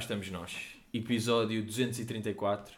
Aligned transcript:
Estamos 0.00 0.30
nós, 0.30 0.56
episódio 0.94 1.62
234, 1.62 2.74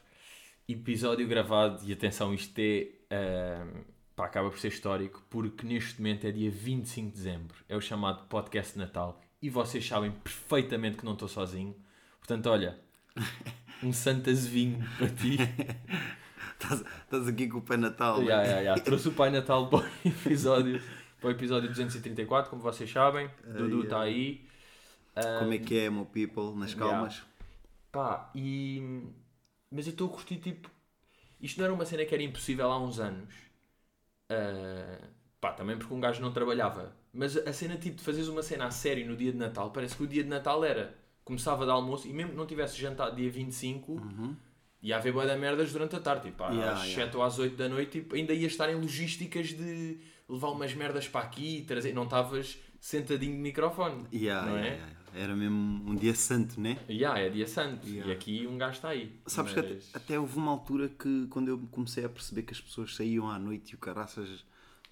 episódio 0.69 1.27
gravado, 1.29 1.81
e 1.87 1.93
atenção, 1.93 2.35
isto 2.35 2.59
é, 2.59 2.89
uh, 3.13 3.85
pá, 4.15 4.27
acaba 4.27 4.51
por 4.51 4.59
ser 4.59 4.69
histórico, 4.69 5.25
porque 5.31 5.65
neste 5.65 6.03
momento 6.03 6.27
é 6.27 6.33
dia 6.33 6.51
25 6.51 7.11
de 7.11 7.17
dezembro, 7.17 7.57
é 7.69 7.77
o 7.77 7.81
chamado 7.81 8.27
podcast 8.27 8.73
de 8.73 8.81
Natal, 8.81 9.23
e 9.41 9.49
vocês 9.49 9.87
sabem 9.87 10.11
perfeitamente 10.11 10.99
que 10.99 11.05
não 11.05 11.13
estou 11.13 11.29
sozinho, 11.29 11.75
portanto, 12.19 12.51
olha, 12.51 12.79
um 13.83 13.93
santazevinho 13.93 14.85
para 14.99 15.09
ti. 15.09 15.39
Estás 17.05 17.29
aqui 17.29 17.49
com 17.49 17.59
o 17.59 17.63
Pai 17.63 17.77
Natal. 17.77 18.19
né? 18.19 18.25
Yeah, 18.25 18.43
yeah, 18.43 18.61
yeah. 18.63 18.83
Trouxe 18.83 19.09
o 19.09 19.13
Pai 19.13 19.31
Natal 19.31 19.69
para 19.69 19.79
o 19.79 19.89
episódio, 20.05 20.83
para 21.21 21.29
o 21.29 21.31
episódio 21.31 21.69
234, 21.69 22.51
como 22.51 22.61
vocês 22.61 22.91
sabem, 22.91 23.31
Dudu 23.47 23.85
está 23.85 24.01
aí. 24.01 24.52
Como 25.39 25.53
é 25.53 25.59
que 25.59 25.79
é, 25.79 25.91
meu 25.91 26.07
people, 26.07 26.55
nas 26.57 26.75
calmas? 26.75 27.23
Pá, 27.91 28.31
e. 28.35 29.03
Mas 29.71 29.87
eu 29.87 29.93
estou 29.93 30.09
a 30.09 30.13
curtir, 30.13 30.37
tipo. 30.37 30.71
Isto 31.41 31.59
não 31.59 31.65
era 31.65 31.75
uma 31.75 31.85
cena 31.85 32.05
que 32.05 32.15
era 32.15 32.23
impossível 32.23 32.71
há 32.71 32.79
uns 32.79 32.99
anos. 33.01 33.35
Ah, 34.31 34.99
pá, 35.41 35.53
também 35.53 35.77
porque 35.77 35.93
um 35.93 36.01
gajo 36.01 36.23
não 36.23 36.33
trabalhava. 36.33 36.97
Mas 37.13 37.37
a 37.37 37.53
cena, 37.53 37.77
tipo, 37.77 37.97
de 37.97 38.03
fazeres 38.03 38.29
uma 38.29 38.43
cena 38.43 38.67
a 38.67 38.71
sério 38.71 39.07
no 39.07 39.17
dia 39.17 39.33
de 39.33 39.39
Natal, 39.39 39.71
parece 39.71 39.97
que 39.97 40.03
o 40.03 40.07
dia 40.07 40.23
de 40.23 40.29
Natal 40.29 40.65
era. 40.65 40.97
Começava 41.25 41.65
de 41.65 41.71
almoço 41.71 42.09
e 42.09 42.13
mesmo 42.13 42.33
que 42.33 42.37
não 42.37 42.47
tivesse 42.47 42.81
jantado 42.81 43.15
dia 43.15 43.31
25, 43.31 44.01
ia 44.83 44.97
haver 44.97 45.13
boa 45.13 45.25
da 45.25 45.37
merdas 45.37 45.73
durante 45.73 45.95
a 45.95 46.01
tarde. 46.01 46.31
Tipo, 46.31 46.43
Uhum. 46.45 46.55
Yeah, 46.55 46.73
às 46.73 46.89
yeah. 46.89 47.05
7 47.05 47.17
ou 47.17 47.23
às 47.23 47.39
8 47.39 47.57
da 47.57 47.69
noite, 47.69 48.01
tipo, 48.01 48.17
ainda 48.17 48.33
ia 48.33 48.47
estar 48.47 48.69
em 48.71 48.75
logísticas 48.75 49.49
de 49.49 50.01
levar 50.29 50.49
umas 50.49 50.75
merdas 50.75 51.07
para 51.07 51.21
aqui 51.21 51.59
e 51.59 51.63
trazer. 51.63 51.93
Não 51.93 52.05
estavas 52.05 52.59
sentadinho 52.81 53.35
de 53.35 53.39
microfone. 53.39 54.07
Yeah, 54.13 54.51
não 54.51 54.59
yeah, 54.59 54.85
é? 54.85 55.02
Yeah. 55.13 55.25
Era 55.25 55.37
mesmo 55.37 55.91
um 55.91 55.95
dia 55.95 56.15
santo, 56.15 56.61
né? 56.61 56.79
Yeah, 56.89 57.19
é 57.21 57.29
dia 57.29 57.47
santo. 57.47 57.87
Yeah. 57.87 58.11
E 58.11 58.15
aqui 58.15 58.47
um 58.47 58.57
gajo 58.59 58.73
está 58.77 58.89
aí. 58.91 59.13
Sabes 59.27 59.55
Mas- 59.55 59.65
que 59.67 59.73
até, 59.73 59.83
até 59.95 60.19
houve 60.19 60.37
uma 60.37 60.51
altura 60.53 60.89
que, 60.89 61.27
quando 61.29 61.49
eu 61.49 61.59
comecei 61.71 62.05
a 62.05 62.09
perceber 62.09 62.43
que 62.43 62.53
as 62.53 62.61
pessoas 62.61 62.95
saíam 62.95 63.29
à 63.31 63.39
noite 63.39 63.73
e 63.73 63.75
o 63.75 63.79
caraças 63.79 64.45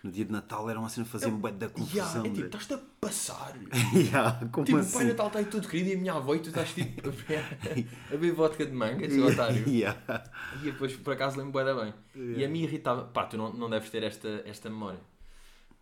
no 0.03 0.11
dia 0.11 0.25
de 0.25 0.33
Natal 0.33 0.71
eram 0.71 0.83
assim 0.87 1.03
a 1.03 1.05
fazer 1.05 1.27
um 1.27 1.39
bué 1.39 1.53
da 1.53 1.69
confusão. 1.69 1.95
Yeah, 1.95 2.21
é 2.21 2.23
tipo, 2.23 2.41
né? 2.41 2.47
estás-te 2.47 2.73
a 2.75 2.79
passar. 3.01 3.55
Yeah, 3.95 4.49
como 4.51 4.65
Tipo, 4.65 4.79
o 4.79 4.81
assim? 4.81 4.97
Pai 4.99 5.05
Natal 5.09 5.27
está 5.27 5.39
aí 5.41 5.45
tudo 5.45 5.69
querido 5.69 5.91
e 5.91 5.95
a 5.95 5.99
minha 5.99 6.15
avó 6.15 6.35
e 6.35 6.39
tu 6.41 6.49
estás 6.49 6.73
tipo 6.73 7.07
a 7.09 7.13
beber, 7.13 7.45
a 8.09 8.11
beber 8.13 8.33
vodka 8.33 8.65
de 8.65 8.73
manga, 8.73 9.11
seu 9.11 9.27
otário. 9.27 9.63
Yeah. 9.69 10.01
E 10.63 10.71
depois 10.71 10.97
por 10.97 11.13
acaso 11.13 11.37
lembro 11.37 11.53
bué 11.53 11.65
da 11.65 11.75
bem. 11.75 11.93
E 12.17 12.43
a 12.43 12.49
mim 12.49 12.61
irritava, 12.63 13.05
pá, 13.05 13.27
tu 13.27 13.37
não, 13.37 13.53
não 13.53 13.69
deves 13.69 13.91
ter 13.91 14.03
esta, 14.03 14.43
esta 14.47 14.71
memória. 14.71 15.01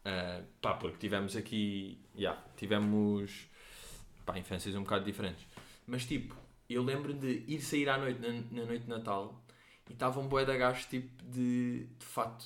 Ah, 0.05 0.41
pá, 0.61 0.75
porque 0.75 0.97
tivemos 0.99 1.37
aqui, 1.37 1.99
yeah, 2.17 2.41
tivemos, 2.57 3.47
pá, 4.33 4.39
infâncias 4.39 4.75
um 4.75 4.83
bocado 4.83 5.05
diferentes. 5.05 5.45
Mas 5.87 6.05
tipo, 6.05 6.35
eu 6.69 6.83
lembro 6.83 7.13
de 7.15 7.45
ir 7.47 7.61
sair 7.61 7.89
à 7.89 7.99
noite, 7.99 8.21
na, 8.21 8.29
na 8.61 8.67
noite 8.67 8.83
de 8.85 8.89
Natal, 8.91 9.43
e 9.89 9.93
estavam 9.93 10.25
um 10.25 10.29
bué 10.29 10.45
de 10.45 10.57
gajos 10.59 10.85
tipo 10.87 11.11
de, 11.25 11.87
de 11.99 12.07
fato. 12.07 12.45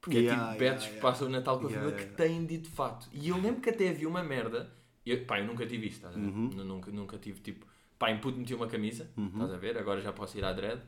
Porque 0.00 0.18
é 0.18 0.20
Yeah, 0.20 0.36
tipo 0.36 0.54
yeah, 0.54 0.58
betos 0.58 0.84
que 0.86 0.90
yeah. 0.92 1.02
passam 1.02 1.26
o 1.28 1.30
Natal 1.30 1.58
com 1.60 1.66
a 1.66 1.70
Yeah, 1.70 1.86
família 1.86 2.06
que 2.06 2.12
yeah. 2.12 2.24
têm 2.24 2.46
de 2.46 2.58
de 2.58 2.68
fato. 2.70 3.08
E 3.12 3.28
eu 3.28 3.36
lembro 3.36 3.60
que 3.60 3.70
até 3.70 3.88
havia 3.90 4.08
uma 4.08 4.22
merda, 4.22 4.72
eu, 5.04 5.24
pá, 5.26 5.40
eu 5.40 5.46
nunca 5.46 5.66
tive 5.66 5.86
isto, 5.88 5.96
estás 5.96 6.14
a 6.16 6.18
ver? 6.18 6.26
Uhum. 6.26 6.48
Nu- 6.54 6.64
Nunca, 6.64 6.90
nunca 6.90 7.18
tive 7.18 7.40
tipo, 7.40 7.66
pá, 7.98 8.10
em 8.10 8.18
puto 8.18 8.38
meti 8.38 8.54
uma 8.54 8.66
camisa, 8.66 9.10
estás 9.32 9.52
a 9.52 9.58
ver? 9.58 9.76
Agora 9.76 10.00
já 10.00 10.12
posso 10.12 10.38
ir 10.38 10.44
à 10.44 10.52
dread. 10.52 10.80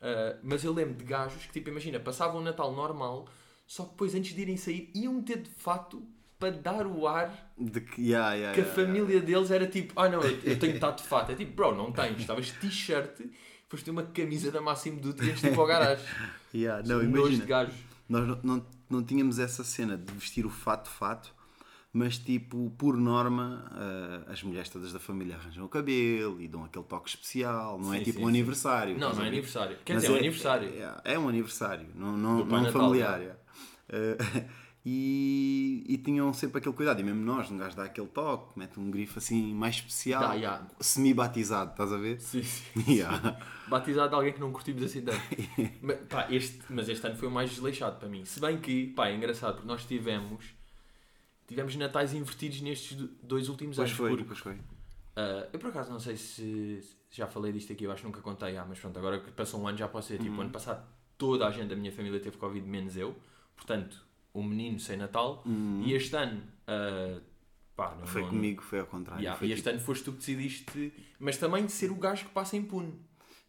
Uh, 0.00 0.38
mas 0.42 0.64
eu 0.64 0.72
lembro 0.72 0.94
de 0.94 1.04
gajos 1.04 1.46
que, 1.46 1.52
tipo, 1.52 1.70
imagina, 1.70 1.98
passavam 1.98 2.40
o 2.40 2.44
Natal 2.44 2.72
normal, 2.72 3.26
só 3.66 3.84
que 3.84 3.90
depois, 3.92 4.14
antes 4.14 4.34
de 4.34 4.42
irem 4.42 4.56
sair, 4.56 4.90
iam 4.94 5.14
meter 5.14 5.38
de 5.42 5.50
fato 5.50 6.06
para 6.38 6.50
dar 6.50 6.86
o 6.86 7.06
ar 7.06 7.52
De 7.56 7.80
que, 7.80 8.02
yeah, 8.02 8.34
yeah, 8.34 8.54
que 8.54 8.60
a 8.60 8.64
yeah, 8.64 8.74
família 8.74 9.20
deles 9.20 9.50
era 9.50 9.66
tipo: 9.66 9.98
ah, 10.00 10.08
não, 10.08 10.20
eu, 10.22 10.38
eu 10.42 10.58
tenho 10.58 10.74
estar 10.76 10.90
de 10.90 11.02
fato. 11.02 11.32
É 11.32 11.34
tipo, 11.34 11.52
bro, 11.54 11.74
não 11.74 11.92
tens. 11.92 12.18
Estavas 12.18 12.50
t-shirt, 12.50 13.20
foste 13.68 13.90
uma 13.90 14.02
camisa 14.02 14.50
da 14.50 14.60
Máximo 14.60 15.00
Duty 15.00 15.30
antes 15.30 15.40
de 15.40 15.48
ir 15.48 15.54
para 15.54 15.62
o 15.62 15.66
garagem. 15.66 16.04
Yeah, 16.54 16.86
não, 16.86 17.02
nojo 17.02 17.30
de 17.30 17.42
imagina. 17.42 17.72
Nós 18.08 18.28
não, 18.28 18.38
não, 18.44 18.66
não 18.88 19.02
tínhamos 19.02 19.40
essa 19.40 19.64
cena 19.64 19.96
de 19.96 20.12
vestir 20.12 20.46
o 20.46 20.48
fato 20.48 20.88
fato, 20.88 21.34
mas 21.92 22.16
tipo, 22.16 22.70
por 22.78 22.96
norma, 22.96 23.64
ah, 23.72 24.30
as 24.32 24.40
mulheres 24.44 24.68
todas 24.68 24.92
da 24.92 25.00
família 25.00 25.34
arranjam 25.34 25.64
o 25.64 25.68
cabelo 25.68 26.40
e 26.40 26.46
dão 26.46 26.64
aquele 26.64 26.84
toque 26.84 27.08
especial, 27.08 27.76
não 27.76 27.92
é 27.92 27.98
Sim, 27.98 28.04
tipo 28.04 28.18
sim, 28.18 28.24
um 28.24 28.28
sim. 28.28 28.30
aniversário. 28.30 28.98
Não, 28.98 29.08
não 29.12 29.18
é 29.18 29.22
ver? 29.22 29.26
aniversário. 29.28 29.76
Quer 29.84 29.96
dizer, 29.96 30.06
é 30.06 30.10
um 30.10 30.16
aniversário. 30.16 30.68
É, 30.68 31.12
é 31.14 31.18
um 31.18 31.28
aniversário, 31.28 31.88
não, 31.96 32.16
não, 32.16 32.44
não 32.44 32.62
Natal, 32.62 32.72
familiar. 32.72 33.18
não. 33.18 33.26
é. 33.26 33.36
Ah, 33.90 34.44
e, 34.86 35.82
e 35.88 35.96
tinham 35.98 36.32
sempre 36.34 36.58
aquele 36.58 36.74
cuidado, 36.74 37.00
e 37.00 37.02
mesmo 37.02 37.24
nós, 37.24 37.50
um 37.50 37.56
gajo 37.56 37.74
dá 37.76 37.84
aquele 37.84 38.06
toque, 38.08 38.58
mete 38.58 38.78
um 38.78 38.90
grifo 38.90 39.18
assim 39.18 39.54
mais 39.54 39.76
especial, 39.76 40.20
Dá, 40.20 40.34
yeah. 40.34 40.66
semi-batizado, 40.78 41.70
estás 41.70 41.92
a 41.92 41.96
ver? 41.96 42.20
Sim, 42.20 42.42
sim. 42.42 42.64
Yeah. 42.94 43.38
Batizado 43.66 44.10
de 44.10 44.14
alguém 44.14 44.32
que 44.34 44.40
não 44.40 44.52
curtimos 44.52 44.82
assim 44.82 45.00
tanto. 45.02 45.20
mas, 45.80 45.98
pá, 46.08 46.26
este, 46.30 46.60
mas 46.68 46.88
este 46.88 47.06
ano 47.06 47.16
foi 47.16 47.28
o 47.28 47.30
mais 47.30 47.50
desleixado 47.50 47.98
para 47.98 48.08
mim. 48.08 48.24
Se 48.26 48.38
bem 48.40 48.58
que, 48.60 48.88
pá, 48.88 49.08
é 49.08 49.14
engraçado, 49.16 49.54
porque 49.54 49.66
nós 49.68 49.84
tivemos. 49.86 50.44
Tivemos 51.46 51.74
natais 51.76 52.12
invertidos 52.14 52.60
nestes 52.60 52.96
do- 52.96 53.08
dois 53.22 53.48
últimos 53.48 53.76
Pois 53.76 53.88
anos. 53.88 53.98
foi, 53.98 54.10
porque 54.10 54.24
pois 54.24 54.38
foi. 54.38 54.58
Ah, 55.16 55.46
eu 55.52 55.58
por 55.58 55.68
acaso 55.70 55.90
não 55.92 56.00
sei 56.00 56.16
se, 56.16 56.80
se 56.82 56.96
já 57.16 57.26
falei 57.26 57.52
disto 57.52 57.72
aqui, 57.72 57.84
eu 57.84 57.92
acho 57.92 58.00
que 58.02 58.06
nunca 58.06 58.20
contei, 58.20 58.56
ah, 58.56 58.64
mas 58.68 58.78
pronto, 58.78 58.98
agora 58.98 59.20
que 59.20 59.30
passou 59.30 59.60
um 59.60 59.68
ano 59.68 59.76
já 59.78 59.86
posso 59.88 60.08
dizer, 60.08 60.20
Uhum. 60.22 60.30
tipo, 60.30 60.40
ano 60.42 60.50
passado 60.50 60.86
toda 61.16 61.46
a 61.46 61.50
gente 61.50 61.68
da 61.68 61.76
minha 61.76 61.92
família 61.92 62.18
teve 62.20 62.36
Covid, 62.36 62.66
menos 62.66 62.96
eu, 62.96 63.14
portanto, 63.54 64.03
o 64.34 64.42
menino 64.42 64.78
sem 64.78 64.96
Natal, 64.98 65.42
e 65.84 65.92
este 65.94 66.14
ano, 66.16 66.42
ah, 66.66 67.20
pá, 67.74 67.92
não, 67.94 68.00
Uhum. 68.00 68.06
Foi 68.06 68.22
não- 68.22 68.28
comigo, 68.30 68.62
foi 68.62 68.80
ao 68.80 68.86
contrário. 68.86 69.22
Yeah, 69.22 69.38
foi 69.38 69.48
e 69.48 69.52
este 69.52 69.62
tipo- 69.62 69.76
ano 69.76 69.80
foste 69.86 70.04
tu 70.04 70.12
que 70.12 70.18
decidiste, 70.18 70.92
mas 71.18 71.38
também 71.38 71.64
de 71.64 71.72
ser 71.72 71.90
o 71.90 71.94
gajo 71.96 72.26
que 72.26 72.30
passa 72.32 72.56
impune, 72.56 72.92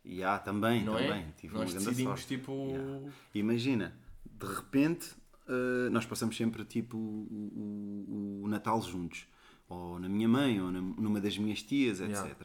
Yeah, 0.06 0.38
também, 0.40 0.84
não 0.84 0.94
também. 0.94 1.12
é? 1.24 1.28
Tive 1.38 1.56
Nós 1.56 1.74
decidimos, 1.74 2.20
sorte. 2.22 2.28
tipo, 2.38 2.52
Yeah. 2.70 3.10
Imagina, 3.34 3.98
de 4.24 4.46
repente, 4.46 5.10
eh, 5.48 5.90
nós 5.90 6.06
passamos 6.06 6.38
sempre 6.38 6.64
tipo 6.64 6.96
o, 6.98 8.06
o- 8.08 8.42
o 8.44 8.48
Natal 8.48 8.80
juntos. 8.82 9.26
Ou 9.68 9.98
na 9.98 10.08
minha 10.08 10.28
mãe, 10.30 10.62
ou 10.62 10.72
na- 10.72 10.80
numa 10.82 11.20
das 11.20 11.36
minhas 11.40 11.64
tias, 11.64 12.00
etc. 12.00 12.14
Yeah. 12.14 12.36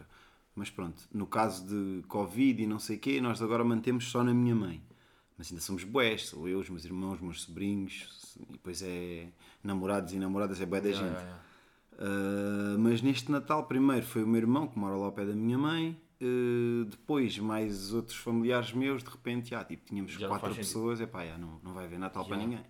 Mas 0.55 0.71
pronto, 0.71 1.03
no 1.13 1.27
caso 1.27 1.67
de 1.67 2.03
Covid 2.09 2.63
e 2.63 2.67
não 2.67 2.79
sei 2.79 2.97
o 2.97 2.99
quê, 2.99 3.21
nós 3.21 3.43
agora 3.43 3.63
mantemos 3.63 4.11
só 4.11 4.25
na 4.25 4.33
minha 4.33 4.55
mãe. 4.55 4.83
Mas 5.41 5.51
ainda 5.51 5.63
somos 5.63 5.85
bués, 5.85 6.27
sou 6.27 6.47
eu, 6.47 6.59
os 6.59 6.69
meus 6.69 6.85
irmãos, 6.85 7.15
os 7.15 7.21
meus 7.23 7.43
sobrinhos, 7.45 8.37
e 8.47 8.53
depois 8.53 8.83
é 8.83 9.27
namorados 9.65 10.13
e 10.13 10.19
namoradas, 10.19 10.61
é 10.61 10.67
bué 10.67 10.83
da 10.83 10.91
Yeah, 10.91 11.09
gente. 11.09 11.25
yeah, 11.25 11.43
Uh, 11.95 12.79
mas 12.79 13.01
neste 13.01 13.31
Natal, 13.31 13.65
primeiro 13.67 14.05
foi 14.05 14.23
o 14.23 14.27
meu 14.27 14.39
irmão 14.39 14.67
que 14.67 14.79
mora 14.79 14.97
lá 14.97 15.07
ao 15.07 15.13
pé 15.13 15.25
da 15.25 15.33
minha 15.35 15.57
mãe, 15.57 15.99
uh, 16.21 16.85
depois 16.85 17.39
mais 17.39 17.95
outros 17.95 18.19
familiares 18.19 18.73
meus. 18.75 19.03
De 19.03 19.09
repente, 19.09 19.49
já, 19.51 19.65
tipo, 19.65 19.83
tínhamos 19.87 20.13
Já 20.13 20.29
quatro 20.29 20.55
pessoas, 20.55 21.01
epá, 21.01 21.25
já, 21.25 21.39
não, 21.39 21.59
não 21.63 21.73
vai 21.73 21.87
haver 21.87 21.99
Natal 21.99 22.27
para 22.27 22.37
ninguém. 22.37 22.65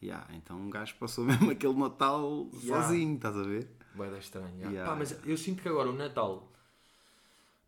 Já, 0.00 0.26
então 0.34 0.58
um 0.58 0.70
gajo 0.70 0.96
passou 0.98 1.22
mesmo 1.26 1.52
aquele 1.52 1.74
Natal 1.74 2.48
sozinho, 2.66 3.14
estás 3.14 3.36
a 3.36 3.42
ver? 3.44 3.68
Bué 3.94 4.10
da 4.10 4.18
estranho. 4.18 4.48
yeah. 4.56 4.70
Yeah, 4.70 4.90
Pá, 4.90 4.96
mas 4.96 5.16
eu 5.24 5.36
sinto 5.36 5.62
que 5.62 5.68
agora 5.68 5.88
o 5.88 5.92
Natal. 5.92 6.51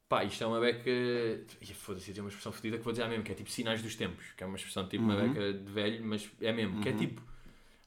Pá, 0.08 0.22
isto 0.24 0.44
é 0.44 0.46
uma 0.46 0.60
beca. 0.60 0.90
Foda-se, 1.74 2.10
eu 2.10 2.14
tenho 2.14 2.24
uma 2.24 2.28
expressão 2.28 2.52
fodida 2.52 2.76
que 2.78 2.84
vou 2.84 2.92
dizer 2.92 3.08
mesmo, 3.08 3.24
que 3.24 3.32
é 3.32 3.34
tipo 3.34 3.50
sinais 3.50 3.82
dos 3.82 3.94
tempos, 3.96 4.24
que 4.36 4.44
é 4.44 4.46
uma 4.46 4.56
expressão 4.56 4.86
tipo 4.88 5.02
uma 5.04 5.16
beca 5.16 5.52
de 5.52 5.72
velho, 5.72 6.04
mas 6.04 6.28
é 6.40 6.52
mesmo, 6.52 6.80
que 6.80 6.88
é 6.88 6.92
tipo. 6.92 7.22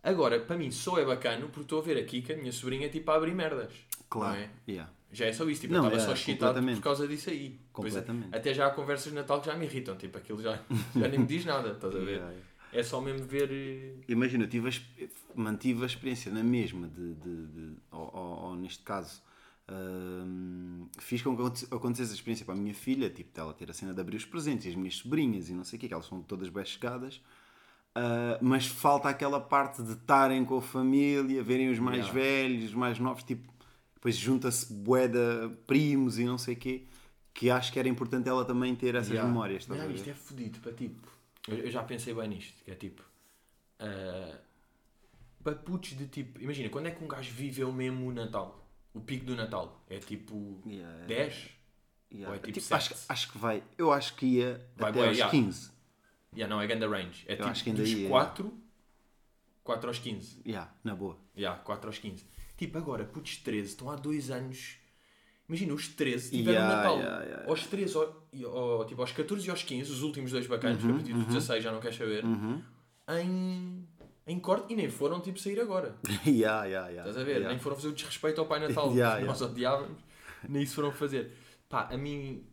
Agora, 0.03 0.39
para 0.39 0.57
mim, 0.57 0.71
só 0.71 0.97
é 0.97 1.05
bacana 1.05 1.41
porque 1.47 1.61
estou 1.61 1.79
a 1.79 1.83
ver 1.83 1.97
aqui 1.97 2.21
que 2.21 2.33
a 2.33 2.37
minha 2.37 2.51
sobrinha 2.51 2.89
tipo 2.89 3.09
a 3.11 3.15
abrir 3.15 3.33
merdas. 3.33 3.73
Claro. 4.09 4.39
É? 4.39 4.49
Yeah. 4.67 4.91
Já 5.11 5.25
é 5.25 5.33
só 5.33 5.47
isso, 5.49 5.61
tipo, 5.61 5.73
Não, 5.73 5.81
eu 5.83 5.87
estava 5.87 6.03
é, 6.03 6.05
só 6.05 6.13
excitado 6.13 6.61
por 6.61 6.81
causa 6.81 7.07
disso 7.07 7.29
aí. 7.29 7.49
Depois, 7.49 7.93
Completamente. 7.93 8.35
até 8.35 8.53
já 8.53 8.67
há 8.67 8.69
conversas 8.71 9.11
de 9.11 9.15
Natal 9.17 9.39
que 9.39 9.47
já 9.47 9.55
me 9.55 9.65
irritam, 9.65 9.95
tipo, 9.95 10.17
aquilo 10.17 10.41
já, 10.41 10.59
já 10.95 11.07
nem 11.07 11.19
me 11.19 11.25
diz 11.25 11.45
nada, 11.45 11.71
estás 11.71 11.95
a 11.95 11.99
ver? 11.99 12.05
Yeah, 12.11 12.27
yeah. 12.31 12.47
É 12.73 12.83
só 12.83 12.99
mesmo 12.99 13.25
ver. 13.25 13.49
eh, 13.51 13.93
Imagina, 14.09 14.43
eu 14.43 14.49
tive 14.49 14.69
a 14.69 14.71
mantive 15.35 15.83
a 15.83 15.85
experiência 15.85 16.31
na 16.31 16.43
mesma, 16.43 16.87
de, 16.87 17.13
de, 17.15 17.45
de- 17.47 17.73
ou, 17.91 18.11
ou- 18.13 18.39
ou 18.49 18.55
neste 18.55 18.83
caso, 18.83 19.21
fiz 20.99 21.21
com 21.21 21.35
que 21.35 21.41
aconte- 21.41 21.67
acontecesse 21.71 22.11
a 22.11 22.15
experiência 22.15 22.45
para 22.45 22.55
a 22.55 22.57
minha 22.57 22.73
filha, 22.73 23.09
tipo, 23.09 23.33
dela 23.33 23.53
ter 23.53 23.69
a 23.69 23.73
cena 23.73 23.93
de 23.93 23.99
abrir 24.01 24.17
os 24.17 24.25
presentes 24.25 24.65
e 24.65 24.69
as 24.69 24.75
minhas 24.75 24.95
sobrinhas 24.95 25.49
e 25.49 25.53
não 25.53 25.63
sei 25.63 25.77
o 25.77 25.79
quê, 25.79 25.87
que 25.87 25.93
elas 25.93 26.05
são 26.05 26.21
todas 26.21 26.49
bem 26.49 26.63
chegadas, 26.65 27.21
ah, 27.95 28.37
mas 28.41 28.65
falta 28.67 29.09
aquela 29.09 29.39
parte 29.39 29.81
de 29.83 29.93
estarem 29.93 30.43
com 30.45 30.57
a 30.57 30.61
família, 30.61 31.43
verem 31.43 31.69
os 31.69 31.79
mais 31.79 32.07
Yeah. 32.07 32.13
velhos, 32.13 32.63
os 32.65 32.73
mais 32.73 32.99
novos, 32.99 33.23
tipo, 33.23 33.51
depois 33.95 34.15
junta-se 34.15 34.71
boeda, 34.71 35.49
primos 35.65 36.17
e 36.19 36.23
não 36.25 36.37
sei 36.37 36.53
o 36.53 36.57
quê, 36.57 36.85
que 37.33 37.49
acho 37.49 37.71
que 37.73 37.79
era 37.79 37.87
importante 37.89 38.27
ela 38.29 38.45
também 38.45 38.75
ter 38.75 38.95
essas 38.95 39.09
Yeah. 39.11 39.27
memórias. 39.27 39.67
Não, 39.67 39.91
isto 39.91 40.09
é 40.09 40.13
fodido 40.13 40.59
para 40.59 40.71
tipo. 40.73 41.07
Eu, 41.47 41.57
eu 41.57 41.71
já 41.71 41.83
pensei 41.83 42.13
bem 42.13 42.27
nisto, 42.29 42.63
que 42.63 42.71
é 42.71 42.75
tipo. 42.75 43.01
ah, 43.79 44.37
para 45.43 45.55
putos 45.55 45.91
de 45.97 46.07
tipo. 46.07 46.41
Imagina, 46.41 46.69
quando 46.69 46.87
é 46.87 46.91
que 46.91 47.03
um 47.03 47.07
gajo 47.07 47.31
viveu 47.33 47.71
mesmo 47.71 48.07
o 48.07 48.11
Natal? 48.13 48.66
O 48.97 49.01
pico 49.01 49.25
do 49.25 49.35
Natal? 49.35 49.83
É 49.89 49.99
tipo 49.99 50.61
Yeah. 50.65 51.05
10? 51.05 51.49
Yeah. 52.11 52.29
Ou 52.29 52.35
é 52.35 52.39
tipo 52.39 52.59
Tipo, 52.59 52.73
acho, 52.75 52.89
sete? 52.95 53.05
acho 53.09 53.31
que 53.31 53.37
vai, 53.37 53.63
eu 53.77 53.91
acho 53.91 54.15
que 54.15 54.25
ia 54.25 54.65
Vai 54.75 54.89
até 54.91 54.99
bué, 54.99 55.07
aos 55.09 55.17
yeah. 55.17 55.31
15. 55.31 55.71
Yeah, 56.35 56.53
não, 56.53 56.61
é 56.61 56.67
ganda 56.67 56.87
range. 56.87 57.23
É 57.27 57.35
tipo 57.35 57.47
acho 57.47 57.63
que 57.63 57.69
ainda 57.69 57.81
dos 57.81 57.91
ia. 57.91 58.07
4, 58.09 58.53
4 59.63 59.87
aos 59.89 59.99
15. 59.99 60.41
Yeah, 60.45 60.71
na 60.83 60.95
boa. 60.95 61.17
Já, 61.35 61.55
4 61.55 61.87
aos 61.89 61.97
15. 61.99 62.25
Tipo, 62.57 62.77
agora, 62.77 63.03
putos 63.05 63.37
13, 63.37 63.69
estão 63.69 63.89
há 63.89 63.95
2 63.95 64.31
anos 64.31 64.77
Imagina, 65.49 65.73
os 65.73 65.87
13 65.87 66.29
tiveram 66.31 66.59
Yeah, 66.59 66.75
Natal. 66.75 66.97
yeah, 66.99 67.23
yeah, 67.23 67.49
Aos 67.49 67.65
13, 67.67 67.95
ao- 67.95 68.85
tipo, 68.85 68.99
aos 69.01 69.11
14 69.13 69.47
e 69.47 69.49
aos 69.49 69.63
15, 69.63 69.89
os 69.91 70.01
últimos 70.01 70.31
dois 70.31 70.45
bacanas, 70.45 70.83
Uhum, 70.83 70.97
porque 70.97 71.11
a 71.11 71.15
partir 71.15 71.25
dos 71.25 71.33
16 71.35 71.63
já 71.63 71.71
não 71.71 71.79
queres 71.79 71.95
saber, 71.97 72.23
em, 73.07 73.87
em 74.27 74.39
corte 74.39 74.73
e 74.73 74.75
nem 74.75 74.89
foram 74.89 75.21
tipo 75.21 75.39
sair 75.39 75.59
agora. 75.59 75.95
yeah, 76.27 76.65
yeah, 76.65 76.89
yeah, 76.89 77.09
Estás 77.09 77.17
a 77.17 77.23
ver? 77.23 77.37
yeah. 77.37 77.49
Nem 77.49 77.57
foram 77.57 77.77
fazer 77.77 77.87
o 77.87 77.93
desrespeito 77.93 78.41
ao 78.41 78.45
Pai 78.47 78.59
Natal, 78.59 78.91
Yeah, 78.93 79.21
que 79.21 79.25
nós 79.25 79.41
odiávamos, 79.41 79.97
nem 80.47 80.61
isso 80.63 80.75
foram 80.75 80.91
fazer. 80.91 81.31
Pá, 81.69 81.87
a 81.89 81.97
mim 81.97 82.43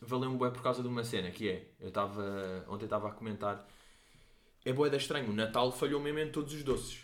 valeu-me 0.00 0.36
bué 0.36 0.50
por 0.50 0.62
causa 0.62 0.82
de 0.82 0.88
uma 0.88 1.04
cena, 1.04 1.30
que 1.30 1.48
é, 1.48 1.66
eu 1.78 1.88
estava, 1.88 2.64
ontem 2.68 2.84
estava 2.84 3.08
a 3.08 3.12
comentar, 3.12 3.68
é 4.64 4.72
bué 4.72 4.88
da 4.88 4.96
estranho, 4.96 5.30
o 5.30 5.34
Natal 5.34 5.70
falhou 5.70 6.00
mesmo 6.00 6.18
em 6.18 6.30
todos 6.30 6.54
os 6.54 6.62
doces. 6.62 7.00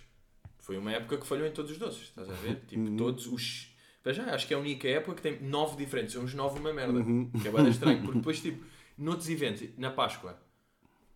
Foi 0.59 0.77
uma 0.77 0.93
época 0.93 1.19
que 1.19 1.27
falhou 1.27 1.47
em 1.47 1.53
todos 1.53 1.71
os 1.71 1.79
doces, 1.79 2.03
estás 2.05 2.29
a 2.29 2.35
ver? 2.35 2.61
Tipo, 2.67 2.97
todos 2.97 3.27
os... 3.27 3.75
Veja, 4.05 4.23
acho 4.35 4.47
que 4.47 4.55
é 4.55 4.57
a 4.57 4.61
única 4.61 4.89
época 4.89 5.17
que 5.17 5.23
tem 5.23 5.41
nove 5.43 5.77
diferentes, 5.77 6.15
são 6.15 6.25
os 6.25 6.33
nove 6.33 6.59
uma 6.59 6.73
merda. 6.73 7.03
Que 7.41 7.49
é 7.49 7.51
bué 7.51 7.63
da 7.63 7.69
estranho, 7.69 8.03
porque 8.03 8.19
depois, 8.19 8.41
tipo, 8.41 8.65
noutros 8.97 9.29
eventos, 9.29 9.69
na 9.77 9.91
Páscoa, 9.91 10.39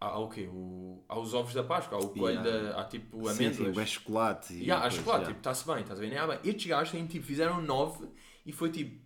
há, 0.02 0.06
há 0.08 0.18
o 0.18 0.28
quê? 0.28 0.48
O, 0.52 1.04
há 1.08 1.18
os 1.18 1.32
ovos 1.34 1.54
da 1.54 1.62
Páscoa, 1.62 1.98
há 1.98 2.00
o 2.00 2.08
coelho 2.08 2.40
Yeah. 2.44 2.72
da... 2.72 2.80
Há 2.80 2.84
tipo 2.84 3.28
amêndoas. 3.28 3.56
sim, 3.56 3.72
bem 3.72 3.86
chocolate. 3.86 4.52
e 4.54 4.60
Yeah, 4.64 4.84
há 4.86 4.90
chocolate, 4.90 5.26
tipo, 5.26 5.38
está-se 5.38 5.66
bem, 5.66 5.80
estás 5.80 5.98
a 5.98 6.02
ver? 6.02 6.08
Nem 6.08 6.18
há 6.18 6.26
bem. 6.26 6.38
Estes 6.44 6.66
gajos 6.66 6.90
têm, 6.92 7.06
tipo, 7.06 7.24
fizeram 7.26 7.60
9 7.62 8.08
e 8.46 8.52
foi 8.52 8.70
tipo 8.70 9.00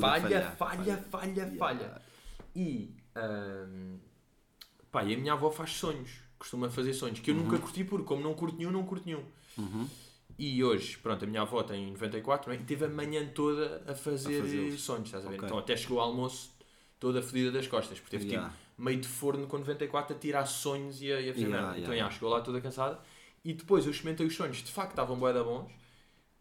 falha, 0.00 0.22
falhar, 0.22 0.56
falha, 0.56 0.96
falha, 1.10 1.52
falha, 1.58 1.80
Yeah. 1.80 2.00
E, 2.54 2.96
ahm, 3.14 3.98
pá, 4.90 5.04
e 5.04 5.14
a 5.14 5.16
minha 5.18 5.34
avó 5.34 5.50
faz 5.50 5.72
sonhos, 5.72 6.10
costuma 6.38 6.70
fazer 6.70 6.94
sonhos, 6.94 7.20
que 7.20 7.30
eu 7.30 7.34
Uhum. 7.34 7.42
nunca 7.44 7.58
curti 7.58 7.84
porque, 7.84 8.04
como 8.06 8.22
não 8.22 8.34
curto 8.34 8.56
nenhum, 8.56 8.70
não 8.70 8.84
curto 8.84 9.04
nenhum. 9.06 9.22
E 10.38 10.62
hoje, 10.62 10.98
pronto, 10.98 11.24
a 11.24 11.26
minha 11.28 11.42
avó 11.42 11.62
tem 11.62 11.90
94 11.92 12.50
não 12.52 12.58
é? 12.58 12.60
e 12.60 12.64
teve 12.64 12.84
a 12.84 12.88
manhã 12.88 13.26
toda 13.34 13.82
a 13.90 13.94
fazer, 13.94 14.40
A 14.40 14.42
fazê-los. 14.42 14.80
sonhos, 14.82 15.06
estás 15.06 15.24
a 15.24 15.28
ver? 15.30 15.36
Ok. 15.36 15.46
Então 15.46 15.58
até 15.58 15.74
chegou 15.76 15.98
ao 16.00 16.08
almoço 16.10 16.50
toda 17.00 17.22
fodida 17.22 17.50
das 17.52 17.66
costas, 17.66 17.98
porque 18.00 18.16
teve 18.18 18.28
Yeah. 18.30 18.50
tipo 18.50 18.65
meio 18.78 19.00
de 19.00 19.08
forno 19.08 19.46
com 19.46 19.58
94 19.58 20.14
a 20.16 20.18
tirar 20.18 20.44
sonhos 20.46 21.00
e 21.02 21.12
a, 21.12 21.20
e 21.20 21.30
a 21.30 21.32
fazer 21.34 21.46
Yeah, 21.46 21.66
merda. 21.66 21.80
Então, 21.80 21.94
yeah. 21.94 22.12
chegou 22.14 22.28
lá 22.30 22.40
toda 22.40 22.60
cansada. 22.60 22.98
E 23.44 23.52
depois 23.54 23.84
eu 23.86 23.90
experimentei 23.92 24.26
os 24.26 24.34
sonhos, 24.34 24.58
de 24.58 24.70
facto 24.72 24.90
estavam 24.90 25.16
bué 25.18 25.32
da 25.32 25.42
bons. 25.44 25.70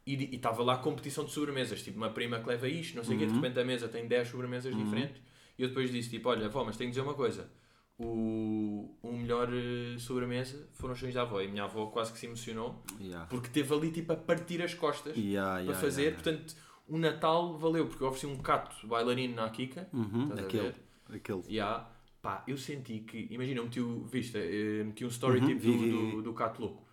E 0.07 0.15
de- 0.15 0.35
estava 0.35 0.61
lá 0.63 0.77
competição 0.77 1.23
de 1.25 1.31
sobremesas, 1.31 1.81
tipo 1.81 1.97
uma 1.97 2.09
prima 2.09 2.39
que 2.39 2.47
leva 2.47 2.67
isto, 2.67 2.95
não 2.95 3.03
sei 3.03 3.15
o 3.15 3.19
quê, 3.19 3.25
de 3.25 3.33
repente 3.33 3.59
a 3.59 3.63
mesa 3.65 3.87
tem 3.87 4.07
10 4.07 4.27
sobremesas 4.27 4.75
diferentes. 4.75 5.19
E 5.57 5.63
eu 5.63 5.69
depois 5.69 5.91
disse, 5.91 6.09
tipo, 6.09 6.29
olha, 6.29 6.45
avó, 6.45 6.63
mas 6.63 6.77
tenho 6.77 6.89
que 6.89 6.95
dizer 6.95 7.01
uma 7.01 7.13
coisa. 7.15 7.49
O, 7.97 8.93
o 9.01 9.13
melhor 9.13 9.47
eh, 9.51 9.97
sobremesa 9.97 10.67
foram 10.73 10.93
os 10.93 10.99
sonhos 10.99 11.15
da 11.15 11.21
avó. 11.21 11.39
E 11.41 11.45
a 11.45 11.49
minha 11.49 11.63
avó 11.63 11.87
quase 11.87 12.11
que 12.11 12.19
se 12.19 12.25
emocionou, 12.25 12.83
Yeah. 12.99 13.25
porque 13.27 13.47
teve 13.49 13.73
ali, 13.73 13.91
tipo, 13.91 14.11
a 14.13 14.15
partir 14.17 14.61
as 14.61 14.73
costas 14.73 15.15
Yeah, 15.15 15.63
para 15.65 15.73
fazer. 15.75 16.13
Portanto, 16.13 16.55
o 16.87 16.97
Natal 16.97 17.57
valeu, 17.57 17.87
porque 17.87 18.03
eu 18.03 18.07
ofereci 18.09 18.27
um 18.27 18.37
cato 18.41 18.85
bailarino 18.85 19.35
na 19.35 19.49
Kika. 19.49 19.87
Uhum, 19.93 20.29
aquele, 20.33 20.73
aquele. 21.09 21.41
Yeah. 21.49 21.89
Pá, 22.25 22.43
eu 22.47 22.57
senti 22.57 22.99
que, 23.01 23.27
imagina, 23.29 23.59
eu 23.59 23.65
meti, 23.65 23.79
o- 23.79 24.03
viste, 24.05 24.37
eh, 24.37 24.83
meti 24.83 25.05
um 25.05 25.09
story 25.09 25.39
Uhum, 25.39 25.47
tipo 25.47 25.59
vi, 25.61 25.71
do, 25.71 25.77
vi, 25.77 25.89
do, 25.89 26.21
do 26.23 26.33
Cato 26.33 26.61
Louco. 26.61 26.83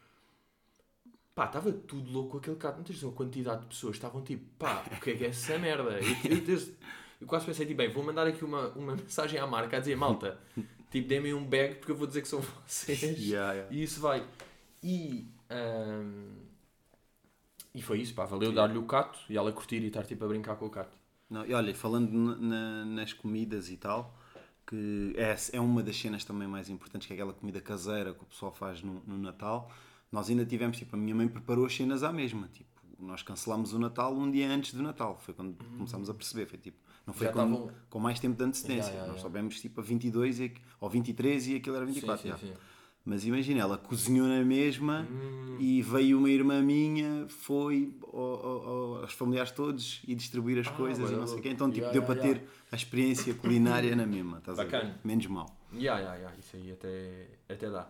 Pá, 1.34 1.46
estava 1.46 1.72
tudo 1.72 2.10
louco 2.12 2.36
aquele 2.36 2.56
Cato. 2.56 2.76
Não 2.78 2.84
tens 2.84 2.96
noção 2.96 3.10
a 3.10 3.12
quantidade 3.16 3.62
de 3.62 3.66
pessoas 3.68 3.96
estavam 3.96 4.22
tipo, 4.22 4.44
pá, 4.58 4.84
o 4.92 5.00
que 5.00 5.10
é 5.10 5.16
que 5.16 5.24
é 5.24 5.28
essa 5.28 5.58
merda? 5.58 5.98
Eu, 6.00 6.36
eu, 6.36 6.44
eu- 6.54 6.74
eu 7.22 7.26
quase 7.26 7.46
pensei, 7.46 7.64
tipo, 7.64 7.78
bem, 7.78 7.88
vou 7.88 8.02
mandar 8.04 8.26
aqui 8.26 8.44
uma, 8.44 8.68
uma 8.70 8.96
mensagem 8.96 9.38
à 9.40 9.46
marca 9.46 9.76
a 9.76 9.80
dizer, 9.80 9.96
malta, 9.96 10.38
tipo, 10.90 11.08
dê-me 11.08 11.32
um 11.32 11.44
bag 11.44 11.76
porque 11.76 11.92
eu 11.92 11.96
vou 11.96 12.06
dizer 12.06 12.20
que 12.22 12.28
são 12.28 12.40
vocês. 12.40 13.00
Yeah, 13.18 13.52
yeah. 13.54 13.74
E 13.74 13.82
isso 13.82 14.00
vai. 14.00 14.26
E, 14.82 15.26
ahm, 15.48 16.42
e 17.74 17.80
foi 17.82 18.00
isso, 18.00 18.14
pá, 18.14 18.24
valeu 18.24 18.52
dar-lhe 18.52 18.78
o 18.78 18.84
Cato 18.84 19.18
e 19.30 19.36
ela 19.36 19.52
curtir 19.52 19.80
e 19.82 19.86
estar 19.86 20.04
tipo 20.04 20.24
a 20.24 20.28
brincar 20.28 20.56
com 20.56 20.66
o 20.66 20.70
Cato. 20.70 20.96
Não, 21.30 21.46
e 21.46 21.54
olha, 21.54 21.74
falando 21.74 22.10
na- 22.38 22.84
nas 22.84 23.12
comidas 23.14 23.70
e 23.70 23.76
tal, 23.76 24.14
que 24.72 25.12
é, 25.18 25.36
é 25.52 25.60
uma 25.60 25.82
das 25.82 25.94
cenas 26.00 26.24
também 26.24 26.48
mais 26.48 26.70
importantes, 26.70 27.06
que 27.06 27.12
é 27.12 27.16
aquela 27.16 27.34
comida 27.34 27.60
caseira 27.60 28.14
que 28.14 28.22
o 28.22 28.26
pessoal 28.26 28.50
faz 28.50 28.82
no, 28.82 29.02
no 29.06 29.18
Natal. 29.18 29.70
Nós 30.10 30.30
ainda 30.30 30.46
tivemos, 30.46 30.78
tipo, 30.78 30.96
a 30.96 30.98
minha 30.98 31.14
mãe 31.14 31.28
preparou 31.28 31.66
as 31.66 31.76
cenas 31.76 32.02
à 32.02 32.10
mesma. 32.10 32.48
Tipo, 32.54 32.70
nós 32.98 33.22
cancelámos 33.22 33.74
o 33.74 33.78
Natal 33.78 34.14
um 34.14 34.30
dia 34.30 34.48
antes 34.48 34.72
do 34.72 34.82
Natal. 34.82 35.18
Foi 35.20 35.34
quando 35.34 35.62
começámos 35.76 36.08
a 36.08 36.14
perceber. 36.14 36.46
Foi 36.46 36.58
tipo, 36.58 36.78
não 37.06 37.12
foi 37.12 37.26
com, 37.26 37.32
estavam- 37.32 37.70
com 37.90 37.98
mais 37.98 38.18
tempo 38.18 38.34
de 38.34 38.44
antecedência. 38.44 38.92
Yeah, 38.92 38.94
yeah, 38.94 39.12
nós 39.12 39.16
yeah. 39.16 39.22
soubemos 39.22 39.60
tipo 39.60 39.78
a 39.82 39.84
22 39.84 40.40
e, 40.40 40.54
ou 40.80 40.88
23 40.88 41.48
e 41.48 41.56
aquilo 41.56 41.76
era 41.76 41.84
24. 41.84 42.22
sim, 42.22 42.28
já. 42.28 42.38
sim. 42.38 42.54
Mas 43.04 43.24
imagina, 43.24 43.60
ela 43.60 43.76
cozinhou 43.76 44.28
na 44.28 44.44
mesma 44.44 45.06
Hum. 45.10 45.56
e 45.58 45.82
veio 45.82 46.18
uma 46.18 46.30
irmã 46.30 46.62
minha, 46.62 47.26
foi 47.28 47.92
ao- 48.12 48.16
ao- 48.20 48.68
ao- 48.68 48.96
aos 49.02 49.12
familiares 49.12 49.50
todos 49.50 50.00
e 50.06 50.14
distribuir 50.14 50.58
as 50.60 50.68
Ah, 50.68 50.72
coisas 50.72 51.10
e 51.10 51.14
não 51.14 51.26
sei 51.26 51.38
o 51.38 51.42
quê. 51.42 51.48
Então 51.48 51.68
tipo, 51.68 51.86
Yeah, 51.86 51.92
deu 51.92 52.02
yeah, 52.02 52.14
para 52.14 52.24
yeah. 52.28 52.40
ter 52.46 52.48
a 52.70 52.76
experiência 52.76 53.34
culinária 53.34 53.96
na 53.96 54.06
mesma, 54.06 54.38
estás 54.38 54.58
a 54.58 54.62
ver? 54.64 54.70
Bacana. 54.70 55.00
Menos 55.04 55.26
mal. 55.26 55.46
Ya, 55.72 55.98
ya, 55.98 56.14
ya, 56.16 56.32
isso 56.38 56.54
aí 56.56 56.70
até, 56.70 57.26
até 57.48 57.68
dá. 57.70 57.88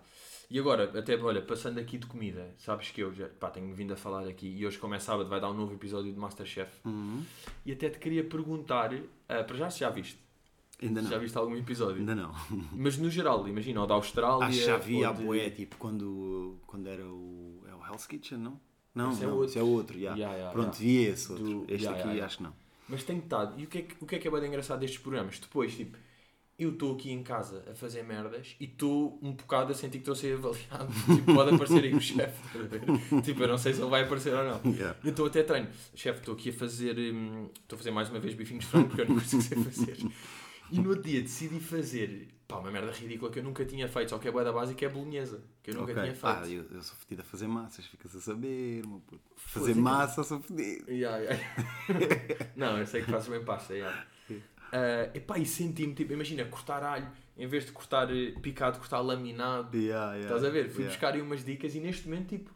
E 0.50 0.58
agora, 0.58 0.84
até, 0.98 1.16
olha, 1.16 1.40
passando 1.42 1.78
aqui 1.78 1.96
de 1.98 2.06
comida, 2.06 2.46
sabes 2.58 2.90
que 2.90 3.00
eu 3.02 3.12
já, 3.14 3.26
pá, 3.26 3.50
tenho 3.50 3.72
vindo 3.74 3.92
a 3.94 3.96
falar 3.96 4.26
aqui 4.28 4.46
e 4.46 4.66
hoje, 4.66 4.78
como 4.78 4.94
é 4.94 4.98
sábado, 4.98 5.28
vai 5.28 5.40
dar 5.40 5.50
um 5.50 5.54
novo 5.54 5.72
episódio 5.74 6.12
de 6.12 6.18
Masterchef. 6.18 6.70
Uhum. 6.84 7.22
E 7.64 7.72
até 7.72 7.88
te 7.88 7.98
queria 7.98 8.22
perguntar, 8.22 8.92
ah, 9.28 9.44
para 9.44 9.56
já 9.56 9.70
se 9.70 9.80
já 9.80 9.88
viste? 9.90 10.18
Ainda 10.82 11.00
Se 11.02 11.08
Já 11.08 11.14
não. 11.16 11.22
viste 11.22 11.38
algum 11.38 11.56
episódio? 11.56 11.96
Ainda 11.96 12.14
não. 12.14 12.34
Mas 12.72 12.96
no 12.98 13.10
geral, 13.10 13.46
imagina, 13.48 13.82
o 13.82 13.86
da 13.86 13.94
Austrália. 13.94 14.46
Acho 14.46 14.58
que 14.58 14.64
já 14.64 14.76
vi 14.78 14.96
ou 15.04 15.10
a 15.10 15.12
de- 15.12 15.22
boé, 15.24 15.50
tipo, 15.50 15.76
quando, 15.76 16.58
quando 16.66 16.86
era 16.88 17.04
o. 17.06 17.62
É 17.68 17.74
o 17.74 17.86
Hell's 17.86 18.06
Kitchen, 18.06 18.38
não? 18.38 18.60
Não, 18.94 19.10
Esse 19.12 19.24
é 19.24 19.26
não, 19.26 19.32
outro. 19.34 19.48
esse 19.48 19.58
é 19.58 19.62
outro. 19.62 19.98
já. 19.98 20.14
Yeah, 20.14 20.34
yeah, 20.34 20.52
Pronto, 20.52 20.78
yeah. 20.82 21.06
vi 21.06 21.12
esse 21.12 21.32
outro. 21.32 21.44
Do- 21.46 21.62
este 21.62 21.72
yeah, 21.84 21.90
aqui 21.90 21.98
yeah, 22.00 22.12
yeah. 22.12 22.26
acho 22.26 22.36
que 22.38 22.42
não. 22.42 22.52
Mas 22.88 23.02
tem 23.04 23.18
estado. 23.18 23.58
E 23.58 23.64
o 23.64 23.66
que 23.66 23.78
é 23.78 23.82
que, 23.82 23.94
o 24.00 24.06
que, 24.06 24.16
é, 24.16 24.18
que 24.18 24.28
é 24.28 24.30
bem 24.30 24.46
engraçado 24.46 24.80
destes 24.80 24.98
programas? 25.00 25.38
Depois, 25.38 25.74
tipo, 25.74 25.96
eu 26.58 26.70
estou 26.72 26.94
aqui 26.94 27.10
em 27.10 27.22
casa 27.22 27.64
a 27.70 27.74
fazer 27.74 28.02
merdas 28.02 28.54
e 28.60 28.64
estou 28.64 29.18
um 29.22 29.32
bocado 29.32 29.72
a 29.72 29.74
sentir 29.74 29.92
que 29.92 30.10
estou 30.10 30.12
a 30.12 30.16
ser 30.16 30.34
avaliado. 30.34 30.92
tipo, 31.16 31.34
pode 31.34 31.54
aparecer 31.54 31.82
aí 31.84 31.94
o 31.94 32.00
chefe. 32.00 32.42
tipo, 33.22 33.42
eu 33.42 33.48
não 33.48 33.56
sei 33.56 33.72
se 33.72 33.80
ele 33.80 33.88
vai 33.88 34.02
aparecer 34.02 34.34
ou 34.34 34.44
não. 34.44 34.72
Yeah. 34.72 34.96
Então 35.04 35.24
até 35.24 35.42
treino. 35.42 35.68
Chefe, 35.94 36.18
estou 36.18 36.34
aqui 36.34 36.50
a 36.50 36.52
fazer. 36.52 36.98
hum, 37.14 37.48
Estou 37.62 37.76
a 37.76 37.78
fazer 37.78 37.90
mais 37.92 38.10
uma 38.10 38.20
vez 38.20 38.34
bifinhos 38.34 38.64
de 38.64 38.70
frango 38.70 38.88
porque 38.88 39.02
eu 39.02 39.08
não 39.08 39.14
consigo 39.14 39.64
fazer. 39.64 39.96
E 40.72 40.80
no 40.80 40.90
outro 40.90 41.04
dia 41.04 41.20
decidi 41.22 41.60
fazer 41.60 42.28
pá, 42.48 42.56
uma 42.58 42.70
merda 42.70 42.90
ridícula 42.92 43.30
que 43.30 43.38
eu 43.38 43.42
nunca 43.44 43.64
tinha 43.64 43.88
feito, 43.88 44.10
só 44.10 44.18
que 44.18 44.28
é 44.28 44.30
boa 44.30 44.44
da 44.44 44.52
base 44.52 44.74
que 44.74 44.84
é 44.84 44.88
bolonhesa. 44.88 45.42
Que 45.62 45.70
eu 45.70 45.74
nunca 45.74 45.92
Ok. 45.92 46.02
tinha 46.02 46.14
feito. 46.14 46.26
Ah, 46.26 46.48
eu, 46.48 46.64
eu 46.70 46.82
sou 46.82 46.96
fedido 46.96 47.22
a 47.22 47.24
fazer 47.24 47.46
massas, 47.46 47.86
ficas 47.86 48.14
a 48.16 48.20
saber, 48.20 48.86
meu 48.86 49.00
puto. 49.00 49.22
Fazer 49.36 49.74
Foda-se. 49.74 49.80
massa, 49.80 50.24
sou 50.24 50.40
fedido. 50.40 50.90
Ya, 50.90 51.16
ya. 51.18 51.38
não, 52.56 52.78
eu 52.78 52.86
sei 52.86 53.02
que 53.02 53.10
fazes 53.10 53.28
bem 53.28 53.44
pasta, 53.44 53.74
ya. 53.76 54.06
Ah, 54.72 55.10
epá, 55.14 55.38
e 55.38 55.44
senti-me, 55.44 55.94
tipo, 55.94 56.12
imagina, 56.14 56.44
cortar 56.46 56.82
alho, 56.82 57.10
em 57.36 57.46
vez 57.46 57.66
de 57.66 57.72
cortar 57.72 58.10
eh, 58.10 58.32
picado, 58.40 58.78
cortar 58.78 59.00
laminado. 59.00 59.76
Yeah, 59.76 60.14
yeah, 60.14 60.20
Estás 60.22 60.44
a 60.44 60.50
ver? 60.50 60.70
Fui 60.70 60.84
yeah. 60.84 60.88
buscar 60.94 61.14
aí 61.14 61.20
umas 61.20 61.44
dicas 61.44 61.74
e 61.74 61.80
neste 61.80 62.08
momento, 62.08 62.28
tipo, 62.28 62.50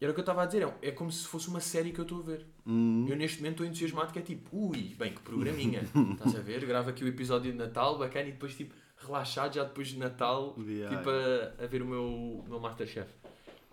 era 0.00 0.10
o 0.10 0.14
que 0.14 0.20
eu 0.20 0.22
estava 0.22 0.42
a 0.42 0.46
dizer, 0.46 0.62
é, 0.62 0.88
é 0.88 0.90
como 0.90 1.10
se 1.10 1.26
fosse 1.26 1.48
uma 1.48 1.60
série 1.60 1.90
que 1.90 1.98
eu 1.98 2.02
estou 2.02 2.20
a 2.20 2.22
ver. 2.22 2.46
Hum. 2.66 3.06
Eu 3.08 3.16
neste 3.16 3.38
momento 3.38 3.54
estou 3.54 3.66
entusiasmado 3.66 4.12
que 4.12 4.18
é 4.18 4.22
tipo, 4.22 4.70
ui, 4.70 4.94
bem, 4.98 5.12
que 5.12 5.20
programinha. 5.20 5.82
Estás 6.12 6.36
a 6.36 6.40
ver? 6.40 6.64
Grava 6.66 6.90
aqui 6.90 7.02
o 7.02 7.08
episódio 7.08 7.50
de 7.50 7.56
Natal, 7.56 7.98
bacana, 7.98 8.28
e 8.28 8.32
depois 8.32 8.54
tipo, 8.54 8.74
relaxado 8.98 9.54
já 9.54 9.64
depois 9.64 9.88
de 9.88 9.98
Natal, 9.98 10.54
Yeah, 10.58 10.96
tipo, 10.96 11.10
a, 11.10 11.64
a 11.64 11.66
ver 11.66 11.82
o 11.82 11.86
meu, 11.86 12.04
o 12.04 12.44
meu 12.48 12.60
Masterchef. 12.60 13.08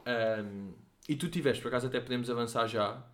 Ahm, 0.06 0.72
e 1.08 1.16
tu 1.16 1.30
tiveste, 1.30 1.62
por 1.62 1.68
acaso 1.68 1.88
até 1.88 2.00
podemos 2.00 2.30
avançar 2.30 2.68
já, 2.68 3.06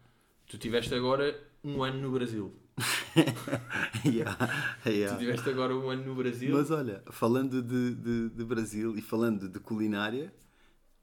tu 0.48 0.58
tiveste 0.58 0.94
agora 0.94 1.40
um 1.64 1.84
ano 1.84 2.00
no 2.00 2.12
Brasil. 2.12 2.54
Yeah, 4.06 4.38
yeah. 4.86 5.16
Tu 5.16 5.20
tiveste 5.20 5.50
agora 5.50 5.76
um 5.76 5.90
ano 5.90 6.06
no 6.06 6.16
Brasil. 6.16 6.56
Mas 6.56 6.72
olha, 6.72 7.04
falando 7.12 7.62
de, 7.62 7.96
de, 7.96 8.30
de 8.30 8.46
Brasil 8.46 8.96
e 8.96 9.02
falando 9.02 9.50
de 9.50 9.60
culinária, 9.60 10.34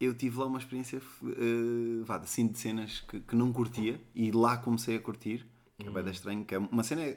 eu 0.01 0.15
tive 0.15 0.39
lá 0.39 0.47
uma 0.47 0.59
experiência 0.59 0.99
eh, 1.25 2.03
vá, 2.05 2.17
assim, 2.17 2.47
de 2.47 2.59
cenas 2.59 3.01
que, 3.01 3.21
que 3.21 3.35
não 3.37 3.53
curtia 3.53 4.01
e 4.15 4.31
lá 4.31 4.57
comecei 4.57 4.97
a 4.97 5.01
curtir, 5.01 5.47
que 5.79 5.87
é 5.87 5.91
Hum. 5.91 5.95
bem 5.95 6.05
da 6.05 6.11
estranho, 6.11 6.45
que 6.45 6.55
é 6.55 6.59
uma 6.59 6.83
cena. 6.83 7.15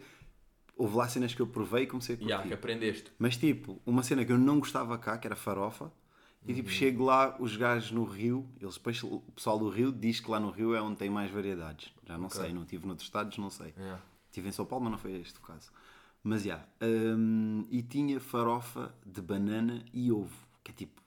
Houve 0.75 0.95
lá 0.95 1.09
cenas 1.09 1.33
que 1.33 1.41
eu 1.41 1.47
provei 1.47 1.83
e 1.83 1.87
comecei 1.87 2.15
a 2.15 2.17
curtir. 2.17 2.31
Ya, 2.31 2.41
que 2.43 2.53
aprendeste. 2.53 3.11
Mas 3.19 3.35
tipo, 3.35 3.81
uma 3.85 4.01
cena 4.01 4.23
que 4.23 4.31
eu 4.31 4.37
não 4.37 4.59
gostava 4.59 4.97
cá, 4.97 5.17
que 5.17 5.27
era 5.27 5.35
farofa, 5.35 5.91
e 6.45 6.51
Uhum. 6.51 6.55
tipo, 6.55 6.69
chego 6.69 7.03
lá, 7.03 7.35
os 7.37 7.57
gajos 7.57 7.91
no 7.91 8.05
Rio, 8.05 8.47
eles 8.61 8.75
depois, 8.75 9.03
o 9.03 9.19
pessoal 9.35 9.59
do 9.59 9.69
Rio 9.69 9.91
diz 9.91 10.21
que 10.21 10.31
lá 10.31 10.39
no 10.39 10.49
Rio 10.51 10.73
é 10.73 10.81
onde 10.81 10.95
tem 10.95 11.09
mais 11.09 11.29
variedades. 11.29 11.93
Já 12.05 12.17
não 12.17 12.29
sei, 12.29 12.53
não 12.53 12.61
estive 12.63 12.85
noutros 12.87 13.05
estados, 13.07 13.37
não 13.37 13.49
sei. 13.49 13.73
Ya. 13.77 13.99
Estive 14.29 14.47
em 14.47 14.51
São 14.53 14.65
Paulo, 14.65 14.85
mas 14.85 14.91
não 14.93 14.97
foi 14.99 15.13
este 15.19 15.37
o 15.37 15.41
caso. 15.41 15.69
Mas 16.23 16.43
já. 16.43 16.63
hum, 16.81 17.65
e 17.69 17.81
tinha 17.81 18.19
farofa 18.21 18.93
de 19.05 19.21
banana 19.21 19.83
e 19.93 20.11
ovo. 20.13 20.33
Que 20.63 20.71
é 20.71 20.73
tipo, 20.73 21.01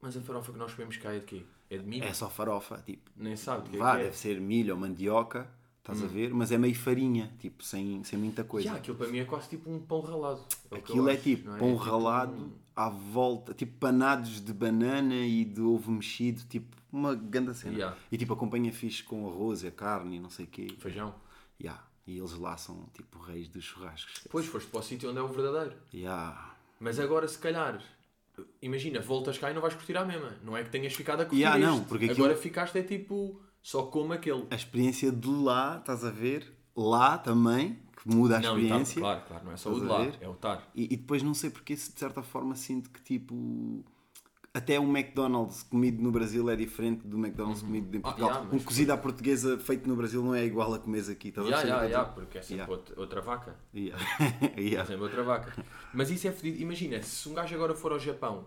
Mas 0.00 0.16
a 0.16 0.20
farofa 0.20 0.52
que 0.52 0.58
nós 0.58 0.72
comemos 0.74 0.96
cá 0.96 1.12
é 1.12 1.18
de 1.18 1.24
quê? 1.24 1.42
É 1.70 1.76
de 1.78 1.84
milho? 1.84 2.04
é 2.04 2.12
só 2.12 2.28
farofa. 2.30 2.82
Tipo, 2.86 3.10
Nem 3.16 3.36
sabe 3.36 3.64
de 3.64 3.70
que 3.70 3.76
vá, 3.78 3.92
é 3.92 3.96
que 3.96 4.00
é. 4.00 4.04
deve 4.04 4.16
ser 4.16 4.40
milho 4.40 4.74
ou 4.74 4.80
mandioca, 4.80 5.50
estás 5.80 6.02
a 6.02 6.06
ver? 6.06 6.32
Mas 6.32 6.50
é 6.52 6.56
meio 6.58 6.74
farinha, 6.74 7.32
tipo, 7.40 7.62
sem, 7.64 8.02
sem 8.04 8.18
muita 8.18 8.44
coisa. 8.44 8.72
Aquilo 8.72 8.96
para 8.96 9.08
mim 9.08 9.18
é 9.18 9.24
quase 9.24 9.48
tipo 9.48 9.70
um 9.70 9.80
pão 9.80 10.00
ralado. 10.00 10.40
É 10.70 10.76
Aquilo 10.76 11.08
é 11.08 11.14
acho, 11.14 11.22
tipo 11.22 11.50
é? 11.50 11.58
pão 11.58 11.68
É 11.68 11.72
tipo 11.72 11.82
ralado 11.84 12.32
um- 12.32 12.52
à 12.76 12.88
volta, 12.88 13.52
tipo 13.52 13.76
panados 13.78 14.40
de 14.40 14.52
banana 14.52 15.14
e 15.16 15.44
de 15.44 15.60
ovo 15.60 15.90
mexido, 15.90 16.42
tipo 16.48 16.76
uma 16.92 17.14
grande 17.14 17.52
cena. 17.54 17.74
Yeah. 17.74 17.96
E 18.10 18.16
tipo 18.16 18.32
acompanha 18.32 18.72
fixe 18.72 19.02
com 19.02 19.28
arroz 19.28 19.62
e 19.62 19.66
a 19.66 19.70
carne 19.72 20.16
e 20.16 20.20
não 20.20 20.30
sei 20.30 20.44
o 20.46 20.48
quê. 20.48 20.68
Feijão. 20.78 21.14
Yeah, 21.60 21.82
E 22.06 22.16
eles 22.16 22.32
lá 22.38 22.56
são 22.56 22.86
tipo 22.94 23.18
reis 23.18 23.48
dos 23.48 23.64
churrascos. 23.64 24.22
Pois 24.30 24.46
foste 24.46 24.70
para 24.70 24.80
o 24.80 24.82
sítio 24.82 25.10
onde 25.10 25.18
é 25.18 25.22
o 25.22 25.28
verdadeiro. 25.28 25.76
Yeah. 25.92 26.54
Mas 26.80 26.98
agora, 27.00 27.26
se 27.28 27.36
calhar, 27.36 27.82
imagina, 28.62 29.00
voltas 29.00 29.38
cá 29.38 29.50
e 29.50 29.54
não 29.54 29.60
vais 29.62 29.74
curtir 29.74 29.96
à 29.96 30.04
mesma. 30.04 30.34
Não 30.44 30.56
é 30.56 30.62
que 30.64 30.70
tenhas 30.70 30.92
ficado 30.94 31.20
a 31.20 31.24
curtir 31.24 31.40
Yeah, 31.42 31.58
não, 31.58 31.84
porque 31.84 32.06
aquilo- 32.06 32.24
Agora 32.26 32.36
ficaste 32.40 32.78
é 32.78 32.82
tipo, 32.82 33.40
só 33.62 33.82
como 33.84 34.12
aquele. 34.12 34.46
A 34.50 34.54
experiência 34.54 35.10
de 35.12 35.28
lá, 35.28 35.78
estás 35.78 36.04
a 36.04 36.10
ver? 36.10 36.52
Lá 36.76 37.18
também, 37.18 37.78
que 38.00 38.08
muda 38.08 38.36
a 38.36 38.40
Não, 38.40 38.56
experiência. 38.58 39.00
claro, 39.00 39.22
claro, 39.26 39.44
não 39.44 39.52
é 39.52 39.56
só 39.56 39.70
o 39.72 39.80
de 39.80 39.86
a 39.86 39.88
lá, 39.92 40.12
é 40.20 40.28
o 40.28 40.32
estar. 40.32 40.70
E, 40.74 40.84
e 40.84 40.96
depois 40.96 41.22
não 41.22 41.34
sei 41.34 41.50
porque, 41.50 41.76
se 41.76 41.92
de 41.92 41.98
certa 41.98 42.22
forma, 42.22 42.54
sinto 42.54 42.88
que 42.90 43.02
tipo. 43.02 43.84
Até 44.58 44.80
um 44.80 44.90
McDonald's 44.96 45.62
comido 45.62 46.02
no 46.02 46.10
Brasil 46.10 46.50
é 46.50 46.56
diferente 46.56 47.06
do 47.06 47.16
McDonald's 47.16 47.62
comido 47.62 47.96
em 47.96 48.00
Portugal. 48.00 48.28
Ah, 48.30 48.34
yeah, 48.38 48.56
um 48.56 48.58
cozido 48.58 48.92
à 48.92 48.96
portuguesa 48.96 49.56
feito 49.56 49.88
no 49.88 49.94
Brasil 49.94 50.20
não 50.20 50.34
é 50.34 50.44
igual 50.44 50.74
a 50.74 50.80
comer 50.80 51.08
aqui. 51.08 51.32
Ya, 51.36 51.62
estou 51.62 52.00
a 52.00 52.04
porque 52.06 52.38
é 52.38 52.42
sempre 52.42 52.56
Yeah. 52.56 52.72
outra, 52.72 53.00
outra 53.00 53.20
vaca. 53.20 53.56
dizer? 53.72 53.94
Yeah. 53.94 54.04
É 54.56 54.60
Yeah. 54.60 54.84
sempre 54.84 55.02
outra 55.04 55.22
vaca. 55.22 55.64
Mas 55.94 56.10
isso 56.10 56.26
é 56.26 56.32
fedido. 56.32 56.60
Imagina, 56.60 57.00
se 57.02 57.28
um 57.28 57.34
gajo 57.34 57.54
agora 57.54 57.72
for 57.74 57.92
ao 57.92 58.00
Japão 58.00 58.46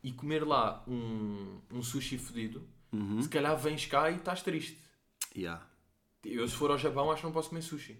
e 0.00 0.12
comer 0.12 0.46
lá 0.46 0.84
um, 0.86 1.58
um 1.72 1.82
sushi 1.82 2.18
fedido, 2.18 2.62
Uhum. 2.92 3.20
se 3.20 3.28
calhar 3.28 3.56
vens 3.58 3.84
cá 3.86 4.10
e 4.12 4.14
estás 4.16 4.42
triste. 4.42 4.78
Yeah. 5.36 5.66
Eu, 6.24 6.46
se 6.48 6.54
for 6.54 6.70
ao 6.70 6.78
Japão, 6.78 7.10
acho 7.10 7.22
que 7.22 7.26
não 7.26 7.32
posso 7.32 7.48
comer 7.48 7.62
sushi. 7.62 7.98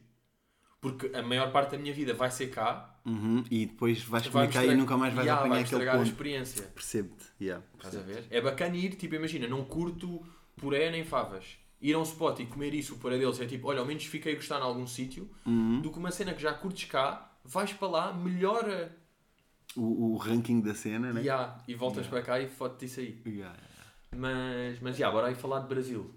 Porque 0.81 1.15
a 1.17 1.23
maior 1.23 1.51
parte 1.51 1.73
da 1.73 1.79
minha 1.79 1.93
vida 1.93 2.15
vai 2.15 2.31
ser 2.31 2.49
cá. 2.51 2.95
Uhum. 3.05 3.43
E 3.51 3.67
depois 3.67 4.03
vais 4.03 4.27
vai 4.27 4.47
comer 4.49 4.67
cá 4.67 4.73
e 4.73 4.77
nunca 4.77 4.97
mais 4.97 5.13
vais 5.15 5.27
Ya, 5.27 5.35
apanhar 5.35 5.49
vai 5.55 5.63
aquele 5.63 5.75
estragar 5.81 5.95
a 5.95 5.99
ponto. 5.99 6.09
experiência. 6.11 6.63
Percebo-te. 6.75 7.25
Yeah. 7.41 7.65
Estás 7.77 7.97
a 7.97 8.01
ver? 8.01 8.25
É 8.31 8.41
bacana 8.41 8.77
ir, 8.77 8.95
tipo, 8.95 9.15
imagina, 9.15 9.49
não 9.49 9.65
curto 9.65 10.23
puré 10.57 10.91
nem 10.91 11.05
favas. 11.05 11.57
Ir 11.81 11.95
a 11.95 11.99
um 11.99 12.03
spot 12.03 12.41
e 12.41 12.47
comer 12.47 12.75
isso, 12.75 12.95
o 12.95 12.99
puré 12.99 13.19
deles 13.19 13.41
é 13.41 13.47
tipo, 13.47 13.69
olha, 13.69 13.81
ao 13.81 13.87
menos 13.87 14.05
fiquei 14.05 14.33
a 14.33 14.37
gostar 14.37 14.59
em 14.59 14.63
algum 14.63 14.87
sítio, 14.87 15.29
Uhum. 15.47 15.81
do 15.81 15.91
que 15.91 15.99
uma 15.99 16.11
cena 16.11 16.35
que 16.35 16.43
já 16.43 16.53
curtes 16.53 16.89
cá, 16.91 17.33
vais 17.45 17.73
para 17.73 17.89
lá, 17.89 18.13
melhora 18.13 18.95
O, 19.77 20.13
o 20.15 20.17
ranking 20.17 20.61
da 20.61 20.75
cena, 20.75 21.13
né? 21.13 21.23
Ya, 21.23 21.59
e 21.69 21.75
voltas 21.75 22.07
para 22.07 22.21
cá 22.23 22.41
e 22.41 22.49
foto 22.49 22.79
disso 22.85 23.01
aí. 23.01 23.21
Yeah. 23.27 23.57
Mas, 24.17 24.81
mas 24.81 24.97
já, 24.97 25.11
bora 25.11 25.29
aí 25.29 25.35
falar 25.35 25.61
de 25.61 25.69
Brasil. 25.69 26.11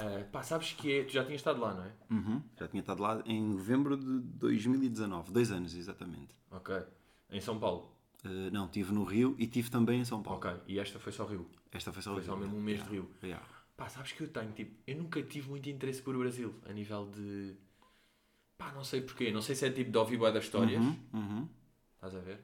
Ah, 0.00 0.24
pá, 0.30 0.42
sabes 0.42 0.72
que 0.72 0.92
é, 0.92 1.04
tu 1.04 1.12
já 1.12 1.24
tinhas 1.24 1.40
estado 1.40 1.60
lá, 1.60 1.74
não 1.74 1.84
é? 1.84 1.92
Uhum. 2.10 2.42
Já 2.58 2.68
tinha 2.68 2.80
estado 2.80 3.02
lá 3.02 3.22
em 3.26 3.42
novembro 3.42 3.96
de 3.96 4.20
2019, 4.20 5.32
dois 5.32 5.50
anos 5.50 5.74
exatamente. 5.74 6.34
Ok. 6.50 6.74
Em 7.30 7.40
São 7.40 7.58
Paulo. 7.58 7.90
Uh, 8.24 8.50
não, 8.52 8.66
estive 8.66 8.92
no 8.92 9.04
Rio 9.04 9.34
e 9.38 9.44
estive 9.44 9.70
também 9.70 10.00
em 10.00 10.04
São 10.04 10.22
Paulo. 10.22 10.38
Ok. 10.38 10.52
E 10.66 10.78
esta 10.78 10.98
foi 10.98 11.12
só 11.12 11.24
Rio. 11.24 11.46
Esta 11.72 11.92
foi 11.92 12.02
só 12.02 12.10
o 12.10 12.14
Foi 12.14 12.22
Rio. 12.22 12.32
só 12.32 12.36
mesmo 12.36 12.56
um 12.56 12.60
mês 12.60 12.82
de 12.82 12.90
Rio. 12.90 13.10
Yeah. 13.22 13.44
Pá, 13.76 13.88
sabes 13.88 14.12
que 14.12 14.22
eu 14.22 14.28
tenho, 14.28 14.52
tipo, 14.52 14.74
eu 14.86 14.96
nunca 14.96 15.22
tive 15.22 15.48
muito 15.48 15.68
interesse 15.70 16.02
por 16.02 16.16
Brasil, 16.16 16.54
a 16.68 16.72
nível 16.72 17.06
de... 17.10 17.54
Pá, 18.58 18.72
não 18.72 18.84
sei 18.84 19.00
porquê. 19.00 19.32
Não 19.32 19.40
sei 19.40 19.54
se 19.54 19.66
é 19.66 19.70
tipo 19.70 19.90
de 19.90 19.96
ouvir 19.96 20.18
bué 20.18 20.30
das 20.30 20.44
histórias. 20.44 20.82
Uhum, 20.82 20.96
uhum. 21.14 21.48
Estás 21.94 22.14
a 22.14 22.18
ver? 22.18 22.40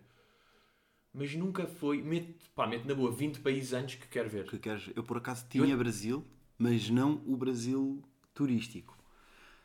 Mas 1.13 1.35
nunca 1.35 1.67
foi... 1.67 2.01
Mete, 2.01 2.37
pá, 2.55 2.67
mete 2.67 2.87
na 2.87 2.95
boa 2.95 3.11
20 3.13 3.41
países 3.41 3.73
antes 3.75 3.97
que 3.97 4.07
quero 4.07 4.31
ver. 4.31 4.47
Que 4.47 4.59
queres? 4.59 4.91
Eu 4.95 5.03
por 5.03 5.19
acaso 5.19 5.47
tinha 5.49 5.77
Brasil, 5.77 6.25
mas 6.59 6.89
não 6.91 7.21
o 7.27 7.37
Brasil 7.37 8.03
turístico. 8.35 8.97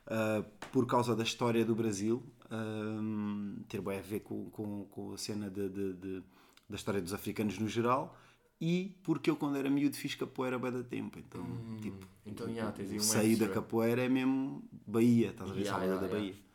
Uh, 0.07 0.43
por 0.71 0.85
causa 0.87 1.15
da 1.15 1.23
história 1.23 1.63
do 1.63 1.75
Brasil, 1.75 2.21
um, 2.51 3.57
ter 3.69 3.81
bem 3.81 3.99
a 3.99 4.01
ver 4.01 4.21
com, 4.21 4.49
com, 4.49 4.85
com 4.85 5.13
a 5.13 5.17
cena 5.17 5.49
de, 5.49 5.69
de- 5.69 5.93
de- 5.93 6.23
da 6.67 6.75
história 6.75 7.01
dos 7.01 7.13
africanos 7.13 7.57
no 7.59 7.67
geral 7.67 8.17
e 8.59 8.95
porque 9.03 9.29
eu 9.29 9.35
quando 9.35 9.57
era 9.57 9.69
miúdo 9.69 9.95
fiz 9.95 10.15
capoeira 10.15 10.57
bem 10.59 10.71
da 10.71 10.83
tempo. 10.83 11.17
Então, 11.19 11.45
tipo, 11.81 12.05
Então, 12.25 12.47
aí 12.47 12.97
um 12.97 12.99
sair 12.99 13.35
da 13.35 13.47
capoeira 13.47 14.01
é 14.03 14.09
mesmo 14.09 14.63
Bahia, 14.85 15.29
estás 15.29 15.49
a 15.49 15.53
ver? 15.53 15.61
Yeah, 15.61 15.79
Salvador 15.79 15.95
yeah, 16.03 16.07
da 16.07 16.13
yeah. 16.17 16.33
Bahia. 16.33 16.51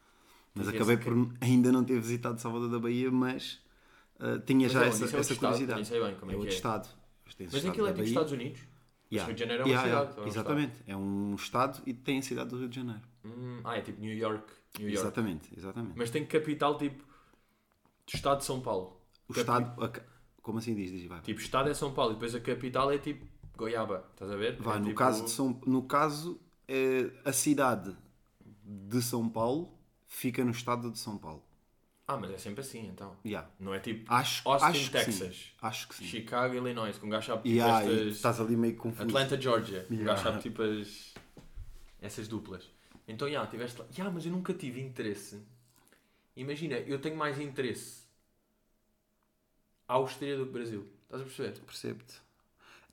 Mas 0.54 0.68
acabei 0.68 0.96
por 0.96 1.12
ainda 1.40 1.70
não 1.72 1.84
ter 1.84 2.00
visitado 2.00 2.40
Salvador 2.40 2.70
da 2.70 2.78
Bahia, 2.78 3.10
mas 3.10 3.60
uh, 4.20 4.38
tinha 4.40 4.66
Mas 4.66 4.72
já 4.72 4.84
é 4.84 4.88
essa, 4.88 5.04
é 5.04 5.20
essa 5.20 5.32
estado? 5.32 5.38
curiosidade. 5.38 5.84
Sei 5.86 6.00
bem 6.00 6.14
como 6.16 6.30
é 6.30 6.34
que 6.34 6.40
outro 6.40 6.52
é. 6.52 6.56
estado. 6.56 6.88
Mas 7.24 7.34
estado 7.54 7.70
aquilo 7.70 7.86
é 7.86 7.92
tipo. 7.92 8.02
Estados 8.04 8.32
Unidos? 8.32 8.60
Yeah. 9.12 9.22
Mas 9.22 9.26
Rio 9.26 9.34
de 9.34 9.40
Janeiro 9.40 9.62
é 9.62 9.64
uma 9.66 9.70
Yeah, 9.72 9.88
cidade. 9.88 10.06
yeah, 10.06 10.20
é 10.20 10.24
um 10.24 10.28
Exatamente. 10.28 10.82
É 10.88 10.96
um 10.96 11.34
estado 11.36 11.82
e 11.86 11.94
tem 11.94 12.18
a 12.18 12.22
cidade 12.22 12.50
do 12.50 12.58
Rio 12.58 12.68
de 12.68 12.76
Janeiro. 12.76 13.00
estado? 13.24 13.34
Hum, 13.40 13.60
ah, 13.64 13.76
é 13.76 13.80
tipo 13.80 14.00
New 14.00 14.14
York. 14.16 14.52
New 14.78 14.88
York. 14.88 15.00
Exatamente, 15.00 15.48
exatamente. 15.56 15.94
Mas 15.96 16.10
tem 16.10 16.24
capital 16.26 16.76
tipo... 16.76 17.02
Do 17.04 18.14
estado 18.14 18.38
de 18.38 18.44
São 18.44 18.60
Paulo. 18.60 19.00
o 19.28 19.32
Capi- 19.32 19.40
estado. 19.40 19.84
a 19.84 19.90
Como 20.42 20.58
assim 20.58 20.74
diz? 20.74 20.90
Diz, 20.90 21.04
vai. 21.06 21.20
Tipo, 21.22 21.40
estado 21.40 21.68
é 21.70 21.74
São 21.74 21.92
Paulo 21.92 22.12
e 22.12 22.14
depois 22.14 22.34
a 22.34 22.40
capital 22.40 22.90
é 22.92 22.98
tipo 22.98 23.26
Goiaba. 23.56 24.04
Estás 24.12 24.30
a 24.30 24.36
ver? 24.36 24.56
Vai, 24.60 24.76
É 24.76 24.78
no, 24.80 24.84
tipo- 24.86 24.98
caso 24.98 25.24
de 25.24 25.30
São, 25.30 25.60
no 25.66 25.82
caso, 25.84 26.40
é, 26.68 27.10
a 27.24 27.32
cidade 27.32 27.96
de 28.64 29.00
São 29.02 29.28
Paulo 29.28 29.72
fica 30.06 30.44
no 30.44 30.50
estado 30.50 30.90
de 30.90 30.98
São 30.98 31.16
Paulo. 31.16 31.42
Ah, 32.08 32.16
mas 32.16 32.30
é 32.30 32.38
sempre 32.38 32.60
assim, 32.60 32.86
então. 32.86 33.16
Yeah. 33.24 33.50
Não 33.58 33.74
é 33.74 33.80
tipo 33.80 34.12
Acho, 34.12 34.48
Austin, 34.48 34.68
acho 34.68 34.84
que. 34.84 34.90
Texas. 34.92 35.52
Acho 35.60 35.88
que 35.88 35.94
sim. 35.96 36.04
Chicago, 36.04 36.54
Illinois, 36.54 36.96
com 36.98 37.06
um 37.06 37.10
gajo 37.10 37.26
sabe 37.26 37.42
tipo 37.42 37.56
Yeah, 37.56 37.84
estas... 37.84 38.16
estás 38.16 38.40
ali 38.40 38.56
meio 38.56 38.76
confuso. 38.76 39.02
Atlanta, 39.02 39.40
Georgia. 39.40 39.86
Um 39.90 39.94
Yeah. 39.94 40.12
gajo 40.12 40.22
sabe 40.22 40.42
tipo 40.42 40.62
as... 40.62 41.14
Essas 42.00 42.28
duplas. 42.28 42.70
Então, 43.08 43.28
já, 43.28 43.44
tiveste 43.46 43.80
lá... 43.80 43.86
Já, 43.90 44.08
mas 44.10 44.24
eu 44.24 44.30
nunca 44.32 44.54
tive 44.54 44.80
interesse. 44.80 45.42
Imagina, 46.36 46.76
eu 46.76 47.00
tenho 47.00 47.16
mais 47.16 47.40
interesse 47.40 48.04
Áustria 49.88 50.36
do 50.36 50.46
que 50.46 50.52
Brasil. 50.52 50.86
Estás 51.04 51.22
a 51.22 51.24
perceber? 51.24 51.60
Percebo-te. 51.60 52.14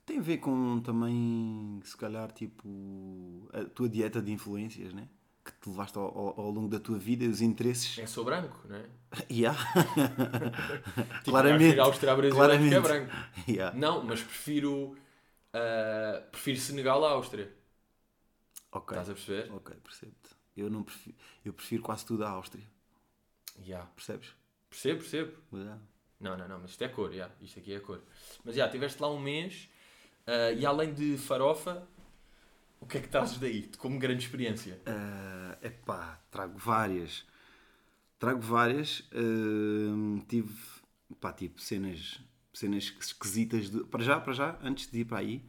Tem 0.06 0.18
a 0.18 0.22
ver 0.22 0.38
com 0.38 0.80
também, 0.80 1.80
se 1.82 1.96
calhar, 1.96 2.30
tipo, 2.32 3.48
a 3.52 3.64
tua 3.64 3.88
dieta 3.88 4.20
de 4.20 4.32
influências, 4.32 4.92
né? 4.92 5.08
Que 5.44 5.52
te 5.52 5.68
levaste 5.68 5.98
ao, 5.98 6.04
ao- 6.06 6.40
ao 6.40 6.50
longo 6.50 6.68
da 6.68 6.80
tua 6.80 6.98
vida 6.98 7.24
e 7.24 7.28
os 7.28 7.40
interesses. 7.42 7.98
É 7.98 8.06
sou 8.06 8.24
branco, 8.24 8.58
não 8.66 8.76
é? 8.76 8.84
Yeah. 9.30 9.58
Tipo, 11.22 11.30
claramente. 11.30 11.78
a 11.78 11.84
Áustria 11.84 12.14
Brasil 12.16 12.34
claramente. 12.34 12.74
é 12.74 12.76
é 12.78 12.80
branco. 12.80 13.12
Yeah. 13.48 13.76
Não, 13.78 14.02
mas 14.04 14.22
prefiro... 14.22 14.96
ah, 15.52 16.22
prefiro 16.30 16.58
Senegal 16.60 17.04
à 17.04 17.10
Áustria. 17.10 17.52
Ok. 18.72 18.96
Estás 18.98 19.10
a 19.10 19.14
perceber? 19.14 19.52
Ok, 19.52 19.76
percebo-te. 19.82 20.30
Eu, 20.56 20.70
não 20.70 20.82
prefiro, 20.82 21.16
eu 21.44 21.52
prefiro 21.52 21.82
quase 21.82 22.04
tudo 22.06 22.24
à 22.24 22.30
Áustria. 22.30 22.64
Já. 23.64 23.80
Percebes? 23.96 24.30
Percebo, 24.70 25.00
percebo. 25.00 25.32
Yeah. 25.52 25.78
Não, 26.20 26.36
não, 26.36 26.48
não, 26.48 26.60
mas 26.60 26.70
isto 26.70 26.82
é 26.82 26.88
cor, 26.88 27.12
já. 27.12 27.30
Isto 27.40 27.58
aqui 27.60 27.74
é 27.74 27.80
cor. 27.80 28.00
Mas 28.44 28.54
já, 28.56 28.66
estiveste 28.66 29.00
lá 29.00 29.10
um 29.10 29.18
mês 29.20 29.68
ah, 30.26 30.52
e 30.52 30.64
além 30.66 30.92
de 30.94 31.16
farofa, 31.18 31.86
o 32.84 32.86
que 32.86 32.98
é 32.98 33.00
que 33.00 33.08
trazes 33.08 33.38
daí? 33.38 33.70
Como 33.78 33.98
grande 33.98 34.22
experiência. 34.24 34.80
É 34.84 35.44
epá, 35.64 36.20
trago 36.30 36.58
várias. 36.58 37.24
Trago 38.18 38.40
várias. 38.40 39.02
hum, 39.14 40.22
tive, 40.28 40.54
pá, 41.20 41.32
tipo, 41.32 41.60
cenas, 41.60 42.20
cenas 42.52 42.94
esquisitas. 43.00 43.70
De, 43.70 43.84
para 43.84 44.04
já, 44.04 44.20
para 44.20 44.32
já, 44.32 44.58
antes 44.62 44.90
de 44.90 45.00
ir 45.00 45.04
para 45.06 45.18
aí, 45.18 45.42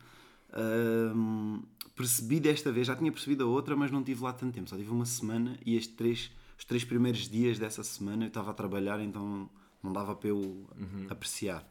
hum, 1.14 1.62
percebi 1.96 2.40
desta 2.40 2.72
vez, 2.72 2.88
já 2.88 2.96
tinha 2.96 3.12
percebido 3.12 3.44
a 3.44 3.48
outra, 3.48 3.76
mas 3.76 3.92
não 3.92 4.04
tive 4.04 4.24
lá 4.24 4.34
tanto 4.34 4.54
tempo. 4.54 4.70
Só 4.70 4.78
tive 4.78 4.92
uma 4.92 5.06
semana 5.06 5.60
e 5.66 5.76
estes 5.76 5.96
três, 5.96 6.32
os 6.58 6.64
três 6.66 6.84
primeiros 6.86 7.30
dias 7.30 7.60
dessa 7.60 7.84
semana 7.84 8.24
eu 8.24 8.30
estava 8.30 8.52
a 8.52 8.54
trabalhar, 8.54 9.02
então 9.02 9.50
não 9.84 9.92
dava 9.92 10.16
para 10.16 10.30
eu 10.30 10.68
apreciar. 11.10 11.68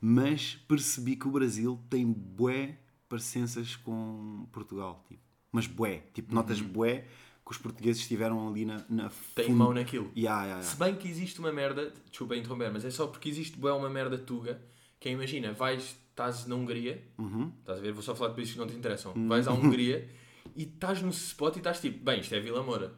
Mas 0.00 0.56
percebi 0.66 1.14
que 1.14 1.28
o 1.28 1.30
Brasil 1.30 1.78
tem 1.88 2.10
bué 2.10 2.78
parecenças 3.10 3.76
com 3.76 4.46
Portugal, 4.52 5.04
tipo. 5.08 5.20
Mas 5.52 5.66
bué, 5.66 6.04
tipo, 6.14 6.32
notas 6.34 6.60
bué 6.60 7.04
que 7.44 7.50
os 7.50 7.58
portugueses 7.58 8.00
estiveram 8.02 8.48
ali 8.48 8.64
na, 8.64 8.84
na 8.88 9.10
Tem 9.34 9.50
mão 9.50 9.74
naquilo. 9.74 10.10
Yeah, 10.16 10.44
yeah, 10.44 10.62
Se 10.62 10.76
yeah. 10.76 10.84
bem 10.84 10.94
que 11.02 11.08
existe 11.08 11.40
uma 11.40 11.52
merda, 11.52 11.92
desculpa 12.08 12.36
interromper, 12.36 12.72
mas 12.72 12.84
é 12.84 12.90
só 12.90 13.08
porque 13.08 13.28
existe 13.28 13.58
bué 13.58 13.72
uma 13.72 13.90
merda 13.90 14.16
tuga, 14.16 14.62
que 15.00 15.08
é, 15.08 15.12
imagina, 15.12 15.52
vais, 15.52 15.96
estás 16.10 16.46
na 16.46 16.54
Hungria, 16.54 17.02
Uhum. 17.18 17.50
estás 17.58 17.78
a 17.78 17.82
ver, 17.82 17.92
vou 17.92 18.02
só 18.02 18.14
falar 18.14 18.30
de 18.30 18.36
países 18.36 18.52
que 18.54 18.60
não 18.60 18.68
te 18.68 18.76
interessam, 18.76 19.12
vais 19.26 19.48
à 19.48 19.52
Hungria 19.54 20.08
e 20.54 20.62
estás 20.62 21.02
no 21.02 21.10
spot 21.10 21.56
e 21.56 21.58
estás 21.58 21.80
tipo, 21.80 22.04
bem, 22.04 22.20
isto 22.20 22.32
é 22.34 22.38
Vila 22.40 22.62
Moura. 22.62 22.94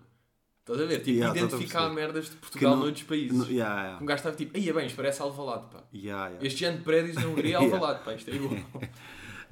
Estás 0.61 0.81
a 0.81 0.85
ver? 0.85 0.99
Tipo, 0.99 1.11
Yeah, 1.19 1.37
identificar 1.40 1.88
merdas 1.88 2.31
de 2.31 2.37
Portugal 2.37 2.76
não- 2.76 2.83
noutros 2.85 3.04
países. 3.04 3.37
no- 3.37 3.47
yeah, 3.50 3.83
yeah. 3.83 4.02
Um 4.02 4.07
gajo 4.07 4.19
estava 4.19 4.37
tipo, 4.37 4.57
aí 4.57 4.69
é 4.69 4.73
bem, 4.75 4.87
isto 4.87 4.95
parece 4.97 5.21
Alvalade, 5.23 5.66
pá. 5.73 5.83
Yeah, 5.95 6.26
yeah. 6.28 6.47
Este 6.47 6.64
ano 6.66 6.78
de 6.78 6.85
prédios 6.85 7.16
na 7.16 7.26
Hungria 7.26 7.54
é. 7.54 7.57
Alvalade, 7.64 8.04
pá, 8.04 8.14
isto 8.14 8.31
é 8.31 8.35
igual. 8.35 8.52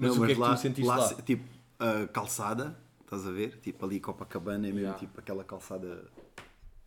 Mas 0.00 0.16
Não, 0.16 0.22
o 0.22 0.26
que 0.26 0.32
é 0.32 0.34
que 0.34 0.40
lá, 0.40 0.54
tu 0.56 0.60
sentiste 0.62 0.88
lá? 0.88 1.08
se- 1.08 1.22
Tipo, 1.22 1.44
a 1.78 2.06
calçada, 2.08 2.74
estás 3.02 3.26
a 3.26 3.30
ver? 3.30 3.58
Tipo, 3.60 3.84
ali 3.84 4.00
Copacabana 4.00 4.66
é 4.66 4.70
mesmo 4.70 4.78
Yeah. 4.80 4.98
tipo 4.98 5.20
aquela 5.20 5.44
calçada 5.44 6.06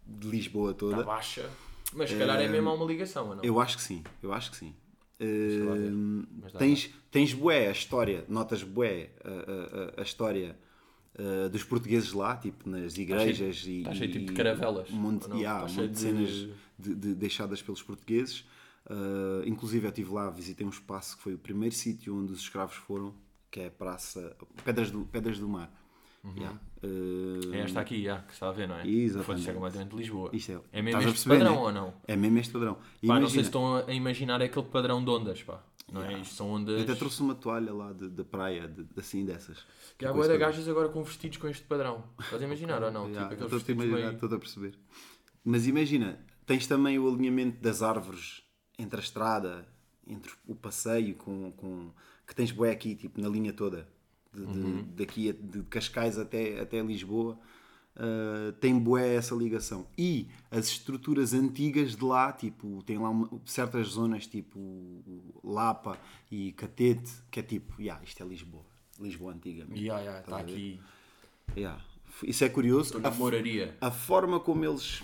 de 0.06 0.28
Lisboa 0.28 0.74
toda. 0.74 1.04
baixa. 1.04 1.48
Mas 1.94 2.10
se 2.10 2.18
calhar 2.18 2.40
é 2.42 2.48
mesmo 2.48 2.74
uma 2.74 2.86
ligação, 2.86 3.30
ou 3.30 3.36
não? 3.36 3.44
Eu 3.44 3.60
acho 3.62 3.78
que 3.78 3.84
sim, 3.84 4.04
eu 4.24 4.34
acho 4.34 4.50
que 4.50 4.58
sim. 4.58 4.74
lá 5.20 5.76
Mas 6.42 6.52
dá 6.54 6.60
tens, 6.60 6.90
tens 7.12 7.34
bué 7.34 7.68
a 7.68 7.72
história, 7.72 8.26
notas 8.28 8.64
bué 8.64 9.12
a, 9.24 9.30
a- 9.30 10.02
a- 10.02 10.04
história 10.04 10.58
uh, 11.20 11.48
dos 11.50 11.64
portugueses 11.64 12.12
lá, 12.14 12.36
tipo 12.36 12.68
nas 12.68 12.98
igrejas 12.98 13.64
e, 13.68 13.82
está 13.82 13.94
cheio 13.94 14.12
tipo 14.12 14.26
de 14.26 14.34
caravelas, 14.34 14.90
um 14.90 14.96
monte, 14.96 15.28
yeah, 15.38 15.66
Está 15.68 15.82
um 15.82 15.86
monte 15.86 15.94
de 15.94 16.00
cheio 16.02 16.16
de- 16.16 16.28
cenas 16.32 16.58
de- 16.80 16.96
de- 16.96 17.14
deixadas 17.16 17.62
pelos 17.62 17.82
portugueses. 17.84 18.44
Uh, 18.90 19.48
inclusive 19.48 19.86
eu 19.86 19.90
estive 19.90 20.14
lá, 20.14 20.30
visitei 20.30 20.66
um 20.66 20.70
espaço 20.70 21.16
que 21.18 21.24
foi 21.24 21.34
o 21.34 21.38
primeiro 21.38 21.74
sítio 21.74 22.18
onde 22.18 22.34
os 22.34 22.40
escravos 22.40 22.76
foram, 22.76 23.14
que 23.50 23.62
é 23.62 23.68
a 23.68 23.72
Praça 23.72 24.36
Pedras 24.64 24.92
do, 24.92 25.06
Pedras 25.06 25.40
do 25.40 25.48
Mar. 25.48 25.72
Yeah. 26.38 26.58
Uh, 26.82 27.54
É 27.54 27.60
esta 27.60 27.82
aqui, 27.82 28.04
já, 28.04 28.20
que 28.20 28.34
está 28.34 28.50
a 28.50 28.52
ver, 28.52 28.68
não 28.68 28.76
é? 28.76 28.88
Exatamente. 28.88 29.26
Foi-se 29.26 29.50
é 29.50 29.54
completamente 29.54 29.90
de 29.90 29.96
Lisboa. 29.98 30.30
Isto 30.34 30.52
é, 30.52 30.80
É 30.80 30.82
mesmo 30.82 31.02
este 31.02 31.28
padrão 31.28 31.56
né? 31.56 31.62
ou 31.62 31.72
não? 31.72 31.94
É 32.08 32.16
mesmo 32.16 32.40
este 32.40 32.54
padrão. 32.54 32.78
Pá, 33.06 33.20
não 33.20 33.28
sei 33.28 33.42
se 33.42 33.50
estão 33.50 33.76
a 33.76 33.94
imaginar 33.94 34.42
aquele 34.42 34.66
padrão 34.66 35.04
de 35.04 35.10
ondas, 35.10 35.44
pá. 35.44 35.62
Não 35.92 36.02
é? 36.02 36.20
Isto 36.20 36.36
são 36.36 36.50
ondas. 36.50 36.76
eu 36.76 36.84
até 36.84 36.96
trouxe 36.96 37.22
uma 37.22 37.36
toalha 37.36 37.74
lá 37.74 37.92
de, 37.92 38.10
da 38.10 38.24
praia, 38.24 38.68
de, 38.68 38.88
assim 38.98 39.26
dessas. 39.26 39.66
Que 39.98 40.06
há 40.06 40.14
bué 40.14 40.22
esse 40.22 40.32
de 40.32 40.38
gajas 40.38 40.68
agora 40.68 40.90
com 40.90 41.04
vestidos 41.04 41.38
com 41.38 41.48
este 41.48 41.66
padrão. 41.66 42.06
Estás 42.20 42.42
a 42.42 42.46
imaginar 42.46 42.82
ou 42.82 42.92
não? 42.92 43.08
Yeah, 43.14 43.30
tipo, 43.30 43.44
eu 43.44 43.48
aqueles 43.48 43.62
estou 43.62 43.74
a 43.74 43.76
imaginar, 43.76 43.98
meio... 43.98 44.14
estou 44.14 44.34
a 44.34 44.40
perceber. 44.40 44.80
Mas 45.44 45.68
imagina, 45.68 46.26
tens 46.46 46.66
também 46.66 46.98
o 46.98 47.08
alinhamento 47.08 47.62
das 47.62 47.84
árvores 47.84 48.43
entre 48.78 49.00
a 49.00 49.04
estrada, 49.04 49.68
entre 50.08 50.32
o 50.48 50.56
passeio, 50.56 51.16
com, 51.16 51.52
com 51.54 51.92
que 52.28 52.36
tens 52.36 52.52
bué 52.52 52.72
aqui, 52.72 52.96
tipo, 52.96 53.20
na 53.22 53.30
linha 53.30 53.54
toda, 53.54 53.88
de, 54.34 54.42
de- 54.46 54.48
Uhum. 54.60 54.88
daqui 54.96 55.30
a- 55.30 55.34
de 55.34 55.64
Cascais 55.64 56.18
até, 56.18 56.60
até 56.60 56.82
Lisboa. 56.82 57.38
uh, 57.96 58.52
tem 58.54 58.78
bué 58.80 59.14
essa 59.14 59.36
ligação. 59.36 59.86
E 59.96 60.28
as 60.50 60.66
estruturas 60.68 61.32
antigas 61.32 61.96
de 61.96 62.04
lá, 62.04 62.32
tipo, 62.32 62.82
tem 62.88 62.98
lá 62.98 63.08
uma- 63.12 63.30
certas 63.46 63.90
zonas, 63.90 64.26
tipo 64.26 65.04
Lapa 65.44 66.00
e 66.32 66.54
Catete, 66.54 67.12
que 67.30 67.40
é 67.40 67.44
tipo, 67.44 67.80
yeah, 67.80 68.04
isto 68.04 68.24
é 68.24 68.26
Lisboa. 68.26 68.66
Lisboa 69.00 69.32
antiga. 69.34 69.64
mesmo. 69.66 69.78
Yeah, 69.78 70.02
yeah, 70.02 70.20
está 70.22 70.38
ver? 70.38 70.42
aqui. 70.52 70.82
Yeah. 71.56 71.84
Isso 72.24 72.44
é 72.44 72.50
curioso. 72.50 73.00
A 73.04 73.12
moraria. 73.12 73.78
a 73.80 73.92
forma 73.92 74.40
como 74.40 74.66
eles 74.66 75.04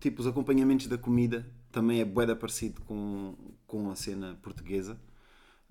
tipo 0.00 0.22
os 0.22 0.26
acompanhamentos 0.26 0.86
da 0.86 0.96
comida 0.96 1.46
também 1.70 2.00
é 2.00 2.04
bué 2.04 2.34
parecido 2.34 2.80
com, 2.82 3.34
com 3.66 3.90
a 3.90 3.96
cena 3.96 4.38
portuguesa 4.42 4.98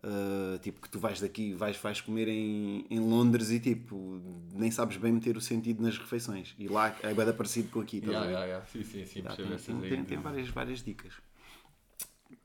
Uh, 0.02 0.58
tipo 0.60 0.80
que 0.80 0.90
tu 0.90 0.98
vais 0.98 1.20
daqui 1.20 1.52
vais, 1.54 1.76
vais 1.76 2.00
comer 2.00 2.30
em, 2.30 2.86
em 2.90 3.00
Londres 3.02 3.52
e 3.52 3.60
tipo 3.60 4.22
nem 4.54 4.72
sabes 4.72 4.96
bem 4.96 5.12
meter 5.12 5.36
o 5.36 5.42
sentido 5.42 5.84
nas 5.84 5.98
refeições 5.98 6.56
e 6.58 6.70
lá 6.70 6.96
é 7.04 7.14
bué 7.14 7.30
parecido 7.34 7.68
com 7.68 7.82
aqui 7.82 7.98
estás 7.98 8.16
a 8.16 8.20
Yeah, 8.22 8.26
ver? 8.26 8.34
yeah, 8.34 8.46
yeah. 8.46 8.66
Sim, 8.66 8.84
sim, 8.86 9.06
sim. 9.06 9.22
Tá, 9.24 9.36
tem, 9.36 9.58
tem- 9.58 9.82
tem- 9.82 10.06
tem 10.06 10.18
várias, 10.20 10.48
várias 10.48 10.82
dicas 10.82 11.16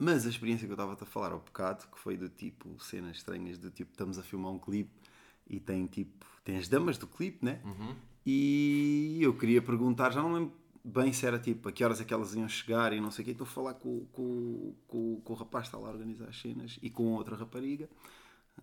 mas 0.01 0.27
a 0.27 0.31
experiência 0.31 0.67
que 0.67 0.73
eu 0.73 0.75
estava 0.75 0.95
a 0.95 1.07
falar 1.07 1.31
ao 1.31 1.39
bocado 1.39 1.87
que 1.93 1.99
foi 2.01 2.17
do 2.17 2.29
tipo 2.29 2.77
cenas 2.83 3.19
estranhas 3.19 3.57
do 3.57 3.71
tipo 3.71 3.93
estamos 3.93 4.19
a 4.19 4.23
filmar 4.25 4.51
um 4.51 4.59
clipe 4.59 4.91
e 5.49 5.61
tem 5.61 5.87
tipo 5.87 6.27
tem 6.43 6.57
as 6.57 6.67
damas 6.67 6.99
do 6.99 7.07
clipe 7.07 7.45
né 7.45 7.61
Uhum. 7.65 7.95
e 8.27 9.19
eu 9.23 9.33
queria 9.37 9.63
perguntar 9.63 10.11
já 10.11 10.21
não 10.21 10.33
lembro 10.33 10.53
bem 10.85 11.13
se 11.13 11.27
era 11.27 11.39
tipo 11.39 11.69
a 11.69 11.73
que 11.73 11.83
horas 11.83 12.01
é 12.01 12.05
que 12.05 12.13
elas 12.13 12.35
iam 12.35 12.49
chegar 12.49 12.93
e 12.93 13.01
não 13.01 13.11
sei 13.11 13.23
o 13.23 13.27
que 13.27 13.31
estou 13.33 13.47
a 13.47 13.51
falar 13.51 13.75
com, 13.75 14.05
com, 14.13 14.75
com, 14.87 15.21
com 15.23 15.33
o 15.33 15.37
rapaz 15.37 15.63
que 15.65 15.69
está 15.69 15.79
lá 15.79 15.89
a 15.89 15.93
organizar 15.93 16.29
as 16.29 16.39
cenas 16.41 16.79
e 16.83 16.91
com 16.91 17.15
outra 17.15 17.35
rapariga 17.37 17.89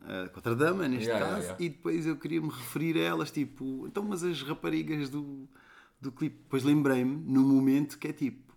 ah, 0.01 0.29
com 0.29 0.37
outra 0.37 0.55
dama 0.55 0.87
neste 0.87 1.07
Yeah, 1.07 1.25
caso 1.25 1.41
yeah, 1.41 1.57
yeah. 1.57 1.65
e 1.65 1.69
depois 1.69 2.05
eu 2.05 2.15
queria 2.17 2.39
me 2.41 2.49
referir 2.49 2.97
a 2.97 3.01
elas 3.01 3.31
tipo 3.31 3.85
então 3.87 4.03
mas 4.03 4.23
as 4.23 4.41
raparigas 4.43 5.09
do 5.09 5.49
do 5.99 6.11
clipe 6.11 6.37
depois 6.43 6.63
lembrei-me 6.63 7.15
no 7.15 7.41
momento 7.41 7.97
que 7.97 8.07
é 8.07 8.13
tipo 8.13 8.51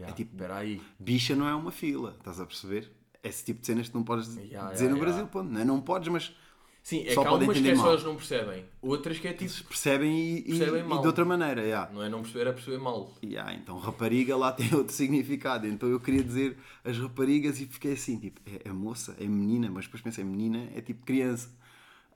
é 0.00 0.12
tipo 0.12 0.32
Espera 0.34 0.56
aí. 0.56 0.80
bicha 0.98 1.34
não 1.36 1.48
é 1.48 1.54
uma 1.54 1.70
fila, 1.70 2.14
estás 2.18 2.40
a 2.40 2.46
perceber? 2.46 2.90
Esse 3.22 3.44
tipo 3.44 3.60
de 3.60 3.66
cenas 3.66 3.88
que 3.88 3.94
não 3.94 4.02
podes 4.02 4.28
dizer 4.72 4.88
no. 4.88 4.98
Brasil, 4.98 5.26
ponto. 5.26 5.50
Não, 5.50 5.60
é? 5.60 5.64
não 5.64 5.80
podes, 5.80 6.08
mas 6.08 6.34
Sim, 6.82 7.04
é 7.06 7.12
Só 7.12 7.22
que 7.22 7.28
há 7.28 7.32
umas 7.34 7.58
que 7.58 7.68
é 7.68 7.74
mal. 7.74 7.92
eles 7.92 8.04
não 8.04 8.16
percebem. 8.16 8.64
Outras 8.80 9.18
que 9.18 9.28
é 9.28 9.32
tipo... 9.32 9.64
percebem 9.64 10.10
e, 10.18 10.38
e- 10.38 10.42
Percebem 10.58 10.80
e 10.80 10.84
mal. 10.84 11.00
de 11.00 11.06
outra 11.06 11.24
maneira. 11.24 11.62
Yeah. 11.62 11.92
Não 11.92 12.02
é 12.02 12.08
não 12.08 12.22
perceber, 12.22 12.48
é 12.48 12.52
perceber 12.52 12.78
mal. 12.78 13.12
Yeah, 13.22 13.52
então 13.54 13.78
rapariga 13.78 14.36
lá 14.36 14.50
tem 14.52 14.74
outro 14.74 14.92
significado. 14.94 15.66
Então 15.66 15.88
eu 15.88 16.00
queria 16.00 16.24
dizer 16.24 16.56
as 16.82 16.98
raparigas 16.98 17.60
e 17.60 17.66
fiquei 17.66 17.92
assim, 17.92 18.18
tipo, 18.18 18.40
é, 18.46 18.68
é 18.68 18.72
moça, 18.72 19.14
é 19.20 19.24
menina, 19.26 19.70
mas 19.70 19.84
depois 19.84 20.02
pensei, 20.02 20.24
menina 20.24 20.68
é 20.74 20.80
tipo 20.80 21.04
criança. 21.04 21.50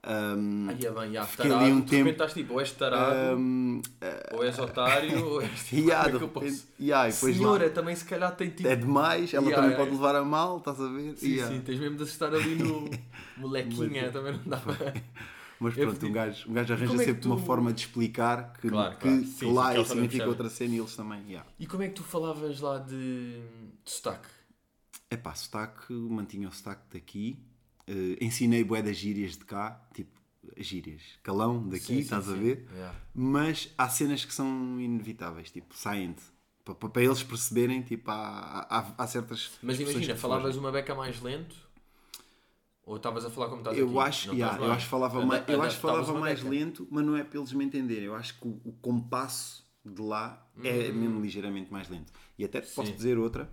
Um, 0.07 0.69
Aí 0.69 0.85
é 0.85 0.91
bem, 0.91 1.13
já, 1.13 1.25
Fiquei 1.25 1.49
tarado. 1.49 1.65
ali 1.65 1.73
um 1.73 1.81
tempo- 1.81 2.09
estás 2.09 2.33
tipo, 2.33 2.53
ou 2.53 2.59
és 2.61 2.71
tarado, 2.71 3.37
um, 3.39 3.81
ou 4.33 4.43
és 4.43 4.59
otário, 4.59 5.25
ou 5.25 5.41
és 5.41 5.63
tipo, 5.65 5.81
yeah, 5.89 6.03
como 6.03 6.15
é 6.15 6.19
que 6.19 6.23
eu 6.23 6.29
posso... 6.29 6.67
yeah, 6.79 7.09
depois 7.11 7.35
lá- 7.37 7.41
Senhora, 7.41 7.69
também 7.71 7.95
se 7.95 8.05
calhar 8.05 8.35
tem 8.35 8.49
tipo... 8.51 8.67
é 8.69 8.75
demais, 8.75 9.33
ela 9.33 9.43
Yeah, 9.45 9.55
também 9.55 9.71
yeah. 9.71 9.83
pode 9.83 9.91
levar 9.91 10.15
a 10.15 10.23
mal, 10.23 10.57
estás 10.59 10.79
a 10.79 10.87
ver? 10.89 11.17
Sim, 11.17 11.39
sim, 11.47 11.61
tens 11.61 11.79
mesmo 11.79 11.97
de 11.97 12.03
estar 12.03 12.33
ali 12.33 12.55
no 12.55 12.89
molequinha, 13.37 14.11
também 14.11 14.33
não 14.33 14.43
dá 14.45 14.57
para... 14.57 14.93
Mas 15.59 15.73
pronto, 15.73 16.05
um 16.05 16.11
gajo, 16.11 16.49
um 16.49 16.53
gajo 16.53 16.73
arranja 16.73 16.93
é 17.01 17.05
sempre 17.05 17.27
uma 17.27 17.37
tu- 17.37 17.41
forma 17.45 17.73
de 17.73 17.81
explicar 17.81 18.53
que, 18.61 18.69
Claro, 18.69 18.95
que, 18.97 19.01
claro. 19.01 19.21
que 19.21 19.25
Sim, 19.25 19.53
lá 19.53 19.69
também 19.69 19.85
significa 19.85 20.27
outra 20.27 20.49
cena 20.49 20.75
e 20.75 20.77
eles 20.79 20.95
também. 20.95 21.23
Yeah. 21.29 21.49
E 21.57 21.65
como 21.65 21.81
é 21.81 21.87
que 21.87 21.93
tu 21.95 22.03
falavas 22.03 22.59
lá 22.59 22.77
de, 22.77 23.39
de 23.39 23.91
sotaque? 23.91 24.27
É 25.09 25.15
pá, 25.15 25.33
sotaque, 25.33 25.93
mantinha 25.93 26.49
o 26.49 26.51
sotaque 26.51 26.83
daqui. 26.93 27.39
Eh, 27.87 28.17
ensinei 28.21 28.63
bué 28.63 28.81
das 28.81 28.97
gírias 28.97 29.33
de 29.37 29.45
cá, 29.45 29.81
tipo 29.93 30.11
gírias, 30.57 31.01
calão 31.23 31.67
daqui, 31.67 31.83
Sim, 31.83 32.01
sim, 32.01 32.03
estás 32.03 32.29
a 32.29 32.33
sim. 32.33 32.39
ver? 32.39 32.67
Yeah. 32.73 32.95
Mas 33.13 33.73
há 33.77 33.89
cenas 33.89 34.25
que 34.25 34.33
são 34.33 34.79
inevitáveis, 34.79 35.49
tipo, 35.51 35.75
saem 35.75 36.15
para, 36.63 37.01
eles 37.03 37.23
perceberem, 37.23 37.81
tipo, 37.81 38.09
há, 38.11 38.67
há, 38.69 38.93
há 39.03 39.07
certas. 39.07 39.51
Mas 39.61 39.79
imagina, 39.79 40.15
falavas 40.15 40.55
uma 40.57 40.71
beca 40.71 40.93
mais 40.95 41.21
lento? 41.21 41.55
Ou 42.85 42.97
estavas 42.97 43.25
a 43.25 43.29
falar 43.31 43.47
como 43.47 43.61
estás 43.61 43.77
Eu 43.77 43.87
aqui? 43.87 43.95
acho, 43.99 44.27
Não 44.27 44.33
yeah, 44.35 44.55
estás 44.55 44.67
eu 44.67 44.71
acho 44.73 44.85
que 44.85 44.89
falava 44.91 45.21
Ada- 45.21 45.27
mais, 45.27 45.49
eu 45.49 45.61
acho 45.61 45.79
falava 45.79 46.13
mais 46.19 46.39
beca. 46.39 46.49
lento, 46.55 46.87
mas 46.91 47.05
não 47.05 47.15
é 47.17 47.23
para 47.23 47.39
eles 47.39 47.53
me 47.53 47.65
entenderem. 47.65 48.03
Eu 48.05 48.15
acho 48.15 48.39
que 48.39 48.47
o, 48.47 48.61
o 48.63 48.73
compasso 48.73 49.65
de 49.83 50.01
lá 50.01 50.45
é 50.63 50.91
mesmo 50.91 51.21
ligeiramente 51.21 51.71
mais 51.71 51.89
lento. 51.89 52.11
E 52.37 52.43
até 52.45 52.61
te 52.61 52.67
posso 52.67 52.91
Hum. 52.91 52.91
Sim. 52.91 52.95
dizer 52.97 53.17
outra. 53.17 53.49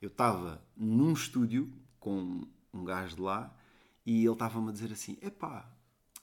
Eu 0.00 0.08
estava 0.08 0.62
num 0.76 1.12
estúdio 1.12 1.72
com 2.00 2.42
um 2.72 2.84
gajo 2.84 3.16
de 3.16 3.22
lá 3.22 3.54
e 4.04 4.24
ele 4.24 4.32
estava-me 4.32 4.68
a 4.68 4.72
dizer 4.72 4.92
assim: 4.92 5.16
epá, 5.22 5.68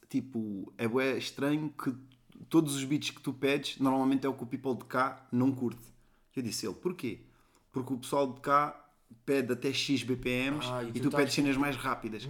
tipo, 0.10 0.72
é 0.78 0.88
bué 0.88 1.18
estranho 1.18 1.70
que 1.70 1.94
todos 2.50 2.76
os 2.76 2.84
beats 2.84 3.10
que 3.12 3.22
tu 3.22 3.34
pedes 3.34 3.78
normalmente 3.80 4.26
é 4.26 4.30
o 4.30 4.34
que 4.34 4.44
o 4.44 4.48
people 4.48 4.76
de 4.76 4.86
cá 4.86 5.28
não 5.32 5.52
curte. 5.52 5.82
Eu 6.36 6.42
disse 6.44 6.65
ele, 6.65 6.76
porquê? 6.76 7.20
Porque 7.72 7.94
o 7.94 7.98
pessoal 7.98 8.32
de 8.32 8.39
cá 8.39 8.86
pede 9.26 9.52
até 9.54 9.74
X 9.74 10.04
BPMs 10.04 10.65
Ah, 10.72 10.84
e 10.84 11.00
tu 11.00 11.10
tu, 11.10 11.15
pedes 11.18 11.34
cenas 11.34 11.58
mais 11.58 11.76
rápidas. 11.76 12.28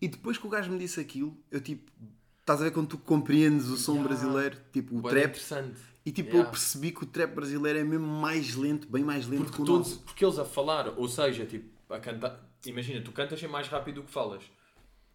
E 0.00 0.08
depois 0.08 0.36
que 0.38 0.46
o 0.46 0.50
gajo 0.50 0.70
me 0.72 0.78
disse 0.78 0.98
aquilo, 1.00 1.36
eu 1.50 1.60
tipo, 1.60 1.90
estás 2.40 2.60
a 2.60 2.64
ver 2.64 2.70
quando 2.72 2.88
tu 2.88 2.98
compreendes 2.98 3.66
o 3.68 3.76
som 3.76 3.92
Yeah. 3.94 4.08
brasileiro, 4.08 4.56
tipo 4.72 4.96
o 4.96 5.00
Bué 5.00 5.10
trap, 5.28 5.36
e 6.04 6.10
tipo 6.10 6.30
Yeah. 6.30 6.48
eu 6.48 6.50
percebi 6.50 6.90
que 6.90 7.04
o 7.04 7.06
trap 7.06 7.34
brasileiro 7.34 7.78
é 7.78 7.84
mesmo 7.84 8.06
mais 8.06 8.54
lento, 8.56 8.88
bem 8.88 9.04
mais 9.04 9.26
lento 9.26 9.44
que 9.44 9.48
Porque, 9.50 9.62
o 9.62 9.64
todos, 9.66 9.88
nosso. 9.90 10.02
porque 10.02 10.24
eles 10.24 10.38
a 10.38 10.44
falar, 10.44 10.88
ou 10.98 11.08
seja, 11.08 11.46
tipo, 11.46 11.70
a 11.92 12.00
cantar. 12.00 12.40
Imagina, 12.66 13.00
tu 13.02 13.12
cantas 13.12 13.38
sempre 13.38 13.52
mais 13.52 13.68
rápido 13.68 13.96
do 14.00 14.06
que 14.06 14.10
falas. 14.12 14.42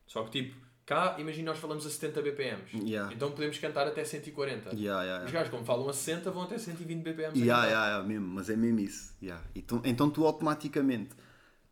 Só 0.10 0.24
que 0.24 0.32
tipo, 0.32 0.56
cá, 0.88 1.16
imagina 1.20 1.52
nós 1.52 1.60
falamos 1.60 1.86
a 1.86 1.90
70 1.90 2.22
BPMs. 2.24 2.76
Yeah. 2.76 3.14
Então 3.14 3.30
podemos 3.32 3.60
cantar 3.60 3.86
até 3.88 4.04
140. 4.04 4.76
Yeah, 4.76 5.04
yeah, 5.04 5.24
Os 5.26 5.32
gajos, 5.32 5.52
como 5.52 5.64
falam 5.64 5.88
a 5.88 5.94
60, 5.94 6.32
vão 6.32 6.44
até 6.44 6.58
120 6.58 7.04
BPMs. 7.04 7.40
a 7.40 7.46
Yeah, 7.46 7.66
yeah, 7.68 7.88
yeah, 7.90 8.08
mesmo, 8.08 8.28
mas 8.28 8.50
é 8.50 8.56
mesmo 8.56 8.80
isso. 8.80 9.14
Yeah. 9.22 9.44
Então, 9.56 9.82
então 9.86 10.10
tu 10.10 10.26
automaticamente, 10.26 11.12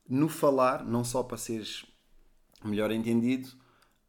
no 0.08 0.30
falar, 0.30 0.86
não 0.86 1.04
só 1.04 1.24
para 1.24 1.36
seres 1.38 1.84
melhor 2.64 2.92
entendido, 2.92 3.50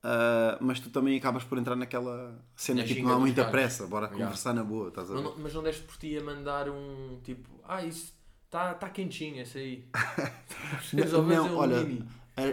ah, 0.02 0.58
mas 0.60 0.78
tu 0.78 0.90
também 0.90 1.16
acabas 1.16 1.42
por 1.42 1.56
entrar 1.56 1.74
naquela 1.74 2.38
cena, 2.54 2.82
Na 2.82 2.86
tipo, 2.86 3.02
não 3.08 3.14
há 3.14 3.18
muita 3.18 3.46
pressa, 3.46 3.86
bora 3.86 4.06
Yeah. 4.08 4.24
conversar 4.26 4.52
na 4.52 4.62
boa, 4.62 4.88
estás 4.88 5.10
a 5.10 5.14
ver? 5.14 5.22
Não- 5.22 5.30
não- 5.30 5.38
mas 5.38 5.54
não 5.54 5.62
deste 5.62 5.82
por 5.84 5.96
ti 5.96 6.16
a 6.18 6.22
mandar 6.22 6.68
um 6.68 7.18
tipo, 7.24 7.48
ah, 7.64 7.82
isso 7.82 8.12
está 8.44 8.74
tá 8.74 8.90
quentinho, 8.90 9.40
esse 9.40 9.56
aí. 9.58 9.88
Não, 10.92 10.98
vezes 11.04 11.14
é 11.14 11.40
um 11.40 11.56
olha, 11.56 11.86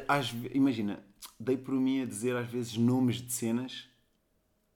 às 0.07 0.33
imagina, 0.53 0.99
dei 1.39 1.57
por 1.57 1.73
mim 1.73 2.01
a 2.01 2.05
dizer 2.05 2.35
às 2.35 2.47
vezes 2.49 2.77
nomes 2.77 3.17
de 3.21 3.31
cenas 3.31 3.89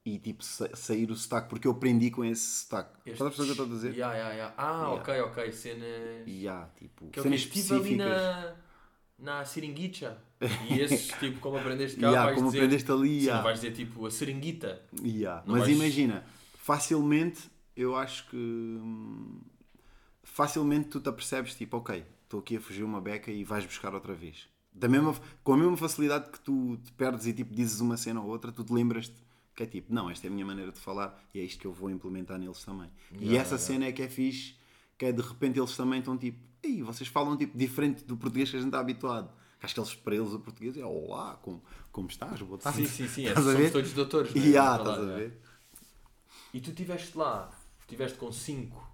e 0.06 0.18
tipo 0.18 0.44
sa- 0.44 0.76
sair 0.76 1.10
o 1.12 1.16
sotaque, 1.16 1.50
porque 1.50 1.68
eu 1.68 1.72
aprendi 1.72 2.10
com 2.10 2.24
esse 2.26 2.64
sotaque. 2.64 2.98
Estás 3.06 3.22
a 3.22 3.26
perceber 3.36 3.52
o 3.52 3.56
que 3.56 3.62
eu 3.62 3.66
estou 3.66 3.66
a 3.66 3.70
dizer? 3.80 3.94
Yeah, 3.96 4.14
yeah, 4.16 4.34
yeah. 4.36 4.54
Ah, 4.58 4.80
Yeah. 4.90 5.02
ok, 5.02 5.22
ok. 5.22 5.52
Cenas. 5.52 6.46
Há, 6.48 6.66
tipo, 6.78 7.08
Que 7.10 7.22
cenas 7.22 7.40
estive 7.42 7.74
ali 7.74 7.80
específicas. 7.96 8.08
na, 8.22 8.56
na 9.20 9.46
seringuicha. 9.46 10.18
E 10.70 10.80
esses, 10.80 11.08
tipo, 11.20 11.40
como 11.40 11.58
aprendeste 11.58 12.00
cá, 12.00 12.08
Yeah, 12.08 12.26
vais 12.26 12.36
como 12.38 12.48
dizer... 12.50 12.60
aprendeste 12.60 12.92
ali, 12.92 13.26
yeah. 13.26 13.44
vais 13.44 13.60
dizer, 13.60 13.74
tipo, 13.74 14.06
a 14.06 14.12
seringuita. 14.12 14.82
Yeah. 15.04 15.44
Mas 15.46 15.60
vais- 15.66 15.76
imagina, 15.78 16.24
facilmente 16.56 17.50
eu 17.76 17.96
acho 17.96 18.28
que 18.30 18.36
hum, 18.38 19.42
facilmente 20.24 20.90
tu 20.90 21.00
te 21.02 21.10
apercebes 21.10 21.56
tipo, 21.56 21.78
ok, 21.78 22.04
estou 22.24 22.40
aqui 22.40 22.58
a 22.58 22.62
fugir 22.62 22.84
uma 22.84 23.02
beca 23.02 23.30
e 23.32 23.44
vais 23.44 23.66
buscar 23.66 23.94
outra 23.94 24.14
vez. 24.14 24.48
Da 24.72 24.88
mesma, 24.88 25.16
com 25.44 25.54
a 25.54 25.58
mesma 25.58 25.76
facilidade 25.78 26.30
que 26.30 26.40
tu 26.40 26.78
te 26.78 26.92
perdes 26.94 27.26
e 27.26 27.34
tipo 27.34 27.54
dizes 27.54 27.80
uma 27.82 27.98
cena 27.98 28.22
ou 28.22 28.28
outra, 28.28 28.52
tu 28.52 28.64
te 28.64 28.72
lembras-te 28.72 29.16
que 29.56 29.64
é 29.64 29.66
tipo, 29.66 29.94
não, 29.94 30.10
esta 30.10 30.26
é 30.26 30.30
a 30.30 30.32
minha 30.32 30.46
maneira 30.46 30.72
de 30.72 30.80
falar 30.80 31.22
e 31.34 31.40
é 31.40 31.44
isto 31.44 31.60
que 31.60 31.68
eu 31.68 31.74
vou 31.74 31.90
implementar 31.90 32.38
neles 32.40 32.64
também. 32.64 32.90
e 33.12 33.26
Yeah, 33.26 33.42
essa 33.42 33.56
yeah. 33.56 33.58
cena 33.58 33.86
é 33.88 33.92
que 33.92 34.02
é 34.02 34.08
fixe, 34.08 34.56
que 34.98 35.06
é 35.06 35.12
de 35.12 35.22
repente 35.22 35.60
eles 35.60 35.76
também 35.76 36.00
estão 36.00 36.18
tipo, 36.18 36.40
ei, 36.64 36.82
vocês 36.82 37.10
falam 37.10 37.36
tipo 37.36 37.58
diferente 37.58 38.06
do 38.06 38.16
português 38.16 38.50
que 38.50 38.56
a 38.56 38.60
gente 38.60 38.70
está 38.70 38.80
habituado. 38.80 39.30
Acho 39.62 39.74
que 39.74 39.80
eles, 39.82 39.94
para 39.96 40.16
eles, 40.16 40.32
o 40.32 40.40
português 40.40 40.78
é 40.78 40.86
olá, 40.86 41.36
como, 41.42 41.62
como 41.92 42.08
estás? 42.08 42.42
Boa 42.42 42.58
tarde. 42.58 42.88
Sim, 42.88 43.08
sim, 43.08 43.08
sim. 43.10 43.28
É, 43.28 43.36
somos 43.36 43.54
ver? 43.54 43.72
todos 43.74 43.92
doutores. 43.92 44.34
né? 44.34 44.42
E 44.42 44.54
Vamos 44.54 44.80
estás 44.80 45.00
a 45.00 45.12
é. 45.12 45.16
ver? 45.18 45.42
E 46.54 46.62
tu 46.62 46.70
estiveste 46.70 47.18
lá, 47.18 47.52
estiveste 47.82 48.18
com 48.18 48.32
5 48.32 48.88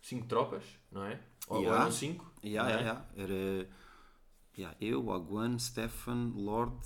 cinco 0.00 0.26
tropas, 0.26 0.62
não 0.90 1.04
é? 1.04 1.20
Ou, 1.48 1.60
Yeah. 1.60 1.82
eram 1.82 1.92
5? 1.92 2.32
Yeah, 2.42 2.70
yeah, 2.70 2.86
yeah. 2.86 3.06
Era 3.16 3.68
yeah, 4.56 4.76
eu, 4.80 5.12
Aguan, 5.12 5.58
Stefan, 5.58 6.32
Lord 6.34 6.76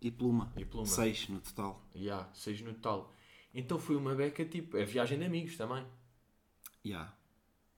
e 0.00 0.10
Pluma. 0.10 0.52
E 0.56 0.64
Pluma. 0.64 0.86
Seis 0.86 1.28
no 1.28 1.40
total. 1.40 1.84
Yeah, 1.94 2.28
seis 2.34 2.60
no 2.60 2.72
total. 2.74 3.12
Então 3.54 3.78
foi 3.78 3.96
uma 3.96 4.14
beca 4.14 4.44
tipo, 4.44 4.76
é 4.76 4.84
viagem 4.84 5.18
de 5.18 5.24
amigos 5.24 5.56
também. 5.56 5.84
Yeah, 6.84 7.12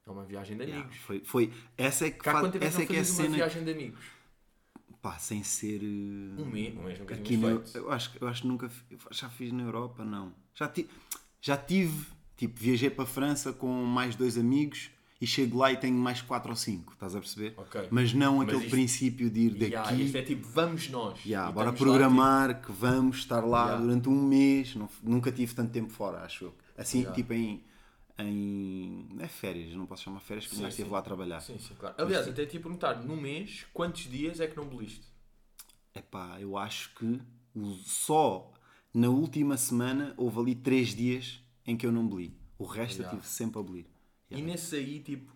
É 0.06 0.10
uma 0.10 0.24
viagem 0.24 0.56
de 0.56 0.64
yeah. 0.64 0.80
amigos. 0.82 0.98
Foi, 1.02 1.20
foi, 1.24 1.52
essa 1.76 2.06
é 2.06 2.10
que, 2.10 2.18
Cá 2.18 2.32
faz, 2.32 2.54
é 2.54 2.64
essa 2.64 2.82
é 2.82 2.86
que 2.86 2.92
é 2.96 3.00
a 3.00 3.04
fazes 3.04 3.18
uma 3.18 3.22
cena. 3.24 3.36
viagem 3.36 3.64
de 3.64 3.70
amigos? 3.72 4.04
Pá, 5.00 5.18
sem 5.18 5.42
ser. 5.42 5.82
eh, 5.82 6.40
Um 6.40 6.46
mês, 6.46 6.76
um 6.76 6.82
mês 6.84 6.98
nunca 6.98 7.14
Aqui 7.14 7.36
feito. 7.36 7.76
eu, 7.78 7.90
acho, 7.90 8.16
eu 8.20 8.28
acho 8.28 8.42
que 8.42 8.48
nunca. 8.48 8.70
Já 9.10 9.28
fiz 9.28 9.52
na 9.52 9.62
Europa, 9.64 10.04
não. 10.04 10.32
Já, 10.54 10.68
ti, 10.68 10.88
já 11.40 11.56
tive. 11.56 12.06
Tipo, 12.36 12.58
viajei 12.60 12.90
para 12.90 13.04
a 13.04 13.06
França 13.06 13.52
com 13.52 13.68
mais 13.84 14.14
dois 14.16 14.36
amigos 14.38 14.90
e 15.22 15.26
chego 15.26 15.56
lá 15.58 15.70
e 15.72 15.76
tenho 15.76 15.96
mais 15.96 16.20
quatro 16.20 16.50
ou 16.50 16.56
cinco, 16.56 16.92
estás 16.94 17.14
a 17.14 17.20
perceber? 17.20 17.54
Ok. 17.56 17.86
Mas 17.92 18.12
não 18.12 18.38
Mas 18.38 18.48
aquele 18.48 18.62
isto- 18.64 18.70
princípio 18.70 19.30
de 19.30 19.40
ir 19.40 19.50
daqui. 19.50 19.64
Yeah, 19.72 19.92
isto 19.94 20.16
é 20.18 20.22
tipo, 20.22 20.48
vamos 20.48 20.88
nós. 20.90 21.24
Yeah, 21.24 21.52
bora 21.52 21.70
estamos 21.70 21.80
lá, 21.80 21.86
programar 21.98 22.60
que 22.62 22.72
vamos 22.72 23.18
estar 23.18 23.40
lá 23.44 23.66
Yeah. 23.66 23.84
durante 23.84 24.08
um 24.08 24.20
mês. 24.26 24.74
Não- 24.74 24.88
nunca 25.02 25.30
tive 25.30 25.54
tanto 25.54 25.70
tempo 25.70 25.90
fora, 25.92 26.24
acho 26.24 26.46
eu. 26.46 26.54
Assim, 26.76 26.98
Yeah. 26.98 27.14
tipo 27.14 27.32
em. 27.32 27.62
em 28.18 29.06
não 29.14 29.24
é 29.24 29.28
férias, 29.28 29.72
não 29.74 29.86
posso 29.86 30.02
chamar 30.02 30.20
férias 30.20 30.44
porque 30.44 30.56
Sim, 30.56 30.62
já 30.62 30.68
estive 30.68 30.90
lá 30.90 30.98
a 30.98 31.02
trabalhar. 31.02 31.40
tipo- 31.40 31.58
Sim, 31.58 31.68
sim, 31.68 31.74
claro. 31.78 31.94
Aliás, 31.98 32.26
até 32.28 32.44
te 32.44 32.56
ia 32.56 32.60
perguntar, 32.60 32.94
no 33.02 33.16
mês, 33.16 33.64
quantos 33.72 34.02
dias 34.10 34.38
é 34.40 34.46
que 34.46 34.56
não 34.56 34.66
beliste? 34.66 35.06
Epá, 35.94 36.38
eu 36.40 36.56
acho 36.56 36.94
que 36.94 37.20
só 37.84 38.52
na 38.92 39.08
última 39.08 39.56
semana 39.56 40.14
houve 40.16 40.38
ali 40.40 40.54
três 40.54 40.94
dias 40.94 41.40
em 41.66 41.76
que 41.76 41.86
eu 41.86 41.92
não 41.92 42.06
beli. 42.08 42.36
O 42.58 42.64
resto 42.64 42.98
Yeah. 42.98 43.16
eu 43.16 43.20
tive 43.20 43.32
sempre 43.32 43.58
a 43.58 43.62
E 44.38 44.42
nesse 44.42 44.76
aí, 44.76 45.00
tipo, 45.00 45.30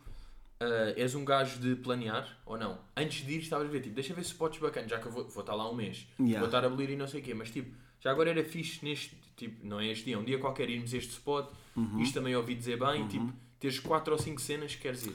ah, 0.61 0.93
és 0.97 1.15
um 1.15 1.25
gajo 1.25 1.59
de 1.61 1.77
planear 1.77 2.37
ou 2.47 2.57
não? 2.59 2.79
Antes 2.97 3.25
de 3.27 3.33
ir, 3.35 3.39
estavas 3.41 3.67
a 3.69 3.71
ver, 3.71 3.81
tipo, 3.81 3.95
deixa 3.95 4.15
ver 4.15 4.23
spots 4.23 4.59
bacanas, 4.61 4.91
já 4.91 4.99
que 4.99 5.07
eu 5.07 5.13
vou, 5.13 5.27
vou 5.29 5.41
estar 5.41 5.55
lá 5.55 5.71
um 5.71 5.75
mês, 5.75 6.07
Yeah. 6.19 6.39
vou 6.39 6.47
estar 6.47 6.65
a 6.65 6.67
abolir 6.67 6.91
e 6.91 6.97
não 6.97 7.07
sei 7.07 7.21
o 7.21 7.25
quê, 7.25 7.35
mas 7.35 7.51
tipo, 7.51 7.75
já 8.01 8.11
agora 8.11 8.31
era 8.31 8.45
fixe 8.45 8.85
neste, 8.85 9.17
tipo, 9.37 9.67
não 9.67 9.81
é 9.81 9.87
este 9.89 10.05
dia, 10.07 10.19
um 10.19 10.25
dia 10.25 10.39
qualquer 10.39 10.69
irmos 10.71 10.93
a 10.95 10.97
este 10.97 11.11
spot, 11.11 11.49
Uhum. 11.77 12.01
isto 12.01 12.15
também 12.15 12.35
ouvi 12.35 12.55
dizer 12.55 12.79
bem, 12.79 13.07
tipo, 13.09 13.33
teres 13.61 13.79
4 13.81 14.13
ou 14.13 14.19
5 14.19 14.41
cenas 14.41 14.75
que 14.75 14.81
queres 14.83 15.05
ir. 15.07 15.15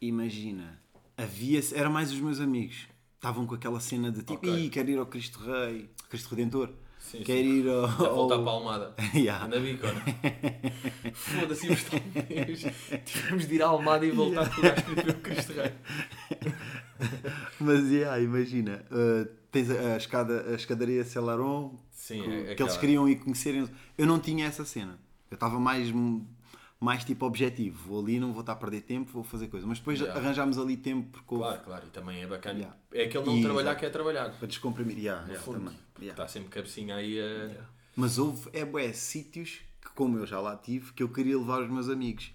Imagina, 0.00 0.80
havia 1.16 1.60
era 1.74 1.90
mais 1.90 2.12
os 2.12 2.20
meus 2.20 2.40
amigos. 2.40 2.86
Estavam 3.16 3.46
com 3.46 3.54
aquela 3.56 3.80
cena 3.80 4.12
de 4.12 4.20
tipo, 4.20 4.34
Ok. 4.34 4.66
Ih, 4.66 4.70
quero 4.70 4.90
ir 4.90 4.98
ao 4.98 5.06
Cristo 5.06 5.40
Rei, 5.40 5.90
Cristo 6.08 6.30
Redentor. 6.34 6.70
Sim, 7.10 7.22
quero 7.24 7.38
sim. 7.38 7.60
ir 7.60 7.68
ao. 7.68 7.88
Já 7.88 8.08
voltar 8.10 8.34
ao- 8.36 8.42
para 8.42 8.50
a 8.50 8.54
Almada. 8.54 8.94
Yeah. 9.14 9.44
Anda 9.46 9.60
bico, 9.60 9.86
ou 9.86 9.92
não? 9.94 11.12
Foda-se, 11.14 11.66
um 11.66 11.74
mês. 12.36 12.66
Tivemos 13.04 13.48
de 13.48 13.54
ir 13.54 13.62
à 13.62 13.66
Almada 13.68 14.04
e 14.06 14.10
voltar 14.10 14.48
para 14.48 14.58
o 14.58 14.62
gajo 14.62 14.82
que 15.04 15.10
o 15.10 15.14
Cristo 15.14 15.52
Rei. 15.54 15.72
Mas 17.60 17.90
yeah, 17.90 18.20
imagina, 18.20 18.84
uh, 18.90 19.28
tens 19.50 19.70
a, 19.70 19.94
a 19.94 19.96
escada, 19.96 20.46
a 20.50 20.54
escadaria 20.54 21.04
Celaron 21.04 21.74
Sim, 21.90 22.22
que, 22.22 22.28
é 22.30 22.42
que 22.44 22.50
aquela. 22.52 22.68
eles 22.68 22.78
queriam 22.80 23.08
ir 23.08 23.16
conhecerem. 23.16 23.68
Eu 23.96 24.06
não 24.06 24.18
tinha 24.18 24.46
essa 24.46 24.64
cena. 24.64 24.98
Eu 25.30 25.34
estava 25.34 25.58
mais, 25.60 25.90
mais 26.80 27.04
tipo 27.04 27.26
objetivo. 27.26 27.88
Vou 27.88 28.00
ali, 28.02 28.20
não 28.20 28.32
vou 28.32 28.40
estar 28.40 28.52
a 28.52 28.56
perder 28.56 28.82
tempo, 28.82 29.10
vou 29.12 29.24
fazer 29.24 29.48
coisa. 29.48 29.66
Mas 29.66 29.78
depois 29.78 29.98
Yeah. 30.00 30.18
arranjámos 30.20 30.58
ali 30.58 30.76
tempo 30.76 31.08
porque 31.10 31.34
houve- 31.34 31.44
Claro, 31.46 31.60
claro, 31.64 31.86
e 31.86 31.90
também 31.90 32.22
é 32.22 32.26
bacana. 32.26 32.58
Yeah. 32.58 32.76
É 32.92 33.02
aquele 33.04 33.24
não 33.24 33.36
E- 33.38 33.42
trabalhar 33.42 33.62
exato. 33.70 33.80
que 33.80 33.86
é 33.86 33.90
trabalhar. 33.90 34.30
para 34.38 34.46
descomprimir. 34.48 34.98
Yeah, 34.98 35.22
No 35.22 35.28
yeah, 35.28 35.44
fundo. 35.44 35.58
também. 35.58 35.76
Yeah. 36.00 36.12
Está 36.22 36.28
sempre 36.28 36.48
cabecinha 36.50 36.94
aí 36.96 37.18
a. 37.20 37.64
Mas 37.96 38.16
houve 38.18 38.48
é, 38.52 38.64
bué, 38.64 38.92
sítios 38.92 39.60
que, 39.82 39.90
como 39.94 40.18
eu 40.18 40.26
já 40.26 40.40
lá 40.40 40.56
tive, 40.56 40.92
que 40.92 41.02
eu 41.02 41.08
queria 41.08 41.36
levar 41.36 41.62
os 41.62 41.68
meus 41.70 41.88
amigos. 41.88 42.32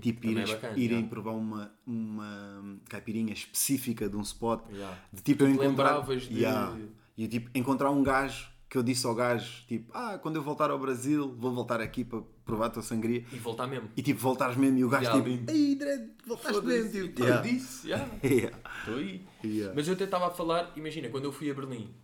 tipo, 0.00 0.20
também 0.20 0.32
irem, 0.36 0.44
é 0.44 0.54
bacana, 0.54 0.72
irem 0.78 0.88
yeah. 0.98 1.08
provar 1.08 1.32
uma, 1.32 1.72
uma 1.86 2.78
caipirinha 2.88 3.32
específica 3.32 4.08
de 4.08 4.16
um 4.16 4.20
spot. 4.20 4.62
Yeah. 4.70 4.98
De 5.12 5.22
tipo, 5.22 5.42
eu 5.44 5.46
te 5.48 5.52
encontrar. 5.54 5.68
lembravas 5.68 6.22
de- 6.24 6.34
Yeah. 6.34 6.76
E 7.16 7.26
tipo, 7.28 7.50
encontrar 7.54 7.90
um 7.90 8.02
gajo 8.02 8.48
que 8.68 8.78
eu 8.78 8.82
disse 8.82 9.04
ao 9.06 9.14
gajo, 9.14 9.64
tipo, 9.66 9.90
ah, 9.92 10.18
quando 10.18 10.36
eu 10.36 10.42
voltar 10.42 10.70
ao 10.70 10.78
Brasil, 10.78 11.34
vou 11.36 11.52
voltar 11.52 11.80
aqui 11.80 12.04
para 12.04 12.22
provar 12.50 12.66
a 12.66 12.70
tua 12.70 12.82
sangria. 12.82 13.24
E 13.32 13.36
voltar 13.38 13.66
mesmo. 13.66 13.88
E 13.96 14.02
tipo, 14.02 14.20
voltares 14.20 14.56
mesmo 14.56 14.78
e 14.78 14.84
o 14.84 14.88
gajo 14.88 15.04
Yeah, 15.04 15.30
tipo, 15.30 15.50
ei, 15.50 15.74
Dredd, 15.76 16.10
voltaste 16.26 16.62
mesmo. 16.62 16.90
Tipo, 16.90 17.20
eu 17.22 17.26
yeah. 17.26 17.42
disse, 17.42 17.88
yeah. 17.88 18.10
Yeah. 18.24 18.58
Estou 18.80 18.96
aí. 18.96 19.26
Yeah. 19.44 19.74
Mas 19.74 19.88
eu 19.88 19.94
até 19.94 20.04
estava 20.04 20.26
a 20.26 20.30
falar, 20.30 20.72
imagina, 20.76 21.08
quando 21.08 21.24
eu 21.24 21.32
fui 21.32 21.50
a 21.50 21.54
Berlim, 21.54 21.94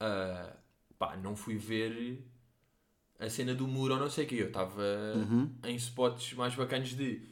ah, 0.00 0.52
pá, 0.98 1.16
não 1.16 1.34
fui 1.36 1.56
ver 1.56 2.22
a 3.18 3.28
cena 3.30 3.54
do 3.54 3.66
muro 3.66 3.94
ou 3.94 4.00
não 4.00 4.10
sei 4.10 4.24
o 4.24 4.28
que. 4.28 4.36
Eu 4.38 4.48
estava 4.48 4.82
Uhum. 5.16 5.50
em 5.64 5.76
spots 5.76 6.34
mais 6.34 6.54
bacanas 6.54 6.88
de 6.90 7.22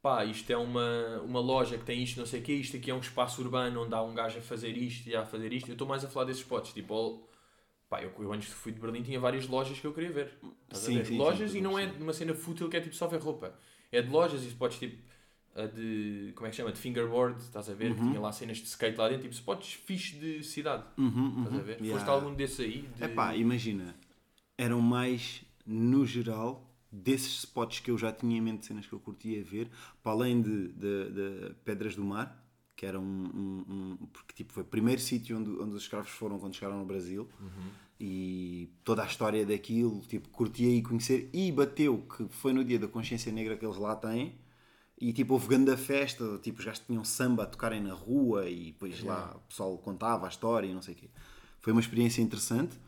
pá, 0.00 0.24
isto 0.24 0.50
é 0.50 0.56
uma, 0.56 1.20
uma 1.24 1.40
loja 1.40 1.76
que 1.76 1.84
tem 1.84 2.02
isto, 2.02 2.18
não 2.18 2.26
sei 2.26 2.40
o 2.40 2.42
que, 2.42 2.52
isto 2.52 2.76
aqui 2.76 2.90
é 2.90 2.94
um 2.94 3.00
espaço 3.00 3.42
urbano 3.42 3.82
onde 3.84 3.94
há 3.94 4.02
um 4.02 4.14
gajo 4.14 4.38
a 4.38 4.42
fazer 4.42 4.76
isto 4.76 5.08
e 5.08 5.14
a 5.16 5.24
fazer 5.24 5.52
isto. 5.52 5.68
Eu 5.68 5.72
estou 5.72 5.86
mais 5.88 6.04
a 6.04 6.08
falar 6.08 6.26
desses 6.26 6.42
spots, 6.42 6.72
tipo, 6.72 7.27
pá, 7.88 8.02
eu, 8.02 8.12
eu 8.18 8.32
antes 8.32 8.52
fui 8.52 8.72
de 8.72 8.80
Berlim 8.80 9.02
tinha 9.02 9.18
várias 9.18 9.46
lojas 9.46 9.78
que 9.78 9.86
eu 9.86 9.92
queria 9.92 10.10
ver. 10.10 10.32
Sim, 10.72 10.98
sim, 10.98 11.04
sim, 11.04 11.18
lojas 11.18 11.54
estou 11.54 11.58
e 11.58 11.60
não 11.60 11.78
é 11.78 11.86
uma 12.00 12.12
cena 12.12 12.34
fútil 12.34 12.68
que 12.68 12.76
é 12.76 12.80
tipo 12.80 12.94
só 12.94 13.06
ver 13.06 13.20
roupa. 13.20 13.58
É 13.90 14.02
de 14.02 14.10
lojas 14.10 14.42
e 14.42 14.48
spots 14.48 14.78
tipo 14.78 15.02
de. 15.66 16.32
Como 16.34 16.46
é 16.46 16.50
que 16.50 16.56
chama? 16.56 16.70
De 16.70 16.78
fingerboard, 16.78 17.40
estás 17.40 17.68
a 17.68 17.74
ver? 17.74 17.94
Que 17.94 18.00
tinha 18.00 18.20
lá 18.20 18.30
cenas 18.30 18.58
de 18.58 18.64
skate 18.64 18.96
lá 18.96 19.08
dentro, 19.08 19.22
tipo 19.22 19.34
spots 19.34 19.72
fixe 19.72 20.16
de 20.16 20.44
cidade. 20.44 20.84
Uhum, 20.96 21.38
Estás 21.38 21.54
a 21.54 21.58
uhum. 21.58 21.64
ver? 21.64 21.80
Yeah. 21.80 21.92
Foste 21.92 22.10
algum 22.10 22.34
desses 22.34 22.60
aí? 22.60 22.88
De... 22.96 23.04
Epá, 23.04 23.34
imagina, 23.34 23.94
eram 24.56 24.80
mais, 24.80 25.42
no 25.66 26.06
geral, 26.06 26.70
desses 26.92 27.38
spots 27.38 27.80
que 27.80 27.90
eu 27.90 27.98
já 27.98 28.12
tinha 28.12 28.36
em 28.36 28.40
mente, 28.40 28.66
cenas 28.66 28.86
que 28.86 28.92
eu 28.92 29.00
curtia 29.00 29.42
ver, 29.42 29.70
para 30.02 30.12
além 30.12 30.40
de, 30.40 30.68
de, 30.68 31.10
de 31.10 31.54
Pedras 31.64 31.96
do 31.96 32.04
Mar, 32.04 32.44
que 32.78 32.86
era 32.86 32.98
um, 32.98 33.02
um- 33.34 33.64
um- 33.74 33.96
porque 34.12 34.32
tipo, 34.32 34.52
foi 34.52 34.62
o 34.62 34.66
primeiro 34.66 35.00
sítio 35.00 35.36
onde, 35.36 35.50
onde 35.50 35.74
os 35.74 35.82
escravos 35.82 36.10
foram 36.10 36.38
quando 36.38 36.54
chegaram 36.54 36.78
no 36.78 36.84
Brasil, 36.86 37.28
e 38.00 38.70
toda 38.84 39.02
a 39.02 39.06
história 39.06 39.44
daquilo, 39.44 40.00
tipo, 40.02 40.28
curtia 40.28 40.70
e 40.72 40.80
conhecer, 40.80 41.28
e 41.32 41.50
bateu 41.50 41.98
que 42.16 42.28
foi 42.28 42.52
no 42.52 42.62
dia 42.64 42.78
da 42.78 42.86
consciência 42.86 43.32
negra 43.32 43.56
que 43.56 43.66
eles 43.66 43.76
lá 43.76 43.96
têm, 43.96 44.36
e 45.00 45.12
tipo, 45.12 45.32
houve 45.34 45.48
grande 45.48 45.76
festa, 45.76 46.38
tipo, 46.38 46.60
os 46.60 46.64
gajos 46.64 46.84
tinham 46.86 47.04
samba 47.04 47.42
a 47.42 47.46
tocarem 47.46 47.80
na 47.82 47.94
rua 47.94 48.48
e 48.48 48.66
depois 48.72 49.00
lá 49.02 49.36
o 49.36 49.40
pessoal 49.48 49.76
contava 49.78 50.26
a 50.26 50.28
história 50.28 50.68
e 50.68 50.72
não 50.72 50.82
sei 50.82 50.94
o 50.94 50.96
quê. 50.96 51.08
Foi 51.60 51.72
uma 51.72 51.80
experiência 51.80 52.22
interessante, 52.22 52.78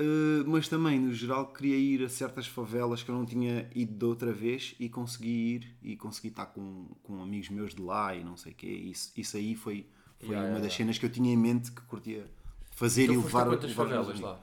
uh, 0.00 0.44
mas 0.46 0.68
também, 0.68 0.98
no 1.00 1.12
geral, 1.12 1.52
queria 1.52 1.76
ir 1.76 2.04
a 2.04 2.08
certas 2.08 2.46
favelas 2.46 3.02
que 3.02 3.10
eu 3.10 3.14
não 3.14 3.24
tinha 3.26 3.68
ido 3.74 3.94
de 3.94 4.04
outra 4.04 4.32
vez 4.32 4.74
e 4.78 4.88
consegui 4.88 5.28
ir 5.56 5.76
e 5.82 5.96
consegui 5.96 6.28
estar 6.28 6.46
com, 6.46 6.86
com 7.02 7.22
amigos 7.22 7.48
meus 7.50 7.74
de 7.74 7.82
lá 7.82 8.14
e 8.14 8.24
não 8.24 8.36
sei 8.36 8.52
o 8.52 8.54
quê. 8.54 8.66
Isso, 8.68 9.12
isso 9.16 9.36
aí 9.36 9.54
foi, 9.54 9.86
foi 10.18 10.36
Yeah, 10.36 10.44
uma 10.44 10.60
yeah, 10.60 10.60
das 10.60 10.72
yeah. 10.72 10.76
cenas 10.76 10.98
que 10.98 11.06
eu 11.06 11.10
tinha 11.10 11.32
em 11.32 11.36
mente 11.36 11.72
que 11.72 11.82
curtia 11.82 12.30
fazer 12.72 13.04
Então 13.04 13.14
e 13.14 13.16
levar 13.16 13.44
quantas 13.46 13.70
levar 13.70 13.84
favelas 13.84 14.20
lá? 14.20 14.40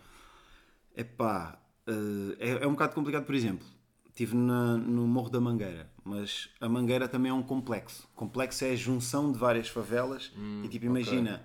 Epá, 0.96 1.60
eh, 1.88 2.36
é, 2.40 2.64
é 2.64 2.68
um 2.68 2.72
bocado 2.72 2.94
complicado, 2.96 3.26
por 3.26 3.36
exemplo. 3.36 3.66
Estive 4.10 4.36
na- 4.36 4.78
no 4.78 5.08
Morro 5.08 5.30
da 5.30 5.40
Mangueira, 5.40 5.90
mas 6.04 6.50
a 6.60 6.68
Mangueira 6.68 7.08
também 7.08 7.30
é 7.32 7.34
um 7.34 7.42
complexo. 7.44 8.08
Complexo 8.16 8.66
é 8.66 8.72
a 8.72 8.76
junção 8.76 9.32
de 9.32 9.38
várias 9.40 9.70
favelas 9.70 10.34
e 10.62 10.68
tipo, 10.68 10.86
imagina, 10.86 11.44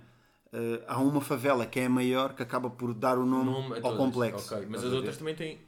eh, 0.53 0.83
há 0.87 0.99
uma 0.99 1.21
favela 1.21 1.65
que 1.65 1.79
é 1.79 1.85
a 1.85 1.89
maior 1.89 2.33
que 2.33 2.43
acaba 2.43 2.69
por 2.69 2.93
dar 2.93 3.17
o 3.17 3.25
nome, 3.25 3.51
Nome 3.51 3.75
ao 3.75 3.81
todas. 3.81 3.97
complexo. 3.97 4.55
Ok, 4.55 4.67
Mas 4.69 4.83
as 4.83 4.91
outras 4.93 5.17
também 5.17 5.35
têm 5.35 5.59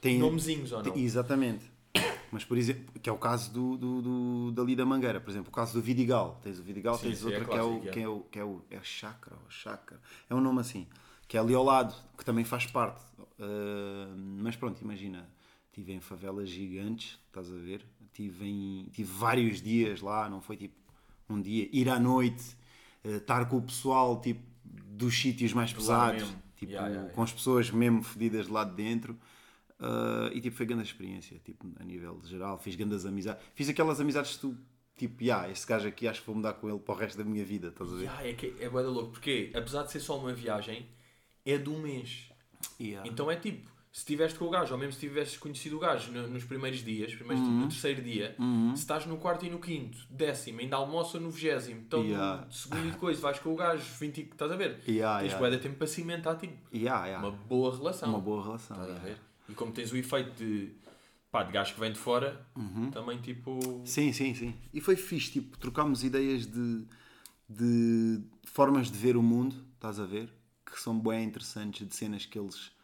Tem- 0.00 0.18
nomezinhos 0.20 0.72
ou 0.72 0.82
não? 0.82 0.90
tem- 0.92 1.02
Exatamente. 1.02 1.70
Mas, 2.32 2.44
por 2.44 2.58
exemplo, 2.58 3.00
que 3.00 3.08
é 3.08 3.12
o 3.12 3.18
caso 3.18 3.52
do, 3.52 3.76
do, 3.76 4.02
do- 4.02 4.52
dali 4.52 4.74
da 4.76 4.84
Mangueira, 4.84 5.20
por 5.20 5.30
exemplo, 5.30 5.48
o 5.48 5.52
caso 5.52 5.72
do 5.74 5.80
Vidigal. 5.80 6.40
Tens 6.42 6.58
o 6.58 6.62
Vidigal, 6.62 6.96
Sim, 6.96 7.08
tens 7.08 7.18
sim, 7.18 7.32
é 7.32 7.40
que, 7.40 7.50
é 7.56 7.62
o, 7.62 7.80
clássico, 7.80 7.88
é. 7.88 7.90
que 7.92 8.00
é 8.00 8.08
o 8.08 8.20
que 8.20 8.38
é 8.38 8.44
o 8.44 8.62
é 8.70 8.80
Chakra, 8.82 9.36
ou 9.42 9.50
Chakra, 9.50 10.00
é 10.28 10.34
um 10.34 10.40
nome 10.40 10.60
assim, 10.60 10.86
que 11.28 11.36
é 11.36 11.40
ali 11.40 11.54
ao 11.54 11.62
lado, 11.64 11.94
que 12.18 12.24
também 12.24 12.44
faz 12.44 12.66
parte. 12.66 13.00
Uh, 13.38 14.16
mas 14.16 14.56
pronto, 14.56 14.80
imagina, 14.82 15.28
estive 15.66 15.92
em 15.92 16.00
favelas 16.00 16.48
gigantes, 16.48 17.18
estás 17.26 17.50
a 17.50 17.56
ver? 17.56 17.84
Tive, 18.12 18.46
em, 18.46 18.88
tive 18.92 19.12
vários 19.12 19.60
dias 19.62 20.00
lá, 20.00 20.28
não 20.28 20.40
foi 20.40 20.56
tipo 20.56 20.74
um 21.28 21.40
dia, 21.40 21.68
ir 21.72 21.88
à 21.90 21.98
noite, 22.00 22.56
uh, 23.06 23.16
estar 23.16 23.48
com 23.48 23.58
o 23.58 23.62
pessoal 23.62 24.20
tipo 24.20 24.40
dos 24.64 25.18
sítios 25.18 25.52
mais 25.52 25.72
pesados, 25.72 26.22
tipo, 26.56 26.72
Yeah, 26.72 26.88
yeah, 26.88 27.12
com 27.12 27.22
as 27.22 27.32
pessoas 27.32 27.70
mesmo 27.70 28.02
fedidas 28.02 28.46
de 28.46 28.52
lá 28.52 28.64
de 28.64 28.74
dentro. 28.74 29.18
Uh, 29.78 30.32
e 30.32 30.40
tipo, 30.40 30.56
foi 30.56 30.64
grande 30.64 30.84
experiência, 30.84 31.38
tipo, 31.44 31.70
a 31.78 31.84
nível 31.84 32.18
geral. 32.24 32.58
Fiz 32.58 32.74
grandes 32.74 33.04
amizades. 33.04 33.42
Fiz 33.54 33.68
aquelas 33.68 34.00
amizades 34.00 34.34
que 34.34 34.40
tu, 34.40 34.56
tipo, 34.96 35.22
yeah, 35.22 35.50
este 35.50 35.66
gajo 35.66 35.86
aqui 35.86 36.08
acho 36.08 36.20
que 36.20 36.26
vou 36.26 36.36
mudar 36.36 36.54
com 36.54 36.68
ele 36.68 36.78
para 36.78 36.94
o 36.94 36.98
resto 36.98 37.18
da 37.18 37.24
minha 37.24 37.44
vida, 37.44 37.68
estás 37.68 37.92
a 37.92 37.96
ver? 37.96 38.04
Ya, 38.04 38.26
é 38.26 38.32
que 38.32 38.54
é 38.58 38.70
da 38.70 38.80
louco, 38.80 39.12
porque 39.12 39.50
apesar 39.54 39.82
de 39.82 39.92
ser 39.92 40.00
só 40.00 40.18
uma 40.18 40.32
viagem, 40.32 40.86
é 41.44 41.58
de 41.58 41.68
um 41.68 41.78
mês. 41.78 42.30
Yeah. 42.80 43.06
Então 43.06 43.30
é 43.30 43.36
tipo, 43.36 43.70
se 43.96 44.00
estiveste 44.00 44.38
com 44.38 44.44
o 44.44 44.50
gajo, 44.50 44.74
ou 44.74 44.78
mesmo 44.78 44.92
se 44.92 45.00
tivesses 45.00 45.38
conhecido 45.38 45.78
o 45.78 45.78
gajo 45.78 46.12
no- 46.12 46.28
nos 46.28 46.44
primeiros 46.44 46.84
dias, 46.84 47.14
primeiros, 47.14 47.42
Uhum. 47.42 47.60
no 47.60 47.68
terceiro 47.68 48.02
dia, 48.02 48.36
se 48.74 48.80
estás 48.82 49.06
no 49.06 49.16
quarto 49.16 49.46
e 49.46 49.48
no 49.48 49.58
quinto, 49.58 49.96
décimo, 50.10 50.60
ainda 50.60 50.76
almoça 50.76 51.18
no 51.18 51.30
vigésimo, 51.30 51.80
então 51.80 52.04
Yeah. 52.04 52.44
no 52.44 52.52
segundo 52.52 52.88
e 52.88 52.90
depois 52.90 53.18
vais 53.18 53.38
com 53.38 53.54
o 53.54 53.56
gajo, 53.56 53.82
20, 53.98 54.20
estás 54.20 54.52
a 54.52 54.56
ver? 54.56 54.82
Yeah, 54.86 55.20
Tens 55.20 55.32
yeah. 55.32 55.58
tempo 55.58 55.76
para 55.78 55.86
cimentar 55.86 56.36
tipo, 56.36 56.52
Yeah, 56.76 57.06
yeah. 57.06 57.26
uma 57.26 57.34
boa 57.34 57.74
relação. 57.74 58.10
Uma 58.10 58.20
boa 58.20 58.44
relação. 58.44 58.78
Estás 58.78 58.98
a 58.98 59.00
ver? 59.02 59.16
E 59.48 59.54
como 59.54 59.72
tens 59.72 59.90
o 59.90 59.96
efeito 59.96 60.30
de, 60.44 60.72
pá, 61.32 61.42
de 61.42 61.52
gajo 61.52 61.72
que 61.72 61.80
vem 61.80 61.92
de 61.92 61.98
fora, 61.98 62.46
Uhum. 62.54 62.90
também 62.90 63.18
tipo... 63.22 63.58
Sim, 63.86 64.12
sim, 64.12 64.34
sim. 64.34 64.54
E 64.74 64.80
foi 64.82 64.96
fixe, 64.96 65.30
tipo, 65.32 65.56
trocámos 65.56 66.04
ideias 66.04 66.44
de, 66.44 66.84
de 67.48 68.20
formas 68.44 68.90
de 68.90 68.98
ver 68.98 69.16
o 69.16 69.22
mundo, 69.22 69.56
estás 69.74 69.98
a 69.98 70.04
ver? 70.04 70.28
Que 70.66 70.78
são 70.78 70.98
bem 71.00 71.24
interessantes, 71.24 71.88
de 71.88 71.94
cenas 71.96 72.26
que 72.26 72.38
eles 72.38 72.75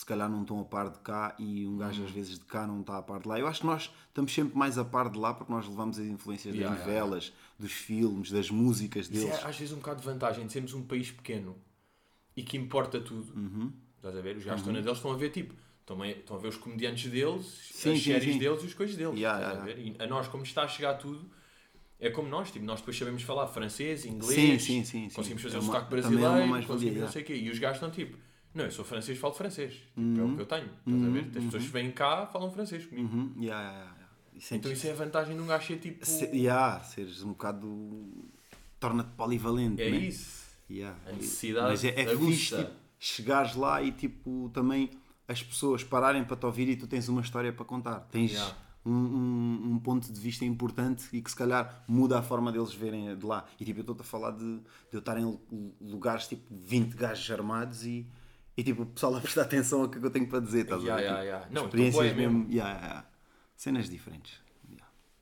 se 0.00 0.06
calhar 0.06 0.30
não 0.30 0.40
estão 0.40 0.58
a 0.58 0.64
par 0.64 0.88
de 0.88 0.98
cá 1.00 1.36
e 1.38 1.66
um 1.66 1.76
gajo 1.76 2.02
às 2.02 2.10
vezes 2.10 2.38
de 2.38 2.44
cá 2.46 2.66
não 2.66 2.80
está 2.80 2.96
a 2.96 3.02
par 3.02 3.20
de 3.20 3.28
lá. 3.28 3.38
Eu 3.38 3.46
acho 3.46 3.60
que 3.60 3.66
nós 3.66 3.90
estamos 4.08 4.32
sempre 4.32 4.56
mais 4.56 4.78
a 4.78 4.84
par 4.84 5.10
de 5.10 5.18
lá 5.18 5.34
porque 5.34 5.52
nós 5.52 5.68
levamos 5.68 5.98
as 5.98 6.06
influências 6.06 6.54
Yeah, 6.54 6.74
das 6.74 6.86
yeah, 6.86 7.02
novelas, 7.04 7.32
dos 7.58 7.70
filmes, 7.72 8.30
das 8.30 8.50
músicas 8.50 9.10
Isso 9.10 9.26
deles. 9.26 9.38
é 9.44 9.46
às 9.46 9.58
vezes 9.58 9.74
um 9.74 9.76
bocado 9.76 10.00
de 10.00 10.06
vantagem 10.06 10.46
de 10.46 10.52
sermos 10.54 10.72
um 10.72 10.82
país 10.82 11.10
pequeno 11.10 11.54
e 12.34 12.42
que 12.42 12.56
importa 12.56 12.98
tudo. 12.98 13.30
Uhum. 13.38 13.70
Estás 13.96 14.16
a 14.16 14.20
ver? 14.22 14.38
Os 14.38 14.44
gajos 14.44 14.60
estão 14.60 14.72
na 14.72 14.80
deles, 14.80 14.96
estão 14.96 15.12
a 15.12 15.16
ver 15.16 15.28
tipo. 15.30 15.54
Estão 15.82 16.00
a, 16.00 16.08
estão 16.08 16.36
a 16.36 16.40
ver 16.40 16.48
os 16.48 16.56
comediantes 16.56 17.10
deles, 17.10 17.44
Sim, 17.74 17.92
as 17.92 17.98
sim, 17.98 18.04
séries 18.04 18.32
sim. 18.32 18.38
deles 18.38 18.62
e 18.62 18.66
as 18.68 18.74
coisas 18.74 18.96
deles. 18.96 19.18
Yeah, 19.18 19.38
estás 19.38 19.66
yeah, 19.66 19.72
a 19.72 19.76
ver? 19.76 19.98
E 20.00 20.02
a 20.02 20.06
nós, 20.06 20.28
como 20.28 20.44
está 20.44 20.62
a 20.62 20.68
chegar 20.68 20.94
tudo, 20.94 21.30
é 21.98 22.08
como 22.08 22.26
nós. 22.26 22.50
Tipo, 22.50 22.64
nós 22.64 22.78
depois 22.80 22.96
sabemos 22.96 23.22
falar 23.22 23.46
francês, 23.48 24.06
inglês, 24.06 24.34
sim, 24.34 24.58
sim, 24.58 24.84
sim. 24.84 25.10
conseguimos 25.14 25.42
fazer 25.42 25.56
É 25.56 25.58
o 25.58 25.62
uma- 25.62 25.72
sotaque 25.74 25.90
também 25.90 25.98
é 25.98 26.08
brasileiro, 26.08 26.48
mais-valia, 26.48 26.66
conseguimos 26.66 26.94
não 26.94 27.00
yeah. 27.02 27.12
sei 27.12 27.22
o 27.22 27.24
quê. 27.26 27.34
E 27.34 27.50
os 27.50 27.58
gajos 27.58 27.76
estão 27.76 27.90
tipo, 27.90 28.16
não, 28.54 28.64
eu 28.64 28.70
sou 28.70 28.84
francês, 28.84 29.18
falo 29.18 29.34
francês. 29.34 29.74
Tipo, 29.74 30.00
Uhum. 30.00 30.20
É 30.20 30.24
o 30.32 30.36
que 30.36 30.42
eu 30.42 30.46
tenho. 30.46 30.68
Estás 30.86 31.04
a 31.04 31.08
ver? 31.10 31.20
As 31.38 31.44
pessoas 31.44 31.62
que 31.64 31.70
vêm 31.70 31.90
cá 31.92 32.26
falam 32.26 32.50
francês 32.50 32.86
comigo. 32.86 33.08
Uhum. 33.08 33.32
Yeah, 33.40 33.62
yeah, 33.62 33.78
yeah. 33.92 34.08
E 34.34 34.40
sentes- 34.40 34.52
Então 34.58 34.72
isso 34.72 34.86
é 34.86 34.90
a 34.90 34.94
vantagem 34.94 35.36
de 35.36 35.42
um 35.42 35.46
gajo 35.46 35.66
ser 35.66 35.78
tipo. 35.78 36.04
Se, 36.06 36.24
yeah, 36.26 36.80
seres 36.80 37.22
um 37.22 37.28
bocado. 37.28 38.08
torna-te 38.78 39.10
polivalente. 39.10 39.82
É 39.82 39.90
né? 39.90 39.96
isso. 39.98 40.40
Yeah. 40.70 40.96
A 41.06 41.12
necessidade 41.12 41.68
Mas 41.68 41.84
é, 41.84 41.88
é 42.00 42.16
fixe 42.16 42.56
tipo, 42.56 42.70
chegares 42.98 43.54
lá 43.56 43.82
e 43.82 43.92
tipo 43.92 44.50
também 44.54 44.90
as 45.28 45.42
pessoas 45.42 45.82
pararem 45.84 46.24
para 46.24 46.36
te 46.36 46.46
ouvir 46.46 46.68
e 46.68 46.76
tu 46.76 46.86
tens 46.86 47.08
uma 47.08 47.20
história 47.20 47.52
para 47.52 47.64
contar. 47.64 48.00
Tens 48.10 48.32
Yeah. 48.32 48.56
um, 48.86 48.92
um, 48.92 49.72
um 49.74 49.78
ponto 49.78 50.10
de 50.12 50.18
vista 50.20 50.44
importante 50.44 51.08
e 51.12 51.20
que 51.20 51.30
se 51.30 51.36
calhar 51.36 51.84
muda 51.86 52.18
a 52.18 52.22
forma 52.22 52.50
deles 52.50 52.72
verem 52.72 53.14
de 53.16 53.26
lá. 53.26 53.44
E 53.60 53.64
tipo, 53.64 53.80
eu 53.80 53.82
estou-te 53.82 54.00
a 54.00 54.04
falar 54.04 54.30
de, 54.30 54.58
de 54.58 54.62
eu 54.92 55.00
estar 55.00 55.18
em 55.18 55.24
lu- 55.24 55.40
lugares 55.80 56.26
tipo 56.26 56.42
20 56.50 56.94
gajos 56.94 57.30
armados 57.30 57.84
e, 57.84 58.06
e 58.56 58.62
tipo 58.64 58.82
o 58.82 58.86
pessoal 58.86 59.16
a 59.16 59.20
prestar 59.20 59.42
atenção 59.42 59.82
ao 59.82 59.88
que 59.88 59.98
eu 59.98 60.10
tenho 60.10 60.28
para 60.28 60.40
dizer. 60.40 60.62
Estás 60.64 60.82
Yeah, 60.82 60.94
a 60.94 60.96
ver? 60.96 61.02
yeah, 61.04 61.20
Tipo, 61.22 61.26
yeah. 61.26 61.54
Não, 61.54 61.64
experiências 61.66 62.04
então, 62.06 62.16
bué 62.16 62.26
mesmo. 62.26 62.38
mesmo. 62.38 62.52
yeah, 62.54 62.80
yeah. 62.80 63.06
Cenas 63.56 63.88
diferentes. 63.88 64.40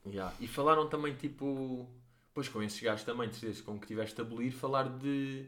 Yeah. 0.07 0.35
E 0.41 0.47
falaram 0.49 0.89
também, 0.89 1.15
tipo, 1.15 1.87
pois 2.33 2.49
com 2.49 2.63
esses 2.63 2.81
gajos 2.81 3.05
também, 3.05 3.31
com 3.65 3.79
que 3.79 3.87
tiveste 3.87 4.19
a 4.21 4.25
abolir, 4.25 4.53
falar 4.53 4.89
de 4.89 5.47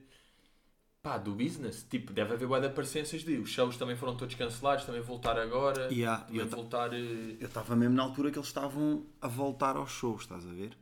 pá, 1.03 1.17
do 1.17 1.33
business. 1.35 1.83
Tipo, 1.89 2.13
deve 2.13 2.35
haver 2.35 2.47
bué 2.47 2.61
de 2.61 2.67
aparências 2.67 3.23
de 3.25 3.39
os 3.39 3.49
shows 3.51 3.77
também 3.77 3.97
foram 3.97 4.17
todos 4.17 4.35
cancelados, 4.35 4.85
também 4.85 5.01
voltar 5.01 5.39
agora, 5.39 5.89
Yeah, 5.93 6.25
também 6.25 6.41
eu 6.43 6.49
ta- 6.49 6.57
voltar. 6.57 6.93
eh, 6.93 7.37
Eu 7.41 7.47
estava 7.47 7.75
mesmo 7.77 7.95
na 7.95 8.03
altura 8.03 8.31
que 8.31 8.39
eles 8.39 8.49
estavam 8.49 9.07
a 9.21 9.29
voltar 9.29 9.77
aos 9.77 9.91
shows, 9.91 10.23
estás 10.23 10.45
a 10.47 10.53
ver? 10.53 10.77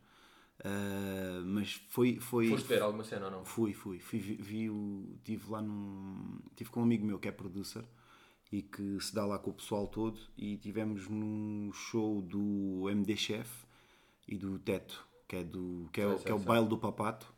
Ah, 0.64 1.40
mas 1.44 1.74
foi. 1.88 2.18
foi 2.20 2.48
Foste 2.48 2.68
ver 2.68 2.82
alguma 2.82 3.04
cena 3.04 3.26
ou 3.26 3.30
não? 3.30 3.44
Fui, 3.44 3.72
fui. 3.72 3.98
fui 4.00 4.18
vi, 4.18 4.34
vi 4.36 4.70
o. 4.70 5.14
Estive 5.16 5.50
lá 5.50 5.62
num. 5.62 6.38
Estive 6.50 6.70
com 6.70 6.80
um 6.80 6.82
amigo 6.84 7.06
meu 7.06 7.18
que 7.18 7.28
é 7.28 7.32
producer 7.32 7.84
e 8.50 8.62
que 8.62 8.98
se 9.00 9.14
dá 9.14 9.24
lá 9.26 9.38
com 9.38 9.50
o 9.50 9.54
pessoal 9.54 9.86
todo 9.86 10.18
e 10.36 10.56
tivemos 10.56 11.06
num 11.08 11.70
show 11.72 12.22
do 12.22 12.88
MD 12.90 13.16
Chef 13.16 13.48
e 14.26 14.36
do 14.36 14.58
Teto, 14.58 15.06
que 15.28 15.36
é, 15.36 15.44
do, 15.44 15.88
que 15.92 16.00
é, 16.00 16.04
Sei, 16.06 16.14
o- 16.14 16.16
sei, 16.16 16.24
que 16.26 16.32
é 16.32 16.34
o 16.34 16.38
sei. 16.38 16.46
baile 16.46 16.66
do 16.68 16.78
Papato. 16.78 17.32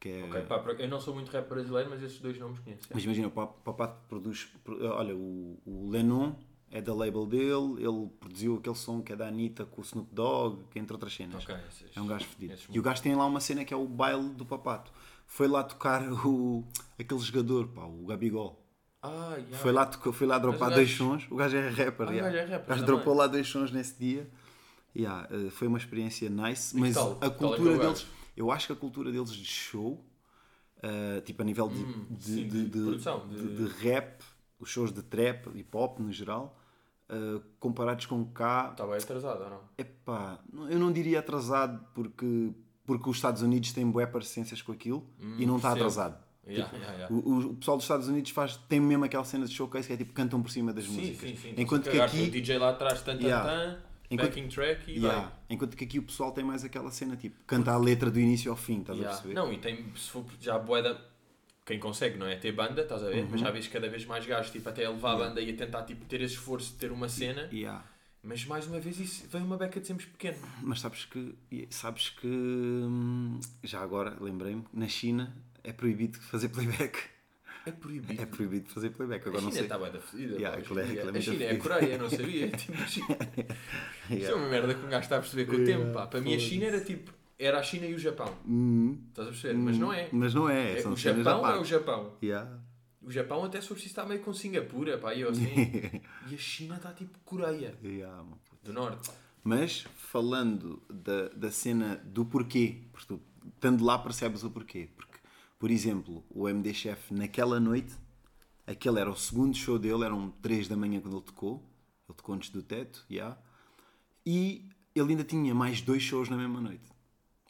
Que 0.00 0.08
é, 0.10 0.22
Ok, 0.24 0.42
pá, 0.42 0.56
eu 0.78 0.88
não 0.88 1.00
sou 1.00 1.14
muito 1.14 1.30
rap 1.30 1.48
brasileiro, 1.48 1.90
mas 1.90 2.02
esses 2.02 2.20
dois 2.20 2.38
nomes 2.38 2.58
conheço. 2.60 2.88
mas 2.92 3.02
imagina, 3.04 3.28
o 3.28 3.30
Pa- 3.30 3.46
Papato 3.48 4.06
produz. 4.08 4.44
pro- 4.62 4.84
Olha, 4.84 5.14
o, 5.16 5.58
o 5.66 5.90
Lennon 5.90 6.36
é 6.70 6.80
da 6.82 6.92
label 6.94 7.24
dele, 7.26 7.76
ele 7.78 8.08
produziu 8.20 8.56
aquele 8.56 8.74
som 8.76 9.00
que 9.02 9.12
é 9.12 9.16
da 9.16 9.26
Anitta 9.28 9.64
com 9.64 9.80
o 9.80 9.84
Snoop 9.84 10.08
Dogg, 10.14 10.58
entre 10.74 10.92
outras 10.92 11.14
cenas. 11.14 11.42
Ok, 11.42 11.54
esses- 11.68 11.96
É 11.96 12.00
um 12.00 12.06
gajo 12.06 12.26
fedido. 12.26 12.54
E 12.70 12.78
o 12.78 12.82
gajo 12.82 13.02
tem 13.02 13.14
lá 13.14 13.24
uma 13.26 13.40
cena 13.40 13.64
que 13.64 13.72
é 13.72 13.76
o 13.76 13.86
baile 13.86 14.30
do 14.30 14.44
Papato. 14.44 14.92
Foi 15.26 15.48
lá 15.48 15.62
tocar 15.62 16.02
o, 16.24 16.64
aquele 16.98 17.20
jogador, 17.20 17.68
pá, 17.68 17.84
o 17.84 18.06
Gabigol. 18.06 18.62
Ah, 19.02 19.34
yeah. 19.36 19.58
Foi 19.58 19.72
lá, 19.72 19.90
foi 19.92 20.26
lá 20.26 20.38
dropar 20.38 20.70
dois 20.74 20.88
gajo- 20.90 20.96
sons. 21.04 21.26
O 21.30 21.36
gajo 21.36 21.56
é 21.56 21.68
rapper. 21.68 22.06
Ah, 22.08 22.10
o 22.10 22.14
yeah. 22.14 22.30
gajo 22.30 22.36
é 22.36 22.56
rapper 22.56 22.66
O 22.66 22.68
gajo 22.70 22.84
dropou 22.86 23.14
lá 23.14 23.26
dois 23.26 23.46
sons 23.46 23.70
nesse 23.70 23.98
dia. 23.98 24.28
Yeah, 24.96 25.28
eh, 25.30 25.50
foi 25.50 25.68
uma 25.68 25.78
experiência 25.78 26.28
nice. 26.28 26.76
Mas 26.76 26.94
tal? 26.94 27.16
a 27.20 27.26
é 27.26 27.28
é 27.28 27.30
cultura 27.30 27.70
gajo? 27.76 27.80
deles, 27.82 28.06
eu 28.36 28.50
acho 28.50 28.66
que 28.66 28.72
a 28.72 28.76
cultura 28.76 29.12
deles 29.12 29.30
de 29.30 29.44
show, 29.44 30.04
eh, 30.82 31.20
tipo 31.24 31.40
a 31.42 31.44
nível 31.44 31.68
de, 31.68 31.76
de, 31.76 31.84
Hum, 31.84 32.06
sim, 32.18 32.34
de, 32.34 32.44
de 32.48 32.64
de- 32.64 32.80
produção, 32.82 33.28
de- 33.28 33.36
de- 33.36 33.56
de 33.68 33.72
rap, 33.84 34.22
os 34.58 34.68
shows 34.68 34.92
de 34.92 35.02
trap 35.02 35.48
e 35.54 35.62
pop 35.62 36.02
no 36.02 36.10
geral, 36.10 36.57
eh, 37.08 37.40
comparados 37.58 38.06
com 38.06 38.24
cá, 38.26 38.68
Estava 38.72 38.94
aí 38.94 39.02
atrasado 39.02 39.42
ou 39.44 39.50
não? 39.50 39.60
Epá, 39.76 40.38
eu 40.70 40.78
não 40.78 40.92
diria 40.92 41.18
atrasado 41.20 41.84
porque, 41.94 42.52
porque 42.84 43.08
os 43.08 43.16
Estados 43.16 43.42
Unidos 43.42 43.72
têm 43.72 43.90
bué 43.90 44.06
parecências 44.06 44.60
com 44.62 44.72
aquilo 44.72 45.06
e 45.38 45.46
não 45.46 45.56
está 45.56 45.72
atrasado. 45.72 46.16
Yeah, 46.46 46.64
Tipo, 46.72 46.76
yeah, 46.82 46.96
yeah. 46.98 47.14
O, 47.14 47.50
o- 47.50 47.54
pessoal 47.56 47.76
dos 47.76 47.84
Estados 47.84 48.08
Unidos 48.08 48.30
faz, 48.30 48.56
tem 48.68 48.80
mesmo 48.80 49.04
aquela 49.04 49.24
cena 49.24 49.44
de 49.46 49.52
showcase 49.52 49.86
que 49.86 49.92
é 49.92 49.96
tipo 49.98 50.14
cantam 50.14 50.40
por 50.42 50.50
cima 50.50 50.72
das 50.72 50.84
Sim, 50.84 50.92
músicas. 50.92 51.30
sim, 51.30 51.36
sim. 51.36 51.54
Enquanto 51.58 51.88
Estão-se 51.88 52.10
que 52.14 52.18
aqui, 52.22 52.28
O 52.28 52.30
DJ 52.30 52.58
lá 52.58 52.70
atrás, 52.70 53.02
tan, 53.02 53.18
tan, 53.18 53.28
tan, 53.28 53.78
Enquanto- 54.10 54.28
backing 54.30 54.48
track 54.48 54.90
e 54.90 54.98
yeah, 55.00 55.30
enquanto 55.50 55.76
que 55.76 55.84
aqui 55.84 55.98
o 55.98 56.02
pessoal 56.02 56.32
tem 56.32 56.42
mais 56.42 56.64
aquela 56.64 56.90
cena 56.90 57.14
tipo 57.16 57.36
canta 57.46 57.70
a 57.72 57.76
letra 57.76 58.10
do 58.10 58.18
início 58.18 58.50
ao 58.50 58.56
fim, 58.56 58.80
estás 58.80 58.98
a 58.98 59.04
perceber? 59.04 59.34
Não, 59.34 59.52
e 59.52 59.58
tem, 59.58 59.84
se 59.94 60.08
for 60.08 60.24
já 60.40 60.58
boeda, 60.58 60.98
quem 61.68 61.78
consegue, 61.78 62.16
não 62.18 62.26
é? 62.26 62.34
Ter 62.36 62.50
banda, 62.52 62.82
estás 62.82 63.02
a 63.04 63.08
ver? 63.10 63.22
Uhum. 63.24 63.28
Mas 63.32 63.40
já 63.40 63.50
vês 63.50 63.68
cada 63.68 63.88
vez 63.88 64.04
mais 64.06 64.24
gajos, 64.26 64.50
tipo, 64.50 64.68
até 64.68 64.84
a 64.86 64.90
levar 64.90 65.12
a 65.12 65.16
banda 65.16 65.40
e 65.40 65.50
a 65.50 65.54
tentar, 65.56 65.82
tipo, 65.82 66.04
ter 66.06 66.20
esse 66.22 66.34
esforço 66.34 66.72
de 66.72 66.78
ter 66.78 66.90
uma 66.90 67.08
cena. 67.08 67.48
Yeah. 67.52 67.84
Mas 68.22 68.44
mais 68.46 68.66
uma 68.66 68.80
vez, 68.80 68.98
isso 68.98 69.26
vem 69.30 69.42
uma 69.42 69.56
beca 69.56 69.78
de 69.80 69.86
sermos 69.86 70.04
pequeno. 70.06 70.38
Mas 70.62 70.80
sabes 70.80 71.04
que, 71.04 71.34
sabes 71.70 72.08
que 72.08 72.26
hum, 72.26 73.38
já 73.62 73.80
agora 73.80 74.16
lembrei-me, 74.20 74.64
na 74.72 74.88
China 74.88 75.36
é 75.62 75.72
proibido 75.72 76.18
fazer 76.18 76.48
playback. 76.48 76.98
É 77.66 77.70
proibido. 77.70 78.22
É 78.22 78.24
proibido 78.26 78.68
fazer 78.70 78.90
playback. 78.90 79.26
a 79.26 79.28
Agora 79.28 79.42
não 79.44 79.50
China 79.50 79.52
sei. 79.52 79.62
está 79.64 79.78
bem 79.78 79.92
da 79.92 80.00
fedida. 80.00 80.34
Yeah, 80.36 80.58
aquilo 80.58 80.80
é- 80.80 80.82
aquilo 80.84 81.10
é 81.14 81.18
a 81.18 81.20
China 81.20 81.44
é 81.44 81.50
a. 81.50 81.58
Coreia, 81.58 81.92
eu 81.92 81.98
não 81.98 82.08
sabia. 82.10 82.48
Tipo, 82.50 82.82
a 82.82 82.86
China- 82.86 83.18
Isto 84.10 84.30
é 84.30 84.34
uma 84.34 84.48
merda 84.48 84.74
que 84.74 84.86
um 84.86 84.88
gajo 84.88 85.02
está 85.04 85.16
a 85.16 85.20
perceber 85.20 85.44
com 85.46 85.56
o 85.62 85.64
tempo. 85.66 85.92
Pá. 85.92 86.06
Para 86.06 86.20
mim, 86.22 86.34
a 86.34 86.38
China 86.38 86.64
era 86.66 86.80
tipo. 86.80 87.12
Era 87.38 87.60
a 87.60 87.62
China 87.62 87.86
e 87.86 87.94
o 87.94 87.98
Japão. 87.98 88.34
Hum, 88.46 88.98
Estás 89.10 89.28
a 89.28 89.30
perceber? 89.30 89.54
Mas 89.58 89.78
não 89.78 89.92
é. 89.92 90.08
Mas 90.10 90.34
não 90.34 90.50
é. 90.50 90.72
É, 90.72 90.82
são 90.82 90.92
o 90.92 90.96
Japão 90.96 91.46
é 91.46 91.60
o 91.60 91.64
Japão. 91.64 92.12
Yeah. 92.22 92.58
O 93.00 93.10
Japão 93.10 93.44
até 93.44 93.60
se 93.60 93.72
está 93.74 94.04
meio 94.04 94.20
com 94.20 94.34
Singapura, 94.34 94.98
pá, 94.98 95.14
eu 95.14 95.30
assim. 95.30 95.46
e 96.28 96.34
a 96.34 96.38
China 96.38 96.76
está 96.76 96.92
tipo 96.92 97.18
Coreia 97.24 97.74
Yeah, 97.82 98.24
do 98.62 98.72
Norte. 98.72 99.10
Mas 99.42 99.86
falando 99.96 100.82
da, 100.90 101.28
da 101.28 101.50
cena 101.50 101.96
do 102.04 102.24
porquê, 102.24 102.82
porque 102.92 103.06
tu, 103.06 103.22
estando 103.46 103.84
lá 103.84 103.98
percebes 103.98 104.42
o 104.42 104.50
porquê. 104.50 104.88
Porque, 104.96 105.18
por 105.58 105.70
exemplo, 105.70 106.24
o 106.28 106.48
MD 106.48 106.74
Chef 106.74 107.14
naquela 107.14 107.60
noite, 107.60 107.94
aquele 108.66 108.98
era 109.00 109.10
o 109.10 109.16
segundo 109.16 109.56
show 109.56 109.78
dele, 109.78 110.04
eram 110.04 110.30
3 110.42 110.66
da 110.66 110.76
manhã 110.76 111.00
quando 111.00 111.16
ele 111.16 111.24
tocou. 111.24 111.62
Ele 112.08 112.16
tocou 112.16 112.34
antes 112.34 112.50
do 112.50 112.62
teto, 112.62 113.06
yeah. 113.10 113.38
e 114.24 114.68
ele 114.94 115.10
ainda 115.10 115.24
tinha 115.24 115.54
mais 115.54 115.80
dois 115.80 116.02
shows 116.02 116.28
na 116.28 116.36
mesma 116.36 116.60
noite. 116.60 116.97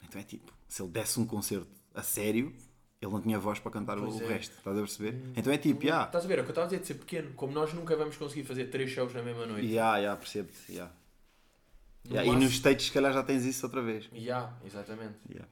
Então 0.09 0.19
é 0.19 0.23
tipo, 0.23 0.51
se 0.67 0.81
ele 0.81 0.89
desse 0.91 1.19
um 1.19 1.25
concerto 1.25 1.67
a 1.93 2.01
sério, 2.03 2.53
ele 3.01 3.11
não 3.11 3.21
tinha 3.21 3.39
voz 3.39 3.59
para 3.59 3.71
cantar 3.71 3.97
o, 3.97 4.01
Pois 4.05 4.15
o 4.19 4.23
é. 4.23 4.27
resto, 4.27 4.57
estás 4.57 4.75
a 4.75 4.79
perceber? 4.81 5.21
Então 5.35 5.53
é 5.53 5.57
tipo, 5.57 5.83
yeah, 5.83 6.05
Estás 6.05 6.25
a 6.25 6.27
ver? 6.27 6.39
É 6.39 6.41
o 6.41 6.43
que 6.43 6.49
eu 6.49 6.51
estava 6.51 6.65
a 6.65 6.69
dizer 6.69 6.81
de 6.81 6.87
ser 6.87 6.95
pequeno. 6.95 7.31
Como 7.35 7.53
nós 7.53 7.71
nunca 7.73 7.95
vamos 7.95 8.17
conseguir 8.17 8.43
fazer 8.43 8.65
três 8.65 8.89
shows 8.89 9.13
na 9.13 9.21
mesma 9.21 9.45
noite. 9.45 9.67
yeah, 9.67 9.97
yeah, 9.97 10.19
percebo-te, 10.19 10.71
yeah. 10.71 10.91
Yeah, 12.09 12.31
E 12.31 12.35
nos 12.35 12.53
States, 12.53 12.87
se 12.87 12.91
calhar, 12.91 13.13
já 13.13 13.21
tens 13.23 13.45
isso 13.45 13.65
outra 13.65 13.81
vez. 13.81 14.09
Ya, 14.13 14.51
exatamente. 14.65 15.19
Yeah. 15.29 15.47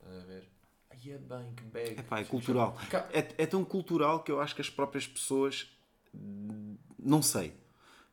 Estás 0.00 0.16
a 0.22 0.26
ver? 0.26 0.48
Aí 0.90 1.10
é 1.12 1.18
bem, 1.18 1.54
que 1.54 1.62
bag. 1.64 2.00
Epá, 2.00 2.18
é 2.20 2.24
cultural. 2.24 2.76
É, 3.12 3.18
é 3.42 3.46
tão 3.46 3.64
cultural 3.64 4.22
que 4.24 4.32
eu 4.32 4.40
acho 4.40 4.54
que 4.54 4.60
as 4.60 4.68
próprias 4.70 5.06
pessoas. 5.06 5.70
hum, 6.12 6.76
Não 6.98 7.22
sei. 7.22 7.52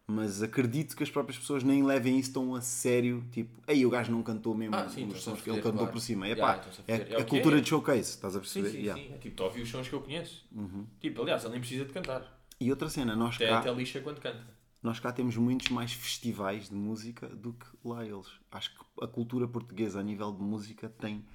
Mas 0.10 0.42
acredito 0.42 0.96
que 0.96 1.04
as 1.04 1.10
próprias 1.10 1.38
pessoas 1.38 1.64
nem 1.64 1.84
levem 1.84 2.18
isso 2.18 2.32
tão 2.32 2.56
a 2.56 2.62
sério. 2.62 3.26
Tipo, 3.30 3.60
aí 3.68 3.86
o 3.86 3.90
gajo 3.90 4.10
não 4.10 4.24
cantou 4.24 4.56
mesmo 4.56 4.74
Ah, 4.74 4.88
sim, 4.88 5.06
os 5.06 5.16
a 5.16 5.20
sons 5.20 5.42
que 5.42 5.50
ele 5.50 5.58
cantou 5.58 5.80
claro. 5.80 5.92
por 5.92 6.00
cima. 6.00 6.26
Yeah, 6.28 6.54
Epá, 6.54 6.70
estão-se 6.70 6.92
a 6.92 6.96
é. 6.96 6.98
É 6.98 7.14
é 7.22 7.24
que 7.24 7.30
cultura 7.30 7.58
é. 7.58 7.62
de 7.62 7.68
showcase, 7.68 8.00
estás 8.12 8.34
a 8.36 8.40
Sim, 8.40 8.62
perceber? 8.62 8.70
sim, 8.70 8.78
Yeah. 8.86 9.04
sim. 9.04 9.14
É 9.14 9.18
tipo, 9.18 9.36
tu 9.36 9.44
ouvi 9.44 9.62
os 9.62 9.70
sons 9.70 9.90
que 9.90 9.94
eu 9.94 10.02
conheço. 10.02 10.46
Uhum. 10.56 10.88
Tipo, 11.02 11.22
aliás, 11.24 11.44
ele 11.44 11.52
nem 11.52 11.60
precisa 11.60 11.84
de 11.84 11.92
cantar. 11.92 12.42
E 12.60 12.70
outra 12.72 12.90
cena, 12.90 13.18
nós 13.18 13.36
Até, 13.36 13.48
cá, 13.50 13.60
até 13.60 13.74
lixa 13.74 14.00
quando 14.00 14.22
canta. 14.22 14.48
nós 14.82 14.98
cá 14.98 15.12
temos 15.12 15.36
muitos 15.36 15.68
mais 15.70 15.92
festivais 15.92 16.70
de 16.70 16.76
música 16.76 17.28
do 17.28 17.52
que 17.52 17.66
lá 17.84 18.06
eles. 18.06 18.28
Acho 18.50 18.72
que 18.78 18.86
a 19.04 19.08
cultura 19.08 19.46
portuguesa 19.46 20.00
a 20.00 20.04
nível 20.04 20.32
de 20.32 20.42
música 20.42 20.88
tem 20.88 21.26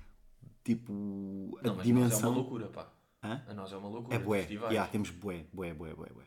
tipo 0.65 1.59
a 1.61 1.67
Não, 1.67 1.77
mas 1.77 1.85
dimensão. 1.85 2.11
nós 2.11 2.23
é 2.23 2.27
uma 2.27 2.37
loucura, 2.37 2.67
pá. 2.69 2.91
Hã? 3.23 3.43
A 3.47 3.53
nós 3.55 3.71
é 3.71 3.77
uma 3.77 3.89
loucura. 3.91 4.17
É 4.17 4.19
bué. 4.19 4.47
Yeah, 4.51 4.87
temos 4.91 5.11
bué, 5.11 5.45
bué, 5.53 5.75
bué, 5.75 5.93
bué, 5.95 6.09
bué. 6.09 6.25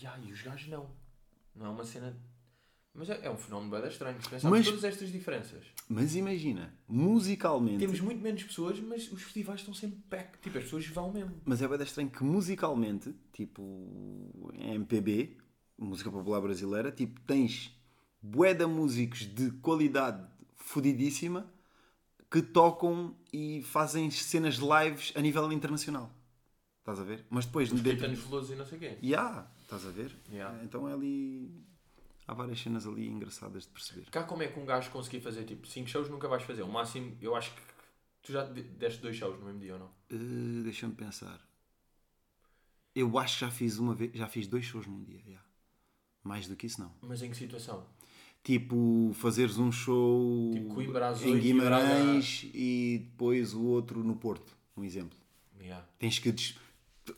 Ya, 0.00 0.16
e 0.22 0.30
os 0.32 0.40
gajos 0.40 0.68
não. 0.68 1.01
Não 1.54 1.66
é 1.66 1.68
uma 1.68 1.84
cena. 1.84 2.16
Mas 2.94 3.08
é, 3.08 3.20
é 3.22 3.30
um 3.30 3.36
fenómeno 3.36 3.70
bem 3.70 3.88
estranho. 3.88 4.18
Mas- 4.44 4.64
todas 4.66 4.84
estas 4.84 5.10
diferenças. 5.10 5.64
Mas 5.88 6.14
imagina, 6.14 6.74
musicalmente. 6.86 7.78
Temos 7.78 8.00
muito 8.00 8.20
menos 8.20 8.42
pessoas, 8.44 8.78
mas 8.80 9.10
os 9.10 9.22
festivais 9.22 9.60
estão 9.60 9.72
sempre 9.72 9.98
back. 10.10 10.38
Tipo, 10.40 10.58
as 10.58 10.64
pessoas 10.64 10.86
vão 10.88 11.10
mesmo. 11.12 11.40
Mas 11.44 11.62
é 11.62 11.68
bem 11.68 11.80
estranho 11.82 12.10
que 12.10 12.22
musicalmente, 12.22 13.14
tipo 13.32 14.52
em 14.54 14.74
MPB, 14.74 15.38
música 15.78 16.10
popular 16.10 16.40
brasileira, 16.40 16.92
tipo, 16.92 17.20
tens 17.22 17.74
de 18.22 18.66
músicos 18.66 19.20
de 19.20 19.50
qualidade 19.52 20.24
fodidíssima 20.56 21.50
que 22.30 22.40
tocam 22.40 23.16
e 23.32 23.62
fazem 23.62 24.10
cenas 24.10 24.56
lives 24.56 25.12
a 25.16 25.20
nível 25.20 25.50
internacional. 25.52 26.10
Estás 26.78 26.98
a 26.98 27.04
ver? 27.04 27.24
Mas 27.28 27.46
depois 27.46 27.70
Os 27.70 27.80
dentro. 27.80 28.08
Veloso 28.08 28.52
e 28.52 28.56
não 28.56 28.66
sei 28.66 28.78
o 28.78 28.80
quê. 28.80 28.98
Ya, 29.02 29.46
estás 29.76 29.86
a 29.86 29.90
ver? 29.90 30.14
Ya. 30.30 30.60
Então 30.62 30.88
é 30.88 30.92
ali. 30.92 31.50
Há 32.26 32.34
várias 32.34 32.60
cenas 32.60 32.86
ali 32.86 33.08
engraçadas 33.08 33.64
de 33.64 33.70
perceber. 33.70 34.08
Cá 34.10 34.22
como 34.22 34.42
é 34.42 34.48
que 34.48 34.58
um 34.58 34.64
gajo 34.64 34.90
conseguir 34.90 35.20
fazer 35.20 35.44
tipo 35.44 35.66
5 35.66 35.88
shows 35.88 36.08
nunca 36.08 36.28
vais 36.28 36.42
fazer. 36.42 36.62
O 36.62 36.68
máximo, 36.68 37.16
eu 37.20 37.34
acho 37.34 37.52
que 37.54 37.60
tu 38.22 38.32
já 38.32 38.44
de- 38.44 38.62
deste 38.62 39.00
dois 39.00 39.16
shows 39.16 39.38
no 39.38 39.46
mesmo 39.46 39.60
dia 39.60 39.74
ou 39.74 39.78
não? 39.80 39.86
Uh, 40.10 40.62
Deixa-me 40.62 40.94
pensar. 40.94 41.40
Eu 42.94 43.18
acho 43.18 43.38
que 43.38 43.44
já 43.44 43.50
fiz 43.50 43.78
uma 43.78 43.94
vez, 43.94 44.12
já 44.14 44.28
fiz 44.28 44.46
dois 44.46 44.64
shows 44.64 44.86
num 44.86 45.02
dia. 45.02 45.20
ya. 45.26 45.40
Mais 46.22 46.46
do 46.46 46.54
que 46.54 46.66
isso 46.66 46.80
não. 46.80 46.92
Mas 47.02 47.22
em 47.22 47.30
que 47.30 47.36
situação? 47.36 47.84
Tipo, 48.44 49.12
fazeres 49.14 49.58
um 49.58 49.70
show 49.72 50.50
Tipo, 50.52 50.80
em 50.82 51.38
Guimarães 51.38 52.44
e 52.52 53.06
depois 53.10 53.54
o 53.54 53.62
outro 53.64 54.02
no 54.04 54.16
Porto, 54.16 54.56
um 54.76 54.84
exemplo. 54.84 55.18
Yeah. 55.60 55.86
Tens 55.98 56.18
que 56.18 56.30
des... 56.32 56.56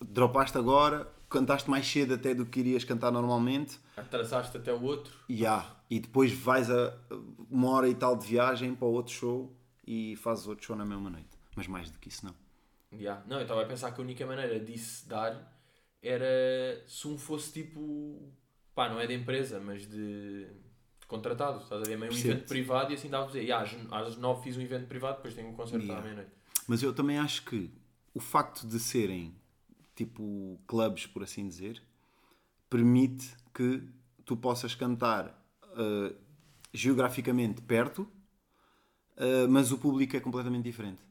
dropaste 0.06 0.56
agora, 0.58 1.10
cantaste 1.34 1.68
mais 1.68 1.86
cedo 1.86 2.14
até 2.14 2.34
do 2.34 2.46
que 2.46 2.60
irias 2.60 2.84
cantar 2.84 3.10
normalmente, 3.10 3.78
Atrasaste 3.96 4.56
até 4.56 4.72
o 4.72 4.82
outro. 4.82 5.12
e 5.28 5.44
há. 5.46 5.70
E 5.90 6.00
depois 6.00 6.32
vais 6.32 6.70
a 6.70 6.96
uma 7.50 7.70
hora 7.70 7.88
e 7.88 7.94
tal 7.94 8.16
de 8.16 8.26
viagem 8.26 8.74
para 8.74 8.86
outro 8.88 9.12
show 9.12 9.56
e 9.86 10.16
fazes 10.16 10.46
outro 10.46 10.64
show 10.64 10.74
na 10.76 10.84
mesma 10.84 11.10
noite. 11.10 11.28
Mas 11.54 11.66
mais 11.66 11.90
do 11.90 11.98
que 11.98 12.08
isso 12.08 12.24
não. 12.24 12.34
Yeah. 12.92 13.22
Não, 13.28 13.36
eu 13.36 13.42
estava 13.42 13.62
a 13.62 13.66
pensar 13.66 13.90
que 13.92 14.00
a 14.00 14.04
única 14.04 14.24
maneira 14.26 14.58
disso 14.58 15.08
dar 15.08 15.52
era 16.02 16.82
se 16.86 17.06
um 17.08 17.16
fosse 17.18 17.52
tipo. 17.52 18.32
pá, 18.74 18.88
não 18.88 18.98
é 19.00 19.06
de 19.06 19.14
empresa, 19.14 19.60
mas 19.60 19.82
de, 19.86 20.44
de 20.46 21.06
contratado. 21.06 21.58
Estás 21.62 21.82
a 21.82 21.84
ver? 21.84 21.96
Meio 21.98 22.12
um 22.12 22.16
evento 22.16 22.46
privado 22.48 22.90
e 22.92 22.94
assim 22.94 23.08
dava 23.08 23.24
a 23.24 23.26
dizer. 23.28 23.42
Yeah, 23.42 23.64
às, 23.92 24.08
às 24.08 24.16
9 24.16 24.42
fiz 24.42 24.56
um 24.56 24.60
evento 24.62 24.86
privado, 24.86 25.16
depois 25.16 25.34
tenho 25.34 25.48
um 25.48 25.54
concerto 25.54 25.84
Yeah. 25.84 26.00
à 26.00 26.02
meia-noite. 26.04 26.30
Mas 26.66 26.82
eu 26.82 26.92
também 26.94 27.18
acho 27.18 27.44
que 27.44 27.70
o 28.14 28.20
facto 28.20 28.66
de 28.66 28.78
serem 28.78 29.34
tipo 29.94 30.58
clubes, 30.66 31.06
por 31.06 31.22
assim 31.22 31.46
dizer, 31.48 31.82
permite 32.68 33.34
que 33.54 33.82
tu 34.24 34.36
possas 34.36 34.74
cantar 34.74 35.28
uh, 35.62 36.14
geograficamente 36.72 37.62
perto, 37.62 38.02
uh, 39.16 39.48
mas 39.48 39.70
o 39.70 39.78
público 39.78 40.16
é 40.16 40.20
completamente 40.20 40.64
diferente. 40.64 41.02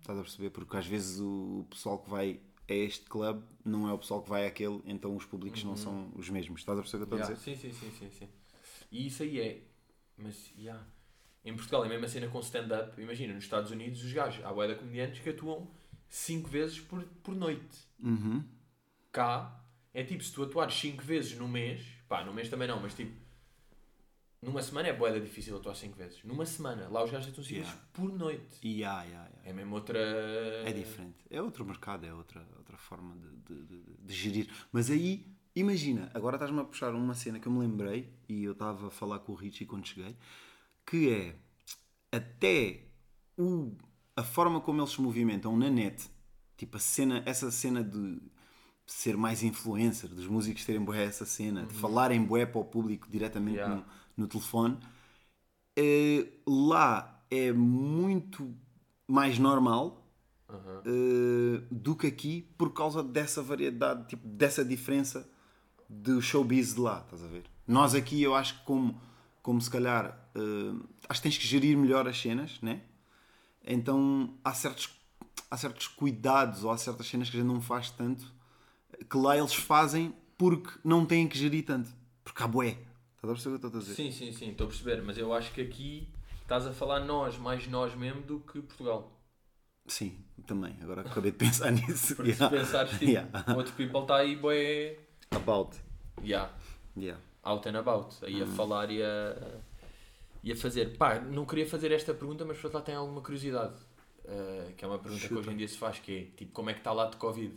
Estás 0.00 0.18
a 0.18 0.22
perceber? 0.22 0.50
Porque 0.50 0.76
às 0.76 0.86
vezes 0.86 1.20
o 1.20 1.66
pessoal 1.70 1.98
que 1.98 2.10
vai 2.10 2.40
a 2.68 2.74
este 2.74 3.04
clube 3.06 3.42
não 3.64 3.88
é 3.88 3.92
o 3.92 3.98
pessoal 3.98 4.22
que 4.22 4.28
vai 4.28 4.46
àquele, 4.46 4.80
então 4.86 5.14
os 5.14 5.24
públicos 5.24 5.62
não 5.64 5.76
são 5.76 6.10
os 6.14 6.28
mesmos. 6.28 6.60
Estás 6.60 6.78
a 6.78 6.82
perceber 6.82 7.04
o 7.04 7.06
que 7.06 7.14
eu 7.14 7.18
estou 7.18 7.34
a 7.34 7.36
Yeah, 7.36 7.44
dizer? 7.44 7.56
Sim, 7.56 7.72
sim, 7.72 7.90
sim, 7.90 7.90
sim, 7.98 8.10
sim. 8.10 8.28
E 8.90 9.06
isso 9.06 9.22
aí 9.22 9.40
é. 9.40 9.62
Mas, 10.16 10.50
yeah. 10.58 10.82
Em 11.44 11.54
Portugal 11.54 11.84
é 11.84 11.86
a 11.86 11.90
mesma 11.90 12.08
cena 12.08 12.28
com 12.28 12.40
stand-up. 12.40 13.00
Imagina, 13.00 13.34
nos 13.34 13.44
Estados 13.44 13.70
Unidos, 13.70 14.02
os 14.02 14.12
gajos, 14.12 14.44
há 14.44 14.52
bué 14.52 14.68
de 14.68 14.76
comediantes 14.76 15.20
que 15.20 15.28
atuam 15.28 15.68
5 16.08 16.48
vezes 16.48 16.80
por, 16.80 17.02
por 17.22 17.34
noite. 17.34 17.78
Uhum. 18.02 18.44
Cá, 19.12 19.64
é 19.92 20.02
tipo, 20.04 20.22
se 20.24 20.32
tu 20.32 20.42
atuares 20.42 20.74
5 20.74 21.02
vezes 21.02 21.36
no 21.38 21.46
mês, 21.48 21.82
pá, 22.08 22.24
no 22.24 22.32
mês 22.34 22.48
também 22.48 22.66
não, 22.68 22.80
mas 22.80 22.94
tipo, 22.94 23.14
numa 24.42 24.60
semana 24.60 24.88
é 24.88 24.92
boeda 24.92 25.20
difícil 25.20 25.56
atuar 25.56 25.74
5 25.74 25.96
vezes. 25.96 26.22
Numa 26.24 26.44
semana, 26.44 26.88
lá 26.88 27.02
os 27.04 27.10
gajos 27.10 27.28
atuam 27.28 27.44
5 27.44 27.54
Yeah. 27.56 27.72
vezes 27.72 27.88
por 27.92 28.12
noite. 28.12 28.56
Há, 28.62 28.66
e 28.66 28.84
há. 28.84 29.30
É 29.44 29.52
mesmo 29.52 29.74
outra. 29.74 29.98
É 29.98 30.72
diferente. 30.72 31.24
É 31.30 31.40
outro 31.40 31.64
mercado, 31.64 32.04
é 32.04 32.12
outra, 32.12 32.46
outra 32.58 32.76
forma 32.76 33.16
de, 33.16 33.36
de, 33.54 33.66
de- 33.66 33.96
de 34.02 34.14
gerir. 34.14 34.50
Mas 34.72 34.90
aí, 34.90 35.26
imagina, 35.56 36.10
agora 36.12 36.36
estás-me 36.36 36.60
a 36.60 36.64
puxar 36.64 36.94
uma 36.94 37.14
cena 37.14 37.38
que 37.40 37.46
eu 37.48 37.52
me 37.52 37.60
lembrei 37.60 38.12
e 38.28 38.44
eu 38.44 38.52
estava 38.52 38.88
a 38.88 38.90
falar 38.90 39.20
com 39.20 39.32
o 39.32 39.34
Richie 39.34 39.64
quando 39.66 39.86
cheguei, 39.86 40.14
que 40.84 41.10
é 41.10 41.36
até 42.12 42.82
o, 43.38 43.76
a 44.16 44.22
forma 44.22 44.60
como 44.60 44.80
eles 44.80 44.90
se 44.90 45.00
movimentam 45.00 45.56
na 45.56 45.68
net, 45.70 46.08
tipo 46.56 46.76
a 46.76 46.80
cena, 46.80 47.22
essa 47.26 47.50
cena 47.50 47.82
de 47.82 48.20
ser 48.86 49.16
mais 49.16 49.42
influencer, 49.42 50.10
dos 50.10 50.26
músicos 50.26 50.64
terem 50.64 50.82
bué 50.84 51.04
essa 51.04 51.24
cena, 51.24 51.64
de 51.64 51.74
falarem 51.74 52.22
bué 52.22 52.44
para 52.46 52.60
o 52.60 52.64
público 52.64 53.08
diretamente 53.10 53.56
Yeah. 53.56 53.76
no, 53.76 53.84
no 54.16 54.26
telefone, 54.28 54.78
eh, 55.76 56.26
lá 56.46 57.24
é 57.30 57.52
muito 57.52 58.54
mais 59.08 59.38
normal 59.38 60.06
eh, 60.86 61.62
do 61.70 61.96
que 61.96 62.06
aqui 62.06 62.42
por 62.56 62.72
causa 62.72 63.02
dessa 63.02 63.42
variedade, 63.42 64.06
tipo, 64.08 64.26
dessa 64.26 64.64
diferença 64.64 65.28
do 65.88 66.20
showbiz 66.22 66.74
de 66.74 66.80
lá, 66.80 67.00
estás 67.00 67.22
a 67.24 67.26
ver? 67.26 67.44
Nós 67.66 67.94
aqui 67.94 68.22
eu 68.22 68.34
acho 68.34 68.58
que 68.58 68.64
como, 68.64 69.00
como 69.42 69.60
se 69.60 69.70
calhar 69.70 70.30
eh, 70.34 70.84
acho 71.08 71.20
que 71.20 71.28
tens 71.28 71.38
que 71.38 71.46
gerir 71.46 71.76
melhor 71.76 72.06
as 72.06 72.20
cenas, 72.20 72.60
né? 72.60 72.82
Então 73.64 74.34
há 74.44 74.52
certos, 74.54 74.90
há 75.50 75.56
certos 75.56 75.86
cuidados 75.88 76.64
ou 76.64 76.70
há 76.70 76.76
certas 76.76 77.06
cenas 77.06 77.30
que 77.30 77.36
a 77.36 77.40
gente 77.40 77.48
não 77.50 77.60
faz 77.60 77.90
tanto 77.90 78.32
que 79.10 79.16
lá 79.16 79.36
eles 79.36 79.54
fazem 79.54 80.14
porque 80.38 80.70
não 80.84 81.04
têm 81.06 81.26
que 81.28 81.36
gerir 81.38 81.64
tanto. 81.64 81.90
Porque 82.22 82.42
há 82.42 82.46
bué. 82.46 82.76
Estás 83.16 83.24
a 83.24 83.26
perceber 83.34 83.56
o 83.56 83.58
que 83.58 83.64
eu 83.64 83.68
estou 83.68 83.78
a 83.80 83.82
dizer? 83.82 83.94
Sim, 83.94 84.12
sim, 84.12 84.32
sim, 84.32 84.50
estou 84.50 84.66
a 84.66 84.68
perceber, 84.68 85.02
mas 85.02 85.16
eu 85.18 85.32
acho 85.32 85.52
que 85.52 85.60
aqui 85.60 86.08
estás 86.42 86.66
a 86.66 86.72
falar 86.72 87.00
nós, 87.00 87.36
mais 87.38 87.66
nós 87.68 87.94
mesmo 87.94 88.20
do 88.22 88.40
que 88.40 88.60
Portugal. 88.60 89.10
Sim, 89.86 90.18
também. 90.46 90.76
Agora 90.82 91.02
acabei 91.02 91.30
de 91.32 91.38
pensar 91.38 91.70
nisso. 91.72 92.14
Porque 92.16 92.32
Yeah. 92.32 92.48
se 92.56 92.62
pensares, 92.64 92.90
tipo, 92.92 93.04
Yeah. 93.04 93.54
outro 93.56 93.72
people 93.74 94.00
está 94.02 94.16
aí, 94.16 94.36
boé. 94.36 94.98
About. 95.30 95.76
Yeah. 96.22 96.50
Yeah. 96.96 97.20
out 97.42 97.68
and 97.68 97.76
about, 97.76 98.14
aí 98.24 98.40
Hum. 98.42 98.44
a 98.44 98.46
falar 98.56 98.90
e 98.90 99.02
a, 99.02 99.60
e 100.44 100.52
a 100.52 100.56
fazer. 100.56 100.96
Pá, 100.98 101.18
não 101.18 101.46
queria 101.46 101.66
fazer 101.66 101.90
esta 101.90 102.12
pergunta, 102.12 102.44
mas 102.44 102.62
lado 102.62 102.84
tem 102.84 102.94
alguma 102.94 103.22
curiosidade. 103.22 103.74
Uh, 104.24 104.72
que 104.74 104.84
é 104.84 104.88
uma 104.88 104.98
pergunta 104.98 105.22
que 105.22 105.28
Chuta. 105.28 105.40
hoje 105.40 105.50
em 105.50 105.56
dia 105.56 105.68
se 105.68 105.76
faz, 105.76 105.98
que 105.98 106.16
é 106.16 106.24
tipo, 106.36 106.52
como 106.52 106.70
é 106.70 106.74
que 106.74 106.80
está 106.80 106.92
lá 106.92 107.06
de 107.06 107.16
Covid? 107.16 107.54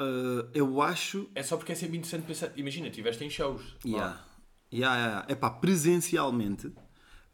Uh, 0.00 0.48
eu 0.54 0.80
acho. 0.80 1.28
É 1.34 1.42
só 1.42 1.56
porque 1.56 1.72
é 1.72 1.74
sempre 1.74 1.96
interessante 1.96 2.24
pensar. 2.24 2.52
Imagina, 2.56 2.88
estiveste 2.88 3.24
em 3.24 3.30
shows. 3.30 3.62
lá. 3.84 3.90
Yeah. 3.90 4.24
Yeah, 4.72 4.96
yeah, 4.96 5.06
yeah. 5.06 5.32
Epá, 5.32 5.50
presencialmente, 5.50 6.72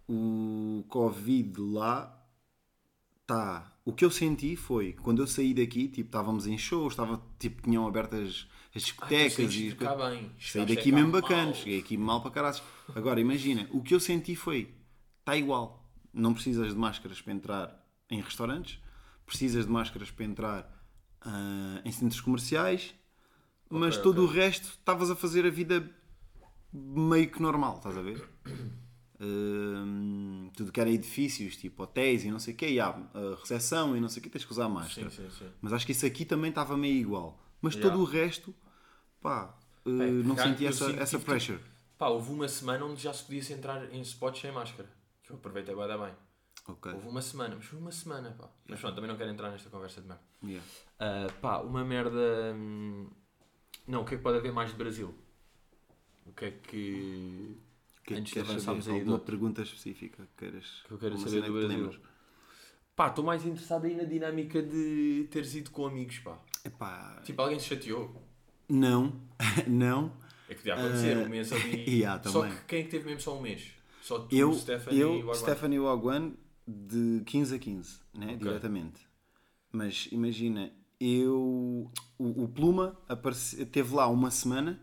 o 0.09 0.85
Covid 0.88 1.61
lá 1.61 2.22
está. 3.23 3.73
O 3.85 3.93
que 3.93 4.05
eu 4.05 4.11
senti 4.11 4.55
foi 4.55 4.93
quando 4.93 5.23
eu 5.23 5.27
saí 5.27 5.53
daqui, 5.55 5.89
tipo, 5.89 6.09
estávamos 6.09 6.47
em 6.47 6.57
shows, 6.57 6.93
estava, 6.93 7.21
tipo, 7.39 7.63
tinham 7.63 7.87
abertas 7.87 8.47
as 8.75 8.83
discotecas 8.83 9.35
saíste 9.35 9.69
e. 9.69 9.75
cá 9.75 9.95
bem. 9.97 10.31
Saí 10.39 10.65
daqui 10.67 10.93
mesmo 10.93 11.11
mal. 11.11 11.21
bacana, 11.21 11.53
cheguei 11.53 11.79
aqui 11.81 11.97
mal 11.97 12.21
para 12.23 12.31
caralho. 12.31 12.61
Agora 12.95 13.21
imagina, 13.21 13.69
o 13.71 13.83
que 13.83 13.95
eu 13.95 14.01
senti 14.01 14.37
foi: 14.37 14.75
está 15.21 15.37
igual. 15.37 15.81
Não 16.13 16.35
precisas 16.35 16.69
de 16.75 16.79
máscaras 16.79 17.21
para 17.23 17.33
entrar 17.33 17.87
em 18.11 18.21
restaurantes, 18.21 18.79
precisas 19.25 19.65
de 19.67 19.71
máscaras 19.73 20.11
para 20.11 20.25
entrar 20.27 20.85
ah, 21.23 21.81
em 21.85 21.91
centros 21.91 22.21
comerciais, 22.21 22.95
mas 23.71 23.97
Ok, 23.97 24.03
todo 24.03 24.23
ok. 24.23 24.25
o 24.25 24.27
resto 24.27 24.69
estavas 24.69 25.11
a 25.11 25.17
fazer 25.17 25.47
a 25.47 25.51
vida 25.51 25.91
meio 26.73 27.31
que 27.31 27.41
normal, 27.41 27.77
estás 27.77 27.97
a 27.97 28.03
ver? 28.03 28.29
Tudo 30.57 30.73
que 30.73 30.81
era 30.81 30.91
edifícios, 30.91 31.57
tipo 31.57 31.83
hotéis 31.85 32.25
e 32.25 32.31
não 32.31 32.39
sei 32.39 32.55
o 32.55 32.57
quê, 32.57 32.69
e 32.71 32.81
há 32.81 32.89
a 32.89 33.37
recepção 33.41 33.97
e 33.97 34.01
não 34.01 34.09
sei 34.09 34.21
o 34.21 34.23
quê, 34.23 34.29
tens 34.31 34.45
que 34.45 34.51
usar 34.53 34.69
máscara. 34.69 35.11
Sim, 35.11 35.29
sim, 35.29 35.31
sim. 35.39 35.51
Mas 35.61 35.73
acho 35.73 35.87
que 35.87 35.93
isso 35.93 36.05
aqui 36.07 36.25
também 36.25 36.51
estava 36.51 36.77
meio 36.77 36.97
igual. 36.97 37.39
Mas 37.61 37.75
Yeah. 37.75 37.91
todo 37.95 38.03
o 38.03 38.05
resto, 38.05 38.55
pá, 39.21 39.57
Bem, 39.85 40.11
não 40.13 40.37
senti 40.37 40.67
essa, 40.67 40.91
essa 40.93 41.19
que- 41.19 41.25
pressure. 41.25 41.61
Pá, 41.97 42.09
houve 42.09 42.33
uma 42.33 42.49
semana 42.49 42.85
onde 42.85 43.01
já 43.01 43.13
se 43.13 43.23
podia 43.25 43.55
entrar 43.55 43.93
em 43.95 44.01
spots 44.01 44.41
sem 44.41 44.51
máscara. 44.53 44.89
Que 45.23 45.31
eu 45.31 45.37
aproveitei 45.37 45.75
bem, 45.75 45.87
bem. 45.87 46.13
Ok. 46.67 46.93
Houve 46.93 47.09
uma 47.09 47.23
semana, 47.23 47.55
mas 47.57 47.65
foi 47.65 47.79
uma 47.79 47.93
semana, 47.93 48.33
pá. 48.33 48.49
Mas 48.69 48.81
pronto, 48.81 48.95
também 48.97 49.09
não 49.11 49.17
quero 49.17 49.31
entrar 49.31 49.51
nesta 49.51 49.71
conversa 49.71 50.01
de 50.01 50.09
merda. 50.09 50.23
Yeah. 50.43 50.67
Ah, 50.99 51.27
pá, 51.41 51.59
uma 51.61 51.85
merda. 51.85 52.53
hum, 52.57 53.09
Não, 53.87 54.03
o 54.03 54.05
que 54.05 54.14
é 54.14 54.16
que 54.16 54.23
pode 54.23 54.39
haver 54.39 54.53
mais 54.53 54.70
de 54.70 54.77
Brasil? 54.77 55.14
O 56.27 56.33
que 56.33 56.45
é 56.47 56.51
que. 56.51 57.57
Que 58.05 58.14
Antes 58.14 58.32
de 58.32 58.40
avançarmos 58.40 58.88
aí 58.88 58.94
Alguma 59.00 59.18
do- 59.18 59.24
pergunta 59.24 59.62
específica 59.62 60.22
que 60.24 60.44
queiras? 60.44 60.82
que 60.86 60.92
eu 60.92 60.98
quero 60.98 61.16
saber 61.18 61.42
do 61.42 61.53
Brasil? 61.53 61.68
lembres? 61.68 62.00
Pá, 62.96 63.09
estou 63.09 63.24
mais 63.24 63.44
interessado 63.46 63.86
aí 63.86 63.94
na 63.96 64.05
dinâmica 64.05 64.62
de 64.62 65.26
teres 65.30 65.55
ido 65.55 65.70
com 65.70 65.86
amigos, 65.86 66.18
pá. 66.18 66.38
Epá, 66.64 67.20
Tipo, 67.24 67.42
alguém 67.42 67.59
se 67.59 67.66
chateou. 67.66 68.14
não, 68.68 69.20
não. 69.66 70.12
É 70.48 70.55
que 70.55 70.57
podia 70.61 70.74
acontecer, 70.74 71.16
Ah, 71.16 71.20
um 71.20 71.28
mês 71.28 71.53
ali. 71.53 71.84
yeah, 71.88 72.22
só 72.28 72.42
também. 72.42 72.57
que 72.59 72.64
quem 72.66 72.80
é 72.80 72.82
que 72.84 72.90
teve 72.90 73.05
mesmo 73.07 73.20
só 73.20 73.38
um 73.38 73.40
mês? 73.40 73.72
Só 74.03 74.18
tu, 74.18 74.34
Eu, 74.34 74.53
Stephanie 74.53 74.98
e 75.00 75.05
o 75.05 75.09
eu 75.14 75.20
Aguan. 75.22 75.34
Stephanie 75.34 75.78
Wagwan, 75.78 76.32
de 76.66 77.22
15 77.24 77.55
a 77.55 77.59
15, 77.59 78.00
né? 78.12 78.26
Ok. 78.26 78.36
diretamente. 78.38 79.07
Mas 79.70 80.09
imagina, 80.12 80.70
eu. 81.00 81.90
O, 82.18 82.44
o 82.44 82.48
Pluma 82.48 82.98
teve 83.70 83.94
lá 83.94 84.07
uma 84.09 84.30
semana 84.30 84.78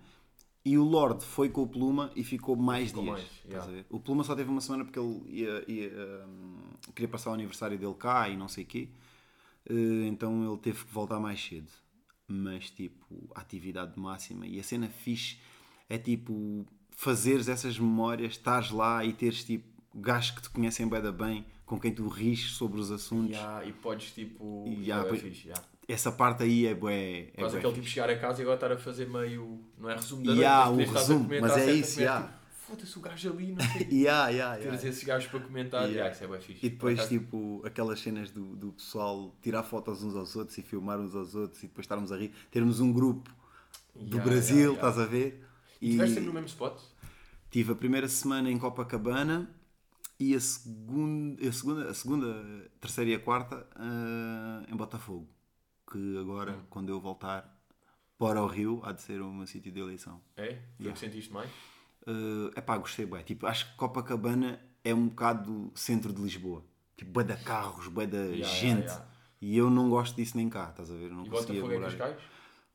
e 0.69 0.77
o 0.77 0.83
Lorde 0.83 1.25
foi 1.25 1.49
com 1.49 1.63
o 1.63 1.67
Pluma 1.67 2.11
e 2.15 2.23
ficou 2.23 2.55
mais 2.55 2.89
Ficou 2.89 3.01
dias. 3.01 3.13
mais, 3.15 3.31
estás 3.43 3.65
yeah. 3.69 3.85
O 3.89 3.99
Pluma 3.99 4.23
só 4.23 4.35
teve 4.35 4.51
uma 4.51 4.61
semana 4.61 4.85
porque 4.85 4.99
ele 4.99 5.23
ia, 5.27 5.65
ia, 5.67 6.25
hum, 6.27 6.57
queria 6.93 7.07
passar 7.07 7.31
o 7.31 7.33
aniversário 7.33 7.75
dele 7.75 7.95
cá 7.95 8.29
e 8.29 8.37
não 8.37 8.47
sei 8.47 8.65
o 8.65 8.67
quê. 8.67 8.89
Eh, 9.67 10.05
então 10.07 10.47
ele 10.47 10.57
teve 10.59 10.85
que 10.85 10.93
voltar 10.93 11.19
mais 11.19 11.43
cedo. 11.43 11.71
Mas 12.27 12.69
tipo, 12.69 13.31
atividade 13.33 13.99
máxima 13.99 14.45
e 14.45 14.59
a 14.59 14.63
cena 14.63 14.87
fixe 14.87 15.39
é 15.89 15.97
tipo 15.97 16.63
fazeres 16.91 17.47
essas 17.47 17.79
memórias, 17.79 18.33
estares 18.33 18.69
lá 18.69 19.03
e 19.03 19.11
teres 19.11 19.43
tipo 19.43 19.67
gajos 19.95 20.31
que 20.31 20.41
te 20.43 20.51
conhecem 20.51 20.87
bem 20.87 21.01
da 21.01 21.11
bem, 21.11 21.47
com 21.65 21.79
quem 21.79 21.91
tu 21.91 22.07
ris 22.07 22.51
sobre 22.51 22.79
os 22.79 22.91
assuntos. 22.91 23.31
Yeah, 23.35 23.65
e 23.65 23.73
podes 23.73 24.11
tipo. 24.11 24.65
Yeah, 24.67 25.09
é 25.09 25.17
fixe, 25.17 25.47
yeah. 25.47 25.65
Essa 25.91 26.11
parte 26.11 26.43
aí 26.43 26.67
é 26.67 26.75
bué. 26.75 27.29
É 27.33 27.41
Faz 27.41 27.53
bué 27.53 27.59
aquele 27.59 27.73
tipo 27.73 27.87
chegar 27.87 28.09
a 28.11 28.17
casa 28.17 28.39
e 28.39 28.43
agora 28.43 28.57
estar 28.57 28.71
a 28.71 28.77
fazer 28.77 29.09
meio. 29.09 29.59
Não 29.77 29.89
é 29.89 29.95
resumo 29.95 30.23
da 30.23 30.33
Yeah, 30.33 30.69
noite, 30.69 30.89
o 30.89 30.93
mas 30.93 30.95
a 30.95 30.99
resumo, 30.99 31.29
mas 31.41 31.57
é 31.57 31.73
isso, 31.73 31.99
yeah. 31.99 32.27
tipo, 32.27 32.39
Foda-se 32.69 32.99
o 32.99 33.01
gajo 33.01 33.29
ali, 33.31 33.51
não 33.53 33.65
sei. 33.65 33.87
Yeah, 33.91 34.29
yeah, 34.29 34.55
Teres 34.57 34.73
yeah. 34.73 34.89
esses 34.89 35.03
gajos 35.03 35.27
para 35.31 35.39
comentar, 35.39 35.81
Yeah. 35.89 35.93
yeah, 35.95 36.15
isso 36.15 36.23
é 36.23 36.27
bem 36.27 36.39
fixe. 36.39 36.63
E 36.63 36.69
depois, 36.69 37.07
tipo, 37.07 37.63
aquelas 37.65 37.99
cenas 37.99 38.29
do, 38.29 38.55
do 38.55 38.71
pessoal 38.73 39.35
tirar 39.41 39.63
fotos 39.63 40.03
uns 40.03 40.15
aos 40.15 40.35
outros 40.35 40.55
e 40.59 40.61
filmar 40.61 40.99
uns 40.99 41.15
aos 41.15 41.33
outros 41.33 41.63
e 41.63 41.67
depois 41.67 41.85
estarmos 41.85 42.11
a 42.11 42.17
rir. 42.17 42.31
Termos 42.51 42.79
um 42.79 42.93
grupo 42.93 43.31
do 43.95 44.17
Yeah, 44.17 44.23
Brasil, 44.23 44.57
yeah, 44.57 44.75
estás 44.75 44.99
a 44.99 45.05
ver? 45.07 45.43
E 45.81 45.87
estiveste 45.87 46.13
sempre 46.13 46.27
no 46.27 46.33
mesmo 46.33 46.47
spot? 46.47 46.79
Tive 47.49 47.71
a 47.71 47.75
primeira 47.75 48.07
semana 48.07 48.51
em 48.51 48.59
Copacabana 48.59 49.49
e 50.19 50.35
a 50.35 50.39
segunda, 50.39 51.49
a 51.49 51.51
segunda, 51.51 51.89
a 51.89 51.93
segunda 51.95 52.71
terceira 52.79 53.09
e 53.09 53.15
a 53.15 53.19
quarta 53.19 53.65
ah, 53.75 54.63
em 54.71 54.75
Botafogo. 54.75 55.27
Que 55.91 56.17
agora, 56.17 56.53
Hum. 56.53 56.61
quando 56.69 56.89
eu 56.89 56.99
voltar 56.99 57.55
para 58.17 58.41
o 58.43 58.47
Rio, 58.47 58.81
há 58.83 58.91
de 58.91 59.01
ser 59.01 59.21
o 59.21 59.31
meu 59.31 59.47
sítio 59.47 59.71
de 59.71 59.79
eleição. 59.79 60.21
É? 60.35 60.43
Foi 60.45 60.55
Yeah. 60.79 60.93
que 60.93 60.99
sentiste 60.99 61.31
mais? 61.33 61.49
é 62.55 62.61
pá, 62.61 62.77
gostei 62.77 63.05
bem. 63.05 63.23
Tipo, 63.23 63.45
acho 63.45 63.69
que 63.71 63.77
Copacabana 63.77 64.59
é 64.83 64.93
um 64.93 65.07
bocado 65.09 65.71
centro 65.75 66.11
de 66.11 66.21
Lisboa. 66.21 66.63
Tipo, 66.97 67.11
bué 67.11 67.23
de 67.23 67.35
carros, 67.43 67.87
bué 67.87 68.05
de 68.07 68.17
Yeah, 68.17 68.45
gente. 68.47 68.79
yeah, 68.79 68.93
yeah. 68.93 69.05
E 69.41 69.57
eu 69.57 69.69
não 69.69 69.89
gosto 69.89 70.15
disso 70.15 70.35
nem 70.35 70.49
cá, 70.49 70.69
estás 70.69 70.89
a 70.91 70.95
ver? 70.95 71.05
Eu 71.11 71.13
não 71.15 71.25
E 71.25 71.29
Botafogo 71.29 71.71
é 71.71 71.79
Cascais? 71.79 72.17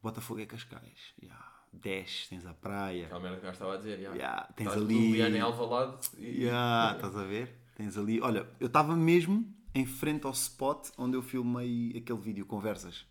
Botafogo 0.02 0.40
é 0.40 0.46
Cascais. 0.46 1.14
Yeah. 1.22 1.52
Desces, 1.72 2.28
tens 2.28 2.46
a 2.46 2.54
praia. 2.54 3.06
Aquela 3.06 3.20
merda 3.20 3.36
que 3.36 3.42
o 3.42 3.46
gajo 3.46 3.52
estava 3.54 3.74
a 3.74 3.76
dizer. 3.78 3.98
Yeah. 3.98 4.16
Yeah, 4.16 4.42
tens 4.54 4.66
Estás 4.68 4.82
ali- 4.82 5.20
em 5.20 5.40
Alvalade 5.40 6.08
e... 6.16 6.42
Yeah, 6.44 6.94
estás 6.96 7.16
a 7.16 7.24
ver? 7.24 7.54
Tens 7.74 7.98
ali. 7.98 8.20
Olha, 8.20 8.48
eu 8.60 8.68
estava 8.68 8.94
mesmo 8.96 9.44
em 9.74 9.84
frente 9.86 10.24
ao 10.26 10.32
spot 10.32 10.88
onde 10.96 11.16
eu 11.16 11.22
filmei 11.22 11.94
aquele 11.96 12.18
vídeo, 12.18 12.46
conversas. 12.46 13.04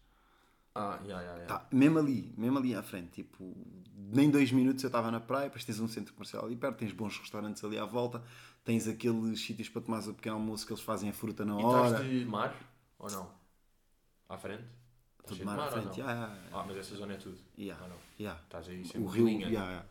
Ah, 0.76 0.98
yeah, 1.04 1.22
yeah, 1.22 1.34
yeah. 1.42 1.46
Tá, 1.46 1.68
mesmo 1.72 2.00
ali, 2.00 2.34
mesmo 2.38 2.58
ali 2.58 2.74
à 2.74 2.82
frente. 2.82 3.12
Tipo, 3.12 3.56
nem 3.96 4.30
dois 4.32 4.52
minutos 4.52 4.84
eu 4.84 4.88
estava 4.88 5.12
na 5.12 5.20
praia, 5.20 5.46
depois 5.46 5.64
tens 5.66 5.80
um 5.80 5.88
centro 5.88 6.14
comercial 6.14 6.46
ali 6.46 6.56
perto, 6.56 6.78
tens 6.78 6.92
bons 6.92 7.16
restaurantes 7.20 7.64
ali 7.64 7.78
à 7.78 7.86
volta, 7.86 8.24
tens 8.64 8.88
aqueles 8.88 9.40
sítios 9.40 9.70
para 9.70 9.82
tomar 9.84 10.00
o 10.08 10.14
pequeno 10.16 10.36
almoço 10.38 10.66
que 10.66 10.74
eles 10.74 10.82
fazem 10.84 11.10
a 11.10 11.14
fruta 11.14 11.46
na 11.46 11.60
E 11.60 11.64
hora. 11.64 11.90
estás 11.98 12.10
de 12.10 12.26
mar? 12.26 12.56
Ou 12.98 13.12
não? 13.12 13.30
À 14.30 14.38
frente? 14.38 14.64
Estás 14.64 15.28
Tudo 15.28 15.38
de 15.38 15.46
mar 15.46 15.60
à 15.60 15.66
ou 15.66 15.72
frente. 15.72 15.86
não? 15.86 15.94
Yeah, 15.96 16.12
yeah, 16.14 16.34
yeah. 16.36 16.58
Ah, 16.60 16.64
mas 16.68 16.78
essa 16.78 16.96
zona 16.96 17.14
é 17.14 17.18
tudo. 17.18 17.38
Yeah, 17.58 17.84
Ou 17.84 17.90
não? 17.90 17.98
yeah. 18.20 18.42
Estás 18.44 18.68
aí 18.70 18.82
O 18.82 18.86
sempre 18.86 19.08
rio, 19.10 19.26
linha. 19.28 19.48
yeah, 19.48 19.68
yeah. 19.70 19.88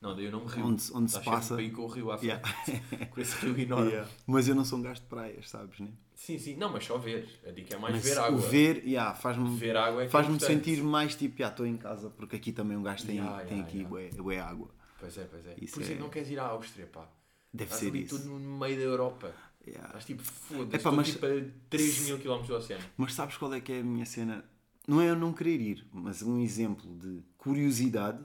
Não, 0.00 0.14
daí 0.16 0.24
eu 0.26 0.32
não 0.32 0.44
me 0.44 0.50
rio. 0.50 0.64
Onde- 0.66 0.92
onde 0.92 1.10
se 1.10 1.18
Estás 1.18 1.24
passa- 1.24 1.56
aí 1.56 1.70
com 1.70 1.82
o 1.82 1.86
rio 1.86 2.10
à 2.10 2.18
frente. 2.18 2.26
Yeah. 2.30 3.06
com 3.14 3.20
esse 3.20 3.36
rio 3.46 3.58
enorme. 3.60 3.90
Yeah. 3.90 4.10
Mas 4.26 4.48
eu 4.48 4.54
não 4.56 4.64
sou 4.64 4.78
um 4.78 4.82
gajo 4.82 5.00
de 5.02 5.06
praias, 5.06 5.48
sabes, 5.48 5.78
né? 5.78 5.88
Sim, 6.16 6.38
sim. 6.38 6.56
Não, 6.56 6.70
mas 6.72 6.84
só 6.84 6.96
ver. 6.98 7.28
A 7.46 7.50
dica 7.50 7.74
é 7.74 7.78
mais 7.78 7.94
Mas 7.94 8.02
ver 8.04 8.18
água. 8.18 8.38
o 8.38 8.42
ver, 8.42 8.84
yeah, 8.84 9.14
faz-me 9.14 9.54
Ver 9.56 9.76
água 9.76 10.02
é 10.02 10.06
é 10.06 10.08
faz-me 10.08 10.34
importante. 10.36 10.64
sentir 10.64 10.82
mais 10.82 11.14
tipo, 11.14 11.38
já 11.38 11.48
estou 11.48 11.66
em 11.66 11.76
casa, 11.76 12.08
porque 12.10 12.36
aqui 12.36 12.52
também 12.52 12.76
um 12.76 12.82
gajo 12.82 13.04
tem, 13.06 13.16
Yeah, 13.16 13.44
tem 13.44 13.58
yeah, 13.58 13.68
aqui 13.68 13.78
yeah. 13.82 14.22
bué, 14.22 14.38
água. 14.40 14.70
Pois 14.98 15.16
é, 15.18 15.24
pois 15.24 15.46
é. 15.46 15.54
Isso 15.60 15.74
Por 15.74 15.82
isso 15.82 15.90
é 15.90 15.92
é- 15.92 15.96
que 15.96 16.02
não 16.02 16.08
queres 16.10 16.30
ir 16.30 16.38
à 16.38 16.46
Áustria, 16.46 16.86
pá. 16.86 17.06
Deve 17.52 17.64
Estás 17.64 17.80
ser 17.80 17.88
ali 17.90 18.02
isso. 18.04 18.16
tudo 18.18 18.30
no 18.30 18.58
meio 18.58 18.76
da 18.76 18.82
Europa. 18.82 19.34
Yeah. 19.66 19.86
Estás 19.88 20.04
tipo, 20.06 20.22
foda-se, 20.22 20.76
estou 20.76 20.92
mas- 20.92 21.06
tipo 21.12 21.26
a 21.26 21.30
3 21.68 21.98
mil 22.00 22.18
km 22.18 22.46
do 22.46 22.54
oceano. 22.54 22.84
Mas 22.96 23.12
sabes 23.14 23.36
qual 23.36 23.52
é 23.52 23.60
que 23.60 23.72
é 23.72 23.80
a 23.80 23.84
minha 23.84 24.06
cena? 24.06 24.44
Não 24.88 25.00
é 25.00 25.10
eu 25.10 25.16
não 25.16 25.32
querer 25.34 25.60
ir, 25.60 25.86
mas 25.92 26.22
um 26.22 26.40
exemplo 26.40 26.88
de 26.98 27.22
curiosidade. 27.36 28.24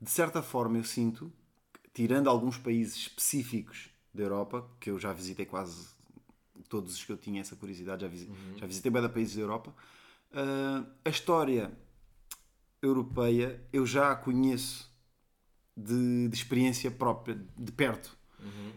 De 0.00 0.10
certa 0.10 0.42
forma, 0.42 0.76
eu 0.78 0.84
sinto, 0.84 1.32
tirando 1.94 2.28
alguns 2.28 2.58
países 2.58 2.96
específicos 2.96 3.90
da 4.12 4.22
Europa, 4.24 4.68
que 4.80 4.90
eu 4.90 4.98
já 4.98 5.12
visitei 5.12 5.46
quase 5.46 5.86
todos 6.72 6.94
os 6.94 7.04
que 7.04 7.12
eu 7.12 7.18
tinha 7.18 7.42
essa 7.42 7.54
curiosidade, 7.54 8.00
já, 8.00 8.08
visi- 8.08 8.30
já 8.56 8.66
visitei 8.66 8.90
bem 8.90 9.06
países 9.10 9.36
da 9.36 9.42
Europa, 9.42 9.74
ah, 10.32 10.82
a 11.04 11.10
história 11.10 11.70
europeia 12.80 13.60
eu 13.72 13.84
já 13.86 14.10
a 14.12 14.16
conheço 14.16 14.90
de, 15.76 16.28
de 16.28 16.34
experiência 16.34 16.90
própria, 16.90 17.34
de 17.58 17.72
perto. 17.72 18.16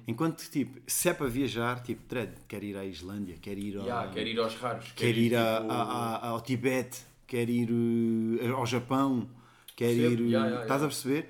Enquanto, 0.08 0.48
tipo, 0.52 0.80
se 0.86 1.10
é 1.10 1.14
para 1.14 1.28
viajar, 1.28 1.82
tipo, 1.82 2.04
Tred, 2.04 2.34
quer 2.48 2.64
ir 2.64 2.78
à 2.78 2.86
Islândia, 2.86 3.38
quer 3.41 3.58
ir 3.58 3.76
ao, 3.78 3.86
Yeah, 3.86 4.12
quer 4.14 4.28
ir 4.28 4.38
aos 4.39 4.56
raros. 4.56 4.91
quer 4.91 5.18
ir 5.18 5.34
a- 5.36 5.62
tipo, 5.62 5.72
a- 5.72 5.84
a- 5.84 6.28
ao 6.30 6.41
Tibete, 6.41 7.00
quer 7.26 7.50
ir 7.50 7.70
uh, 7.72 8.56
ao 8.56 8.66
Japão, 8.68 9.28
quer 9.76 9.96
Percebo. 9.96 10.14
ir. 10.14 10.20
uh, 10.22 10.30
Yeah, 10.30 10.46
yeah, 10.48 10.62
estás 10.62 10.84
a 10.84 10.88
perceber? 10.88 11.24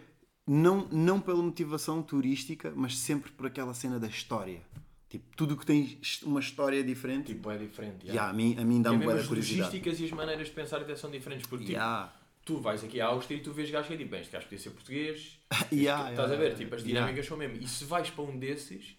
Não, 0.46 0.88
não 0.92 1.22
pela 1.22 1.42
motivação 1.42 2.04
turística, 2.04 2.74
mas 2.76 2.98
sempre 2.98 3.32
por 3.32 3.46
aquela 3.48 3.74
cena 3.74 3.98
da 3.98 4.08
história. 4.08 4.62
Tipo, 5.10 5.26
tudo 5.36 5.56
que 5.56 5.66
tem 5.66 6.00
uma 6.24 6.40
história 6.40 6.84
diferente. 6.84 7.28
Tipo, 7.28 7.52
é 7.52 7.58
diferente. 7.58 8.06
yeah, 8.08 8.30
a 8.30 8.34
mim, 8.34 8.56
a 8.58 8.66
mim 8.66 8.82
dá-me 8.82 9.04
boa 9.04 9.16
as 9.16 9.28
curiosidade. 9.28 9.68
logísticas 9.68 10.00
e 10.00 10.06
as 10.06 10.12
maneiras 10.12 10.48
de 10.48 10.54
pensar 10.54 10.82
até 10.82 10.96
são 10.96 11.10
diferentes. 11.12 11.48
Porque, 11.48 11.66
tipo, 11.66 11.78
Yeah. 11.78 12.12
tu 12.44 12.60
vais 12.60 12.84
aqui 12.84 13.00
à 13.00 13.08
Áustria 13.08 13.38
e 13.38 13.42
tu 13.42 13.54
vês 13.54 13.70
gajos 13.70 13.88
que 13.88 13.94
é 13.94 13.98
tipo, 13.98 14.12
bem, 14.12 14.22
este 14.22 14.32
gajo 14.34 14.46
podia 14.46 14.60
ser 14.60 14.70
português. 14.72 15.40
Yeah, 15.72 16.10
estás 16.12 16.32
a 16.32 16.34
yeah, 16.34 16.50
ver? 16.50 16.58
Tipo, 16.58 16.76
as 16.76 16.82
yeah. 16.82 17.00
dinâmicas 17.00 17.26
são 17.26 17.38
mesmo. 17.38 17.58
E 17.62 17.68
se 17.68 17.86
vais 17.86 18.10
para 18.10 18.24
um 18.24 18.38
desses, 18.38 18.96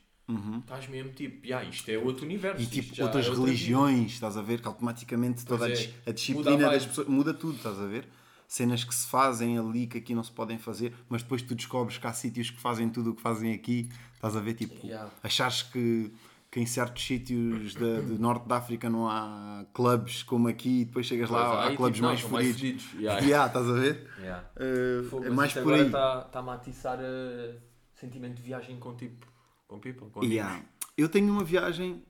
estás 0.60 0.88
mesmo 0.88 1.12
tipo, 1.12 1.44
yeah, 1.46 1.68
isto 1.68 1.88
é 1.90 1.98
outro 1.98 2.24
universo. 2.24 2.62
E 2.62 2.66
tipo, 2.66 2.94
já 2.94 3.04
outras 3.04 3.26
é 3.26 3.30
religiões, 3.30 4.12
estás 4.12 4.36
a 4.36 4.42
ver? 4.42 4.60
Que 4.60 4.68
automaticamente 4.68 5.44
toda 5.44 5.66
a, 5.66 5.70
é. 5.70 5.90
a 6.06 6.12
disciplina 6.12 6.70
das 6.70 6.86
pessoas 6.86 7.08
muda 7.08 7.34
tudo, 7.34 7.56
estás 7.56 7.78
a 7.78 7.86
ver? 7.86 8.06
Cenas 8.48 8.84
que 8.84 8.94
se 8.94 9.06
fazem 9.08 9.58
ali 9.58 9.86
que 9.86 9.98
aqui 9.98 10.14
não 10.14 10.22
se 10.22 10.30
podem 10.32 10.56
fazer, 10.58 10.94
mas 11.08 11.22
depois 11.22 11.42
tu 11.42 11.54
descobres 11.54 11.98
que 11.98 12.06
há 12.06 12.12
sítios 12.12 12.50
que 12.50 12.60
fazem 12.60 12.88
tudo 12.88 13.10
o 13.10 13.14
que 13.14 13.20
fazem 13.22 13.52
aqui, 13.52 13.88
estás 14.14 14.36
a 14.36 14.40
ver? 14.40 14.54
Tipo, 14.54 14.86
Yeah. 14.86 15.10
achares 15.22 15.62
que, 15.62 16.12
que 16.50 16.60
em 16.60 16.66
certos 16.66 17.04
sítios 17.04 17.74
da- 17.74 18.00
do 18.00 18.18
norte 18.18 18.46
da 18.46 18.56
África 18.58 18.88
não 18.88 19.08
há 19.08 19.66
clubes 19.74 20.22
como 20.22 20.46
aqui, 20.48 20.82
e 20.82 20.84
depois 20.84 21.06
chegas 21.06 21.28
Pois, 21.28 21.40
lá, 21.40 21.64
há 21.64 21.68
aí, 21.68 21.76
clubes 21.76 21.96
tipo, 21.96 22.06
mais 22.06 22.20
fodidos. 22.20 22.84
Yeah. 22.94 23.20
Yeah, 23.26 23.46
estás 23.48 23.68
a 23.68 23.72
ver? 23.72 24.10
Yeah. 24.20 24.50
Uh, 24.56 25.08
Fogo, 25.08 25.24
é 25.24 25.30
mais 25.30 25.52
por 25.52 25.74
aí. 25.74 25.86
Está- 25.86 26.22
Está-me 26.26 26.48
a 26.50 26.54
atiçar 26.54 26.98
a 27.00 27.56
sentimento 27.94 28.36
de 28.36 28.42
viagem 28.42 28.78
com 28.78 28.94
tipo. 28.94 29.26
Com 29.66 29.80
people, 29.80 30.08
com. 30.10 30.22
Yeah. 30.22 30.62
Eu 30.96 31.08
tenho 31.08 31.32
uma 31.32 31.42
viagem 31.44 32.02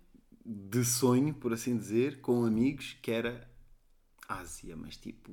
de 0.44 0.84
sonho, 0.84 1.32
por 1.34 1.52
assim 1.54 1.76
dizer, 1.76 2.20
com 2.20 2.44
amigos 2.44 2.96
que 3.02 3.10
era 3.10 3.48
Ásia, 4.28 4.76
mas 4.76 4.96
tipo 4.96 5.32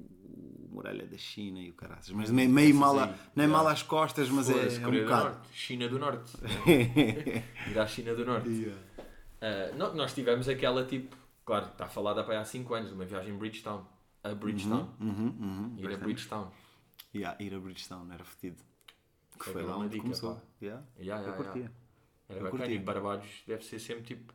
Muralha 0.73 1.05
da 1.05 1.17
China 1.17 1.59
e 1.59 1.69
o 1.69 1.73
caraças. 1.73 2.09
Mas 2.11 2.29
meio, 2.31 2.49
meio 2.49 2.73
mal, 2.75 2.97
a- 2.99 3.15
yeah. 3.37 3.47
mal 3.47 3.67
às 3.67 3.83
costas, 3.83 4.29
mas 4.29 4.49
é, 4.49 4.53
Foda-se, 4.53 4.75
é 4.77 4.79
um 4.79 4.83
Coreia 4.83 5.03
do 5.03 5.09
bocado. 5.09 5.29
Norte. 5.35 5.47
China 5.53 5.87
do 5.89 5.99
Norte. 5.99 6.31
Ir 7.71 7.79
à 7.79 7.87
China 7.87 8.13
do 8.15 8.25
Norte. 8.25 8.71
Nó- 9.77 9.93
nós 9.93 10.13
tivemos 10.13 10.47
aquela 10.49 10.85
tipo. 10.85 11.15
Claro, 11.45 11.65
está 11.67 11.87
falada 11.87 12.23
para 12.23 12.35
aí 12.35 12.39
há 12.39 12.45
5 12.45 12.73
anos, 12.73 12.91
uma 12.93 13.03
viagem 13.05 13.33
em 13.33 13.37
Bridgetown. 13.37 13.85
A 14.23 14.33
Bridgetown. 14.33 14.87
Uhum, 15.01 15.35
uhum, 15.39 15.75
Ir 15.77 15.79
a 15.79 15.89
bastante. 15.89 16.03
Bridgetown. 16.05 16.51
Yeah, 17.13 17.43
ir 17.43 17.53
a 17.53 17.59
Bridgestone 17.59 18.13
era 18.13 18.23
fedido. 18.23 18.63
Que 19.37 19.49
Foi 19.51 19.61
lá 19.61 19.75
uma 19.75 19.85
onde 19.85 19.89
dica, 19.89 20.03
começou. 20.03 20.35
pá. 20.35 20.41
Yeah. 20.61 20.83
Yeah, 20.97 21.21
Eu 21.23 21.27
yeah, 21.27 21.37
curtia. 21.43 21.61
yeah. 21.61 21.75
Era 22.29 22.39
Eu 22.39 22.43
bacana. 22.45 22.63
curti. 22.63 22.73
E 22.75 22.79
Barbados 22.79 23.43
deve 23.45 23.65
ser 23.65 23.79
sempre 23.79 24.03
tipo. 24.03 24.33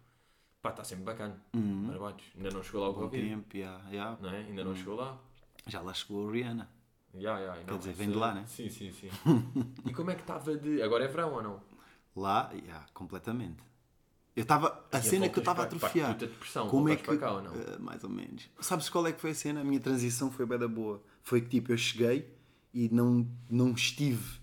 Pá, 0.61 0.71
está 0.71 0.85
sempre 0.85 1.05
bacana. 1.05 1.41
Uhum. 1.55 1.87
Barbados. 1.87 2.25
Ainda 2.37 2.51
não 2.51 2.63
chegou 2.63 2.83
lá 2.83 2.89
o 2.91 2.95
Covid. 2.95 3.27
tempo, 3.29 3.57
yeah, 3.57 3.83
yeah. 3.91 4.19
Não 4.21 4.29
é? 4.31 4.39
Ainda 4.41 4.65
não 4.65 4.75
chegou 4.77 4.97
lá. 4.97 5.19
Já 5.69 5.81
lá 5.81 5.93
chegou 5.95 6.29
a 6.29 6.33
Rihanna. 6.33 6.69
Yeah, 7.15 7.41
yeah, 7.41 7.63
não, 7.67 7.79
dizer, 7.79 7.93
vem 7.95 8.11
de 8.11 8.17
é- 8.17 8.19
lá, 8.21 8.35
né? 8.35 8.45
Sim, 8.47 8.69
sim, 8.71 8.93
sim. 8.93 9.09
e 9.87 9.93
como 9.93 10.11
é 10.11 10.15
que 10.15 10.21
estava 10.21 10.57
de. 10.57 10.83
Agora 10.83 11.05
é 11.05 11.09
verão 11.09 11.33
ou 11.35 11.43
não? 11.43 11.61
Lá, 12.17 12.51
yeah, 12.53 12.85
completamente. 12.93 13.63
Eu 14.37 14.43
estava. 14.43 14.85
A 14.93 14.99
E 14.99 15.03
cena 15.03 15.29
que 15.29 15.39
eu 15.39 15.41
estava 15.41 15.63
a 15.63 15.67
para- 15.67 15.79
para 15.79 15.87
atrofiar. 15.89 16.13
puta 16.15 16.27
depressão, 16.27 16.69
Como 16.69 16.89
é 16.89 16.97
que. 16.97 17.03
para 17.05 17.17
cá 17.17 17.33
ou 17.33 17.43
não? 17.43 17.55
Eh, 17.55 17.79
mais 17.79 18.05
ou 18.05 18.11
menos. 18.11 18.49
Sabes 18.61 18.89
qual 18.89 19.07
é 19.07 19.13
que 19.13 19.21
foi 19.21 19.31
a 19.31 19.35
cena? 19.35 19.61
A 19.63 19.65
minha 19.65 19.81
transição 19.81 20.31
foi 20.31 20.47
bem 20.47 20.59
da 20.59 20.69
boa. 20.69 21.03
Foi 21.23 21.41
que 21.41 21.49
tipo, 21.49 21.73
eu 21.73 21.79
cheguei 21.79 22.33
e 22.73 22.89
não, 22.91 23.27
não 23.51 23.73
estive 23.73 24.39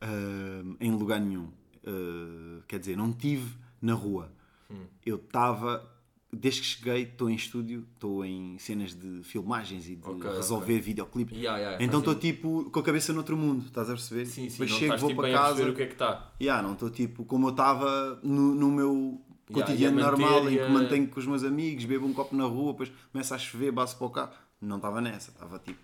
ah, 0.00 0.76
em 0.80 0.92
lugar 0.92 1.20
nenhum. 1.20 1.50
Ah, 1.86 2.62
quer 2.66 2.78
dizer, 2.78 2.96
não 2.96 3.10
estive 3.10 3.56
na 3.82 3.94
rua. 3.94 4.32
Hum. 4.70 4.86
Eu 5.04 5.16
estava. 5.16 5.90
Desde 6.32 6.60
que 6.60 6.66
cheguei, 6.66 7.02
estou 7.02 7.28
em 7.28 7.34
estúdio, 7.34 7.84
estou 7.94 8.24
em 8.24 8.56
cenas 8.58 8.94
de 8.94 9.22
filmagens 9.24 9.88
e 9.88 9.96
de 9.96 10.08
Ok, 10.08 10.30
resolver 10.30 10.78
videoclipes. 10.80 11.36
Yeah, 11.36 11.58
yeah, 11.58 11.84
então 11.84 11.98
estou 11.98 12.14
tipo 12.14 12.70
com 12.70 12.78
a 12.78 12.82
cabeça 12.84 13.12
noutro 13.12 13.36
mundo, 13.36 13.66
estás 13.66 13.90
a 13.90 13.94
perceber? 13.94 14.26
Sim, 14.26 14.48
sim, 14.48 14.50
Depois 14.50 14.70
chego, 14.70 14.96
vou 14.96 15.10
tipo 15.10 15.22
para 15.22 15.32
casa. 15.32 15.68
o 15.68 15.74
que 15.74 15.82
é 15.82 15.86
que 15.86 15.92
está. 15.92 16.32
Yeah, 16.40 16.62
não 16.62 16.74
estou 16.74 16.88
tipo 16.88 17.24
como 17.24 17.48
eu 17.48 17.50
estava 17.50 18.20
no, 18.22 18.54
no 18.54 18.70
meu 18.70 19.20
cotidiano 19.52 20.00
normal, 20.00 20.48
em 20.48 20.56
que 20.56 20.68
mantenho 20.68 21.08
com 21.08 21.18
os 21.18 21.26
meus 21.26 21.42
amigos, 21.42 21.84
bebo 21.84 22.06
um 22.06 22.12
copo 22.12 22.36
na 22.36 22.44
rua, 22.44 22.72
depois 22.72 22.92
começa 23.10 23.34
a 23.34 23.38
chover, 23.38 23.72
baço 23.72 23.96
para 23.98 24.06
o 24.06 24.10
carro. 24.10 24.32
Não 24.60 24.76
estava 24.76 25.00
nessa, 25.00 25.32
estava 25.32 25.58
tipo, 25.58 25.80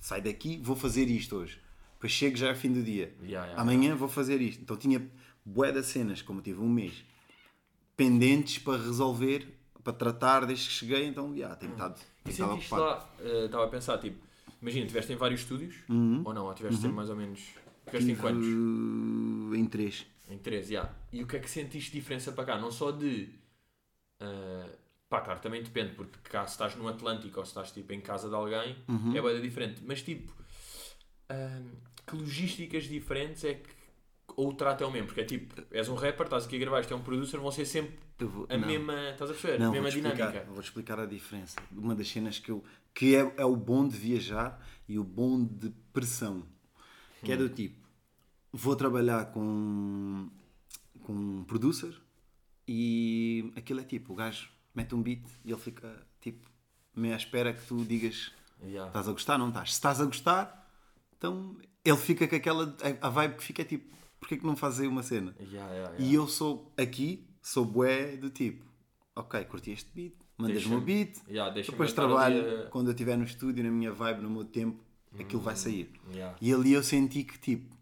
sai 0.00 0.20
daqui, 0.20 0.58
vou 0.60 0.74
fazer 0.74 1.04
isto 1.08 1.36
hoje. 1.36 1.60
Depois 1.94 2.12
chego 2.12 2.36
já 2.36 2.48
é 2.48 2.54
fim 2.54 2.72
do 2.72 2.82
dia. 2.82 3.14
Amanhã 3.56 3.94
vou 3.94 4.08
fazer 4.08 4.40
isto. 4.40 4.60
Então 4.60 4.76
tinha 4.76 5.00
bué 5.44 5.70
de 5.70 5.82
cenas, 5.84 6.20
como 6.20 6.42
tive 6.42 6.60
um 6.60 6.68
mês, 6.68 7.04
pendentes 7.96 8.58
para 8.58 8.82
resolver, 8.82 9.46
para 9.84 9.92
tratar 9.92 10.46
desde 10.46 10.66
que 10.66 10.72
cheguei, 10.72 11.04
então 11.06 11.34
yeah, 11.34 11.54
tenho 11.54 11.72
estado, 11.72 12.00
E 12.26 12.32
sentiste 12.32 12.72
lá, 12.72 13.08
eh, 13.20 13.44
estava 13.44 13.64
a 13.64 13.68
pensar, 13.68 13.98
tipo, 13.98 14.18
imagina, 14.62 14.86
tiveste 14.86 15.12
em 15.12 15.16
vários 15.16 15.42
estúdios, 15.42 15.74
Uhum. 15.88 16.22
ou 16.24 16.32
não? 16.34 16.46
Ou 16.46 16.54
tiveste 16.54 16.80
sempre 16.80 16.96
mais 16.96 17.10
ou 17.10 17.16
menos. 17.16 17.40
Tiveste 17.86 18.10
em 18.12 18.16
quantos? 18.16 18.46
Tive 18.46 19.58
em 19.58 19.66
três. 19.66 20.06
Em 20.30 20.38
13, 20.38 20.72
já. 20.72 20.90
E 21.12 21.22
o 21.22 21.26
que 21.26 21.36
é 21.36 21.38
que 21.38 21.50
sentiste 21.50 21.92
diferença 21.92 22.32
para 22.32 22.44
cá? 22.46 22.58
Não 22.58 22.72
só 22.72 22.90
de. 22.90 23.28
ah, 24.20 24.66
pá, 25.08 25.20
claro, 25.20 25.40
também 25.40 25.62
depende, 25.62 25.92
porque 25.94 26.16
cá 26.30 26.46
se 26.46 26.52
estás 26.54 26.74
no 26.76 26.88
Atlântico 26.88 27.38
ou 27.38 27.44
se 27.44 27.50
estás 27.50 27.70
tipo 27.70 27.92
em 27.92 28.00
casa 28.00 28.28
de 28.28 28.34
alguém, 28.34 28.76
Uhum. 28.88 29.14
é 29.16 29.20
bem 29.20 29.40
diferente. 29.42 29.82
Mas 29.84 30.02
tipo, 30.02 30.32
ah, 31.28 31.60
que 32.06 32.16
logísticas 32.16 32.84
diferentes 32.84 33.44
é 33.44 33.54
que. 33.54 33.68
Ou 34.36 34.50
o 34.50 34.54
trato 34.54 34.82
é 34.82 34.86
o 34.86 34.90
mesmo? 34.90 35.06
Porque 35.06 35.20
é 35.20 35.24
tipo, 35.24 35.54
és 35.70 35.88
um 35.88 35.94
rapper, 35.94 36.24
estás 36.26 36.44
aqui 36.46 36.56
a 36.56 36.58
gravar, 36.58 36.80
isto 36.80 36.92
é 36.92 36.96
um 36.96 37.02
producer, 37.02 37.38
vão 37.38 37.50
ser 37.52 37.64
sempre 37.66 37.94
vou- 38.18 38.46
a 38.48 38.56
não. 38.56 38.66
mesma. 38.66 39.10
Estás 39.10 39.30
a 39.30 39.34
perceber? 39.34 39.58
Não, 39.60 39.68
a 39.68 39.72
mesma 39.72 39.88
explicar, 39.88 40.14
dinâmica. 40.14 40.44
vou-te 40.52 40.64
explicar 40.66 41.00
a 41.00 41.06
diferença. 41.06 41.56
Uma 41.72 41.94
das 41.94 42.08
cenas 42.08 42.38
que, 42.38 42.50
eu, 42.50 42.64
que 42.92 43.14
é, 43.14 43.32
é 43.36 43.44
o 43.44 43.54
bom 43.56 43.86
de 43.86 43.96
viajar 43.96 44.60
e 44.88 44.98
o 44.98 45.04
bom 45.04 45.44
de 45.44 45.70
pressão. 45.92 46.42
Que 47.22 47.32
é 47.32 47.36
do 47.36 47.48
tipo, 47.48 47.78
vou 48.52 48.76
trabalhar 48.76 49.26
com, 49.32 50.28
com 51.02 51.12
um 51.12 51.44
producer 51.44 51.94
e 52.68 53.52
aquilo 53.56 53.80
é 53.80 53.84
tipo, 53.84 54.12
o 54.12 54.16
gajo 54.16 54.50
mete 54.74 54.94
um 54.94 55.02
beat 55.02 55.22
e 55.44 55.50
ele 55.52 55.60
fica 55.60 56.06
tipo, 56.20 56.48
meio 56.94 57.14
à 57.14 57.16
espera 57.16 57.52
que 57.52 57.64
tu 57.66 57.84
digas 57.84 58.32
Yeah. 58.62 58.86
estás 58.88 59.08
a 59.08 59.12
gostar, 59.12 59.36
não 59.36 59.48
estás. 59.48 59.70
Se 59.70 59.74
estás 59.74 60.00
a 60.00 60.04
gostar, 60.06 60.70
então 61.18 61.56
ele 61.84 61.96
fica 61.98 62.26
com 62.26 62.36
aquela, 62.36 62.74
a 63.02 63.08
vibe 63.10 63.34
que 63.36 63.42
fica 63.44 63.60
é 63.60 63.64
tipo, 63.64 63.94
porquê 64.24 64.36
que 64.38 64.46
não 64.46 64.56
fazes 64.56 64.80
aí 64.80 64.86
uma 64.88 65.02
cena? 65.02 65.34
Yeah, 65.52 65.72
yeah. 65.74 65.94
E 65.98 66.14
eu 66.14 66.26
sou 66.26 66.72
aqui, 66.78 67.26
sou 67.42 67.64
bué 67.64 68.16
do 68.16 68.30
tipo, 68.30 68.64
ok, 69.14 69.44
curti 69.44 69.70
este 69.72 69.90
beat, 69.94 70.14
mandas-me 70.38 70.74
o 70.76 70.80
Deixa-me- 70.80 71.04
beat, 71.04 71.18
depois 71.70 71.92
trabalho, 71.92 72.64
a- 72.66 72.70
quando 72.70 72.86
eu 72.88 72.92
estiver 72.92 73.16
no 73.18 73.24
estúdio, 73.24 73.62
na 73.62 73.70
minha 73.70 73.92
vibe, 73.92 74.22
no 74.22 74.30
meu 74.30 74.44
tempo, 74.44 74.82
aquilo 75.18 75.42
vai 75.42 75.54
sair. 75.56 75.90
E 76.40 76.52
ali 76.52 76.72
eu 76.72 76.82
senti 76.82 77.22
que 77.22 77.38
tipo, 77.38 77.74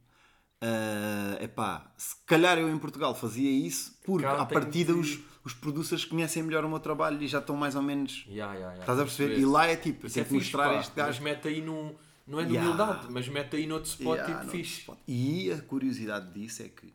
ah, 0.61 1.39
epá, 1.41 1.93
se 1.97 2.15
calhar 2.27 2.59
eu 2.59 2.69
em 2.69 2.79
Portugal 2.79 3.15
fazia 3.15 3.51
isso, 3.51 3.97
porque 4.05 4.25
à 4.27 4.45
partida 4.45 4.93
que- 4.93 4.99
os, 4.99 5.19
os 5.45 5.55
producers 5.55 6.05
conhecem 6.05 6.43
melhor 6.43 6.65
o 6.65 6.69
meu 6.69 6.79
trabalho 6.81 7.21
e 7.23 7.27
já 7.27 7.39
estão 7.39 7.57
mais 7.57 7.75
ou 7.75 7.83
menos... 7.83 8.25
Yeah, 8.29 8.53
yeah, 8.55 8.73
yeah. 8.75 8.81
Estás 8.83 8.99
a 8.99 9.05
perceber? 9.05 9.39
E 9.39 9.45
lá 9.47 9.67
é 9.67 9.77
tipo, 9.77 10.07
Isso 10.07 10.21
é 10.21 10.25
que 10.25 10.35
mostrar 10.35 10.71
pá, 10.71 10.81
este 10.81 10.95
gajo 10.95 11.09
Mas 11.09 11.19
mete 11.21 11.49
aí 11.49 11.61
num. 11.61 11.95
Não 12.33 12.41
é 12.41 12.45
de 12.45 12.55
Yeah. 12.55 12.71
humildade, 12.73 13.07
mas 13.13 13.29
mete 13.29 13.57
aí 13.57 13.67
noutro 13.67 13.91
spot 13.91 14.17
Yeah, 14.17 14.33
tipo 14.35 14.45
no 14.47 14.51
fixe. 14.51 14.81
spot. 14.81 14.99
E 15.07 15.53
a 15.53 15.61
curiosidade 15.63 16.33
disso 16.33 16.63
é 16.63 16.69
que 16.69 16.93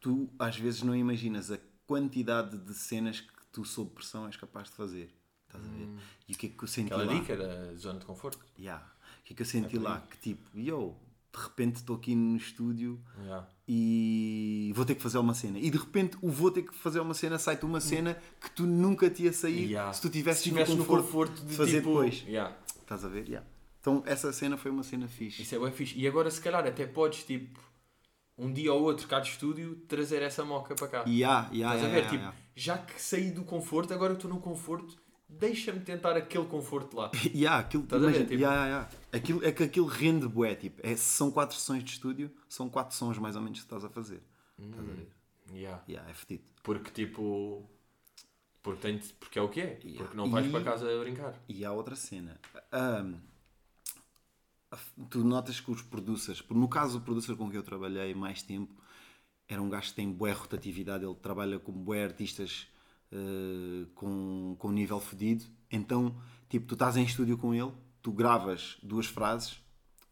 tu 0.00 0.30
às 0.38 0.56
vezes 0.56 0.82
não 0.82 0.94
imaginas 0.94 1.50
a 1.50 1.58
quantidade 1.86 2.56
de 2.56 2.72
cenas 2.74 3.20
que 3.20 3.32
tu 3.52 3.64
sob 3.64 3.90
pressão 3.90 4.26
és 4.26 4.36
capaz 4.36 4.68
de 4.68 4.74
fazer. 4.74 5.10
Estás 5.46 5.64
a 5.64 5.68
ver? 5.68 5.88
E 6.28 6.32
o 6.34 6.36
que 6.36 6.46
é 6.46 6.48
que 6.50 6.62
eu 6.62 6.68
senti. 6.68 6.92
Aquela 6.92 7.12
lá? 7.12 7.18
dica 7.20 7.36
da 7.36 7.74
zona 7.74 7.98
de 7.98 8.04
conforto. 8.06 8.38
Yeah. 8.58 8.84
O 9.20 9.24
que 9.24 9.32
é 9.32 9.36
que 9.36 9.42
eu 9.42 9.46
senti 9.46 9.76
por 9.76 9.82
lá? 9.82 10.00
Que 10.10 10.18
tipo, 10.18 10.58
yo, 10.58 10.94
de 11.34 11.42
repente 11.42 11.76
estou 11.76 11.96
aqui 11.96 12.14
no 12.14 12.36
estúdio 12.36 13.00
Yeah. 13.20 13.46
e 13.66 14.72
vou 14.74 14.84
ter 14.84 14.94
que 14.94 15.02
fazer 15.02 15.18
uma 15.18 15.34
cena. 15.34 15.58
E 15.58 15.70
de 15.70 15.78
repente 15.78 16.16
o 16.22 16.28
vou 16.30 16.50
ter 16.50 16.62
que 16.62 16.74
fazer 16.74 17.00
uma 17.00 17.14
cena 17.14 17.38
sai-te 17.38 17.64
uma 17.64 17.80
cena 17.80 18.14
que 18.40 18.50
tu 18.50 18.64
nunca 18.66 19.08
te 19.10 19.24
ia 19.24 19.32
sair 19.32 19.64
Yeah. 19.66 19.92
se 19.92 20.00
tu 20.02 20.08
tivesses 20.10 20.42
Se 20.44 20.50
no, 20.52 20.58
tivesse 20.64 20.76
conforto 20.86 21.40
de 21.42 21.46
de 21.48 21.56
fazer 21.56 21.78
tipo, 21.78 21.88
depois. 21.88 22.22
Yeah. 22.22 22.54
Estás 22.82 23.04
a 23.04 23.08
ver? 23.08 23.26
Yeah. 23.28 23.46
Então 23.88 24.02
essa 24.06 24.32
cena 24.32 24.56
foi 24.56 24.70
uma 24.70 24.82
cena 24.82 25.08
fixe. 25.08 25.42
Isso 25.42 25.54
é 25.54 25.58
bem 25.58 25.72
fixe. 25.72 25.98
E 25.98 26.06
agora, 26.06 26.30
se 26.30 26.40
calhar, 26.40 26.66
até 26.66 26.86
podes, 26.86 27.24
tipo, 27.24 27.58
um 28.36 28.52
dia 28.52 28.72
ou 28.72 28.82
outro 28.82 29.06
cá 29.08 29.18
de 29.20 29.30
estúdio, 29.30 29.76
trazer 29.88 30.22
essa 30.22 30.44
moca 30.44 30.74
para 30.74 30.88
cá. 30.88 31.04
Yeah, 31.06 31.48
yeah, 31.52 31.74
Estás 31.76 31.82
a 31.84 31.86
yeah, 31.86 31.88
ver? 31.88 31.96
yeah, 31.98 32.10
tipo, 32.10 32.22
yeah. 32.22 32.36
já 32.54 32.78
que 32.78 33.00
saí 33.00 33.30
do 33.30 33.44
conforto, 33.44 33.94
agora 33.94 34.12
estou 34.14 34.30
no 34.30 34.40
conforto, 34.40 34.96
deixa-me 35.28 35.80
tentar 35.80 36.16
aquele 36.16 36.44
conforto 36.46 36.96
lá. 36.96 37.10
Yeah, 37.34 37.58
aquilo, 37.58 37.84
Estás 37.84 38.02
a 38.02 38.06
ver, 38.06 38.10
imagina, 38.10 38.28
tipo? 38.28 38.40
yeah, 38.42 38.66
yeah. 38.66 38.88
Aquilo, 39.12 39.44
é 39.44 39.52
que 39.52 39.62
aquilo 39.62 39.86
rende 39.86 40.28
bué, 40.28 40.54
tipo, 40.54 40.80
é, 40.86 40.94
são 40.96 41.30
quatro 41.30 41.56
sessões 41.56 41.82
de 41.82 41.90
estúdio, 41.92 42.30
são 42.48 42.68
quatro 42.68 42.94
sons 42.94 43.16
mais 43.18 43.36
ou 43.36 43.42
menos 43.42 43.58
que 43.60 43.64
estás 43.64 43.84
a 43.84 43.88
fazer. 43.88 44.22
Estás 44.58 44.88
a 44.88 44.92
ver? 44.92 45.08
Yeah. 45.52 45.82
Yeah, 45.88 46.10
é 46.10 46.14
fedido. 46.14 46.44
Porque, 46.62 46.90
tipo. 46.90 47.64
Porque, 48.62 48.80
tem 48.82 48.98
porque 49.18 49.38
é 49.38 49.42
o 49.42 49.48
que 49.48 49.60
é. 49.62 49.78
Porque 49.96 50.14
não 50.16 50.28
vais 50.30 50.46
E- 50.46 50.50
para 50.50 50.62
casa 50.62 50.86
a 50.94 50.98
brincar. 51.00 51.34
E 51.48 51.64
há 51.64 51.72
outra 51.72 51.96
cena. 51.96 52.38
Ahm, 52.70 53.14
tu 55.08 55.24
notas 55.24 55.60
que 55.60 55.70
os 55.70 55.82
producers, 55.82 56.42
no 56.50 56.68
caso 56.68 56.98
o 56.98 57.00
producer 57.00 57.34
com 57.36 57.46
quem 57.48 57.56
eu 57.56 57.62
trabalhei 57.62 58.14
mais 58.14 58.42
tempo, 58.42 58.74
era 59.48 59.62
um 59.62 59.68
gajo 59.68 59.88
que 59.88 59.94
tem 59.94 60.10
boa 60.12 60.32
rotatividade, 60.32 61.04
ele 61.04 61.14
trabalha 61.14 61.58
com 61.58 61.72
bué 61.72 62.04
artistas 62.04 62.66
eh, 63.10 63.86
com, 63.94 64.54
com 64.58 64.70
nível 64.70 65.00
fedido. 65.00 65.44
Então, 65.70 66.14
tipo, 66.48 66.66
tu 66.66 66.74
estás 66.74 66.96
em 66.96 67.04
estúdio 67.04 67.38
com 67.38 67.54
ele, 67.54 67.72
tu 68.02 68.12
gravas 68.12 68.76
duas 68.82 69.06
frases, 69.06 69.58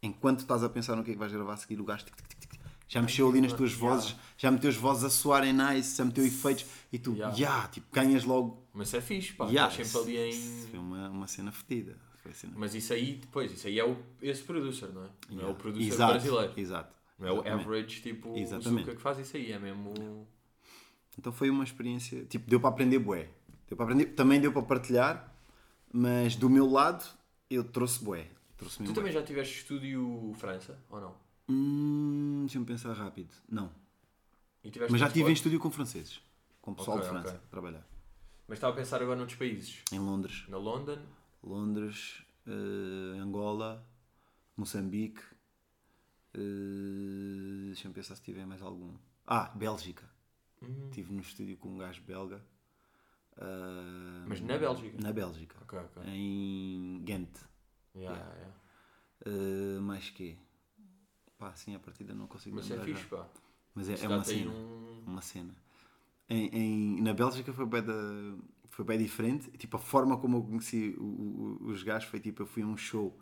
enquanto 0.01 0.39
estás 0.39 0.63
a 0.63 0.69
pensar 0.69 0.95
no 0.95 1.03
que 1.03 1.11
é 1.11 1.13
que 1.13 1.19
vais 1.19 1.31
gravar 1.31 1.53
a 1.53 1.57
seguir, 1.57 1.79
o 1.79 1.83
gajo 1.83 2.05
tic, 2.05 2.15
tic, 2.15 2.27
tic, 2.27 2.39
tic, 2.51 2.61
já 2.87 3.01
mexeu 3.01 3.29
ali 3.29 3.41
nas 3.41 3.53
tuas 3.53 3.73
vozes, 3.73 4.15
já 4.37 4.49
meteu 4.49 4.69
as 4.69 4.75
vozes 4.77 5.03
a 5.03 5.09
soarem 5.09 5.53
nice, 5.53 5.97
já 5.97 6.05
meteu 6.05 6.25
efeitos 6.25 6.65
e 6.91 6.97
tu, 6.97 7.13
Yeah. 7.13 7.67
tipo, 7.67 7.87
ganhas 7.91 8.23
logo. 8.23 8.65
Mas 8.73 8.93
é 8.93 9.01
fixe, 9.01 9.33
pá. 9.33 9.45
Yeah, 9.47 9.71
sempre 9.83 10.17
ali 10.17 10.31
em. 10.31 10.67
Foi 10.67 10.79
uma, 10.79 11.09
uma 11.09 11.27
cena 11.27 11.51
fedida. 11.51 11.99
Foi 12.27 12.31
a 12.31 12.33
cena 12.35 12.53
Mas 12.57 12.75
isso 12.75 12.91
aí, 12.93 13.13
depois, 13.15 13.51
isso 13.51 13.67
aí 13.67 13.79
é 13.79 13.85
o, 13.85 13.97
esse 14.21 14.43
producer, 14.43 14.89
não 14.93 15.05
é? 15.05 15.09
Não 15.29 15.47
é 15.47 15.51
o 15.51 15.55
producer 15.55 15.87
Exato, 15.87 16.13
brasileiro. 16.13 16.53
Exato. 16.57 16.95
Não 17.17 17.27
é 17.27 17.31
o 17.31 17.39
average, 17.39 18.01
tipo, 18.01 18.37
Exatamente. 18.37 18.81
Zuka 18.81 18.95
que 18.95 19.01
faz 19.01 19.17
isso 19.19 19.37
aí. 19.37 19.51
É 19.51 19.57
mesmo. 19.59 20.27
Então 21.17 21.31
foi 21.31 21.49
uma 21.49 21.63
experiência, 21.63 22.25
tipo, 22.25 22.49
deu 22.49 22.59
para 22.59 22.69
aprender 22.69 22.99
bué. 22.99 23.29
Deu 23.67 23.75
para 23.77 23.85
aprender, 23.85 24.05
também 24.07 24.39
deu 24.39 24.51
para 24.51 24.61
partilhar, 24.61 25.33
mas 25.91 26.35
do 26.35 26.49
meu 26.49 26.69
lado 26.69 27.05
eu 27.49 27.63
trouxe 27.63 28.03
bué. 28.03 28.27
Trouxe 28.57 28.77
Tu 28.77 28.81
mesmo 28.83 28.95
também 28.95 29.11
já 29.11 29.23
tiveste 29.23 29.59
estúdio 29.59 30.33
França, 30.37 30.77
ou 30.89 30.99
não? 30.99 31.09
bué. 31.09 31.17
Hum, 31.49 32.39
deixa-me 32.41 32.65
pensar 32.65 32.93
rápido. 32.93 33.29
Não. 33.49 33.71
Mas 34.89 34.99
já 34.99 35.07
estive 35.07 35.29
em 35.29 35.33
estúdio 35.33 35.59
com 35.59 35.71
franceses. 35.71 36.19
Com 36.61 36.73
pessoal 36.73 36.97
Ok, 36.97 37.07
de 37.07 37.13
França, 37.15 37.29
ok. 37.35 37.41
a 37.45 37.49
trabalhar. 37.49 37.87
Mas 38.47 38.57
estava 38.57 38.73
a 38.73 38.75
pensar 38.75 39.01
agora 39.01 39.15
noutros 39.15 39.37
países. 39.37 39.81
Em 39.91 39.99
Londres. 39.99 40.43
Na 40.49 40.57
London, 40.57 40.99
Londres, 41.43 42.23
eh, 42.45 43.19
Angola, 43.19 43.85
Moçambique. 44.55 45.21
eh, 46.33 47.65
deixa-me 47.67 47.93
pensar 47.93 48.15
se 48.15 48.21
tiver 48.21 48.45
mais 48.45 48.61
algum. 48.61 48.93
Ah, 49.25 49.49
Bélgica. 49.55 50.03
Uhum. 50.61 50.87
Estive 50.89 51.13
no 51.13 51.21
estúdio 51.21 51.57
com 51.57 51.69
um 51.69 51.77
gajo 51.77 52.01
belga. 52.03 52.43
Ah, 53.37 54.25
mas 54.27 54.41
na 54.41 54.57
Bélgica. 54.57 54.97
Na 55.01 55.13
Bélgica. 55.13 55.55
Ok, 55.61 55.77
ok. 55.79 56.03
Em 56.07 57.01
Ghent. 57.03 57.37
Yeah, 57.95 58.15
Yeah. 58.17 58.35
yeah. 58.35 58.57
Uh, 59.25 59.81
mais 59.81 60.09
que 60.11 60.37
Pá, 61.37 61.49
assim 61.49 61.75
a 61.75 61.79
partida 61.79 62.13
não 62.15 62.25
consigo 62.27 62.55
Mas 62.55 62.65
é 62.71 62.75
lembrar 62.75 62.85
fixe, 62.85 63.01
já. 63.09 63.17
pá. 63.17 63.29
Mas 63.75 63.89
é, 63.89 64.03
é 64.03 64.07
uma 64.07 64.23
cena. 64.23 64.51
um- 64.51 65.03
Uma 65.05 65.21
cena. 65.21 65.55
Em, 66.29 66.47
em- 66.47 67.01
na 67.01 67.13
Bélgica 67.13 67.53
foi 67.53 67.65
bem, 67.67 67.83
da, 67.83 67.93
foi 68.77 68.85
bem 68.85 68.99
diferente. 68.99 69.49
Tipo, 69.57 69.77
a 69.77 69.79
forma 69.79 70.15
como 70.17 70.37
eu 70.37 70.43
conheci 70.43 70.95
o- 70.99 71.01
o- 71.03 71.57
os 71.71 71.81
gajos 71.81 72.07
foi 72.07 72.19
tipo, 72.19 72.43
eu 72.43 72.45
fui 72.45 72.61
a 72.61 72.65
um 72.67 72.77
show 72.77 73.17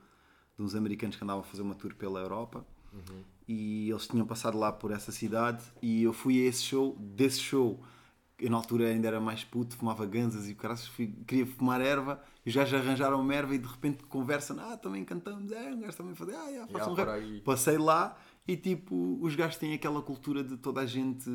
de 0.58 0.62
uns 0.62 0.76
americanos 0.76 1.16
que 1.16 1.24
andavam 1.24 1.41
a 1.43 1.45
fazer 1.45 1.62
uma 1.62 1.74
tour 1.76 1.95
pela 1.95 2.20
Europa 2.20 2.66
Uhum. 2.93 3.22
e 3.47 3.89
eles 3.89 4.06
tinham 4.06 4.26
passado 4.28 4.58
lá 4.58 4.70
por 4.74 4.91
essa 4.91 5.14
cidade 5.14 5.64
e 5.82 6.03
eu 6.03 6.12
fui 6.12 6.43
a 6.45 6.49
esse 6.49 6.62
show, 6.64 6.97
desse 6.99 7.39
show 7.39 7.82
eu 8.38 8.49
na 8.49 8.58
altura 8.58 8.89
ainda 8.89 9.08
era 9.08 9.22
mais 9.22 9.45
puto, 9.45 9.78
fumava 9.78 10.06
ganzas 10.06 10.49
e 10.49 10.51
o 10.51 10.56
cara 10.58 10.76
queria 11.26 11.45
fumar 11.45 11.80
erva 11.80 12.22
e 12.45 12.49
os 12.49 12.56
gajos 12.56 12.74
arranjaram 12.74 13.22
uma 13.22 13.34
erva 13.34 13.56
e 13.56 13.58
de 13.58 13.66
repente 13.68 14.03
conversam, 14.03 14.60
ah, 14.60 14.76
também 14.76 15.06
cantamos, 15.06 15.49
é, 15.53 15.74
um 15.74 15.80
gajo 15.80 15.95
também 15.95 16.16
fazia, 16.16 16.38
ah, 16.38 16.49
yeah, 16.49 16.68
faço 16.70 16.89
Yeah, 16.89 16.91
um 16.91 17.30
rap. 17.32 17.41
Passei 17.45 17.78
lá 17.78 18.18
e 18.45 18.58
tipo, 18.58 19.18
os 19.22 19.34
gajos 19.38 19.56
têm 19.56 19.74
aquela 19.74 20.01
cultura 20.01 20.43
de 20.43 20.58
toda 20.58 20.82
a 20.82 20.86
gente 20.86 21.30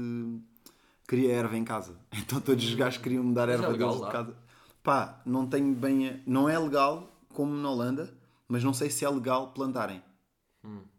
queria 1.10 1.32
erva 1.34 1.56
em 1.56 1.64
casa. 1.64 1.94
Então 2.16 2.40
todos 2.40 2.64
os 2.64 2.74
gajos 2.74 3.02
queriam 3.02 3.24
me 3.24 3.34
dar 3.34 3.48
é 3.48 3.52
erva 3.54 3.68
legal 3.68 3.88
deles 3.90 4.00
lá? 4.02 4.06
de 4.08 4.12
casa. 4.12 4.36
Pá, 4.82 5.20
não 5.26 5.46
tenho 5.46 5.74
bem. 5.74 6.08
a- 6.08 6.16
Não 6.26 6.48
é 6.48 6.58
legal 6.58 7.10
como 7.34 7.52
na 7.54 7.68
Holanda, 7.70 8.12
mas 8.48 8.62
não 8.64 8.72
sei 8.72 8.88
se 8.90 9.04
é 9.04 9.10
legal 9.10 9.52
plantarem 9.52 10.02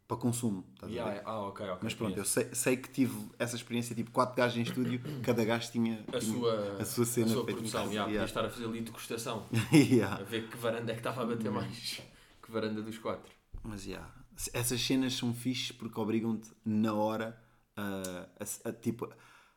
para 0.07 0.18
consumo. 0.18 0.66
Hum. 0.84 0.89
Yeah, 0.89 1.14
ver? 1.14 1.22
ah, 1.26 1.39
ok, 1.47 1.66
ok. 1.70 1.80
Mas 1.84 1.93
pronto, 1.93 2.18
eu 2.18 2.26
sei, 2.26 2.53
sei 2.53 2.76
que 2.76 2.89
tive 2.89 3.16
essa 3.39 3.55
experiência, 3.55 3.95
tipo, 3.95 4.12
quatro 4.12 4.36
gajos 4.36 4.57
em 4.57 4.62
estúdio, 4.62 4.99
cada 5.24 5.43
gajo 5.45 5.72
tinha, 5.72 6.03
a 6.14 6.20
tinha 6.20 6.34
sua, 6.34 6.78
a 6.82 6.86
sua 6.86 7.05
cena 7.05 7.28
a 7.28 7.34
sua 7.34 7.45
produção. 7.45 7.84
Yeah, 7.86 8.12
Yeah. 8.12 8.26
Estar 8.26 8.43
a 8.45 8.49
fazer 8.49 8.66
ali 8.66 8.82
degustação. 8.82 9.45
Yeah. 9.72 10.18
A 10.20 10.24
ver 10.24 10.49
que 10.49 10.57
varanda 10.57 10.91
é 10.91 10.95
que 10.95 10.99
estava 10.99 11.24
a 11.24 11.26
bater 11.26 11.49
mais. 11.49 12.01
Que 12.43 12.51
varanda 12.51 12.82
dos 12.82 12.97
quatro. 12.97 13.32
Mas 13.64 13.86
yeah, 13.86 14.05
essas 14.53 14.82
cenas 14.82 15.14
são 15.14 15.34
fixes 15.34 15.72
porque 15.72 15.97
obrigam-te 15.99 16.49
na 16.66 16.93
hora 16.93 17.38
a, 17.78 18.28
a, 18.66 18.70
a, 18.70 18.74
tipo, 18.74 19.07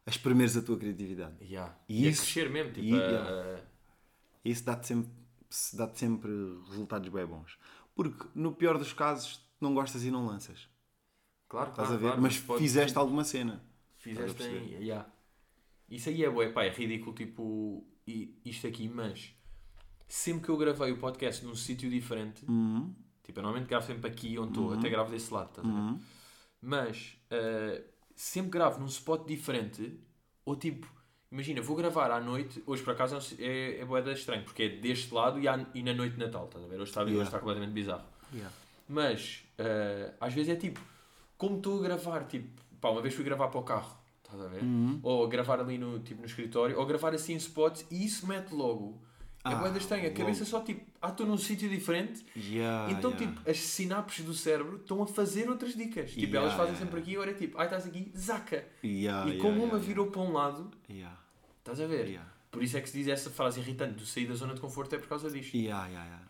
a 0.07 0.11
exprimeres 0.11 0.57
a 0.57 0.62
tua 0.62 0.78
criatividade. 0.78 1.34
Yeah. 1.42 1.76
E 1.88 2.05
E, 2.05 2.09
isso- 2.09 2.22
a 2.22 2.24
crescer 2.24 2.50
mesmo. 2.50 2.72
Tipo, 2.72 2.86
e- 2.86 2.92
a- 2.94 3.07
yeah. 3.07 3.62
Isso 4.44 4.64
dá-te 4.64 4.86
sempre, 4.86 5.11
dá 5.74 5.88
sempre 5.94 6.30
resultados 6.68 7.09
bem 7.09 7.24
bons. 7.26 7.59
Porque 7.94 8.26
no 8.34 8.52
pior 8.52 8.76
dos 8.76 8.92
casos, 8.92 9.40
não 9.61 9.72
gostas 9.72 10.05
e 10.05 10.11
não 10.11 10.26
lanças. 10.26 10.68
Claro, 11.48 11.70
Estás 11.70 11.88
claro, 11.88 11.94
a 11.94 11.96
ver? 12.02 12.07
claro, 12.16 12.22
mas 12.22 12.36
fizeste 12.59 12.98
alguma 12.98 13.24
cena. 13.24 13.62
Fizeste 13.96 14.42
em. 14.42 14.82
Yeah. 14.82 15.09
Isso 15.88 16.09
aí 16.09 16.24
é 16.24 16.28
bué, 16.30 16.50
pá, 16.50 16.64
é 16.64 16.70
ridículo, 16.70 17.14
tipo, 17.14 17.86
isto 18.44 18.66
aqui, 18.66 18.88
mas 18.88 19.34
sempre 20.09 20.42
que 20.44 20.48
eu 20.50 20.57
gravei 20.57 20.92
o 20.92 20.98
podcast 20.98 21.44
num 21.44 21.55
sítio 21.55 21.88
diferente, 21.90 22.44
Uhum. 22.48 22.94
tipo, 23.22 23.38
eu 23.38 23.42
normalmente 23.42 23.68
gravo 23.68 23.86
sempre 23.86 24.11
aqui 24.11 24.38
onde 24.38 24.48
estou, 24.48 24.72
até 24.72 24.88
gravo 24.90 25.11
desse 25.11 25.32
lado, 25.32 25.50
estás 25.50 25.66
a 25.66 25.70
ver? 25.70 25.76
Uhum. 25.76 26.00
Mas 26.61 27.16
eh, 27.30 27.84
sempre 28.15 28.51
gravo 28.51 28.81
num 28.81 28.87
spot 28.87 29.27
diferente, 29.27 29.99
ou 30.45 30.57
tipo, 30.57 30.87
imagina, 31.31 31.61
vou 31.61 31.77
gravar 31.77 32.11
à 32.11 32.21
noite, 32.21 32.62
hoje 32.67 32.83
por 32.83 32.93
acaso 32.93 33.17
é, 33.39 33.81
é 33.81 33.85
boeda 33.85 34.12
estranho, 34.12 34.43
porque 34.45 34.62
é 34.65 34.69
deste 34.69 35.12
lado 35.12 35.39
e, 35.39 35.45
e 35.75 35.83
na 35.83 35.93
noite 35.93 36.15
de 36.17 36.25
Natal, 36.25 36.45
estás 36.47 36.65
a 36.65 36.69
ver? 36.69 36.77
Hoje 36.77 36.91
está, 36.91 37.03
hoje 37.03 37.11
Yeah. 37.12 37.29
está 37.29 37.39
completamente 37.39 37.73
bizarro. 37.73 38.05
Yeah. 38.33 38.55
Mas, 38.89 39.45
eh, 39.59 40.12
às 40.21 40.33
vezes 40.35 40.51
é 40.53 40.57
tipo, 40.57 40.81
como 41.39 41.57
estou 41.57 41.79
a 41.81 41.83
gravar, 41.83 42.25
tipo, 42.25 42.49
pá, 42.81 42.91
uma 42.91 43.01
vez 43.03 43.15
fui 43.15 43.25
gravar 43.25 43.49
para 43.49 43.61
o 43.61 43.62
carro, 43.62 43.97
estás 44.23 44.41
a 44.41 44.47
ver? 44.47 44.62
Uhum. 44.62 45.01
Ou 45.03 45.27
gravar 45.29 45.59
ali 45.61 45.79
no, 45.79 45.99
tipo, 46.01 46.21
no 46.21 46.27
escritório, 46.27 46.79
ou 46.79 46.87
gravar 46.87 47.15
assim 47.15 47.33
em 47.33 47.37
spots 47.37 47.87
e 47.91 48.05
isso 48.05 48.27
mete 48.27 48.53
logo. 48.55 49.03
É 49.45 49.49
Ah, 49.49 49.55
boeda 49.57 49.76
estranha, 49.76 50.09
a 50.09 50.12
cabeça 50.12 50.45
só 50.47 50.61
tipo, 50.62 50.86
ah, 51.03 51.09
estou 51.11 51.26
num 51.26 51.36
sítio 51.36 51.68
diferente, 51.68 52.24
Yeah, 52.34 52.90
então 52.92 53.11
yeah. 53.11 53.26
tipo, 53.36 53.51
as 53.51 53.59
sinapses 53.59 54.24
do 54.24 54.32
cérebro 54.32 54.76
estão 54.76 55.03
a 55.03 55.07
fazer 55.07 55.51
outras 55.51 55.74
dicas. 55.76 56.11
Tipo, 56.12 56.22
Yeah, 56.22 56.38
elas 56.38 56.55
fazem 56.55 56.76
sempre 56.76 57.01
aqui, 57.01 57.14
agora 57.14 57.30
é 57.30 57.34
tipo, 57.34 57.59
ah, 57.59 57.64
estás 57.64 57.86
aqui, 57.86 58.11
zaca. 58.16 58.64
E 58.82 59.38
como 59.38 59.62
uma 59.62 59.78
virou 59.78 60.07
para 60.07 60.22
um 60.22 60.32
lado, 60.32 60.70
estás 61.59 61.78
a 61.80 61.86
ver? 61.86 62.20
Por 62.51 62.62
isso 62.62 62.76
é 62.76 62.80
que 62.80 62.88
se 62.88 62.97
diz 62.99 63.09
essa 63.09 63.28
frase 63.30 63.59
irritante 63.61 63.95
do 63.95 64.07
sair 64.07 64.26
da 64.26 64.34
zona 64.34 64.55
de 64.55 64.61
conforto 64.61 64.95
é 64.95 64.99
por 64.99 65.09
causa 65.09 65.28
disto. 65.30 65.55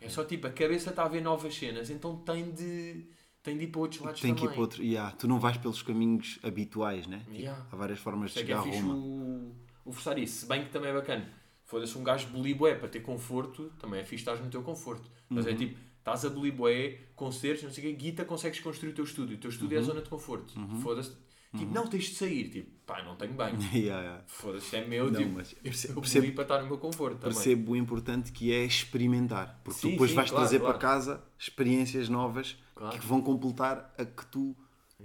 É 0.01 0.09
só 0.09 0.23
tipo, 0.25 0.47
a 0.47 0.49
cabeça 0.49 0.89
está 0.89 1.03
a 1.05 1.07
ver 1.07 1.21
novas 1.21 1.55
cenas, 1.55 1.89
então 1.91 2.17
tem 2.17 2.51
de, 2.51 3.05
tem 3.43 3.55
de 3.57 3.63
ir 3.65 3.67
para 3.67 3.81
outros 3.81 4.01
lados 4.01 4.19
Tem 4.21 4.33
que 4.33 4.41
também. 4.41 4.51
ir 4.51 4.55
para 4.55 4.61
outro. 4.61 4.83
Yeah. 4.83 5.11
Tu 5.15 5.27
não 5.27 5.39
vais 5.39 5.55
pelos 5.57 5.81
caminhos 5.83 6.39
habituais, 6.43 7.05
né? 7.07 7.19
Tipo, 7.19 7.35
Yeah. 7.37 7.65
Há 7.71 7.75
várias 7.75 7.99
formas 7.99 8.31
de 8.33 8.43
que 8.43 8.51
é 8.51 8.57
chegar 8.57 8.59
a 8.59 8.61
Roma. 8.81 8.95
o, 8.95 9.55
o 9.85 9.91
forçar 9.93 10.17
isso. 10.17 10.39
Se 10.41 10.45
bem 10.47 10.63
que 10.65 10.71
também 10.71 10.89
é 10.89 10.93
bacana. 10.93 11.29
Foda-se 11.65 11.97
um 11.97 12.03
gajo 12.03 12.27
boliboé 12.27 12.75
para 12.75 12.87
ter 12.87 12.99
conforto, 13.01 13.71
também 13.79 13.99
é 13.99 14.03
fixe 14.03 14.21
estás 14.21 14.39
no 14.39 14.49
teu 14.49 14.61
conforto. 14.61 15.09
Mas 15.29 15.45
Uhum. 15.45 15.51
é 15.51 15.55
tipo, 15.55 15.77
estás 15.99 16.23
a 16.23 16.29
boliboé, 16.29 16.99
concertos, 17.15 17.63
não 17.63 17.71
sei 17.71 17.83
o 17.83 17.87
quê, 17.87 17.93
guita, 17.93 18.23
consegues 18.23 18.59
construir 18.59 18.91
o 18.91 18.93
teu 18.95 19.03
estúdio. 19.03 19.35
O 19.35 19.39
teu 19.39 19.49
estúdio 19.49 19.75
é 19.75 19.77
a 19.77 19.81
Uhum. 19.81 19.87
zona 19.87 20.01
de 20.01 20.09
conforto. 20.09 20.53
Foda-se. 20.81 21.11
Tipo, 21.57 21.73
não, 21.73 21.87
tens 21.87 22.03
de 22.09 22.15
sair. 22.15 22.49
Tipo, 22.49 22.69
pá, 22.85 23.01
não 23.01 23.15
tenho 23.15 23.33
banho. 23.33 23.57
Yeah, 23.73 24.01
yeah. 24.03 24.23
Foda-se, 24.27 24.75
é 24.75 24.85
meu. 24.85 25.09
Não, 25.09 25.19
tipo, 25.21 25.31
mas 25.35 25.53
eu 25.53 25.61
perce- 25.63 25.89
eu 25.89 25.95
percebo- 26.01 26.21
boli 26.25 26.35
para 26.35 26.41
estar 26.43 26.61
no 26.61 26.67
meu 26.67 26.77
conforto 26.77 27.17
também. 27.19 27.33
Percebo 27.33 27.71
o 27.71 27.75
importante 27.77 28.31
que 28.33 28.51
é 28.53 28.63
experimentar. 28.65 29.61
Porque 29.63 29.79
Sim, 29.79 29.87
tu 29.87 29.91
depois 29.93 30.09
sim, 30.11 30.15
vais 30.17 30.29
claro, 30.29 30.43
trazer 30.43 30.59
claro. 30.59 30.77
para 30.77 30.87
casa 30.87 31.23
experiências 31.39 32.09
novas 32.09 32.57
Claro. 32.75 32.99
que 32.99 33.05
vão 33.07 33.21
completar 33.21 33.93
a 33.97 34.03
que 34.03 34.25
tu 34.27 34.53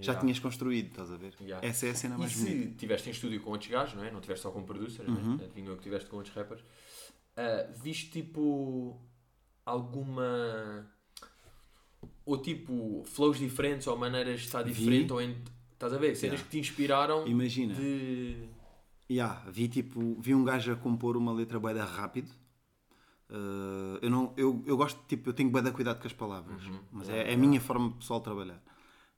já 0.01 0.15
tinhas 0.15 0.39
construído, 0.39 0.87
estás 0.89 1.11
a 1.13 1.17
ver? 1.17 1.35
Yeah. 1.41 1.67
Essa 1.67 1.87
é 1.87 1.91
a 1.91 1.95
cena 1.95 2.15
E 2.17 2.19
mais 2.19 2.33
se 2.33 2.45
bonita. 2.45 2.71
estiveste 2.71 3.09
em 3.09 3.13
estúdio 3.13 3.41
com 3.41 3.51
outros 3.51 3.71
gajos, 3.71 3.95
não 3.95 4.05
é? 4.05 4.11
Não 4.11 4.19
estiveste 4.19 4.43
só 4.43 4.51
com 4.51 4.63
producers, 4.65 5.09
Uhum. 5.09 5.37
não 5.37 5.41
é? 5.41 5.45
Adivinhou 5.45 5.75
que 5.77 5.81
estiveste 5.81 6.09
com 6.09 6.17
outros 6.17 6.35
rappers. 6.35 6.63
ah, 7.37 7.71
viste 7.83 8.11
tipo 8.11 9.01
alguma. 9.65 10.87
Ou 12.25 12.39
tipo 12.39 13.03
flows 13.07 13.39
diferentes 13.39 13.87
ou 13.87 13.97
maneiras 13.97 14.41
de 14.41 14.47
estar 14.47 14.63
Vi. 14.63 14.73
diferente 14.73 15.13
ou 15.13 15.21
em. 15.21 15.37
Estás 15.73 15.93
a 15.93 15.99
ver? 15.99 16.15
Cenas 16.15 16.35
Yeah. 16.41 16.45
que 16.45 16.51
te 16.51 16.59
inspiraram 16.59 17.27
Imagina, 17.27 17.75
de. 17.75 18.49
Yeah, 19.11 19.43
vi, 19.51 19.67
tipo, 19.69 20.17
vi 20.21 20.35
um 20.35 20.45
gajo 20.45 20.73
a 20.73 20.77
compor 20.77 21.17
uma 21.17 21.33
letra 21.33 21.59
bué 21.59 21.75
da 21.75 21.85
rápido. 21.85 22.31
Uh, 23.29 23.99
eu, 24.03 24.11
não, 24.11 24.33
eu, 24.37 24.63
eu 24.67 24.77
gosto, 24.77 25.01
tipo, 25.09 25.29
eu 25.29 25.33
tenho 25.33 25.51
bué 25.51 25.63
da 25.63 25.71
cuidado 25.73 26.01
com 26.01 26.07
as 26.07 26.13
palavras, 26.13 26.65
Uhum. 26.65 26.81
mas 26.93 27.09
é, 27.09 27.31
é 27.31 27.35
a 27.35 27.37
minha 27.37 27.61
forma 27.61 27.93
pessoal 27.97 28.21
de 28.21 28.25
trabalhar. 28.25 28.63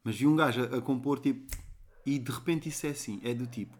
Mas 0.04 0.16
vi 0.16 0.26
um 0.26 0.36
gajo 0.36 0.62
a, 0.62 0.78
a 0.78 0.80
compor, 0.80 1.18
tipo, 1.18 1.46
e 2.04 2.18
de 2.18 2.30
repente 2.32 2.68
isso 2.68 2.86
é 2.86 2.90
assim, 2.90 3.20
é 3.22 3.32
do 3.32 3.46
tipo, 3.46 3.76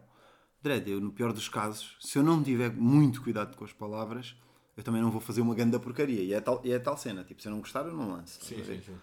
Dredd, 0.61 0.89
eu 0.89 1.01
no 1.01 1.11
pior 1.11 1.33
dos 1.33 1.49
casos, 1.49 1.97
se 1.99 2.17
eu 2.17 2.23
não 2.23 2.41
tiver 2.41 2.71
muito 2.71 3.21
cuidado 3.21 3.55
com 3.57 3.65
as 3.65 3.73
palavras, 3.73 4.35
eu 4.77 4.83
também 4.83 5.01
não 5.01 5.11
vou 5.11 5.19
fazer 5.19 5.41
uma 5.41 5.53
grande 5.53 5.77
porcaria. 5.77 6.21
E 6.21 6.33
é 6.33 6.39
tal, 6.39 6.61
e 6.63 6.71
é 6.71 6.79
tal 6.79 6.97
cena, 6.97 7.23
tipo, 7.23 7.41
se 7.41 7.47
eu 7.47 7.51
não 7.51 7.59
gostar, 7.59 7.85
eu 7.85 7.93
não 7.93 8.11
lanço. 8.11 8.39
Sim, 8.43 8.63
sim, 8.63 8.81
sim. 8.81 8.95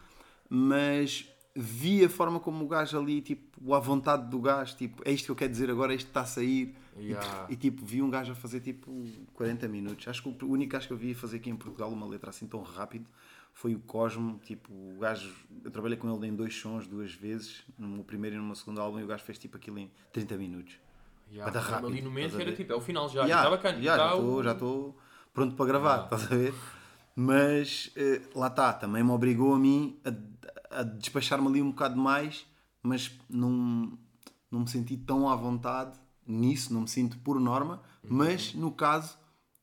mas 0.49 1.29
vi 1.55 2.05
a 2.05 2.09
forma 2.09 2.41
como 2.41 2.65
o 2.65 2.69
gajo 2.69 2.99
ali, 2.99 3.21
tipo, 3.21 3.75
a 3.75 3.79
vontade 3.79 4.31
do 4.31 4.41
gajo, 4.41 4.77
tipo, 4.77 5.03
é 5.05 5.13
isto 5.13 5.27
que 5.27 5.31
eu 5.31 5.37
quero 5.37 5.51
dizer 5.51 5.71
agora, 5.71 5.93
é 5.93 5.97
isto 5.97 6.09
está 6.09 6.23
a 6.23 6.27
sair. 6.27 6.75
E, 6.97 7.11
Yeah. 7.11 7.47
e, 7.49 7.57
tipo, 7.57 7.85
vi 7.85 8.03
um 8.03 8.11
gajo 8.11 8.33
a 8.33 8.35
fazer 8.35 8.61
tipo 8.61 8.93
40 9.33 9.67
minutos. 9.69 10.07
Acho 10.09 10.23
que 10.23 10.45
o 10.45 10.49
único 10.51 10.73
gajo 10.73 10.87
que 10.87 10.93
eu 10.93 10.99
vi 10.99 11.13
a 11.13 11.15
fazer 11.15 11.37
aqui 11.39 11.49
em 11.49 11.57
Portugal 11.57 11.91
uma 11.91 12.05
letra 12.05 12.29
assim 12.29 12.47
tão 12.47 12.63
rápido 12.63 13.07
foi 13.53 13.75
o 13.75 13.81
Cosmo. 13.81 14.39
Tipo, 14.45 14.73
o 14.73 14.99
gajo, 14.99 15.35
eu 15.65 15.71
trabalhei 15.71 15.97
com 15.97 16.13
ele 16.15 16.27
em 16.27 16.35
dois 16.35 16.55
sons 16.55 16.87
duas 16.87 17.13
vezes, 17.13 17.63
no 17.79 18.05
primeiro 18.05 18.37
e 18.37 18.39
no 18.39 18.55
segundo 18.57 18.81
álbum, 18.81 18.99
e 19.01 19.05
o 19.05 19.07
gajo 19.07 19.23
fez 19.25 19.39
tipo 19.39 19.57
aquilo 19.57 19.79
em 19.79 19.91
30 20.13 20.37
minutos. 20.37 20.75
Yeah. 21.31 21.61
Rápido, 21.61 21.87
ali 21.87 22.03
no 22.03 22.13
que 22.13 22.43
era 22.43 22.53
tipo, 22.53 22.73
é 22.73 22.77
o 22.77 22.81
final 22.81 23.09
já. 23.09 23.23
Yeah, 23.23 23.37
Está 23.37 23.51
bacana. 23.51 23.79
yeah, 23.79 24.09
já 24.43 24.53
estou 24.53 24.93
já 24.95 25.01
pronto 25.33 25.55
para 25.55 25.67
gravar, 25.67 26.05
estás 26.05 26.25
a 26.25 26.35
ver? 26.37 26.55
Mas 27.15 27.91
eh, 27.97 28.21
lá 28.35 28.49
está, 28.49 28.73
também 28.73 29.05
me 29.05 29.11
obrigou 29.11 29.55
a 29.55 29.59
mim 29.59 30.01
a, 30.05 30.81
a 30.81 30.83
despachar-me 30.83 31.47
ali 31.47 31.63
um 31.63 31.71
bocado 31.71 31.97
mais, 31.97 32.47
mas 32.83 33.17
não, 33.29 33.97
não 34.51 34.61
me 34.61 34.69
senti 34.69 34.97
tão 34.97 35.29
à 35.29 35.37
vontade 35.37 35.99
nisso, 36.27 36.73
não 36.73 36.83
me 36.83 36.89
sinto 36.89 37.19
por 37.19 37.39
norma, 37.41 37.83
Uhum. 38.03 38.17
mas 38.17 38.55
no 38.55 38.73
caso, 38.73 39.19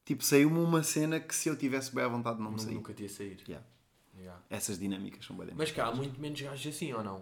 tipo, 0.05 0.23
saiu-me 0.23 0.59
uma 0.59 0.83
cena 0.83 1.19
que 1.19 1.33
se 1.35 1.49
eu 1.49 1.55
tivesse 1.57 1.93
bem 1.93 2.03
à 2.03 2.07
vontade 2.07 2.39
não 2.39 2.51
me 2.51 2.61
saía. 2.61 2.75
Nunca 2.75 2.93
tinha 2.93 3.09
saído. 3.09 3.41
Yeah. 3.47 3.65
Yeah. 4.27 4.43
Essas 4.49 4.77
dinâmicas 4.77 5.25
são 5.25 5.37
bem 5.37 5.47
Mas 5.55 5.71
cá 5.71 5.87
há 5.87 5.95
muito 5.95 6.19
menos 6.19 6.39
gajos 6.41 6.75
assim 6.75 6.91
ou 6.91 7.03
não? 7.03 7.21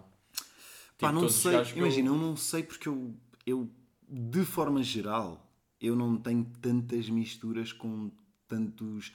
Pá, 0.98 1.08
Tipo, 1.08 1.12
não 1.12 1.28
sei, 1.28 1.62
que 1.64 1.72
eu- 1.72 1.78
imagina, 1.78 2.08
eu 2.08 2.16
não 2.16 2.36
sei 2.36 2.62
porque 2.62 2.88
eu, 2.88 3.14
eu, 3.46 3.70
de 4.08 4.44
forma 4.44 4.82
geral, 4.82 5.48
eu 5.80 5.94
não 5.94 6.16
tenho 6.16 6.44
tantas 6.60 7.08
misturas 7.08 7.72
com 7.72 8.10
tantos 8.48 9.12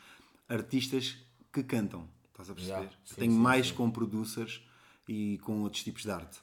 artistas 0.47 1.17
que 1.51 1.63
cantam. 1.63 2.07
Estás 2.29 2.49
a 2.49 2.53
perceber? 2.53 2.77
Yeah, 2.77 2.97
sim, 3.03 3.15
tenho 3.15 3.31
sim, 3.33 3.37
mais 3.39 3.67
sim. 3.67 3.73
com 3.73 3.91
producers 3.91 4.63
e 5.07 5.37
com 5.39 5.61
outros 5.63 5.83
tipos 5.83 6.03
de 6.03 6.11
arte. 6.11 6.39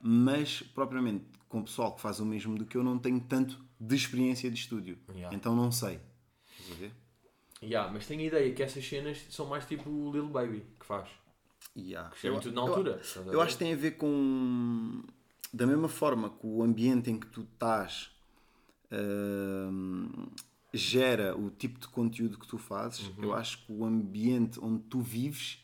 Mas, 0.00 0.62
propriamente, 0.62 1.24
com 1.48 1.60
o 1.60 1.64
pessoal 1.64 1.94
que 1.94 2.00
faz 2.00 2.20
o 2.20 2.24
mesmo 2.26 2.56
do 2.56 2.64
que 2.64 2.76
eu, 2.76 2.82
não 2.84 2.98
tenho 2.98 3.20
tanto 3.20 3.62
de 3.78 3.94
experiência 3.96 4.50
de 4.50 4.58
estúdio. 4.58 4.98
Yeah. 5.10 5.34
Então 5.36 5.54
não 5.54 5.70
sei. 5.70 6.00
Estás 6.58 6.72
a 6.72 6.74
ver? 6.80 6.92
Yeah, 7.62 7.90
mas 7.92 8.06
tenho 8.06 8.20
a 8.20 8.24
ideia 8.24 8.52
que 8.54 8.62
essas 8.62 8.86
cenas 8.86 9.18
são 9.30 9.46
mais 9.46 9.64
tipo 9.66 9.88
o 9.88 10.12
Lil 10.12 10.28
Baby 10.28 10.62
que 10.78 10.84
faz. 10.86 11.08
Yeah. 11.76 12.10
Que 12.10 12.26
Eu- 12.28 12.40
tudo 12.40 12.54
na 12.54 12.60
eu- 12.62 12.66
altura. 12.68 13.00
Eu 13.16 13.24
ver? 13.24 13.40
acho 13.40 13.52
que 13.54 13.58
tem 13.64 13.72
a 13.72 13.76
ver 13.76 13.92
com. 13.92 15.02
Da 15.52 15.66
mesma 15.66 15.88
forma 15.88 16.28
que 16.30 16.46
o 16.46 16.62
ambiente 16.62 17.10
em 17.10 17.18
que 17.18 17.26
tu 17.28 17.42
estás 17.54 18.10
hum, 18.92 20.26
gera 20.72 21.36
o 21.36 21.50
tipo 21.50 21.78
de 21.80 21.88
conteúdo 21.88 22.38
que 22.38 22.46
tu 22.46 22.58
fazes, 22.58 23.08
Uhum. 23.08 23.24
eu 23.24 23.34
acho 23.34 23.64
que 23.64 23.72
o 23.72 23.84
ambiente 23.84 24.58
onde 24.62 24.82
tu 24.84 25.00
vives 25.00 25.62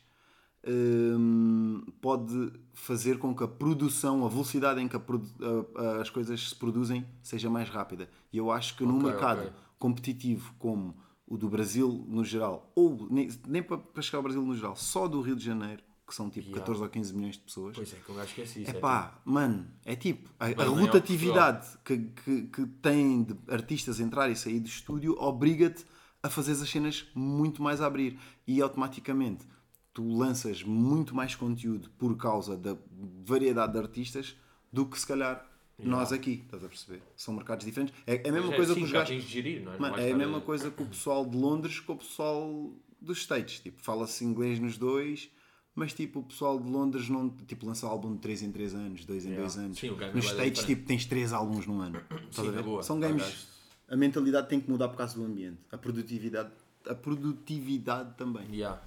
hum, 0.65 1.85
pode 2.01 2.53
fazer 2.73 3.19
com 3.19 3.35
que 3.35 3.43
a 3.43 3.49
produção, 3.49 4.25
a 4.25 4.29
velocidade 4.29 4.81
em 4.81 4.87
que 4.87 4.95
a 4.97 5.01
a- 5.01 6.01
as 6.01 6.09
coisas 6.09 6.51
se 6.51 6.55
produzem 6.55 7.05
seja 7.23 7.51
mais 7.51 7.69
rápida. 7.69 8.09
E 8.33 8.39
eu 8.39 8.49
acho 8.51 8.77
que 8.77 8.85
num 8.85 8.99
Ok, 8.99 9.11
mercado 9.11 9.41
ok. 9.41 9.53
competitivo 9.79 10.55
como 10.61 10.97
o 11.27 11.37
do 11.37 11.49
Brasil 11.49 12.05
no 12.09 12.25
geral, 12.25 12.71
ou 12.75 13.09
nem, 13.11 13.29
nem 13.47 13.63
para, 13.63 13.79
para 13.79 14.03
chegar 14.03 14.19
ao 14.19 14.23
Brasil 14.23 14.43
no 14.43 14.55
geral, 14.55 14.77
só 14.77 15.09
do 15.09 15.21
Rio 15.21 15.37
de 15.37 15.45
Janeiro, 15.45 15.83
que 16.07 16.15
são 16.15 16.29
tipo 16.29 16.49
Yeah. 16.49 16.61
14 16.61 16.83
ou 16.83 16.89
15 16.89 17.15
milhões 17.15 17.35
de 17.37 17.41
pessoas. 17.41 17.75
Pois 17.75 17.93
é, 17.93 17.97
que 17.97 18.13
gajo 18.13 18.29
esquece 18.29 18.63
isso. 18.63 18.71
É 18.71 18.77
é 18.77 18.81
pá, 18.81 19.21
mano, 19.25 19.67
é 19.85 19.97
tipo, 19.97 20.29
a, 20.39 20.47
a 20.47 20.55
que 20.55 20.63
rotatividade 20.63 21.79
que, 21.85 21.99
que, 21.99 22.43
que 22.43 22.67
tem 22.67 23.23
de 23.23 23.37
artistas 23.49 24.01
entrar 24.01 24.29
e 24.31 24.37
sair 24.37 24.61
do 24.61 24.67
estúdio 24.67 25.17
obriga-te 25.19 25.87
a 26.23 26.29
fazer 26.29 26.53
as 26.53 26.69
cenas 26.69 27.07
muito 27.15 27.63
mais 27.63 27.81
a 27.81 27.87
abrir 27.87 28.19
e 28.47 28.61
automaticamente 28.61 29.47
tu 29.93 30.07
lanças 30.09 30.63
muito 30.63 31.15
mais 31.15 31.35
conteúdo 31.35 31.91
por 31.99 32.17
causa 32.17 32.57
da 32.57 32.77
variedade 33.25 33.73
de 33.73 33.79
artistas 33.79 34.37
do 34.73 34.87
que 34.87 34.99
se 34.99 35.07
calhar 35.07 35.47
nós 35.89 36.13
aqui, 36.13 36.43
estás 36.45 36.63
a 36.65 36.69
perceber? 36.69 37.03
São 37.17 37.35
mercados 37.35 37.65
diferentes. 37.65 37.95
É, 38.07 38.27
é 38.27 38.29
a 38.29 38.33
mesma 38.33 38.53
é, 38.53 38.57
coisa 38.57 38.75
sim, 38.75 38.81
que 38.81 38.87
os 38.87 38.93
gajos. 38.93 39.23
gerir, 39.25 39.63
não 39.63 39.75
é? 39.75 39.79
Mano, 39.79 39.97
é 39.99 40.13
a 40.13 40.17
mesma 40.17 40.41
coisa 40.41 40.71
que 40.71 40.83
o 40.83 40.87
pessoal 40.87 41.25
de 41.27 41.37
Londres 41.37 41.81
com 41.81 41.93
o 41.95 41.97
pessoal 41.97 42.73
dos 43.01 43.19
States. 43.19 43.61
Tipo, 43.61 43.81
fala-se 43.81 44.25
inglês 44.25 44.59
nos 44.59 44.77
dois, 44.79 45.31
mas 45.75 45.93
tipo, 45.93 46.21
o 46.21 46.23
pessoal 46.23 46.59
de 46.61 46.69
Londres 46.69 47.09
não 47.09 47.29
tipo, 47.31 47.67
lança 47.67 47.87
álbum 47.87 48.15
de 48.15 48.21
3 48.21 48.43
em 48.43 48.53
3 48.53 48.75
anos, 48.75 49.05
2 49.05 49.25
em 49.25 49.29
Yeah. 49.31 49.47
2 49.49 49.59
anos. 49.65 49.79
Sim, 49.79 49.91
nos 49.91 50.25
é 50.27 50.29
States, 50.29 50.65
tipo, 50.65 50.87
tens 50.87 51.05
3 51.07 51.33
álbuns 51.33 51.67
num 51.67 51.81
ano. 51.81 52.01
Estás 52.31 52.49
a 52.49 52.51
ver? 52.51 52.63
boa. 52.63 52.83
São 52.83 53.01
Pá, 53.01 53.09
games. 53.09 53.23
gajo- 53.23 53.47
A 53.89 53.97
mentalidade 53.97 54.49
tem 54.49 54.61
que 54.61 54.71
mudar 54.71 54.89
por 54.89 54.97
causa 54.97 55.15
do 55.15 55.25
ambiente. 55.25 55.59
A 55.71 55.77
produtividade, 55.77 56.51
a 56.87 56.95
produtividade 56.95 58.15
também. 58.17 58.47
Yeah. 58.55 58.81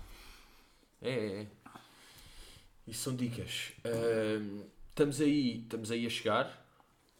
É, 1.01 1.09
é, 1.11 1.41
é. 1.41 1.47
Isso 2.87 3.03
são 3.03 3.15
dicas. 3.15 3.71
Ahm, 3.83 4.61
estamos, 4.89 5.19
aí, 5.21 5.59
estamos 5.61 5.91
aí 5.91 6.05
a 6.05 6.09
chegar 6.09 6.64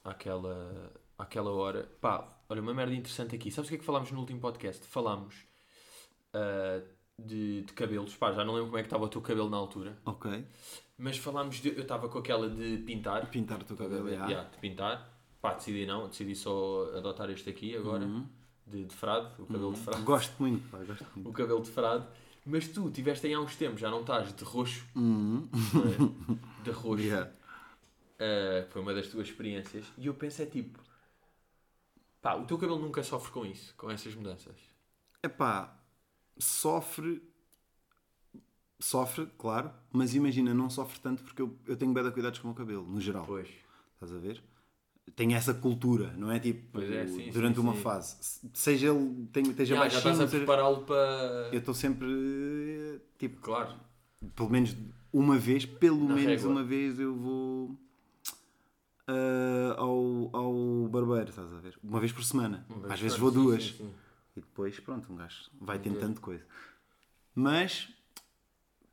àquela, 0.06 0.94
àquela 1.18 1.52
hora. 1.52 1.90
Pá, 2.00 2.28
olha, 2.48 2.62
uma 2.62 2.74
merda 2.74 2.94
interessante 2.94 3.36
aqui. 3.36 3.52
Sabes 3.52 3.68
o 3.68 3.70
que 3.70 3.76
é 3.76 3.80
que 3.80 3.86
falámos 3.86 4.12
no 4.12 4.20
último 4.20 4.40
podcast? 4.40 4.86
Falámos 4.88 5.36
ah, 6.34 6.82
de, 7.18 7.64
de 7.64 7.74
cabelos. 7.74 8.16
Pá, 8.16 8.32
já 8.32 8.46
não 8.46 8.54
lembro 8.54 8.68
como 8.68 8.78
é 8.78 8.82
que 8.82 8.88
estava 8.88 9.04
o 9.06 9.10
teu 9.10 9.22
cabelo 9.22 9.50
na 9.50 9.58
altura. 9.58 9.98
Ok. 10.06 10.46
Mas 10.98 11.18
falámos 11.18 11.58
de. 11.58 11.70
Eu 11.70 11.82
estava 11.82 12.08
com 12.08 12.20
aquela 12.20 12.50
de 12.50 12.78
pintar. 12.78 13.30
Pintar 13.30 13.60
o 13.60 13.64
teu 13.64 13.76
cabelo. 13.76 14.08
Yeah, 14.08 14.28
yeah. 14.30 14.50
de 14.50 14.58
pintar. 14.60 15.10
Pá, 15.42 15.54
decidi 15.54 15.86
não. 15.86 16.08
Decidi 16.08 16.36
só 16.36 16.90
adotar 16.96 17.30
este 17.30 17.50
aqui 17.50 17.76
agora. 17.76 18.06
Uhum. 18.06 18.28
De, 18.66 18.86
de 18.86 18.96
frade. 18.96 19.30
O 19.40 19.46
cabelo 19.46 19.74
de 19.74 19.80
frade. 19.80 20.02
Gosto 20.04 20.34
muito, 20.40 20.70
pá, 20.70 20.80
gosto 20.80 21.06
O 21.16 21.20
muito. 21.20 21.34
cabelo 21.34 21.62
de 21.62 21.70
frade. 21.70 22.06
Mas 22.46 22.68
tu 22.68 22.92
tiveste 22.92 23.26
aí 23.26 23.34
há 23.34 23.40
uns 23.40 23.56
tempos, 23.56 23.82
já 23.82 23.90
não 23.90 24.02
estás 24.02 24.32
de 24.34 24.44
roxo. 24.44 24.86
Uhum. 24.96 25.50
é? 25.54 26.64
De 26.64 26.70
roxo. 26.72 27.04
Yeah. 27.04 27.32
Uh, 28.16 28.70
foi 28.70 28.82
uma 28.82 28.94
das 28.94 29.08
tuas 29.08 29.28
experiências. 29.28 29.86
E 29.98 30.08
eu 30.08 30.14
penso 30.14 30.42
é 30.42 30.46
tipo... 30.46 30.80
Pá, 32.22 32.36
o 32.36 32.46
teu 32.46 32.58
cabelo 32.58 32.80
nunca 32.80 33.04
sofre 33.04 33.32
com 33.32 33.46
isso, 33.46 33.74
com 33.76 33.92
essas 33.92 34.16
mudanças. 34.16 34.56
Epá, 35.22 35.78
sofre. 36.38 37.22
Sofre, 38.80 39.28
claro, 39.38 39.72
mas 39.92 40.16
imagina, 40.16 40.54
não 40.54 40.70
sofre 40.70 41.00
tanto 41.00 41.24
porque 41.24 41.42
eu, 41.42 41.58
eu 41.66 41.78
tenho 41.78 41.94
de 41.94 42.12
cuidados 42.12 42.40
com 42.40 42.48
o 42.48 42.52
meu 42.52 42.56
cabelo, 42.56 42.86
no 42.86 43.00
geral. 43.00 43.26
Pois. 43.26 43.48
Estás 43.94 44.12
a 44.14 44.18
ver? 44.18 44.44
Tem 45.16 45.34
essa 45.34 45.54
cultura, 45.54 46.14
não 46.18 46.32
é? 46.32 46.40
Tipo, 46.40 46.82
é, 46.82 47.08
sim, 47.08 47.30
durante 47.32 47.56
sim, 47.56 47.62
uma 47.62 47.76
sim. 47.76 47.82
fase. 47.82 48.18
Seja 48.54 48.90
ele, 48.90 49.28
tenha, 49.32 49.50
esteja 49.52 49.76
Já, 49.76 49.88
já 49.88 49.96
baixinho, 49.96 50.14
estás 50.14 50.34
a 50.34 50.38
prepará-lo 50.38 50.84
para... 50.84 51.50
eu 51.54 51.60
estou 51.60 51.74
sempre, 51.74 53.02
tipo, 53.18 53.40
Claro. 53.40 53.76
pelo 54.36 54.50
menos 54.50 54.76
uma 55.14 55.38
vez, 55.38 55.66
pelo 55.66 56.08
Na 56.08 56.16
menos 56.16 56.42
régua. 56.42 56.50
uma 56.50 56.64
vez 56.64 57.00
eu 57.00 57.16
vou 57.16 57.80
ah, 59.08 59.76
ao, 59.78 60.30
ao 60.34 60.88
barbeiro, 60.90 61.30
estás 61.30 61.52
a 61.52 61.60
ver? 61.60 61.78
Uma 61.84 62.00
vez 62.00 62.12
por 62.12 62.24
semana. 62.24 62.66
Às 62.90 63.00
vezes 63.00 63.18
vou 63.18 63.30
sim, 63.30 63.36
duas. 63.36 63.64
sim, 63.64 63.78
sim. 63.78 63.94
E 64.36 64.42
depois, 64.42 64.80
pronto, 64.80 65.12
um 65.12 65.16
gajo 65.16 65.50
vai 65.60 65.80
tentando 65.80 66.20
coisa. 66.20 66.46
Mas, 67.34 67.90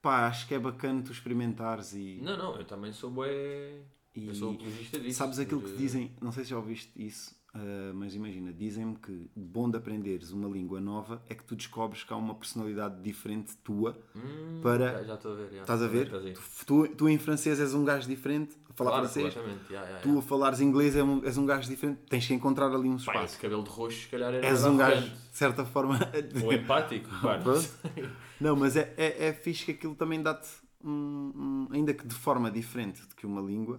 pá, 0.00 0.26
acho 0.26 0.46
que 0.46 0.54
é 0.54 0.58
bacana 0.58 1.02
tu 1.02 1.12
experimentares 1.12 1.94
e. 1.94 2.20
Não, 2.22 2.36
não, 2.36 2.56
eu 2.56 2.64
também 2.64 2.92
sou 2.92 3.10
bué... 3.10 3.82
E 4.14 4.26
Eu 4.26 4.34
sou 4.34 4.52
apologista 4.52 5.00
disso. 5.00 5.18
Sabes 5.18 5.38
aquilo 5.38 5.62
que 5.62 5.74
dizem, 5.74 6.14
não 6.20 6.30
sei 6.32 6.44
se 6.44 6.50
já 6.50 6.56
ouviste 6.56 6.90
isso, 6.94 7.34
ah, 7.54 7.92
mas 7.94 8.14
imagina, 8.14 8.52
dizem-me 8.52 8.96
que 8.96 9.12
o 9.36 9.40
bom 9.40 9.70
de 9.70 9.76
aprenderes 9.76 10.30
uma 10.32 10.48
língua 10.48 10.80
nova 10.80 11.22
é 11.28 11.34
que 11.34 11.44
tu 11.44 11.54
descobres 11.54 12.02
que 12.04 12.12
há 12.12 12.16
uma 12.16 12.34
personalidade 12.34 13.02
diferente 13.02 13.54
tua 13.58 13.96
Hum, 14.16 14.60
para. 14.62 15.04
já- 15.04 15.14
estou 15.14 15.32
a 15.32 15.34
ver. 15.36 15.50
já. 15.52 15.60
Estás 15.60 15.82
a 15.82 15.86
ver? 15.88 16.14
Aí. 16.14 16.34
Tu, 16.66 16.88
tu 16.88 17.08
em 17.08 17.18
francês 17.18 17.60
és 17.60 17.74
um 17.74 17.84
gajo 17.84 18.08
diferente, 18.08 18.56
a 18.70 18.72
falar 18.72 18.90
Claro, 18.92 19.04
francês, 19.08 19.34
já, 19.70 19.84
já. 19.86 19.98
tu 19.98 20.18
a 20.18 20.22
falares 20.22 20.60
inglês 20.60 20.96
és 20.96 21.04
um, 21.04 21.22
és 21.24 21.36
um 21.36 21.44
gajo 21.44 21.68
diferente, 21.68 22.00
tens 22.08 22.26
que 22.26 22.32
encontrar 22.32 22.66
ali 22.74 22.88
um 22.88 22.92
Pá, 22.96 23.00
espaço. 23.00 23.24
esse 23.24 23.38
cabelo 23.38 23.62
de 23.62 23.70
roxo, 23.70 24.00
se 24.00 24.08
calhar 24.08 24.32
era 24.32 24.46
És 24.46 24.64
um 24.64 24.76
gajo, 24.76 25.08
de 25.10 25.36
certa 25.36 25.64
forma. 25.64 25.98
Ou 26.44 26.52
empático. 26.52 27.08
pá, 27.20 27.38
não 28.40 28.56
mas 28.56 28.76
é, 28.76 28.94
é, 28.96 29.26
é 29.28 29.32
fixe 29.32 29.64
que 29.66 29.72
aquilo 29.72 29.94
também 29.94 30.22
dá-te, 30.22 30.48
um, 30.82 30.88
um- 30.90 31.68
ainda 31.70 31.92
que 31.94 32.06
de 32.06 32.14
forma 32.14 32.50
diferente 32.50 33.02
do 33.06 33.14
que 33.14 33.26
uma 33.26 33.40
língua, 33.40 33.78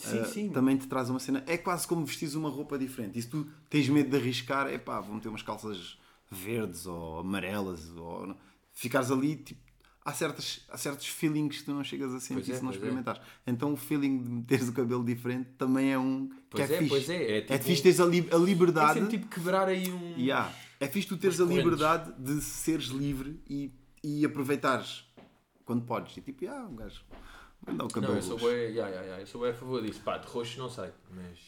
Sim, 0.00 0.18
ah, 0.20 0.24
sim. 0.24 0.48
também 0.50 0.76
te 0.76 0.86
traz 0.86 1.10
uma 1.10 1.18
cena. 1.18 1.42
É 1.46 1.56
quase 1.56 1.86
como 1.86 2.04
vestires 2.04 2.34
uma 2.34 2.48
roupa 2.48 2.78
diferente. 2.78 3.18
E 3.18 3.22
se 3.22 3.28
tu 3.28 3.46
tens 3.68 3.88
medo 3.88 4.10
de 4.10 4.16
arriscar, 4.16 4.66
é 4.66 4.78
pá, 4.78 5.00
vou 5.00 5.14
meter 5.14 5.28
umas 5.28 5.42
calças 5.42 5.98
verdes 6.30 6.86
ou 6.86 7.18
amarelas, 7.20 7.90
ou 7.96 8.34
ficares 8.72 9.10
ali, 9.10 9.36
tipo, 9.36 9.60
há, 10.04 10.12
certas, 10.12 10.64
há 10.70 10.78
certos 10.78 11.06
feelings 11.08 11.58
que 11.58 11.64
tu 11.64 11.72
não 11.74 11.82
chegas 11.84 12.14
a 12.14 12.20
sentir 12.20 12.52
é, 12.52 12.56
se 12.56 12.62
não 12.62 12.70
é. 12.70 12.74
experimentares. 12.74 13.20
Então 13.46 13.72
o 13.72 13.76
feeling 13.76 14.22
de 14.22 14.28
meteres 14.30 14.68
o 14.68 14.72
cabelo 14.72 15.04
diferente 15.04 15.50
também 15.58 15.92
é 15.92 15.98
um 15.98 16.30
Pois 16.48 16.66
que 16.66 16.72
é, 16.72 16.76
é, 16.76 16.78
fixe. 16.78 16.88
pois 16.90 17.10
é, 17.10 17.38
é 17.38 17.40
tipo- 17.42 17.64
fixe 17.64 17.82
teres 17.82 18.00
a, 18.00 18.06
li- 18.06 18.28
a 18.30 18.36
É 18.36 18.38
liberdade. 18.38 18.94
sempre 19.00 19.18
tipo 19.18 19.28
quebrar 19.28 19.68
aí 19.68 19.90
um. 19.92 20.16
Yeah. 20.18 20.52
É 20.78 20.86
fixe 20.88 21.08
tu 21.08 21.16
teres 21.18 21.40
a 21.40 21.44
liberdade 21.44 22.12
de 22.18 22.40
seres 22.40 22.86
livre 22.86 23.38
e, 23.48 23.70
e 24.02 24.24
aproveitares 24.24 25.04
quando 25.64 25.84
podes. 25.84 26.16
E 26.16 26.20
tipo, 26.22 26.46
ah, 26.48 26.66
um 26.70 26.74
gajo, 26.76 27.02
o 27.66 27.88
cabelo. 27.88 28.12
Não, 28.12 28.16
eu 28.16 28.22
sou 28.22 28.38
bué, 28.38 28.52
yeah, 28.66 28.88
yeah, 28.88 29.00
yeah, 29.02 29.22
eu 29.22 29.26
sou 29.26 29.40
bué 29.40 29.50
a 29.50 29.54
favor 29.54 29.82
disso. 29.82 30.00
Pá, 30.02 30.18
de 30.18 30.26
roxo 30.26 30.58
não 30.58 30.68
sei, 30.68 30.90
mas, 31.10 31.38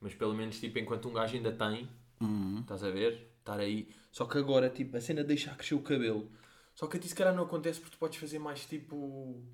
mas 0.00 0.14
pelo 0.14 0.34
menos 0.34 0.58
tipo, 0.60 0.78
enquanto 0.78 1.08
um 1.08 1.12
gajo 1.12 1.34
ainda 1.36 1.52
tem, 1.52 1.88
Uhum. 2.20 2.60
estás 2.60 2.82
a 2.82 2.90
ver? 2.90 3.34
Estar 3.38 3.58
aí. 3.60 3.88
Só 4.10 4.24
que 4.26 4.38
agora, 4.38 4.68
tipo, 4.70 4.96
a 4.96 5.00
cena 5.00 5.22
de 5.22 5.28
deixar 5.28 5.56
crescer 5.56 5.74
o 5.74 5.82
cabelo. 5.82 6.30
Só 6.74 6.86
que 6.86 6.96
a 6.96 7.00
ti 7.00 7.08
se 7.08 7.14
calhar 7.14 7.34
não 7.34 7.44
acontece 7.44 7.78
porque 7.80 7.96
tu 7.96 7.98
podes 7.98 8.18
fazer 8.18 8.38
mais 8.38 8.64
tipo. 8.66 8.96
O 8.96 9.44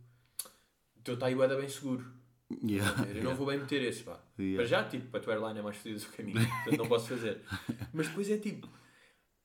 teu 1.05 1.14
está 1.14 1.26
aí 1.26 1.34
bué 1.34 1.46
da 1.48 1.57
bem 1.57 1.68
seguro. 1.68 2.05
Yeah. 2.64 3.09
Eu 3.09 3.24
não 3.24 3.34
vou 3.34 3.46
bem 3.46 3.59
meter 3.59 3.82
esse, 3.82 4.03
pá. 4.03 4.20
Yeah. 4.38 4.57
Para 4.57 4.64
já, 4.66 4.84
tipo, 4.88 5.16
a 5.16 5.20
tua 5.20 5.34
airline 5.34 5.59
é 5.59 5.62
mais 5.62 5.76
fodida 5.76 5.98
do 6.00 6.07
que 6.07 6.22
a 6.22 6.24
minha, 6.24 6.46
portanto 6.46 6.78
não 6.78 6.86
posso 6.88 7.09
fazer. 7.09 7.40
Mas 7.92 8.09
depois 8.09 8.30
é 8.30 8.36
tipo, 8.38 8.68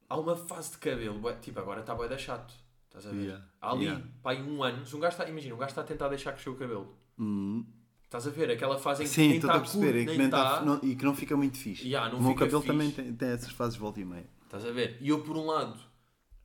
há 0.09 0.17
uma 0.19 0.35
fase 0.35 0.71
de 0.71 0.77
cabelo, 0.77 1.21
tipo, 1.41 1.59
agora 1.59 1.81
está 1.81 1.95
bué 1.95 2.07
da 2.07 2.17
chato. 2.17 2.53
Estás 2.87 3.05
a 3.07 3.09
ver? 3.11 3.23
Yeah. 3.25 3.45
Ali, 3.61 3.85
Yeah. 3.85 4.05
pá, 4.23 4.33
em 4.33 4.43
um 4.43 4.63
ano, 4.63 4.77
um 4.93 4.99
gajo 4.99 5.13
está, 5.17 5.29
imagina, 5.29 5.55
um 5.55 5.57
gajo 5.57 5.69
está 5.69 5.81
a 5.81 5.85
tentar 5.85 6.09
deixar 6.09 6.31
crescer 6.33 6.49
o 6.49 6.55
cabelo. 6.55 6.97
Uhum. 7.17 7.65
Estás 8.03 8.25
a 8.25 8.29
ver? 8.31 8.49
Aquela 8.51 8.79
fase 8.79 9.03
em 9.03 9.05
que 9.05 9.11
Sim, 9.11 9.27
nem 9.27 9.37
está 9.37 9.55
a 9.55 9.59
perceber. 9.59 9.93
curto, 9.93 10.05
nem 10.07 10.17
nem 10.17 10.25
está... 10.27 10.59
tá- 10.59 10.65
não- 10.65 10.79
e 10.81 10.95
que 10.95 11.03
não 11.03 11.13
fica 11.15 11.35
muito 11.35 11.57
fixe. 11.57 11.83
Yeah, 11.85 12.15
o 12.15 12.21
meu 12.21 12.33
cabelo 12.35 12.61
fixe. 12.61 12.71
também 12.73 12.91
tem, 12.91 13.13
tem 13.13 13.29
essas 13.29 13.51
fases 13.51 13.73
de 13.75 13.79
volta 13.81 13.99
e 13.99 14.05
meia. 14.05 14.25
Estás 14.45 14.65
a 14.65 14.71
ver? 14.71 14.97
E 15.01 15.09
eu, 15.09 15.21
por 15.21 15.35
um 15.35 15.45
lado, 15.45 15.77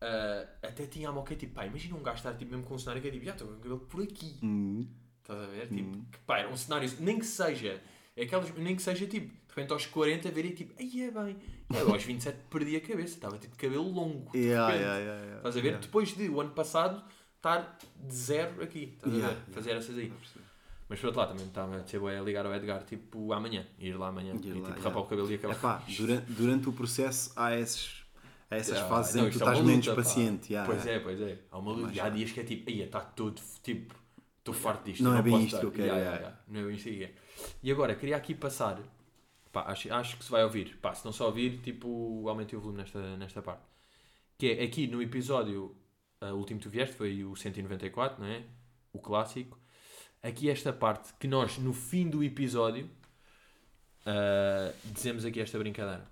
ah, 0.00 0.46
até 0.62 0.86
tinha 0.86 1.08
a 1.08 1.12
moca, 1.12 1.34
tipo, 1.36 1.54
pá, 1.54 1.64
imagina 1.66 1.96
um 1.96 2.02
gajo 2.02 2.16
estar 2.16 2.34
tipo, 2.34 2.50
mesmo 2.50 2.66
com 2.66 2.74
um 2.74 2.78
cenário 2.78 3.00
que 3.00 3.08
é 3.08 3.10
tipo, 3.12 3.24
já 3.24 3.32
estou 3.32 3.46
com 3.46 3.54
o 3.54 3.56
cabelo 3.58 3.80
por 3.80 4.02
aqui. 4.02 4.38
Uhum. 4.42 4.88
Estás 5.20 5.40
a 5.40 5.46
ver? 5.46 5.68
Tipo, 5.68 5.98
que, 6.10 6.18
pá, 6.26 6.38
era 6.40 6.48
um 6.50 6.56
cenário, 6.56 6.90
nem 6.98 7.18
que 7.18 7.24
seja, 7.26 7.80
é 8.16 8.24
aquelas, 8.24 8.52
nem 8.56 8.74
que 8.74 8.82
seja 8.82 9.06
tipo, 9.06 9.28
de 9.28 9.54
repente 9.54 9.72
aos 9.72 9.86
40 9.86 10.30
ver 10.32 10.44
e 10.46 10.50
tipo, 10.52 10.74
aí 10.80 11.02
é 11.02 11.10
bem. 11.12 11.36
Eu 11.80 11.92
aos 11.92 12.02
27 12.02 12.36
perdi 12.50 12.76
a 12.76 12.80
cabeça, 12.80 13.14
estava 13.14 13.38
tipo 13.38 13.56
cabelo 13.56 13.88
longo. 13.90 14.30
Yeah, 14.36 14.72
yeah, 14.74 14.98
yeah, 14.98 15.20
yeah. 15.22 15.36
Estás 15.38 15.56
a 15.56 15.60
ver? 15.60 15.66
Yeah. 15.68 15.86
Depois 15.86 16.14
de 16.16 16.28
o 16.28 16.40
ano 16.40 16.50
passado 16.50 17.02
estar 17.36 17.78
de 17.96 18.14
zero 18.14 18.62
aqui. 18.62 18.92
Estás 18.96 19.12
a 19.12 19.16
Yeah, 19.16 19.34
ver? 19.34 19.40
yeah. 19.40 19.52
Fazer 19.54 19.70
essas 19.76 19.98
aí. 19.98 20.12
Mas 20.88 21.00
por 21.00 21.06
outro 21.06 21.20
lado 21.20 21.30
também 21.30 21.46
estava 21.46 21.76
a 21.76 21.98
bué 21.98 22.18
a 22.18 22.22
ligar 22.22 22.44
ao 22.44 22.54
Edgar 22.54 22.82
tipo 22.84 23.32
amanhã, 23.32 23.66
ir 23.78 23.94
lá 23.96 24.08
amanhã 24.08 24.34
Ir 24.34 24.56
e 24.56 24.60
lá, 24.60 24.68
tipo 24.72 24.80
rapar 24.82 25.02
o 25.02 25.06
cabelo 25.06 25.30
e 25.30 25.34
acabar. 25.36 25.54
Epá, 25.54 25.82
durante, 25.96 26.32
durante 26.32 26.68
o 26.68 26.72
processo 26.72 27.32
há, 27.34 27.56
esses, 27.56 28.02
há 28.50 28.56
essas 28.56 28.76
Ah, 28.78 28.84
fases 28.88 29.14
não, 29.14 29.26
em 29.26 29.30
que 29.30 29.38
tu 29.38 29.42
é 29.44 29.48
estás 29.48 29.64
menos 29.66 29.86
luta, 29.86 29.96
pá. 29.96 30.02
paciente. 30.02 30.54
Pois 30.66 30.86
é, 30.86 30.98
pois 30.98 31.20
é. 31.20 31.38
Há 31.50 31.58
uma 31.58 31.72
luta. 31.72 32.02
Há 32.04 32.08
dias 32.10 32.30
que 32.30 32.40
é 32.40 32.44
tipo, 32.44 32.68
aí 32.68 32.82
está 32.82 33.00
todo 33.00 33.40
tipo, 33.62 33.94
estou 34.38 34.52
farto 34.52 34.84
disto. 34.84 35.02
Não 35.02 35.12
eu 35.12 35.18
é 35.18 35.22
bem 35.22 35.44
isto 35.44 35.52
dar." 35.52 35.60
que 35.60 35.66
eu 35.66 35.70
quero. 35.72 35.94
Não 36.48 36.60
é 36.60 36.64
bem 36.64 36.74
isto 36.76 36.84
que 36.90 36.94
eu 36.94 36.98
quero. 36.98 37.12
E 37.62 37.72
agora, 37.72 37.94
queria 37.94 38.16
aqui 38.16 38.34
passar, 38.34 38.78
pá, 39.52 39.64
acho, 39.68 39.92
acho 39.92 40.16
que 40.16 40.24
se 40.24 40.30
vai 40.30 40.42
ouvir, 40.42 40.76
pá, 40.78 40.94
se 40.94 41.04
não 41.04 41.12
se 41.12 41.22
ouvir, 41.22 41.58
tipo, 41.60 42.26
aumentei 42.28 42.58
o 42.58 42.60
volume 42.62 42.78
nesta, 42.78 43.16
nesta 43.16 43.40
parte. 43.42 43.62
Que 44.38 44.52
é 44.52 44.64
aqui 44.64 44.86
no 44.86 45.00
episódio, 45.02 45.76
o 46.20 46.26
último 46.34 46.58
que 46.58 46.64
tu 46.66 46.70
vieste 46.70 46.94
foi 46.96 47.22
o 47.24 47.36
194, 47.36 48.20
não 48.22 48.28
é? 48.28 48.42
O 48.92 48.98
clássico. 48.98 49.58
Aqui 50.22 50.48
esta 50.50 50.72
parte 50.72 51.12
que 51.20 51.26
nós, 51.28 51.58
no 51.58 51.72
fim 51.72 52.08
do 52.08 52.22
episódio, 52.24 52.88
ah, 54.06 54.72
dizemos 54.84 55.24
aqui 55.24 55.40
esta 55.40 55.58
brincadeira. 55.58 56.06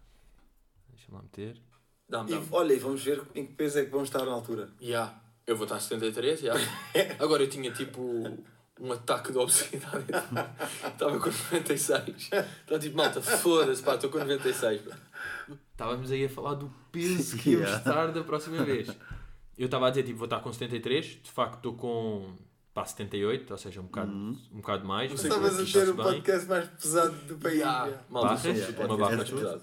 Deixa-me 0.91 1.17
lá 1.17 1.23
meter. 1.23 1.61
Dá-me, 2.09 2.31
E, 2.31 2.35
dá-me. 2.35 2.47
olha, 2.53 2.73
e 2.75 2.79
vamos 2.79 3.03
ver 3.05 3.23
em 3.35 3.47
que 3.47 3.55
peso 3.55 3.79
é 3.79 3.85
que 3.85 3.91
vamos 3.91 4.09
estar 4.09 4.25
na 4.25 4.33
altura. 4.33 4.71
Ya, 4.81 5.15
eu 5.47 5.57
vou 5.57 5.65
estar 5.65 5.77
a 5.77 5.81
73, 5.81 6.41
já. 6.41 6.55
Agora 7.19 7.43
eu 7.43 7.49
tinha 7.49 7.73
tipo 7.73 8.39
um 8.81 8.93
ataque 8.93 9.31
de 9.33 9.39
obesidade. 9.39 10.05
Estava 10.93 11.19
com 11.21 11.27
96. 11.31 12.09
Estava 12.19 12.79
tipo, 12.81 12.97
malta, 12.97 13.21
foda-se, 13.21 13.83
pá, 13.83 13.95
estou 13.95 14.11
com 14.11 14.19
96. 14.19 14.83
pá. 14.83 14.97
Estávamos 15.73 16.11
aí 16.11 16.25
a 16.25 16.29
falar 16.29 16.55
do 16.55 16.73
peso 16.93 17.37
que 17.39 17.51
íamos 17.51 17.69
Ya. 17.71 17.77
estar 17.77 18.07
da 18.13 18.23
próxima 18.25 18.63
vez. 18.65 18.89
Eu 19.57 19.67
estava 19.67 19.87
a 19.87 19.91
dizer, 19.91 20.05
tipo, 20.05 20.19
vou 20.19 20.25
estar 20.27 20.41
com 20.41 20.53
73, 20.53 21.05
de 21.23 21.31
facto 21.31 21.57
estou 21.57 21.75
com 21.75 22.35
pá, 22.73 22.85
78, 22.85 23.51
ou 23.51 23.59
seja, 23.59 23.81
um 23.81 23.85
bocado, 23.85 24.11
um 24.13 24.37
bocado 24.55 24.87
mais. 24.87 25.13
Estavas 25.13 25.59
a 25.61 25.65
ter 25.65 25.89
o 25.89 25.95
bem. 25.95 26.05
podcast 26.05 26.49
mais 26.49 26.67
pesado 26.69 27.13
do 27.27 27.37
país. 27.37 27.59
Ya, 27.61 27.91
já. 27.91 27.99
Malta, 28.09 28.49
É, 28.49 28.85
uma 28.87 28.97
barra 28.97 29.13
é, 29.13 29.17
mais 29.17 29.29
é. 29.31 29.35
pesado. 29.35 29.63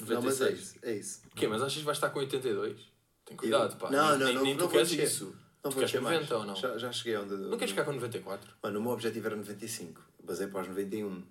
Não, 0.00 0.06
mas 0.06 0.10
é 0.10 0.14
96. 0.14 0.58
isso. 0.60 0.78
É 0.82 0.92
isso. 0.94 1.22
O 1.32 1.34
quê? 1.36 1.48
Mas 1.48 1.62
achas 1.62 1.78
que 1.78 1.84
vais 1.84 1.96
estar 1.96 2.10
com 2.10 2.18
82? 2.20 2.80
Tem 3.24 3.36
cuidado, 3.36 3.76
pá. 3.76 3.90
Não, 3.90 4.10
nem, 4.10 4.18
não, 4.18 4.26
nem, 4.26 4.34
não, 4.34 4.42
nem 4.42 4.54
não 4.56 4.66
tu 4.66 4.72
queres 4.72 4.92
isso. 4.92 5.34
Descer 5.74 6.00
mais. 6.00 6.16
90 6.16 6.36
ou 6.36 6.44
não? 6.44 6.56
Já, 6.56 6.78
já 6.78 6.92
cheguei 6.92 7.16
onde. 7.16 7.34
Não 7.34 7.56
queres 7.58 7.70
ficar 7.70 7.84
com 7.84 7.92
94? 7.92 8.50
Mano, 8.62 8.78
o 8.78 8.82
meu 8.82 8.92
objetivo 8.92 9.26
era 9.26 9.36
95. 9.36 10.02
Basei 10.22 10.46
para 10.46 10.62
os 10.62 10.68
91. 10.68 11.22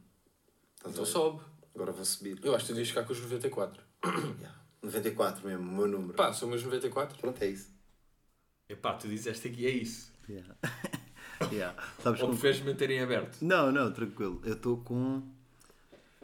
Estás 0.78 0.94
Então 0.94 1.06
sobe. 1.06 1.42
Agora 1.76 1.92
vou 1.92 2.06
subir. 2.06 2.40
Eu 2.44 2.56
acho 2.56 2.66
que 2.66 2.72
tu 2.72 2.74
devias 2.74 2.90
ficar 2.90 3.04
com 3.04 3.14
os 3.14 3.22
94. 3.22 3.84
Ya. 4.42 4.58
94 4.82 5.48
mesmo, 5.48 5.70
o 5.70 5.76
meu 5.76 5.88
número. 5.88 6.14
Pá, 6.14 6.34
são 6.34 6.48
meus 6.48 6.64
94. 6.64 7.18
Pronto, 7.20 7.42
é 7.42 7.48
isso. 7.48 7.72
Epá, 8.70 8.94
tu 8.94 9.08
disseste 9.08 9.48
aqui 9.48 9.66
é 9.66 9.72
isso. 9.72 10.12
Yeah. 10.30 10.56
Yeah. 11.52 11.82
Sabes 12.02 12.20
Ou 12.20 12.28
como... 12.28 12.40
preferes 12.40 12.62
manter 12.66 12.90
em 12.90 13.00
aberto? 13.00 13.38
Não, 13.42 13.72
não, 13.72 13.92
tranquilo. 13.92 14.42
Eu 14.44 14.54
estou 14.54 14.78
com 14.78 15.22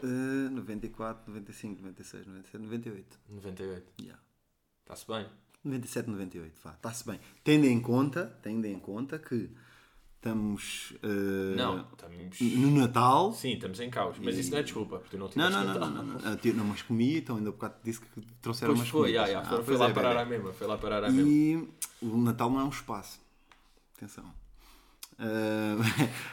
eh, 0.04 0.50
94, 0.50 1.32
95, 1.32 1.82
96, 1.82 2.26
97, 2.28 2.58
98. 2.64 3.20
98. 3.30 3.94
Yeah. 4.02 4.22
Está-se 4.82 5.08
bem. 5.08 5.28
97, 5.64 6.10
98, 6.10 6.54
vá, 6.64 6.72
está-se 6.72 7.06
bem. 7.06 7.20
Tendo 7.44 7.66
em 7.66 7.80
conta, 7.80 8.38
tendo 8.42 8.66
em 8.66 8.78
conta 8.80 9.18
que 9.18 9.50
estamos 10.18 10.94
eh, 11.04 11.56
Não, 11.56 11.82
estamos... 11.92 12.40
no 12.42 12.72
Natal. 12.72 13.34
Sim, 13.34 13.54
estamos 13.54 13.80
em 13.80 13.90
caos. 13.90 14.18
Mas 14.20 14.38
isso 14.38 14.52
não 14.52 14.58
é 14.60 14.64
desculpa, 14.64 14.98
porque 15.00 15.16
tu 15.16 15.20
não 15.20 15.26
Não, 15.28 15.32
tiveste 15.32 15.54
não, 15.54 15.64
não, 15.66 15.74
Natal. 15.74 15.90
não, 15.90 16.04
não, 16.04 16.20
não, 16.20 16.40
Eu 16.44 16.54
não, 16.54 16.66
mas 16.66 16.82
comi, 16.82 17.18
então 17.18 17.38
ainda 17.38 17.50
há 17.50 17.52
bocado 17.54 17.76
disse 17.84 18.02
que 18.02 18.22
trouxeram 18.42 18.74
Pois 18.74 18.80
umas 18.82 18.90
foi, 18.90 19.02
comidas. 19.14 19.28
já, 19.28 19.34
já, 19.34 19.40
Ah, 19.60 19.64
foi, 19.64 19.78
lá 19.78 19.90
é, 19.90 19.94
parar 19.94 20.14
bem, 20.14 20.22
à 20.24 20.26
mesma. 20.26 20.54
Foi 20.54 20.68
lá 20.68 20.78
parar 20.78 21.04
à 21.04 21.10
mesma. 21.10 21.30
E 21.32 21.68
o 22.02 22.18
Natal 22.18 22.50
não 22.50 22.60
é 22.60 22.64
um 22.64 22.70
espaço. 22.70 23.22
Atenção. 23.98 24.26
Ah, 25.20 25.78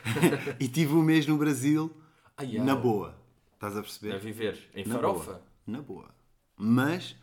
e 0.59 0.69
tive 0.69 0.93
um 0.95 1.03
mês 1.03 1.27
no 1.27 1.37
Brasil 1.37 1.93
Ah, 2.37 2.45
na 2.45 2.75
boa. 2.75 3.17
Estás 3.55 3.77
a 3.77 3.81
A 3.81 3.83
perceber? 3.83 4.19
viver 4.19 4.71
em 4.75 4.85
Na 4.87 4.95
farofa. 4.95 5.25
boa. 5.33 5.43
Na 5.67 5.83
boa. 5.83 6.09
Mas 6.57 7.15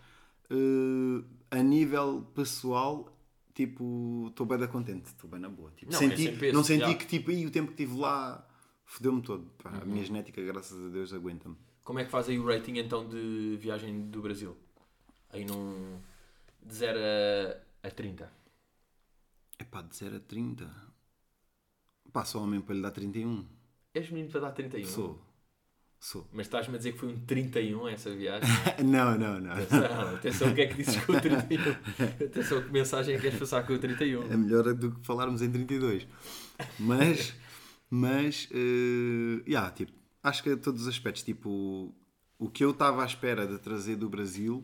eh, 0.49 1.23
a 1.51 1.63
nível 1.63 2.25
pessoal, 2.33 3.11
tipo, 3.53 4.27
estou 4.29 4.45
bem 4.45 4.57
da 4.57 4.67
contente, 4.67 5.07
estou 5.07 5.29
bem 5.29 5.39
na 5.39 5.49
boa. 5.49 5.71
Tipo, 5.71 5.91
Não, 5.91 5.99
é 5.99 6.09
senti, 6.09 6.27
esse, 6.29 6.51
não 6.51 6.63
senti 6.63 6.87
já. 6.91 6.95
que 6.95 7.05
tipo, 7.05 7.31
aí 7.31 7.45
o 7.45 7.51
tempo 7.51 7.67
que 7.73 7.83
estive 7.83 7.99
lá 7.99 8.47
Fodeu-me 8.87 9.21
todo. 9.21 9.45
Pá, 9.61 9.69
A 9.81 9.85
minha 9.85 10.03
genética, 10.03 10.41
graças 10.41 10.83
a 10.83 10.89
Deus, 10.89 11.13
aguenta-me. 11.13 11.57
Como 11.83 11.99
é 11.99 12.05
que 12.05 12.09
faz 12.09 12.29
aí 12.29 12.39
o 12.39 12.45
rating 12.45 12.77
então 12.77 13.07
de 13.07 13.57
viagem 13.59 14.09
do 14.09 14.21
Brasil? 14.21 14.55
Aí 15.29 15.43
num. 15.45 15.99
de 16.65 16.73
0 16.73 16.97
a, 17.83 17.87
a 17.87 17.91
30. 17.91 18.31
É 19.59 19.63
pá, 19.65 19.81
de 19.81 19.93
0 19.95 20.15
a 20.15 20.19
30. 20.21 20.93
Pá, 22.13 22.23
só 22.23 22.41
homem 22.41 22.61
para 22.61 22.75
lhe 22.75 22.81
dar 22.81 22.91
31. 22.91 23.45
És 23.93 24.09
menino 24.09 24.31
para 24.31 24.39
dar 24.41 24.51
31? 24.53 24.85
Sou. 24.87 25.21
Sou. 25.99 26.27
Mas 26.31 26.45
estás-me 26.45 26.75
a 26.75 26.77
dizer 26.77 26.93
que 26.93 26.99
foi 26.99 27.09
um 27.09 27.19
31 27.25 27.87
essa 27.87 28.13
viagem? 28.13 28.49
não, 28.85 29.17
não, 29.17 29.39
não. 29.39 29.51
Atenção, 29.51 30.15
atenção 30.15 30.51
o 30.51 30.55
que 30.55 30.61
é 30.61 30.67
que 30.67 30.75
dizes 30.75 31.03
com 31.03 31.13
o 31.13 31.19
31. 31.19 31.71
Atenção 32.25 32.61
que 32.61 32.71
mensagem 32.71 33.13
é 33.15 33.17
que 33.17 33.23
queres 33.23 33.39
passar 33.39 33.65
com 33.65 33.73
o 33.73 33.79
31. 33.79 34.31
É 34.31 34.37
melhor 34.37 34.73
do 34.73 34.91
que 34.91 35.05
falarmos 35.05 35.41
em 35.41 35.51
32. 35.51 36.07
Mas, 36.79 37.33
mas, 37.89 38.47
eh, 38.51 39.43
yeah, 39.47 39.71
tipo, 39.71 39.91
acho 40.21 40.43
que 40.43 40.51
a 40.51 40.57
todos 40.57 40.83
os 40.83 40.87
aspectos, 40.87 41.23
tipo, 41.23 41.95
o 42.37 42.49
que 42.49 42.63
eu 42.63 42.71
estava 42.71 43.01
à 43.01 43.05
espera 43.05 43.47
de 43.47 43.57
trazer 43.57 43.95
do 43.95 44.07
Brasil 44.07 44.63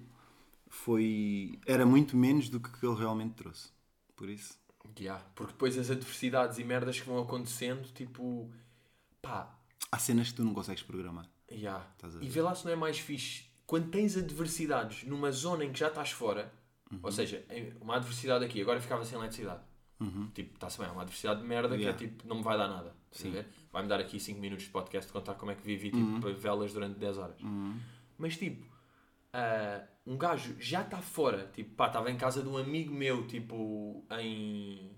foi, 0.68 1.60
era 1.66 1.86
muito 1.86 2.16
menos 2.16 2.48
do 2.48 2.60
que 2.60 2.86
ele 2.86 2.96
realmente 2.96 3.34
trouxe. 3.34 3.72
Por 4.16 4.30
isso, 4.30 4.54
Yeah, 5.00 5.24
porque 5.34 5.54
depois 5.54 5.78
as 5.78 5.90
adversidades 5.90 6.60
e 6.60 6.64
merdas 6.64 7.00
que 7.00 7.08
vão 7.08 7.20
acontecendo, 7.20 7.88
tipo. 7.94 8.52
pá. 9.22 9.60
Há 9.94 9.98
cenas 10.00 10.30
que 10.30 10.36
tu 10.38 10.44
não 10.44 10.54
consegues 10.54 10.82
programar. 10.84 11.30
Yeah. 11.52 11.86
E 12.22 12.28
vê 12.28 12.42
lá 12.42 12.56
se 12.56 12.66
não 12.66 12.72
é 12.72 12.76
mais 12.76 12.98
fixe. 12.98 13.46
Quando 13.68 13.90
tens 13.90 14.18
adversidades 14.18 15.04
numa 15.04 15.32
zona 15.32 15.64
em 15.66 15.72
que 15.72 15.80
já 15.80 15.88
estás 15.88 16.12
fora, 16.12 16.52
Uhum. 16.92 17.00
ou 17.04 17.12
seja, 17.12 17.46
uma 17.82 17.96
adversidade 17.96 18.44
aqui, 18.46 18.62
agora 18.62 18.80
ficava 18.82 19.04
sem 19.06 19.18
eletricidade. 19.18 19.62
Tipo, 20.34 20.56
está-se 20.56 20.78
bem, 20.80 20.88
é 20.88 20.92
uma 20.92 21.02
adversidade 21.04 21.42
de 21.42 21.48
merda 21.48 21.70
Uhum. 21.70 21.80
Yeah. 21.80 21.98
que 21.98 22.04
é 22.06 22.08
tipo, 22.08 22.28
não 22.28 22.38
me 22.38 22.44
vai 22.44 22.58
dar 22.58 22.68
nada. 22.68 22.94
Vai-me 23.72 23.88
dar 23.88 24.00
aqui 24.00 24.20
5 24.20 24.40
minutos 24.40 24.66
de 24.66 24.72
podcast 24.72 25.08
de 25.08 25.14
contar 25.14 25.36
como 25.36 25.52
é 25.52 25.56
que 25.56 25.62
vivi 25.64 25.92
tipo, 25.92 26.28
Uhum. 26.28 26.34
velas 26.36 26.74
durante 26.74 26.98
10 27.00 27.18
horas. 27.18 27.38
Mas 28.18 28.36
tipo, 28.36 28.66
ah, 29.32 29.82
um 30.06 30.18
gajo 30.18 30.56
já 30.60 30.82
está 30.82 30.98
fora. 31.02 31.50
Tipo, 31.54 31.74
pá, 31.76 31.88
estava 31.88 32.12
em 32.12 32.18
casa 32.18 32.42
de 32.42 32.50
um 32.50 32.58
amigo 32.58 32.94
meu, 32.94 33.26
tipo, 33.28 34.06
em. 34.20 34.92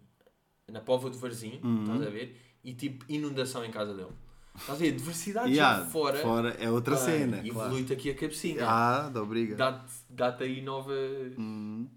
na 0.71 0.79
Póvoa 0.81 1.11
de 1.11 1.17
Varzim, 1.17 1.59
Uhum. 1.63 1.83
estás 1.83 2.01
a 2.01 2.09
ver? 2.09 2.41
E 2.63 2.73
tipo, 2.73 3.05
inundação 3.07 3.63
em 3.63 3.69
casa 3.71 3.93
dele. 3.93 4.11
Estás 4.57 4.77
a 4.79 4.81
ver? 4.81 4.91
Diversidade 4.93 5.51
Yeah, 5.51 5.79
já 5.83 5.85
fora. 5.89 6.17
fora 6.19 6.49
é 6.59 6.69
outra 6.71 6.95
pá, 6.95 7.01
cena. 7.01 7.41
E 7.43 7.49
claro. 7.51 7.67
evolui-te 7.69 7.93
aqui 7.93 8.09
a 8.09 8.15
cabecinha. 8.15 8.65
Ah, 8.67 9.09
dá 9.09 9.21
obriga. 9.21 9.55
Dá-te 9.55 9.93
dá 10.09 10.35
aí 10.39 10.61
nova, 10.61 10.93
Hum, 11.37 11.87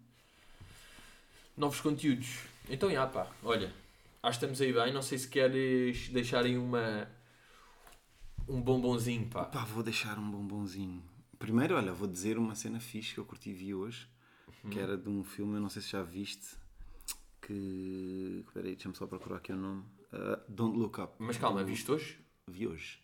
novos 1.56 1.80
conteúdos. 1.80 2.40
Então, 2.68 2.90
já, 2.90 3.06
pá, 3.06 3.26
olha, 3.42 3.72
acho 4.22 4.38
que 4.38 4.44
estamos 4.46 4.60
aí 4.60 4.72
bem. 4.72 4.92
Não 4.92 5.02
sei 5.02 5.18
se 5.18 5.28
queres 5.28 6.08
deixar 6.08 6.44
aí 6.44 6.56
uma. 6.58 7.08
um 8.48 8.60
bombonzinho, 8.60 9.26
pá. 9.28 9.44
Pá, 9.44 9.64
vou 9.64 9.82
deixar 9.82 10.18
um 10.18 10.30
bombonzinho. 10.30 11.02
Primeiro, 11.38 11.76
olha, 11.76 11.92
vou 11.92 12.08
dizer 12.08 12.36
uma 12.38 12.54
cena 12.54 12.80
fixe 12.80 13.14
que 13.14 13.20
eu 13.20 13.24
curti 13.24 13.52
vi 13.52 13.72
hoje, 13.74 14.08
Uhum. 14.64 14.70
que 14.70 14.78
era 14.80 14.96
de 14.96 15.08
um 15.08 15.22
filme, 15.22 15.54
eu 15.56 15.60
não 15.60 15.68
sei 15.68 15.80
se 15.80 15.90
já 15.90 16.02
viste, 16.02 16.56
que... 17.40 18.42
Espera 18.44 18.66
aí, 18.66 18.74
deixa-me 18.74 18.96
só 18.96 19.06
procurar 19.06 19.36
aqui 19.36 19.52
o 19.52 19.56
nome. 19.56 19.84
Uh, 20.12 20.40
Don't 20.48 20.76
Look 20.76 20.98
Up. 21.00 21.12
Mas 21.18 21.36
calma, 21.36 21.62
viste 21.62 21.88
hoje? 21.92 22.18
Vi 22.50 22.66
hoje. 22.66 22.98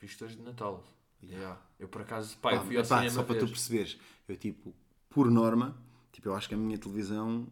Viste 0.00 0.24
hoje 0.24 0.36
de 0.36 0.42
Natal. 0.42 0.84
Yeah. 1.22 1.60
Eu 1.78 1.88
por 1.88 2.02
acaso, 2.02 2.36
pá, 2.38 2.52
eu 2.52 2.58
Pá, 2.60 2.64
fui 2.66 2.76
ao 2.76 2.82
epá, 2.84 2.96
cinema 2.98 3.10
só 3.10 3.22
para 3.22 3.38
tu 3.38 3.46
perceberes, 3.48 3.98
eu 4.28 4.36
tipo, 4.36 4.74
por 5.08 5.30
norma, 5.30 5.76
tipo, 6.12 6.28
eu 6.28 6.34
acho 6.34 6.48
que 6.48 6.54
a 6.54 6.58
minha 6.58 6.78
televisão 6.78 7.46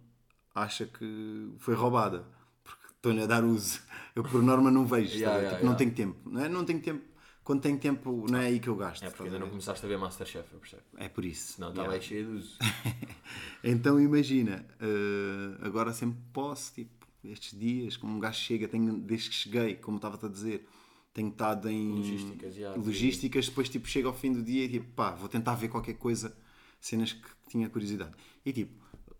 acha 0.55 0.87
que 0.87 1.53
foi 1.59 1.75
roubada, 1.75 2.25
porque 2.63 2.87
estou-lhe 2.97 3.23
a 3.23 3.27
dar 3.27 3.43
uso. 3.45 3.81
Eu 4.15 4.23
por 4.23 4.43
norma 4.43 4.71
não 4.71 4.87
vejo, 4.87 5.17
Yeah, 5.17 5.27
tá 5.27 5.39
yeah, 5.39 5.51
tipo, 5.57 5.65
não 5.67 5.73
yeah. 5.73 5.79
tenho 5.79 5.95
tempo. 5.95 6.31
Não, 6.31 6.45
é? 6.45 6.49
não 6.49 6.65
tenho 6.65 6.81
tempo. 6.81 7.05
Quando 7.43 7.61
tenho 7.61 7.79
tempo, 7.79 8.27
não 8.31 8.39
é 8.39 8.47
aí 8.47 8.61
que 8.61 8.69
eu 8.69 8.77
gasto. 8.77 9.03
É 9.05 9.11
porque 9.11 9.25
ainda 9.25 9.39
não 9.39 9.49
começaste 9.51 9.85
a 9.85 9.89
ver 9.89 9.99
Masterchef, 9.99 10.51
eu 10.53 10.61
percebo. 10.61 10.83
É 10.97 11.09
por 11.09 11.25
isso. 11.25 11.55
Senão 11.55 11.71
estava 11.71 11.89
Yeah. 11.89 12.03
aí 12.03 12.09
cheio 12.09 12.27
de 12.27 12.33
uso. 12.39 12.59
Então 13.63 13.99
imagina, 14.01 14.65
eh, 14.81 15.57
agora 15.67 15.93
sempre 15.93 16.19
posso, 16.33 16.75
tipo, 16.75 17.07
estes 17.25 17.59
dias, 17.59 17.97
como 17.97 18.15
um 18.17 18.21
gajo 18.21 18.39
chega, 18.39 18.69
tenho, 18.69 18.99
desde 18.99 19.31
que 19.31 19.35
cheguei, 19.35 19.75
como 19.77 19.97
estava-te 19.97 20.27
a 20.27 20.29
dizer, 20.29 20.69
tenho 21.15 21.29
estado 21.29 21.71
em 21.71 21.93
Logísticas, 21.93 22.55
já, 22.55 22.75
logísticas, 22.75 23.49
depois 23.49 23.69
tipo, 23.71 23.87
chego 23.89 24.09
ao 24.09 24.15
fim 24.15 24.33
do 24.33 24.43
dia 24.43 24.65
e 24.65 24.69
tipo, 24.69 24.91
pá, 24.95 25.13
vou 25.13 25.29
tentar 25.29 25.55
ver 25.55 25.69
qualquer 25.69 25.95
coisa, 25.95 26.37
cenas 26.81 27.13
que 27.13 27.29
tinha 27.49 27.69
curiosidade. 27.71 28.13
E 28.45 28.53
tipo, 28.53 28.73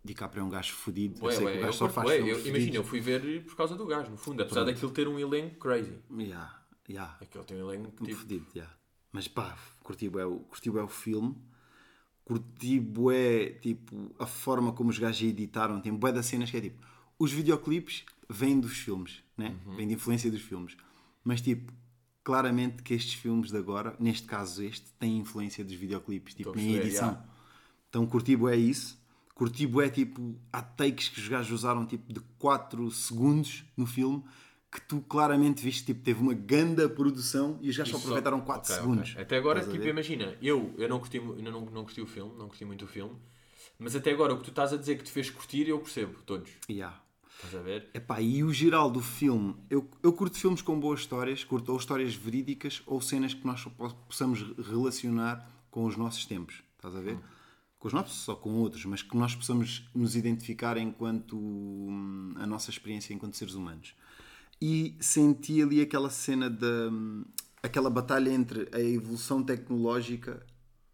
DiCaprio 0.03 0.41
é 0.41 0.43
um 0.43 0.49
gajo 0.49 0.73
fodido, 0.73 1.25
eu 1.25 1.31
sei 1.31 1.45
ué, 1.45 1.51
que 1.53 1.57
o 1.57 1.61
eu 1.61 1.65
gajo 1.65 1.77
só 1.77 1.89
faz 1.89 2.09
Eu-. 2.11 2.45
Imagina, 2.47 2.75
eu 2.75 2.83
fui 2.83 2.99
ver 2.99 3.43
por 3.45 3.55
causa 3.55 3.75
do 3.75 3.85
gajo, 3.87 4.11
no 4.11 4.17
fundo. 4.17 4.41
Apesar 4.43 4.61
Pronto. 4.63 4.73
daquilo 4.75 4.91
ter 4.91 5.07
um 5.07 5.17
elenco 5.17 5.55
crazy. 5.55 5.93
Yeah, 6.15 6.61
yeah. 6.87 7.17
Aquilo 7.21 7.43
tem 7.45 7.57
um 7.57 7.69
elenco 7.71 7.85
Muito 7.85 8.05
tipo. 8.05 8.19
fodido, 8.19 8.45
já. 8.53 8.69
Mas 9.11 9.27
pá, 9.27 9.57
curti 9.81 10.09
bué, 10.09 10.25
o- 10.25 10.41
curti 10.41 10.69
bué 10.69 10.83
o 10.83 10.87
filme, 10.89 11.33
curti 12.23 12.79
bué, 12.79 13.51
tipo, 13.61 14.11
a 14.19 14.25
forma 14.25 14.73
como 14.73 14.89
os 14.89 14.99
gajos 14.99 15.21
editaram, 15.27 15.79
tem 15.79 15.93
bué 15.93 16.11
das 16.11 16.25
cenas 16.25 16.51
que 16.51 16.57
é 16.57 16.61
tipo, 16.61 16.83
os 17.17 17.31
videoclipes 17.31 18.03
vêm 18.29 18.59
dos 18.59 18.77
filmes, 18.77 19.23
né? 19.37 19.55
Uhum. 19.65 19.75
Vêm 19.77 19.87
de 19.87 19.93
influência 19.93 20.29
dos 20.29 20.41
filmes. 20.41 20.75
Mas 21.23 21.41
tipo, 21.41 21.71
claramente 22.25 22.81
que 22.81 22.95
estes 22.95 23.13
filmes 23.13 23.51
de 23.51 23.57
agora, 23.57 23.95
neste 23.99 24.27
caso 24.27 24.63
este, 24.63 24.91
têm 24.93 25.19
influência 25.19 25.63
dos 25.63 25.75
videoclipes, 25.75 26.33
tipo, 26.33 26.49
Estou 26.49 26.61
a 26.61 26.65
na 26.65 26.83
edição. 26.83 27.11
já. 27.11 27.25
Então 27.87 28.05
curti 28.07 28.35
bué 28.35 28.57
isso. 28.57 28.99
Curti 29.35 29.67
bué, 29.67 29.89
tipo, 29.89 30.35
há 30.51 30.61
takes 30.61 31.09
que 31.09 31.19
os 31.19 31.27
gajos 31.27 31.51
usaram, 31.51 31.85
tipo, 31.85 32.11
de 32.11 32.19
4 32.39 32.89
segundos 32.89 33.63
no 33.77 33.85
filme, 33.85 34.23
que 34.71 34.81
tu 34.81 35.01
claramente 35.01 35.61
viste, 35.61 35.85
tipo, 35.85 36.01
teve 36.01 36.19
uma 36.19 36.33
ganda 36.33 36.89
produção 36.89 37.59
e 37.61 37.69
os 37.69 37.77
gajos 37.77 37.91
só 37.91 37.99
aproveitaram 37.99 38.41
4 38.41 38.73
ok, 38.73 38.75
segundos. 38.83 39.11
ok. 39.11 39.21
Até 39.21 39.37
agora, 39.37 39.61
tipo, 39.61 39.85
imagina, 39.85 40.35
eu, 40.41 40.73
eu 40.79 40.89
não, 40.89 40.99
curti, 40.99 41.19
ainda 41.19 41.51
não, 41.51 41.61
não 41.65 41.83
curti 41.83 42.01
o 42.01 42.07
filme, 42.07 42.33
não 42.39 42.47
curti 42.47 42.65
muito 42.65 42.85
o 42.85 42.87
filme, 42.87 43.15
mas 43.77 43.95
até 43.95 44.11
agora 44.11 44.33
o 44.33 44.37
que 44.37 44.45
tu 44.45 44.49
estás 44.49 44.73
a 44.73 44.77
dizer 44.77 44.97
que 44.97 45.03
te 45.03 45.11
fez 45.11 45.29
curtir, 45.29 45.67
eu 45.67 45.79
percebo, 45.79 46.15
todos. 46.25 46.49
Yeah. 46.67 47.04
Estás 47.35 47.55
a 47.55 47.61
ver? 47.61 47.89
Epá, 47.93 48.21
e 48.21 48.43
o 48.43 48.51
geral 48.53 48.89
do 48.89 49.01
filme, 49.01 49.55
eu, 49.69 49.89
eu 50.01 50.13
curto 50.13 50.37
filmes 50.37 50.61
com 50.61 50.79
boas 50.79 51.01
histórias, 51.01 51.43
curto 51.43 51.71
ou 51.71 51.77
histórias 51.77 52.15
verídicas 52.15 52.81
ou 52.85 53.01
cenas 53.01 53.33
que 53.33 53.45
nós 53.45 53.59
só 53.59 53.69
po- 53.69 53.93
possamos 54.07 54.41
relacionar 54.57 55.47
com 55.69 55.85
os 55.85 55.97
nossos 55.97 56.25
tempos, 56.25 56.63
estás 56.75 56.95
a 56.95 57.01
ver? 57.01 57.19
Com 57.77 57.87
os 57.87 57.93
nossos 57.93 58.27
ou 58.27 58.35
com 58.37 58.53
outros, 58.55 58.85
mas 58.85 59.01
que 59.03 59.15
nós 59.17 59.35
possamos 59.35 59.87
nos 59.93 60.15
identificar 60.15 60.77
enquanto 60.77 61.37
hum, 61.37 62.33
a 62.37 62.47
nossa 62.47 62.69
experiência 62.69 63.13
enquanto 63.13 63.35
seres 63.35 63.53
humanos. 63.53 63.93
E 64.61 64.95
senti 65.01 65.61
ali 65.61 65.81
aquela 65.81 66.09
cena 66.09 66.49
da 66.49 66.89
hum, 66.89 67.25
aquela 67.61 67.89
batalha 67.89 68.29
entre 68.31 68.69
a 68.71 68.79
evolução 68.79 69.43
tecnológica 69.43 70.45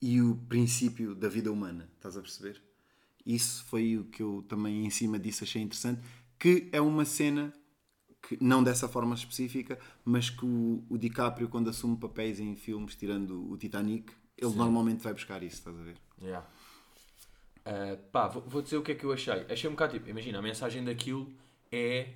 e 0.01 0.21
o 0.21 0.35
princípio 0.49 1.13
da 1.13 1.29
vida 1.29 1.51
humana, 1.51 1.87
estás 1.95 2.17
a 2.17 2.21
perceber? 2.21 2.61
Isso 3.23 3.63
foi 3.65 3.97
o 3.97 4.05
que 4.05 4.23
eu 4.23 4.43
também 4.49 4.83
em 4.83 4.89
cima 4.89 5.19
disso 5.19 5.43
achei 5.43 5.61
interessante, 5.61 6.01
que 6.41 6.67
é 6.71 6.81
uma 6.81 7.05
cena 7.05 7.53
que 8.19 8.35
não 8.43 8.63
dessa 8.63 8.87
forma 8.87 9.13
específica, 9.13 9.77
mas 10.03 10.31
que 10.31 10.43
o, 10.43 10.83
o 10.89 10.97
DiCaprio 10.97 11.47
quando 11.47 11.69
assume 11.69 11.95
papéis 11.97 12.39
em 12.39 12.55
filmes, 12.55 12.95
tirando 12.95 13.47
o 13.47 13.55
Titanic, 13.55 14.11
ele 14.35 14.55
normalmente 14.55 15.03
vai 15.03 15.13
buscar 15.13 15.43
isso, 15.43 15.57
estás 15.57 15.79
a 15.79 15.83
ver? 15.83 15.97
Yeah. 16.19 16.47
Ah, 17.63 17.95
pá, 18.11 18.27
vou, 18.27 18.41
vou 18.41 18.61
dizer 18.63 18.77
o 18.77 18.81
que 18.81 18.91
é 18.91 18.95
que 18.95 19.03
eu 19.03 19.13
achei. 19.13 19.45
Achei 19.47 19.69
um 19.69 19.73
bocado 19.73 19.93
tipo, 19.93 20.09
imagina, 20.09 20.39
a 20.39 20.41
mensagem 20.41 20.83
daquilo 20.83 21.31
é. 21.71 22.11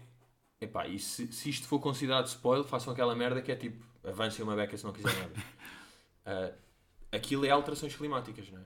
Epá, 0.59 0.87
e 0.87 0.97
se, 0.97 1.31
se 1.31 1.51
isto 1.51 1.67
for 1.67 1.79
considerado 1.79 2.25
spoiler, 2.25 2.65
façam 2.65 2.91
aquela 2.91 3.15
merda 3.15 3.43
que 3.43 3.51
é 3.51 3.55
tipo, 3.55 3.85
avancem 4.03 4.43
uma 4.43 4.55
beca 4.55 4.75
se 4.75 4.83
não 4.83 4.91
quiser 4.91 5.13
nada. 5.13 5.33
Ah, 6.25 6.51
aquilo 7.15 7.45
é 7.45 7.51
alterações 7.51 7.95
climáticas, 7.95 8.49
não 8.49 8.59
é? 8.59 8.63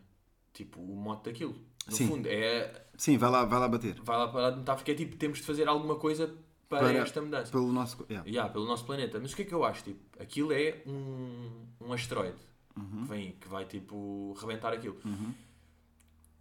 Tipo, 0.54 0.80
o 0.80 0.96
mote 0.96 1.26
daquilo. 1.26 1.60
No 1.90 1.96
Sim. 1.96 2.08
fundo, 2.08 2.28
é. 2.28 2.86
Sim, 2.98 3.18
vai 3.18 3.30
lá, 3.30 3.46
vai 3.46 3.60
lá 3.60 3.68
bater. 3.68 3.96
Vai 4.04 4.18
lá 4.18 4.28
para 4.28 4.48
a 4.48 4.52
metáfora, 4.56 4.92
é 4.92 4.96
tipo, 4.96 5.16
temos 5.16 5.40
de 5.40 5.46
fazer 5.46 5.68
alguma 5.68 5.96
coisa 5.96 6.36
para, 6.68 6.92
esta 6.94 7.22
mudança. 7.22 7.52
Pelo 7.52 7.72
nosso. 7.72 8.06
yeah. 8.10 8.30
Yeah, 8.30 8.52
pelo 8.52 8.66
nosso 8.66 8.86
planeta. 8.86 9.20
Mas 9.20 9.34
o 9.34 9.36
que 9.36 9.42
é 9.42 9.46
que 9.46 9.54
eu 9.54 9.64
acho? 9.64 9.84
Tipo, 9.84 10.00
aquilo 10.22 10.52
é 10.54 10.82
um, 10.86 11.66
um 11.82 11.94
asteroide 11.94 12.38
Uhum. 12.78 13.02
que, 13.04 13.10
vem, 13.10 13.32
que 13.34 13.48
vai 13.48 13.66
tipo 13.66 14.34
rebentar 14.40 14.72
aquilo. 14.72 14.98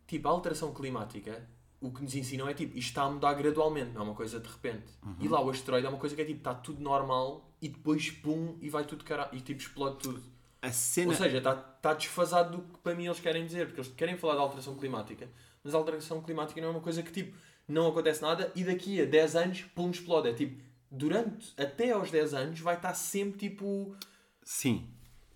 Tipo, 0.07 0.29
a 0.29 0.31
alteração 0.31 0.73
climática, 0.73 1.49
o 1.81 1.91
que 1.91 2.03
nos 2.03 2.15
ensinam 2.15 2.49
é 2.49 2.55
tipo, 2.55 2.77
isto 2.77 2.89
está 2.89 3.03
a 3.03 3.11
mudar 3.11 3.35
gradualmente, 3.35 3.91
não 3.93 4.03
é 4.03 4.05
uma 4.05 4.15
coisa 4.15 4.39
de 4.41 4.49
repente. 4.49 4.87
Uhum. 5.05 5.17
E 5.21 5.29
lá 5.29 5.41
o 5.41 5.51
asteroide 5.51 5.87
é 5.87 5.91
uma 5.91 5.99
coisa 5.99 6.15
que 6.15 6.23
é 6.23 6.25
tipo, 6.25 6.39
está 6.39 6.55
tudo 6.55 6.81
normal 6.81 7.51
e 7.61 7.69
depois 7.69 8.11
pum 8.11 8.57
e 8.61 8.69
vai 8.71 8.85
tudo 8.85 9.05
cara 9.05 9.29
e 9.33 9.41
tipo 9.41 9.61
explode 9.61 9.99
tudo. 9.99 10.23
A 10.61 10.73
cena. 10.73 11.09
Ou 11.11 11.15
seja, 11.15 11.39
está, 11.39 11.53
está 11.77 11.95
desfasado 11.95 12.57
do 12.57 12.63
que 12.65 12.79
para 12.81 12.95
mim 12.95 13.07
eles 13.07 13.21
querem 13.21 13.47
dizer, 13.47 13.67
porque 13.67 13.81
eles 13.81 13.93
querem 13.93 14.17
falar 14.17 14.35
de 14.35 14.41
alteração 14.41 14.75
climática, 14.77 15.29
mas 15.63 15.75
a 15.75 15.79
alteração 15.79 16.21
climática 16.23 16.61
não 16.61 16.69
é 16.69 16.71
uma 16.73 16.81
coisa 16.81 17.03
que 17.03 17.13
tipo, 17.13 17.37
não 17.69 17.87
acontece 17.89 18.23
nada 18.23 18.51
e 18.57 18.65
daqui 18.65 19.01
a 19.01 19.05
10 19.05 19.37
anos, 19.37 19.63
pum, 19.75 19.91
explode. 19.91 20.29
É 20.29 20.33
tipo, 20.33 20.61
durante 20.91 21.53
até 21.57 21.91
aos 21.93 22.11
10 22.11 22.35
anos 22.35 22.61
vai 22.61 22.75
estar 22.77 22.95
sempre 22.95 23.39
tipo. 23.49 23.95
Sim. 24.43 24.89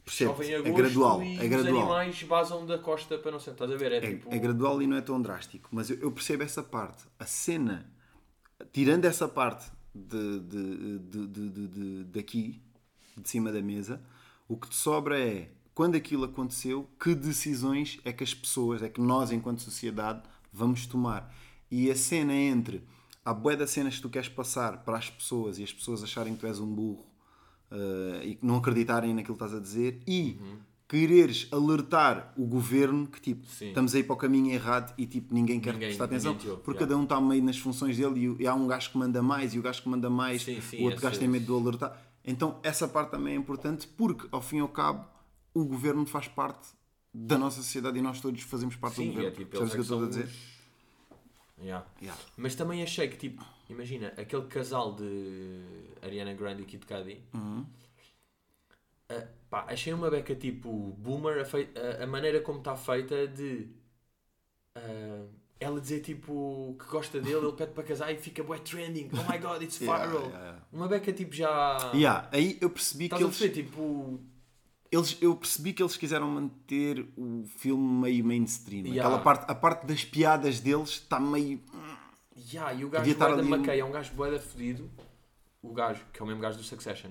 Percebo. 0.05 0.43
É 0.43 0.73
gradual. 0.73 1.23
e 1.23 1.39
É 1.39 1.43
os 1.43 1.49
gradual. 1.49 1.77
animais 1.83 2.21
vazam 2.23 2.67
da 2.67 2.77
costa 2.77 3.17
para 3.19 3.31
não 3.31 3.39
sei. 3.39 3.53
Estás 3.53 3.71
a 3.71 3.77
ver? 3.77 3.93
É, 3.93 3.97
É, 3.99 4.01
tipo. 4.01 4.35
é 4.35 4.39
gradual 4.39 4.83
e 4.83 4.87
não 4.89 4.97
é 4.97 5.01
tão 5.01 5.23
drástico, 5.23 5.69
mas 5.71 5.89
eu, 5.91 5.99
eu 6.01 6.11
percebo 6.11 6.43
essa 6.43 6.63
parte. 6.65 7.05
A 7.21 7.25
cena, 7.27 7.89
tirando 8.73 9.05
essa 9.05 9.29
parte 9.29 9.71
de, 9.95 10.41
de, 10.41 10.99
de, 10.99 11.27
de, 11.29 11.49
de- 11.51 11.69
de- 11.69 12.05
daqui, 12.07 12.61
de 13.17 13.29
cima 13.29 13.53
da 13.53 13.63
mesa. 13.63 14.03
O 14.53 14.57
que 14.57 14.69
te 14.69 14.75
sobra 14.77 15.19
é, 15.19 15.49
quando 15.75 15.95
aquilo 15.95 16.25
aconteceu, 16.25 16.87
que 17.03 17.15
decisões 17.15 17.99
é 18.05 18.13
que 18.13 18.23
as 18.23 18.35
pessoas, 18.35 18.83
é 18.83 18.89
que 18.89 19.01
nós, 19.01 19.33
enquanto 19.33 19.61
sociedade, 19.63 20.21
vamos 20.53 20.85
tomar. 20.87 21.35
E 21.71 21.91
a 21.91 21.97
cena 21.97 22.35
entre 22.35 22.83
a 23.25 23.33
bué 23.33 23.57
das 23.57 23.71
cenas 23.71 23.97
que 23.97 24.03
tu 24.03 24.11
queres 24.11 24.29
passar 24.29 24.85
para 24.85 24.99
as 24.99 25.09
pessoas 25.09 25.59
e 25.59 25.63
as 25.63 25.73
pessoas 25.73 26.03
acharem 26.03 26.35
que 26.35 26.41
tu 26.41 26.47
és 26.47 26.59
um 26.61 26.67
burro 26.67 27.07
eh, 27.71 28.21
e 28.25 28.39
não 28.43 28.57
acreditarem 28.57 29.15
naquilo 29.15 29.37
que 29.39 29.43
estás 29.45 29.59
a 29.59 29.63
dizer 29.63 30.03
e 30.07 30.39
quereres 30.89 31.49
alertar 31.51 32.35
o 32.37 32.45
governo 32.45 33.07
que 33.07 33.19
tipo 33.21 33.47
Sim. 33.47 33.69
estamos 33.69 33.95
aí 33.95 34.03
para 34.05 34.13
o 34.13 34.17
caminho 34.19 34.51
errado 34.53 34.93
e 34.99 35.07
tipo 35.07 35.33
ninguém 35.35 35.59
quer 35.61 35.73
Ninguém- 35.73 35.89
prestar 35.89 36.05
atenção 36.05 36.33
ouve, 36.33 36.47
porque 36.63 36.71
yeah. 36.73 36.81
cada 36.81 36.97
um 36.99 37.05
está 37.05 37.19
meio 37.21 37.43
nas 37.43 37.57
funções 37.57 37.97
dele 37.97 38.37
e, 38.39 38.43
e 38.43 38.47
há 38.47 38.55
um 38.55 38.67
gajo 38.67 38.91
que 38.91 38.99
manda 38.99 39.23
mais 39.23 39.55
e 39.55 39.59
o 39.59 39.63
gajo 39.63 39.83
que 39.83 39.89
manda 39.89 40.11
mais 40.11 40.43
Sim, 40.43 40.61
sim, 40.61 40.77
o 40.81 40.83
outro 40.83 40.97
esse- 40.99 41.03
gajo 41.07 41.19
tem 41.19 41.29
medo 41.29 41.47
de 41.47 41.53
o 41.53 41.57
alertar 41.59 41.97
então 42.25 42.61
essa 42.63 42.87
parte 42.89 43.11
também 43.11 43.35
é 43.35 43.37
importante 43.37 43.87
porque 43.87 44.29
ao 44.31 44.41
fim 44.43 44.59
e 44.59 44.61
ao 44.61 44.69
cabo 44.69 45.07
o 45.55 45.65
governo 45.65 46.07
faz 46.07 46.29
parte 46.29 46.69
da 47.13 47.37
nossa 47.37 47.57
sociedade 47.63 47.99
e 47.99 48.03
nós 48.03 48.21
todos 48.21 48.43
fazemos 48.43 48.75
parte 48.77 48.95
do 48.97 49.03
Sim, 49.03 49.09
governo 49.09 49.29
é 49.29 49.33
tipo, 49.33 49.57
eles 49.57 49.69
o 49.69 49.71
que 49.73 49.77
eu 49.77 49.81
é 49.81 49.83
estou 49.83 50.05
a 50.05 50.09
dizer? 50.09 50.25
os- 50.25 50.53
Yeah. 51.61 51.87
Yeah. 52.01 52.21
Mas 52.37 52.55
também 52.57 52.83
achei 52.83 53.07
que, 53.09 53.17
tipo, 53.17 53.45
imagina, 53.71 54.09
aquele 54.17 54.47
casal 54.47 54.97
de 54.97 55.61
Ariana 56.03 56.33
Grande 56.35 56.63
e 56.63 56.65
Kid 56.67 56.85
Cudi, 56.85 57.23
Uhum. 57.35 57.65
ah, 59.09 59.27
pá, 59.51 59.67
achei 59.69 59.93
uma 59.93 60.11
beca 60.11 60.35
tipo 60.35 60.71
boomer 60.99 61.41
a, 61.43 61.45
fei- 61.45 61.71
a- 61.77 62.03
a 62.03 62.07
maneira 62.07 62.41
como 62.41 62.59
está 62.59 62.75
feita 62.77 63.29
de 63.29 63.69
ah, 64.75 65.27
ela 65.63 65.81
dizer 65.81 66.01
tipo 66.01 66.77
que 66.79 66.87
gosta 66.87 67.21
dele, 67.21 67.37
ele 67.47 67.53
pede 67.53 67.73
para 67.73 67.85
casar 67.85 68.13
e 68.13 68.17
fica 68.17 68.43
bué 68.43 68.59
trending, 68.59 69.09
oh 69.13 69.33
my 69.33 69.39
god, 69.39 69.63
it's 69.63 69.81
Yeah, 69.81 70.07
viral. 70.07 70.23
yeah, 70.29 70.39
yeah. 70.45 70.59
Uma 70.73 70.89
beca 70.89 71.13
tipo 71.13 71.35
já. 71.35 71.91
Yeah, 71.95 72.29
aí 72.33 72.59
eu 72.61 72.69
percebi 72.71 73.05
Estás 73.05 73.19
que 73.19 73.25
eles, 73.25 73.39
perceber, 73.39 73.63
tipo. 73.63 74.21
eles 74.91 75.17
eu 75.21 75.37
percebi 75.37 75.73
que 75.73 75.83
eles 75.83 75.97
quiseram 75.97 76.29
manter 76.29 77.07
o 77.17 77.45
filme 77.57 78.03
meio 78.03 78.25
mainstream 78.25 78.85
Yeah. 78.87 79.01
aquela 79.03 79.23
parte 79.23 79.51
a 79.51 79.55
parte 79.55 79.87
das 79.87 80.05
piadas 80.05 80.61
deles 80.61 80.91
está 80.91 81.19
meio 81.21 81.61
Yeah, 82.53 82.73
e 82.75 82.85
o 82.85 82.89
gajo 82.89 83.15
Boeda 83.15 83.27
ali 83.41 83.49
McKay 83.53 83.81
é 83.81 83.85
um 83.85 83.91
gajo 83.93 84.13
boeda 84.15 84.39
fedido. 84.41 84.91
O 85.63 85.73
gajo, 85.73 86.01
que 86.13 86.21
é 86.21 86.25
o 86.25 86.27
mesmo 86.27 86.41
gajo 86.41 86.57
do 86.59 86.65
Succession, 86.65 87.11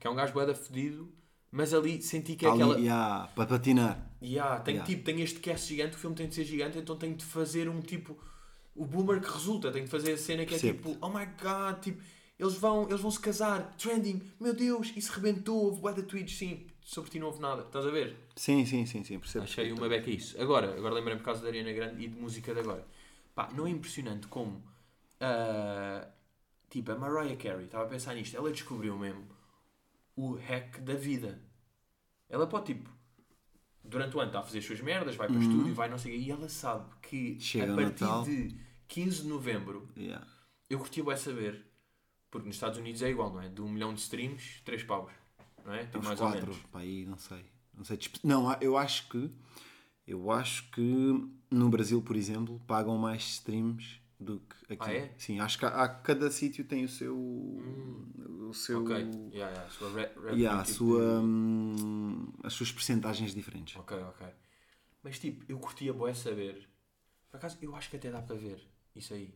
que 0.00 0.06
é 0.06 0.10
um 0.10 0.14
gajo 0.16 0.32
boeda 0.32 0.52
fedido, 0.54 1.08
mas 1.52 1.72
ali 1.72 2.02
senti 2.02 2.34
que 2.34 2.44
é 2.44 2.48
Uhum. 2.48 2.54
ali, 2.54 2.62
aquela. 2.62 2.78
yeah, 2.80 3.26
para 3.36 3.46
patinar 3.46 4.10
Yeah, 4.26 4.60
tem, 4.60 4.76
Yeah. 4.76 4.86
tipo, 4.90 5.04
tem 5.04 5.20
este 5.20 5.38
cast 5.40 5.68
gigante, 5.68 5.96
o 5.96 5.98
filme 5.98 6.16
tem 6.16 6.26
de 6.28 6.34
ser 6.34 6.44
gigante, 6.44 6.78
então 6.78 6.96
tem 6.96 7.14
de 7.14 7.24
fazer 7.24 7.68
um 7.68 7.80
tipo. 7.80 8.18
O 8.74 8.84
boomer 8.86 9.20
que 9.20 9.30
resulta, 9.30 9.70
tem 9.70 9.84
de 9.84 9.90
fazer 9.90 10.12
a 10.12 10.18
cena 10.18 10.44
que 10.46 10.54
é 10.54 10.58
Percebo-te. 10.58 10.88
tipo, 10.94 10.98
oh 11.04 11.08
my 11.10 11.26
god, 11.40 11.80
tipo, 11.82 12.02
eles 12.38 12.54
vão, 12.54 12.88
eles 12.88 13.00
vão 13.00 13.10
se 13.10 13.20
casar, 13.20 13.72
trending, 13.76 14.20
meu 14.40 14.52
Deus, 14.54 14.92
isso 14.96 15.12
rebentou, 15.12 15.66
houve 15.66 15.80
bué 15.80 15.92
de 15.92 16.02
tweets, 16.02 16.36
sim, 16.36 16.66
sobre 16.80 17.10
ti 17.10 17.20
não 17.20 17.28
houve 17.28 17.40
nada, 17.40 17.62
estás 17.62 17.86
a 17.86 17.90
ver? 17.90 18.16
sim, 18.34 18.64
sim, 18.66 18.84
sim, 18.86 19.04
sim 19.04 19.18
percebo 19.20 19.44
Achei 19.44 19.70
uma 19.72 19.88
beca 19.88 20.10
isso. 20.10 20.40
Agora, 20.42 20.74
agora 20.76 20.94
lembrei-me 20.94 21.20
por 21.20 21.26
causa 21.26 21.42
da 21.42 21.48
Ariana 21.48 21.72
Grande 21.72 22.02
e 22.04 22.08
de 22.08 22.18
música 22.18 22.52
de 22.52 22.60
agora. 22.60 22.84
Pá, 23.34 23.50
não 23.54 23.66
é 23.66 23.70
impressionante 23.70 24.26
como. 24.26 24.60
ah, 25.20 26.08
tipo, 26.70 26.90
a 26.90 26.96
Mariah 26.96 27.36
Carey, 27.36 27.66
estava 27.66 27.84
a 27.84 27.88
pensar 27.88 28.14
nisto, 28.14 28.36
ela 28.36 28.50
descobriu 28.50 28.96
mesmo 28.98 29.24
o 30.16 30.32
hack 30.34 30.80
da 30.80 30.94
vida. 30.94 31.40
Ela 32.28 32.46
pode, 32.46 32.66
tipo, 32.74 32.90
durante 33.84 34.16
o 34.16 34.20
ano 34.20 34.28
está 34.30 34.40
a 34.40 34.42
fazer 34.42 34.58
as 34.58 34.64
suas 34.64 34.80
merdas, 34.80 35.14
vai 35.16 35.26
para 35.28 35.36
o 35.36 35.40
estúdio, 35.42 35.74
vai 35.74 35.88
não 35.88 35.98
sei 35.98 36.12
o 36.16 36.20
e 36.20 36.30
ela 36.30 36.48
sabe 36.48 36.86
que 37.02 37.38
Chega 37.40 37.70
a 37.70 37.74
o 37.74 37.76
partir 37.76 38.02
Natal. 38.04 38.24
de 38.24 38.56
15 38.88 39.22
de 39.22 39.28
novembro, 39.28 39.88
Yeah. 39.96 40.26
eu 40.68 40.78
curti 40.78 41.02
bem 41.02 41.16
saber, 41.16 41.64
porque 42.30 42.46
nos 42.46 42.56
Estados 42.56 42.78
Unidos 42.78 43.02
é 43.02 43.10
igual, 43.10 43.32
não 43.32 43.40
é? 43.42 43.48
De 43.48 43.60
um 43.62 43.68
milhão 43.68 43.92
de 43.94 44.00
streams, 44.00 44.62
3 44.64 44.82
paus, 44.84 45.10
não 45.64 45.72
é? 45.74 45.88
Uns 45.94 46.04
mais 46.04 46.20
ou 46.20 46.26
quatro, 46.28 46.46
menos. 46.50 46.58
pá, 46.72 46.78
aí 46.80 47.04
não 47.06 47.18
sei. 47.18 47.44
Não, 47.76 47.84
sei 47.84 47.98
não, 48.22 48.52
eu 48.60 48.76
acho 48.76 49.08
que 49.08 49.30
eu 50.06 50.30
acho 50.30 50.70
que 50.70 51.28
no 51.50 51.68
Brasil, 51.70 52.00
por 52.02 52.14
exemplo, 52.16 52.60
pagam 52.66 52.96
mais 52.98 53.22
streams 53.24 54.00
do 54.24 54.40
que 54.40 54.74
aqui. 54.74 54.90
Ah, 54.90 54.92
é? 54.92 55.14
Sim, 55.18 55.40
acho 55.40 55.58
que 55.58 55.64
há, 55.66 55.88
cada 55.88 56.30
sítio 56.30 56.64
tem 56.64 56.84
o 56.84 56.88
seu 56.88 57.16
o 57.16 58.52
seu 58.54 58.82
Ok, 58.82 58.96
yeah, 58.96 59.30
yeah, 59.32 59.62
a 59.64 59.70
sua 59.70 59.90
re- 59.92 60.10
yeah, 60.36 60.60
a 60.60 60.64
tipo, 60.64 60.78
sua, 60.78 61.20
hum, 61.20 62.32
as 62.42 62.52
suas 62.52 62.72
percentagens 62.72 63.34
diferentes. 63.34 63.76
Ok, 63.76 63.96
ok. 63.96 64.26
Mas 65.02 65.18
tipo, 65.18 65.44
eu 65.48 65.58
curtia 65.58 65.92
bué 65.92 66.14
saber. 66.14 66.68
Por 67.30 67.36
acaso, 67.38 67.58
eu 67.60 67.74
acho 67.76 67.90
que 67.90 67.96
até 67.96 68.10
dá 68.10 68.22
para 68.22 68.36
ver 68.36 68.60
isso 68.94 69.12
aí. 69.12 69.34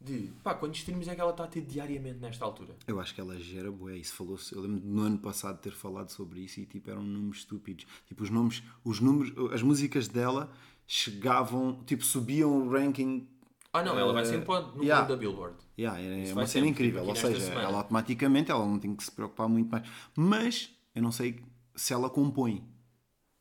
De, 0.00 0.30
pá, 0.44 0.54
quantos 0.54 0.78
streams 0.78 1.08
é 1.10 1.14
que 1.14 1.20
ela 1.20 1.32
está 1.32 1.44
a 1.44 1.48
ter 1.48 1.62
diariamente 1.62 2.20
nesta 2.20 2.44
altura? 2.44 2.76
Eu 2.86 3.00
acho 3.00 3.12
que 3.12 3.20
ela 3.20 3.36
gera 3.40 3.70
bué, 3.72 3.96
isso 3.96 4.14
falou-se. 4.14 4.54
Eu 4.54 4.60
lembro 4.60 4.80
no 4.86 5.02
ano 5.02 5.18
passado 5.18 5.60
ter 5.60 5.72
falado 5.72 6.10
sobre 6.10 6.40
isso 6.40 6.60
e 6.60 6.66
tipo 6.66 6.88
eram 6.88 7.02
números 7.02 7.38
estúpidos. 7.38 7.84
Tipo 8.06 8.22
os 8.22 8.30
nomes, 8.30 8.62
os 8.84 9.00
números, 9.00 9.52
as 9.52 9.60
músicas 9.62 10.06
dela 10.06 10.52
chegavam, 10.86 11.82
tipo 11.84 12.04
subiam 12.04 12.50
o 12.50 12.70
ranking. 12.70 13.26
Ah 13.72 13.82
não, 13.82 13.98
ela 13.98 14.12
vai 14.12 14.22
Eh, 14.22 14.26
sempre 14.26 14.46
no 14.74 14.82
yeah. 14.82 15.06
da 15.06 15.16
Billboard. 15.16 15.56
Yeah, 15.78 16.00
é 16.00 16.22
Isso 16.22 16.32
uma 16.32 16.46
cena 16.46 16.66
incrível. 16.66 17.04
Ou 17.06 17.14
seja, 17.14 17.40
semana. 17.40 17.62
ela 17.68 17.78
automaticamente 17.78 18.50
ela 18.50 18.66
não 18.66 18.78
tem 18.78 18.94
que 18.96 19.04
se 19.04 19.12
preocupar 19.12 19.48
muito 19.48 19.70
mais. 19.70 19.86
Mas 20.16 20.70
eu 20.94 21.02
não 21.02 21.12
sei 21.12 21.40
se 21.76 21.92
ela 21.92 22.08
compõe. 22.08 22.66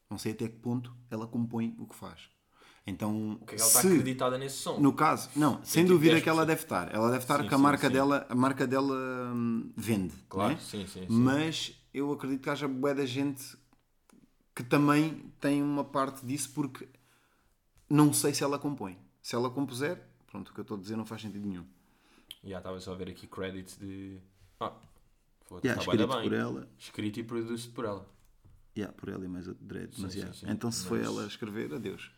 Não 0.10 0.18
sei 0.18 0.34
até 0.34 0.48
que 0.48 0.58
ponto 0.58 0.94
ela 1.10 1.28
compõe 1.28 1.76
o 1.80 1.86
que 1.88 1.96
faz. 1.96 2.30
Então, 2.86 3.36
Porque 3.40 3.56
ela 3.56 3.66
está 3.68 3.82
se 3.82 3.88
acreditada 3.88 4.38
nesse 4.38 4.58
som. 4.58 4.80
no 4.80 4.94
caso, 4.94 5.30
não, 5.36 5.62
sem 5.64 5.84
tipo 5.84 5.96
dúvida 5.96 6.16
10%. 6.20 6.24
que 6.24 6.30
ela 6.30 6.46
deve 6.46 6.62
estar. 6.62 6.94
Ela 6.94 7.08
deve 7.08 7.24
estar 7.24 7.42
Sim, 7.42 7.48
que 7.50 7.54
a 7.54 7.58
sim, 7.58 7.64
marca 7.64 7.88
sim. 7.88 7.94
dela, 7.94 8.26
a 8.30 8.36
marca 8.36 8.66
dela 8.68 8.96
hum, 9.34 9.72
vende, 9.76 10.14
Claro, 10.30 10.58
sim, 10.60 10.88
sim, 10.88 11.02
sim. 11.02 11.06
Mas 11.10 11.74
eu 11.94 12.12
acredito 12.14 12.42
que 12.44 12.50
haja 12.50 12.66
bué 12.68 12.94
da 12.94 13.06
gente 13.06 13.58
que 14.56 14.64
também 14.64 15.32
tem 15.42 15.62
uma 15.62 15.84
parte 15.84 16.26
disso 16.26 16.52
porque 16.56 16.88
não 17.90 18.14
sei 18.14 18.34
se 18.34 18.44
ela 18.44 18.58
compõe. 18.58 18.98
Se 19.22 19.36
ela 19.36 19.50
compuser, 19.50 20.02
pronto, 20.28 20.50
o 20.50 20.54
que 20.54 20.60
eu 20.60 20.64
estou 20.64 20.78
a 20.78 20.80
dizer 20.80 20.96
não 20.96 21.06
faz 21.06 21.22
sentido 21.22 21.48
nenhum. 21.48 21.66
Já 22.44 22.58
estava 22.60 22.80
só 22.80 22.94
a 22.94 22.96
ver 22.96 23.10
aqui 23.10 23.26
credits 23.28 23.78
de. 23.78 24.20
Ah, 24.60 24.74
foda 25.46 25.62
Yeah, 25.68 25.82
escrito 25.82 26.08
bem. 26.08 26.22
por 26.24 26.34
ela. 26.34 26.70
Escrito 26.78 27.20
e 27.20 27.24
produzido 27.24 27.74
por 27.74 27.86
ela. 27.86 28.08
Yeah, 28.78 28.96
por 28.96 29.10
ela 29.10 29.26
e 29.26 29.28
mais 29.28 29.48
outro 29.48 29.66
dread. 29.66 29.96
Sim, 29.96 30.02
mas, 30.04 30.14
sim, 30.14 30.20
yeah. 30.20 30.38
sim. 30.38 30.46
Então 30.50 30.72
se 30.72 30.86
foi 30.86 31.00
Mas- 31.00 31.08
ela 31.08 31.24
a 31.24 31.28
escrever, 31.28 31.74
adeus. 31.74 32.12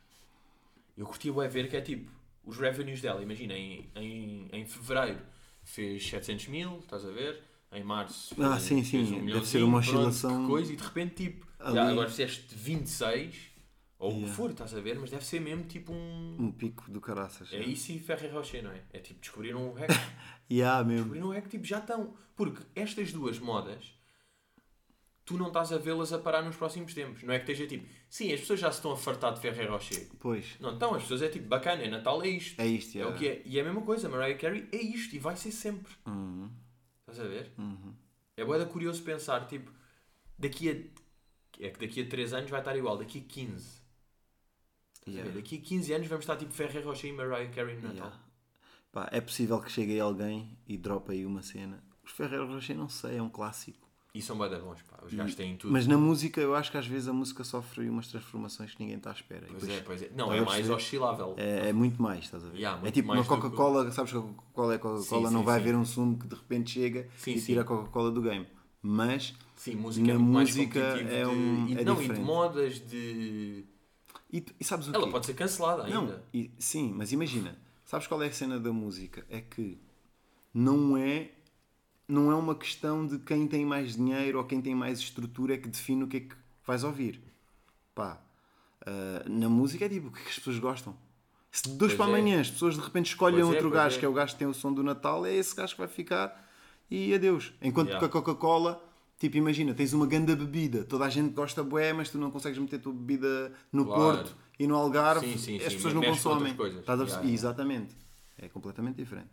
Eu 0.97 1.05
curtia 1.05 1.31
bué 1.31 1.47
ver 1.47 1.69
que 1.69 1.77
é 1.77 1.81
tipo, 1.81 2.11
os 2.43 2.57
revenues 2.57 3.01
dela, 3.01 3.21
imagina, 3.23 3.53
em, 3.53 3.89
em, 3.95 4.49
em 4.51 4.65
fevereiro 4.65 5.21
fez 5.63 6.05
700 6.05 6.47
mil, 6.47 6.79
estás 6.79 7.05
a 7.05 7.11
ver? 7.11 7.41
Em 7.71 7.83
março 7.83 8.35
fez, 8.35 8.47
Ah, 8.47 8.59
sim, 8.59 8.83
sim, 8.83 9.03
um 9.21 9.25
deve 9.27 9.45
ser 9.45 9.63
uma 9.63 9.79
pronto, 9.81 9.95
oscilação 9.97 10.41
que 10.41 10.47
coisa, 10.49 10.73
e 10.73 10.75
de 10.75 10.83
repente 10.83 11.15
tipo, 11.15 11.47
já, 11.59 11.87
agora 11.89 12.09
fizeste 12.09 12.53
26, 12.53 13.48
ou 13.99 14.17
o 14.17 14.23
que 14.23 14.29
for, 14.29 14.49
estás 14.49 14.73
a 14.73 14.79
ver? 14.79 14.97
Mas 14.97 15.11
deve 15.11 15.25
ser 15.25 15.39
mesmo 15.41 15.65
tipo 15.65 15.91
um... 15.91 16.37
Um 16.39 16.51
pico 16.51 16.89
do 16.89 16.99
caraças. 17.01 17.51
É 17.53 17.59
isso 17.59 17.91
e 17.91 17.99
Ferrer 17.99 18.33
Rocher, 18.33 18.63
não 18.63 18.71
é? 18.71 18.81
É 18.91 18.99
tipo, 18.99 19.19
descobriram 19.19 19.69
um 19.69 19.73
hack, 19.73 19.89
Yeah, 20.49 20.83
mesmo. 20.83 21.03
descobriram 21.03 21.27
um 21.27 21.31
hack, 21.33 21.47
tipo, 21.49 21.65
já 21.65 21.79
estão. 21.79 22.15
Porque 22.35 22.63
estas 22.73 23.11
duas 23.11 23.37
modas, 23.37 23.93
tu 25.25 25.37
não 25.37 25.47
estás 25.47 25.71
a 25.73 25.77
vê-las 25.77 26.11
a 26.13 26.17
parar 26.17 26.41
nos 26.41 26.55
próximos 26.55 26.93
tempos. 26.93 27.21
Não 27.23 27.33
é 27.33 27.37
que 27.39 27.51
esteja 27.51 27.67
tipo, 27.67 27.85
sim, 28.09 28.31
as 28.33 28.39
pessoas 28.39 28.59
já 28.61 28.71
se 28.71 28.77
estão 28.79 28.93
a 28.93 28.97
fartar 28.97 29.33
de 29.33 29.41
Ferrer 29.41 29.69
Rocher. 29.69 30.07
Pois, 30.17 30.55
Não, 30.59 30.73
então 30.73 30.95
as 30.95 31.01
pessoas 31.03 31.21
é 31.21 31.27
tipo, 31.27 31.47
bacana, 31.47 31.83
é 31.83 31.89
Natal, 31.89 32.23
é 32.23 32.29
isto. 32.29 32.59
é 32.59 32.65
isto. 32.65 32.95
É 32.95 32.99
yeah. 33.01 33.13
o 33.15 33.19
que 33.19 33.27
é. 33.27 33.41
E 33.45 33.57
é 33.59 33.61
a 33.61 33.65
mesma 33.65 33.81
coisa, 33.81 34.07
Mariah 34.09 34.37
Carey 34.39 34.67
é 34.71 34.81
isto 34.81 35.13
e 35.15 35.19
vai 35.19 35.35
ser 35.35 35.51
sempre. 35.51 35.93
Uhum, 36.07 36.49
Estás 37.01 37.19
a 37.19 37.27
ver? 37.27 37.51
uhum. 37.57 37.93
É 38.37 38.45
boeda 38.45 38.65
curioso 38.65 39.03
pensar, 39.03 39.45
tipo, 39.45 39.69
daqui 40.37 40.69
a. 40.69 40.99
É 41.61 41.69
que 41.71 41.79
daqui 41.85 42.01
a 42.01 42.05
3 42.07 42.33
anos 42.33 42.49
vai 42.49 42.61
estar 42.61 42.75
igual, 42.77 42.97
daqui 42.97 43.19
a 43.19 43.33
15. 43.33 43.78
Yeah. 45.07 45.29
ver? 45.31 45.35
Daqui 45.41 45.57
a 45.57 45.61
15 45.67 45.93
anos 45.93 46.07
vamos 46.07 46.23
estar 46.23 46.35
tipo 46.35 46.53
Ferrer 46.53 46.85
Rocher 46.85 47.09
e 47.09 47.13
Mariah 47.13 47.49
Carey 47.51 47.75
no 47.75 47.81
Natal. 47.83 47.95
Yeah. 47.95 48.19
Pá, 48.91 49.09
é 49.11 49.21
possível 49.21 49.59
que 49.61 49.71
chegue 49.71 49.93
aí 49.93 49.99
alguém 49.99 50.57
e 50.67 50.77
drope 50.77 51.11
aí 51.11 51.25
uma 51.25 51.41
cena. 51.41 51.83
Os 52.03 52.11
Ferreiro 52.11 52.47
Rocher, 52.51 52.75
não 52.75 52.89
sei, 52.89 53.17
é 53.17 53.21
um 53.21 53.29
clássico. 53.29 53.87
E 54.15 54.21
são 54.23 54.35
boeda 54.35 54.57
bons, 54.57 54.81
pá. 54.81 54.97
Os 55.05 55.13
gajos 55.13 55.35
têm 55.35 55.55
tudo. 55.55 55.71
Mas 55.71 55.85
na 55.85 55.95
música, 55.95 56.41
eu 56.41 56.55
acho 56.55 56.71
que 56.71 56.77
às 56.77 56.87
vezes 56.87 57.07
a 57.07 57.13
música 57.13 57.43
sofre 57.43 57.87
umas 57.87 58.07
transformações 58.07 58.73
que 58.73 58.81
ninguém 58.81 58.97
está 58.97 59.11
à 59.11 59.13
espera. 59.13 59.45
Pois 59.47 59.61
depois 59.61 59.77
é, 59.79 59.81
pois 59.83 60.01
é. 60.01 60.09
Não, 60.15 60.25
Estás 60.25 60.41
é 60.41 60.45
mais 60.45 60.55
perceber? 60.55 60.73
oscilável. 60.75 61.35
é, 61.37 61.69
é 61.69 61.73
muito 61.73 62.01
mais, 62.01 62.23
estás 62.25 62.43
a 62.43 62.49
ver? 62.49 62.57
Yeah, 62.57 62.87
é 62.87 62.89
tipo 62.91 63.11
uma 63.11 63.21
do 63.21 63.27
Coca-Cola, 63.27 63.91
sabes 63.91 64.11
que 64.11 64.17
a 64.17 64.21
Coca-Cola 64.21 64.73
é 64.73 64.77
Coca-Cola, 64.79 65.29
não 65.29 65.39
sim, 65.41 65.45
vai 65.45 65.55
sim. 65.59 65.61
haver 65.61 65.75
um 65.75 65.85
sumo 65.85 66.17
que 66.17 66.27
de 66.27 66.33
repente 66.35 66.71
chega 66.71 67.07
Sim, 67.17 67.33
e 67.35 67.41
tira 67.41 67.61
a 67.61 67.63
Coca-Cola 67.63 68.09
do 68.09 68.21
game. 68.23 68.47
Mas, 68.81 69.35
Sim, 69.55 69.75
música 69.75 70.07
Na 70.07 70.13
é 70.13 70.17
música 70.17 70.79
é 70.79 71.03
de- 71.23 71.25
um- 71.27 71.67
e, 71.67 71.77
é 71.77 71.83
não, 71.83 71.93
e 71.93 71.97
de 71.97 72.01
diferente. 72.01 72.21
modas, 72.25 72.79
de. 72.79 73.63
E, 74.31 74.45
e 74.59 74.63
sabes 74.63 74.87
o 74.87 74.93
Ela 74.95 75.05
quê? 75.05 75.11
pode 75.11 75.25
ser 75.25 75.33
cancelada 75.33 75.83
ainda. 75.85 75.99
Não, 76.01 76.21
e- 76.33 76.51
sim, 76.59 76.93
mas 76.95 77.11
imagina, 77.11 77.57
sabes 77.85 78.07
qual 78.07 78.21
é 78.23 78.27
a 78.27 78.31
cena 78.31 78.59
da 78.59 78.71
música? 78.71 79.25
É 79.29 79.41
que 79.41 79.77
não 80.53 80.97
é 80.97 81.31
não 82.07 82.31
é 82.31 82.35
uma 82.35 82.55
questão 82.55 83.05
de 83.05 83.19
quem 83.19 83.47
tem 83.47 83.63
mais 83.65 83.95
dinheiro 83.95 84.39
ou 84.39 84.43
quem 84.43 84.59
tem 84.61 84.73
mais 84.73 84.97
estrutura 84.99 85.53
é 85.53 85.57
que 85.57 85.67
define 85.67 86.03
o 86.03 86.07
que 86.07 86.17
é 86.17 86.19
que 86.21 86.35
vais 86.65 86.83
ouvir. 86.83 87.21
Pá, 87.93 88.19
ah, 88.85 89.23
na 89.29 89.47
música 89.47 89.85
é 89.85 89.89
tipo 89.89 90.07
o 90.07 90.11
que 90.11 90.19
é 90.19 90.23
que 90.23 90.29
as 90.29 90.35
pessoas 90.37 90.57
gostam. 90.59 90.97
Se 91.51 91.63
de 91.63 91.75
dois 91.75 91.93
Pois 91.93 91.97
para 91.97 92.17
é. 92.17 92.19
amanhã 92.19 92.41
as 92.41 92.49
pessoas 92.49 92.75
de 92.75 92.81
repente 92.81 93.07
escolhem 93.07 93.39
Pois 93.41 93.47
é, 93.47 93.51
outro 93.51 93.69
pois 93.69 93.73
gajo 93.83 93.95
é. 93.95 93.99
que 93.99 94.05
é 94.05 94.09
o 94.09 94.13
gajo 94.13 94.33
que 94.33 94.39
tem 94.39 94.47
o 94.47 94.53
som 94.53 94.73
do 94.73 94.83
Natal, 94.83 95.25
é 95.25 95.33
esse 95.33 95.55
gajo 95.55 95.73
que 95.73 95.79
vai 95.79 95.87
ficar 95.87 96.47
e 96.89 97.13
adeus. 97.13 97.53
Enquanto 97.61 97.89
Yeah. 97.89 97.99
que 97.99 98.05
a 98.17 98.21
Coca-Cola 98.21 98.83
Tipo, 99.19 99.35
imagina, 99.35 99.73
tens 99.73 99.91
uma 99.91 100.07
ganda 100.07 100.33
bebida, 100.33 100.85
toda 100.85 101.03
a 101.03 101.09
gente 101.09 101.33
gosta 101.33 101.61
bué, 101.61 101.91
mas 101.91 102.09
tu 102.09 102.17
não 102.17 102.31
consegues 102.31 102.57
meter 102.57 102.77
a 102.77 102.79
tua 102.79 102.93
bebida 102.93 103.53
no 103.71 103.85
Claro. 103.85 104.01
Porto 104.23 104.37
e 104.57 104.65
no 104.65 104.75
Algarve, 104.75 105.27
Sim, 105.33 105.37
sim, 105.37 105.57
as 105.57 105.63
sim, 105.63 105.75
pessoas 105.75 105.93
não 105.93 106.01
consomem. 106.01 106.55
coisas. 106.55 106.79
Estás 106.79 106.99
a 107.01 107.03
Yeah, 107.03 107.19
yeah. 107.21 107.33
Exatamente. 107.33 107.95
É 108.37 108.47
completamente 108.47 108.95
diferente. 108.95 109.29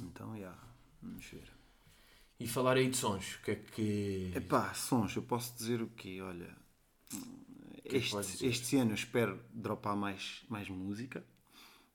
Então, 0.00 0.34
já, 0.38 0.54
vamos 1.02 1.26
ver. 1.26 1.44
E 2.40 2.48
falar 2.48 2.76
aí 2.78 2.88
de 2.88 2.96
sons, 2.96 3.34
o 3.34 3.42
que 3.44 3.50
é 3.50 3.54
que. 3.56 4.32
Epá, 4.34 4.72
sons, 4.72 5.14
eu 5.14 5.22
posso 5.22 5.54
dizer 5.54 5.82
o 5.82 5.88
quê? 5.88 6.20
Olha, 6.22 6.56
que 7.84 8.00
podes 8.10 8.30
este, 8.34 8.46
este 8.46 8.76
ano 8.76 8.92
eu 8.92 8.94
espero 8.94 9.38
dropar 9.52 9.94
mais, 9.94 10.42
mais 10.48 10.68
música, 10.70 11.22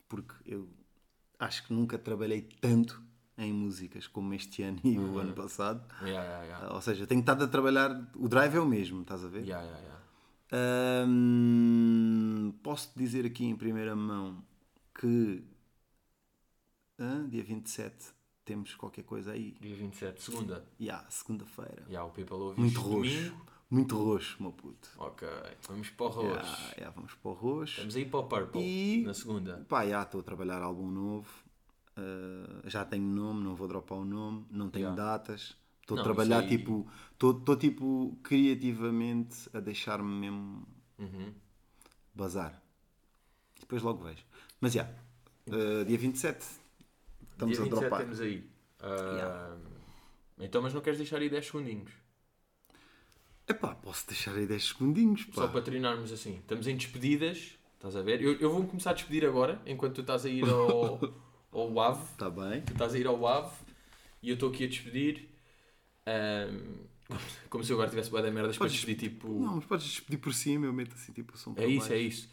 porque 0.07 0.33
eu 0.45 0.69
acho 1.39 1.65
que 1.65 1.73
nunca 1.73 1.97
trabalhei 1.97 2.41
tanto 2.61 3.01
em 3.37 3.53
músicas 3.53 4.07
como 4.07 4.33
este 4.33 4.63
ano 4.63 4.79
e 4.83 4.97
Uhum. 4.97 5.13
o 5.13 5.17
ano 5.19 5.33
passado. 5.33 5.83
Yeah, 6.01 6.23
yeah, 6.23 6.43
yeah. 6.45 6.73
Ou 6.73 6.81
seja, 6.81 7.05
tenho 7.05 7.19
estado 7.21 7.43
a 7.43 7.47
trabalhar, 7.47 7.91
o 8.15 8.27
drive 8.27 8.55
é 8.55 8.59
o 8.59 8.65
mesmo, 8.65 9.01
estás 9.01 9.23
a 9.23 9.27
ver? 9.27 9.43
Yeah, 9.45 9.63
yeah, 9.63 9.79
yeah. 9.81 9.97
Ahm, 10.49 12.51
posso 12.63 12.91
dizer 12.95 13.25
aqui 13.25 13.45
em 13.45 13.55
primeira 13.55 13.95
mão 13.95 14.43
que 14.99 15.43
hã? 16.99 17.27
dia 17.29 17.43
27 17.43 17.93
temos 18.45 18.73
qualquer 18.75 19.03
coisa 19.03 19.33
aí. 19.33 19.57
Dia 19.59 19.75
27, 19.75 20.21
segunda. 20.23 20.65
Ya, 20.79 21.05
segunda-feira. 21.09 21.83
Yeah, 21.87 22.05
o 22.05 22.11
people 22.11 22.35
ouve 22.35 22.59
Muito 22.59 22.79
roxo. 22.79 23.11
domingo. 23.11 23.45
Muito 23.69 23.97
roxo, 24.01 24.37
meu 24.41 24.53
puto. 24.53 24.89
Ok, 24.97 25.27
vamos 25.67 25.89
para 25.89 26.05
o 26.05 26.09
roxo. 26.09 26.71
Ya, 26.77 26.83
ya, 26.85 26.89
vamos 26.91 27.13
para 27.15 27.31
o 27.31 27.33
roxo. 27.33 27.71
Estamos 27.73 27.95
aí 27.97 28.05
para 28.05 28.19
o 28.19 28.23
Purple, 28.23 28.61
E- 28.61 29.03
na 29.05 29.13
segunda. 29.13 29.65
Pá, 29.67 29.85
já 29.85 30.03
estou 30.03 30.21
a 30.21 30.23
trabalhar 30.23 30.61
álbum 30.61 30.89
novo. 30.89 31.27
Ah, 31.97 32.61
já 32.65 32.85
tenho 32.85 33.03
nome, 33.03 33.43
não 33.43 33.55
vou 33.55 33.67
dropar 33.67 33.97
o 33.97 34.05
nome. 34.05 34.45
Não 34.51 34.69
tenho 34.69 34.89
Ya. 34.89 34.95
datas. 34.95 35.57
Estou 35.81 35.99
a 35.99 36.03
trabalhar 36.03 36.39
aí- 36.39 36.47
tipo. 36.49 36.87
Estou 37.13 37.55
tipo 37.57 38.17
criativamente 38.23 39.49
a 39.53 39.59
deixar-me 39.59 40.09
mesmo 40.19 40.67
Uhum. 40.99 41.33
bazar. 42.13 42.61
Depois 43.59 43.81
logo 43.81 44.03
vejo. 44.03 44.23
Mas 44.61 44.73
já, 44.73 44.83
ah, 45.49 45.83
dia 45.85 45.97
27 45.97 46.45
estamos 47.31 47.55
Dia 47.55 47.61
a 47.61 47.69
27 47.69 47.79
dropar. 47.81 47.99
temos 48.01 48.19
aí. 48.21 48.47
Ah, 48.79 49.55
Então, 50.39 50.61
mas 50.61 50.71
não 50.73 50.81
queres 50.81 50.99
deixar 50.99 51.17
aí 51.17 51.29
10 51.29 51.47
segundinhos? 51.47 51.91
Epá, 53.47 53.73
posso 53.73 54.05
deixar 54.07 54.35
aí 54.35 54.45
10 54.45 54.65
segundinhos. 54.67 55.23
Pá. 55.25 55.33
Só 55.33 55.47
para 55.47 55.61
treinarmos 55.61 56.11
assim. 56.11 56.35
Estamos 56.37 56.67
em 56.67 56.75
despedidas, 56.75 57.57
estás 57.75 57.95
a 57.95 58.01
ver? 58.03 58.21
Eu, 58.21 58.33
eu 58.33 58.51
vou 58.51 58.63
começar 58.67 58.91
a 58.91 58.93
despedir 58.93 59.25
agora, 59.25 59.59
enquanto 59.65 59.95
tu 59.95 60.01
estás 60.01 60.25
a 60.25 60.29
ir 60.29 60.43
ao, 60.47 60.99
ao 61.51 61.71
WAV. 61.73 61.99
Está 62.11 62.29
bem. 62.29 62.61
Tu 62.61 62.73
estás 62.73 62.93
a 62.93 62.97
ir 62.99 63.07
ao 63.07 63.19
WAV 63.19 63.51
e 64.21 64.29
eu 64.29 64.33
estou 64.35 64.49
aqui 64.49 64.65
a 64.65 64.67
despedir. 64.67 65.29
Ahm, 66.05 66.85
como 67.49 67.63
se 67.63 67.71
eu 67.71 67.75
agora 67.77 67.89
tivesse 67.89 68.09
boa 68.09 68.21
da 68.21 68.29
merdas 68.31 68.57
para 68.57 68.65
Podes- 68.65 68.75
despedir, 68.81 69.09
tipo. 69.09 69.27
Não, 69.29 69.55
mas 69.55 69.65
podes 69.65 69.85
despedir 69.85 70.19
por 70.19 70.33
cima, 70.33 70.65
eu 70.65 70.73
meto 70.73 70.93
assim 70.95 71.11
tipo 71.13 71.33
o 71.35 71.37
som 71.37 71.51
É 71.51 71.55
para 71.55 71.65
isso, 71.65 71.79
baixo. 71.81 71.93
é 71.93 71.97
isso. 71.97 72.29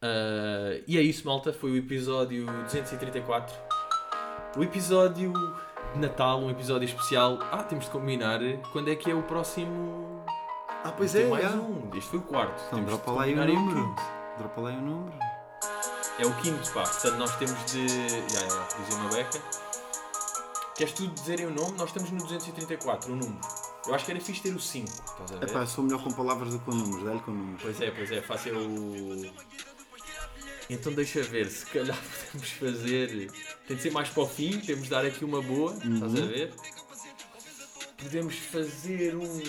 Ah, 0.00 0.82
e 0.86 0.98
é 0.98 1.02
isso, 1.02 1.26
malta. 1.26 1.52
Foi 1.52 1.70
o 1.72 1.76
episódio 1.76 2.46
234. 2.46 3.54
O 4.56 4.62
episódio 4.62 5.32
de 5.94 5.98
Natal, 5.98 6.40
um 6.40 6.50
episódio 6.50 6.86
especial. 6.86 7.38
Ah, 7.50 7.62
temos 7.62 7.84
de 7.86 7.90
combinar 7.90 8.40
quando 8.72 8.88
é 8.90 8.96
que 8.96 9.10
é 9.10 9.14
o 9.14 9.22
próximo. 9.22 10.24
Ah, 10.84 10.92
pois 10.96 11.14
é, 11.14 11.26
mais 11.28 11.44
já. 11.44 11.50
um. 11.56 11.88
Este 11.96 12.10
foi 12.10 12.18
o 12.18 12.22
quarto. 12.22 12.60
Então 12.66 12.78
Temos 12.80 12.86
dropa 12.86 13.12
lá 13.12 13.22
aí 13.22 13.34
o 13.34 13.44
número. 13.46 13.94
Dropa 14.38 14.60
lá 14.60 14.70
aí 14.70 14.76
o 14.76 14.80
número. 14.82 15.18
É 16.18 16.26
o 16.26 16.34
quinto, 16.36 16.70
pá. 16.72 16.82
Portanto, 16.82 17.16
nós 17.16 17.36
temos 17.36 17.72
de. 17.72 17.88
Já, 18.32 18.40
já, 18.40 18.48
já. 18.48 18.68
Dizer 18.84 18.94
uma 18.94 19.08
beca. 19.10 19.42
Queres 20.76 20.92
tu 20.94 21.06
dizerem 21.08 21.46
o 21.46 21.50
nome? 21.50 21.76
Nós 21.78 21.88
estamos 21.88 22.10
no 22.10 22.18
234, 22.18 23.12
o 23.12 23.16
número. 23.16 23.40
Eu 23.86 23.94
acho 23.94 24.04
que 24.04 24.10
era 24.12 24.20
fixe 24.20 24.42
ter 24.42 24.54
o 24.54 24.60
5. 24.60 24.88
Estás 24.88 25.32
a 25.32 25.36
ver? 25.36 25.48
Epá, 25.48 25.66
sou 25.66 25.84
melhor 25.84 26.02
com 26.02 26.12
palavras 26.12 26.52
do 26.52 26.58
que 26.58 26.64
com 26.64 26.72
números, 26.72 27.04
dá-lhe 27.04 27.20
com 27.20 27.32
números. 27.32 27.62
Pois 27.62 27.80
é, 27.80 27.90
pois 27.90 28.12
é, 28.12 28.22
faça 28.22 28.50
o. 28.50 29.32
Então 30.70 30.92
deixa 30.92 31.22
ver, 31.22 31.50
se 31.50 31.66
calhar 31.66 31.98
podemos 32.32 32.50
fazer. 32.52 33.30
Tem 33.66 33.76
de 33.76 33.82
ser 33.82 33.90
mais 33.90 34.08
para 34.08 34.22
o 34.22 34.28
fim, 34.28 34.60
temos 34.60 34.84
de 34.84 34.90
dar 34.90 35.04
aqui 35.04 35.24
uma 35.24 35.42
boa, 35.42 35.72
estás 35.74 36.14
a 36.14 36.26
ver? 36.26 36.54
Podemos 37.98 38.36
fazer 38.36 39.16
um. 39.16 39.42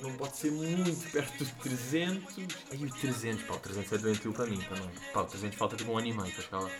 Não 0.00 0.12
pode 0.16 0.36
ser 0.36 0.52
muito 0.52 1.10
perto 1.10 1.44
do 1.44 1.50
300. 1.62 2.36
Aí 2.70 2.84
o 2.84 2.90
300, 2.90 3.42
pá, 3.44 3.54
o 3.54 3.58
300 3.58 3.92
é 3.92 3.98
doentio 3.98 4.32
para 4.32 4.46
mim 4.46 4.60
também. 4.60 4.90
Pá, 5.12 5.22
o 5.22 5.26
300 5.26 5.58
falta 5.58 5.76
tipo 5.76 5.90
um 5.92 5.98
ano 5.98 6.06
e 6.06 6.12
meio 6.12 6.32
para 6.32 6.42
chegar 6.44 6.60
lá. 6.60 6.70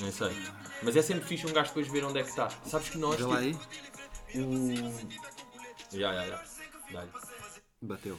Não 0.00 0.12
sei. 0.12 0.30
Mas 0.82 0.96
é 0.96 1.02
sempre 1.02 1.24
fixe 1.26 1.46
um 1.46 1.52
gajo 1.52 1.68
depois 1.68 1.88
ver 1.88 2.04
onde 2.04 2.20
é 2.20 2.22
que 2.22 2.28
está. 2.30 2.48
Sabes 2.64 2.88
que 2.90 2.98
nós. 2.98 3.16
Veja 3.16 3.28
lá 3.28 3.38
aí. 3.38 3.52
tipo, 4.30 4.44
o. 4.44 5.96
Ya, 5.96 6.12
ya, 6.12 6.24
ya. 6.24 6.44
Dá-lhe. 6.92 7.10
Bateu. 7.82 8.18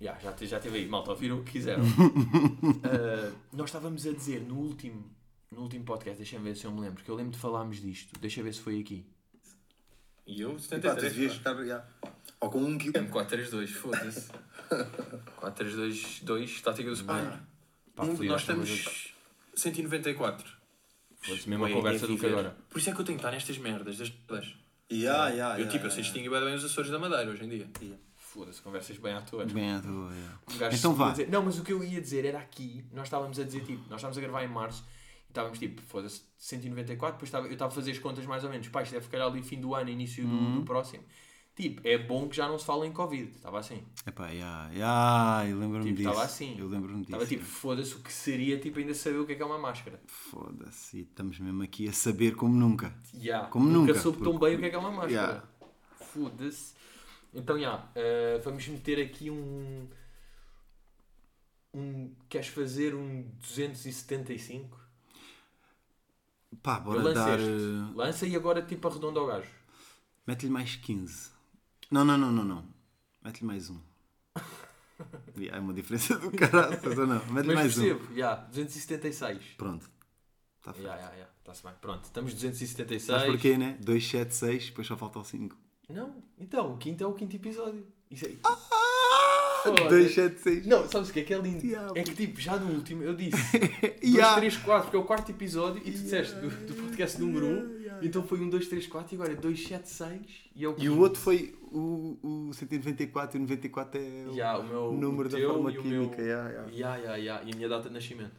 Já, 0.00 0.12
te- 0.32 0.46
já 0.46 0.60
teve 0.60 0.78
aí, 0.78 0.86
malta, 0.88 1.10
ouviram 1.10 1.38
o 1.40 1.44
que 1.44 1.52
quiseram. 1.52 1.82
Ah, 2.84 3.32
nós 3.52 3.66
estávamos 3.68 4.06
a 4.06 4.12
dizer 4.12 4.40
no 4.42 4.56
último, 4.56 5.10
no 5.50 5.62
último 5.62 5.84
podcast, 5.84 6.18
deixa-me 6.18 6.44
ver 6.44 6.56
se 6.56 6.64
eu 6.66 6.70
me 6.70 6.80
lembro, 6.80 7.02
que 7.02 7.10
eu 7.10 7.14
lembro 7.14 7.32
de 7.32 7.38
falarmos 7.38 7.80
disto, 7.80 8.18
deixa 8.20 8.42
ver 8.42 8.52
se 8.54 8.60
foi 8.60 8.80
aqui. 8.80 9.04
E 10.26 10.40
eu 10.40 10.50
Pá, 10.50 10.56
tu 10.56 10.62
73. 10.62 11.12
devias 11.12 11.32
pá. 11.38 11.54
ficar. 11.54 11.64
já. 11.64 11.84
Ou 12.40 12.50
com 12.50 12.58
um 12.62 12.76
quilo. 12.78 12.92
M432, 12.94 13.68
foda-se. 13.68 14.30
4-3-2-2, 15.40 16.60
tática 16.62 16.88
do 16.88 16.94
Sport. 16.94 17.38
Pá, 17.94 18.04
Um- 18.04 18.08
nós 18.24 18.40
estamos 18.42 18.68
estamos 18.68 19.14
194. 19.54 20.56
Foda-se, 21.20 21.48
mesmo 21.48 21.64
a 21.64 21.68
Ué, 21.68 21.72
conversa 21.74 22.04
é 22.04 22.08
do 22.08 22.18
que 22.18 22.26
agora. 22.26 22.56
Por 22.68 22.78
isso 22.78 22.90
é 22.90 22.94
que 22.94 23.00
eu 23.00 23.04
tenho 23.04 23.18
que 23.18 23.24
estar 23.24 23.32
nestas 23.32 23.58
merdas, 23.58 23.96
das. 23.98 24.12
Ya, 24.90 25.28
ya, 25.30 25.58
Eu 25.58 25.64
ya, 25.64 25.68
tipo, 25.70 25.84
eu 25.84 25.88
ya, 25.88 25.90
sei 25.90 26.02
distinguir 26.02 26.30
bem 26.30 26.54
os 26.54 26.64
Açores 26.64 26.90
da 26.90 26.98
Madeira 26.98 27.30
hoje 27.30 27.44
em 27.44 27.48
dia. 27.48 27.68
Foda-se, 28.16 28.60
conversas 28.60 28.98
bem 28.98 29.14
à 29.14 29.22
toa. 29.22 29.44
Bem 29.46 29.70
à 29.72 29.76
é. 29.78 30.54
Um 30.54 30.58
gajo 30.58 30.76
Então 30.76 30.94
vá. 30.94 31.10
dizer- 31.10 31.28
Não, 31.30 31.42
mas 31.42 31.58
o 31.58 31.62
que 31.64 31.72
eu 31.72 31.82
ia 31.82 32.00
dizer 32.00 32.24
era 32.26 32.38
aqui, 32.38 32.84
nós 32.92 33.04
estávamos 33.06 33.38
a 33.38 33.44
dizer 33.44 33.60
tipo, 33.64 33.80
nós 33.88 33.96
estávamos 33.98 34.18
a 34.18 34.20
gravar 34.20 34.44
em 34.44 34.48
março 34.48 34.84
e 35.26 35.30
estávamos 35.30 35.58
tipo, 35.58 35.80
foda-se, 35.82 36.22
194, 36.36 37.14
depois 37.14 37.28
estava, 37.28 37.46
eu 37.46 37.52
estava 37.54 37.72
a 37.72 37.74
fazer 37.74 37.92
as 37.92 37.98
contas 37.98 38.26
mais 38.26 38.44
ou 38.44 38.50
menos, 38.50 38.68
pá, 38.68 38.82
isto 38.82 38.92
deve 38.92 39.06
ficar 39.06 39.22
ali 39.24 39.42
fim 39.42 39.58
do 39.58 39.74
ano, 39.74 39.88
início 39.88 40.22
do, 40.24 40.30
Uhum. 40.30 40.54
do 40.56 40.62
próximo. 40.64 41.02
Tipo, 41.56 41.80
é 41.88 41.96
bom 41.96 42.28
que 42.28 42.36
já 42.36 42.46
não 42.46 42.58
se 42.58 42.66
fala 42.66 42.86
em 42.86 42.92
Covid, 42.92 43.30
estava 43.34 43.58
assim. 43.58 43.82
Epá, 44.06 44.28
já, 44.34 44.70
já, 44.74 45.46
eu 45.48 45.58
lembro-me 45.58 45.84
Tipo, 45.86 45.96
disso. 45.96 46.08
estava 46.10 46.26
assim. 46.26 46.54
Eu 46.58 46.68
lembro-me 46.68 46.98
disso. 46.98 47.10
Estava 47.12 47.26
tipo, 47.26 47.44
foda-se, 47.44 47.94
o 47.94 48.00
que 48.00 48.12
seria 48.12 48.58
tipo 48.60 48.78
ainda 48.78 48.92
saber 48.92 49.18
o 49.20 49.26
que 49.26 49.32
é 49.32 49.34
que 49.36 49.42
é 49.42 49.46
uma 49.46 49.56
máscara. 49.58 49.98
Foda-se, 50.06 50.98
e 50.98 51.00
estamos 51.00 51.38
mesmo 51.38 51.62
aqui 51.62 51.88
a 51.88 51.94
saber 51.94 52.34
como 52.36 52.54
nunca. 52.54 52.94
Yeah, 53.14 53.48
Como 53.48 53.66
nunca, 53.70 53.94
soube 53.98 54.22
tão 54.22 54.38
bem 54.38 54.54
o 54.56 54.58
que 54.58 54.66
é 54.66 54.68
que 54.70 54.76
é 54.76 54.78
uma 54.78 54.90
máscara. 54.90 55.10
Yeah. 55.12 55.44
Foda-se. 56.12 56.74
Então, 57.32 57.58
já, 57.58 57.88
eh, 57.94 58.38
vamos 58.44 58.68
meter 58.68 59.00
aqui 59.02 59.30
um. 59.30 59.88
Um. 61.72 62.14
Queres 62.28 62.48
fazer 62.48 62.94
um 62.94 63.22
275? 63.40 64.78
Pá, 66.62 66.80
bora 66.80 67.14
dar. 67.14 67.38
este. 67.38 67.50
eh, 67.50 67.94
Lança 67.94 68.26
e 68.26 68.36
agora 68.36 68.60
tipo 68.62 68.86
arredonda 68.88 69.20
ao 69.20 69.26
gajo. 69.26 69.48
Mete-lhe 70.26 70.50
mais 70.52 70.76
15. 70.76 71.30
Não, 71.90 72.04
não, 72.04 72.18
não, 72.18 72.32
não, 72.32 72.44
não. 72.44 72.64
Mete-lhe 73.22 73.46
mais 73.46 73.70
um. 73.70 73.78
Yeah, 75.36 75.58
é 75.58 75.60
uma 75.60 75.74
diferença 75.74 76.16
do 76.18 76.30
caraças, 76.30 76.98
ou 76.98 77.06
não? 77.06 77.18
Mete-lhe 77.26 77.54
Mas 77.54 77.54
mais 77.54 77.78
um. 77.78 77.82
percebo, 77.82 78.14
já, 78.16 78.34
276. 78.36 79.44
Pronto. 79.58 79.90
Está 80.58 80.72
feito. 80.72 80.86
Já, 80.86 80.96
já, 80.96 81.14
já, 81.14 81.28
está-se 81.38 81.62
bem. 81.62 81.72
Pronto, 81.82 82.04
estamos 82.04 82.32
276. 82.32 83.02
Sabes 83.02 83.26
porquê, 83.26 83.58
né? 83.58 83.76
2, 83.82 84.08
7, 84.08 84.34
6, 84.34 84.66
depois 84.70 84.86
só 84.86 84.96
falta 84.96 85.18
o 85.18 85.24
5. 85.24 85.54
Não, 85.90 86.22
então, 86.38 86.72
o 86.72 86.78
quinto 86.78 87.04
é 87.04 87.06
o 87.06 87.12
quinto 87.12 87.36
episódio. 87.36 87.86
Isso 88.10 88.24
aí. 88.24 88.38
Ah! 88.42 89.45
Foda-se. 89.66 89.88
2, 89.88 90.14
7, 90.14 90.40
6. 90.40 90.66
Não, 90.66 90.88
sabes 90.88 91.08
o 91.08 91.12
que 91.12 91.20
é 91.20 91.22
que 91.22 91.34
é 91.34 91.38
lindo? 91.38 91.60
Diabo. 91.60 91.98
É 91.98 92.02
que 92.02 92.14
tipo, 92.14 92.40
já 92.40 92.56
no 92.56 92.72
último 92.74 93.02
eu 93.02 93.14
disse 93.14 93.36
2, 93.58 93.96
Yeah. 94.02 94.36
3, 94.36 94.56
4, 94.58 94.82
porque 94.84 94.96
é 94.96 95.00
o 95.00 95.04
quarto 95.04 95.30
episódio 95.30 95.82
e 95.84 95.90
tu 95.90 95.98
disseste 95.98 96.34
do, 96.36 96.48
do 96.48 96.74
podcast 96.74 97.20
número 97.20 97.46
1, 97.46 97.76
então 98.02 98.22
foi 98.22 98.40
um 98.40 98.48
2, 98.48 98.68
3, 98.68 98.86
4 98.86 99.14
e 99.14 99.16
agora 99.16 99.32
é 99.32 99.36
2, 99.36 99.66
7, 99.66 99.88
6 99.88 100.20
e 100.54 100.64
é 100.64 100.68
o 100.68 100.76
E 100.78 100.88
o 100.88 100.98
outro 101.00 101.20
foi 101.20 101.54
o, 101.72 102.48
o 102.48 102.52
194 102.54 103.36
e 103.36 103.38
o 103.38 103.42
94 103.42 104.00
é 104.00 104.02
o 104.28 104.34
Ya, 104.34 104.58
o 104.58 104.62
meu, 104.62 104.92
número 104.92 105.28
o 105.28 105.32
da 105.32 105.38
forma 105.38 105.72
química. 105.72 106.16
Meu... 106.16 106.26
ya, 106.26 106.48
ya. 106.50 106.66
Ya, 106.70 106.96
ya, 106.96 107.16
ya. 107.16 107.42
E 107.44 107.52
a 107.52 107.56
minha 107.56 107.68
data 107.68 107.88
de 107.88 107.94
nascimento. 107.94 108.34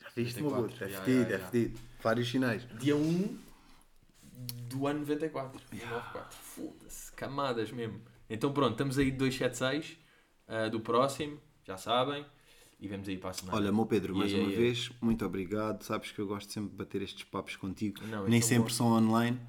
Já 0.00 0.08
viste, 0.14 0.40
94, 0.40 0.72
puto? 0.72 0.84
É 0.84 0.88
fedido, 1.04 1.32
é 1.34 1.38
fedido. 1.38 1.80
Vários 2.02 2.30
sinais. 2.30 2.66
Dia 2.78 2.96
1 2.96 3.38
do 4.68 4.86
ano 4.86 5.00
94. 5.00 5.60
94. 5.72 6.38
Foda-se, 6.40 7.12
camadas 7.12 7.70
mesmo. 7.72 8.00
Então 8.30 8.52
pronto, 8.52 8.72
estamos 8.72 8.98
aí 8.98 9.10
de 9.10 9.16
276 9.16 9.96
ah, 10.48 10.68
do 10.68 10.80
próximo, 10.80 11.38
já 11.66 11.76
sabem. 11.76 12.24
E 12.80 12.86
vemos 12.86 13.08
aí 13.08 13.18
para 13.18 13.30
a 13.30 13.32
semana. 13.32 13.56
Olha, 13.58 13.72
meu 13.72 13.86
Pedro, 13.86 14.14
mais 14.14 14.30
Yeah, 14.30 14.46
uma 14.46 14.52
yeah, 14.52 14.72
vez, 14.72 14.90
muito 15.00 15.24
obrigado. 15.26 15.82
Sabes 15.82 16.12
que 16.12 16.20
eu 16.20 16.26
gosto 16.28 16.52
sempre 16.52 16.70
de 16.70 16.76
bater 16.76 17.02
estes 17.02 17.24
papos 17.24 17.56
contigo. 17.56 18.00
Não, 18.06 18.28
Nem 18.28 18.40
sempre 18.40 18.64
bons. 18.64 18.74
são 18.76 18.86
online, 18.92 19.40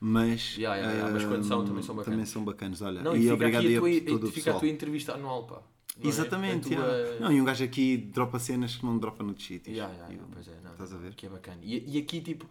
mas, 0.00 0.56
yeah, 0.56 1.10
mas 1.10 1.24
quando 1.24 1.44
são, 1.44 1.64
também 1.66 1.82
são 1.82 1.94
bacanas. 1.94 2.14
também 2.14 2.26
são 2.26 2.44
bacanas. 2.44 2.80
Olha, 2.82 3.02
Não, 3.02 3.14
e, 3.14 3.24
e 3.24 3.30
obrigado 3.30 3.66
a 3.66 3.78
tua, 3.78 3.88
a 3.88 3.90
e 3.90 4.00
todo 4.00 4.32
fica 4.32 4.56
a 4.56 4.58
tua 4.58 4.68
entrevista 4.68 5.14
anual, 5.14 5.46
pá. 5.46 5.62
Não 5.98 6.04
é? 6.04 6.08
Exatamente, 6.08 6.72
A 6.72 6.76
tua- 6.76 6.86
yeah. 6.86 7.20
Não, 7.20 7.32
e 7.32 7.40
um 7.42 7.44
gajo 7.44 7.62
aqui 7.64 7.96
dropa 7.98 8.38
cenas 8.38 8.76
que 8.76 8.86
não 8.86 8.98
dropa 8.98 9.22
noutros 9.22 9.46
sítios. 9.46 9.76
Yeah, 9.76 9.92
yeah, 9.92 10.12
yeah, 10.14 10.30
pois 10.32 10.48
é, 10.48 10.58
não, 10.62 10.72
Estás 10.72 10.94
a 10.94 10.96
ver? 10.96 11.14
Que 11.14 11.26
é 11.26 11.28
bacana. 11.28 11.58
E, 11.62 11.96
e 11.96 11.98
aqui, 11.98 12.22
tipo, 12.22 12.48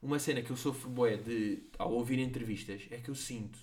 uma 0.00 0.18
cena 0.18 0.40
que 0.40 0.50
eu 0.50 0.56
sofro 0.56 0.88
boé 0.88 1.16
de 1.18 1.62
ao 1.78 1.92
ouvir 1.92 2.18
entrevistas 2.20 2.82
é 2.90 2.96
que 2.96 3.10
eu 3.10 3.14
sinto, 3.14 3.58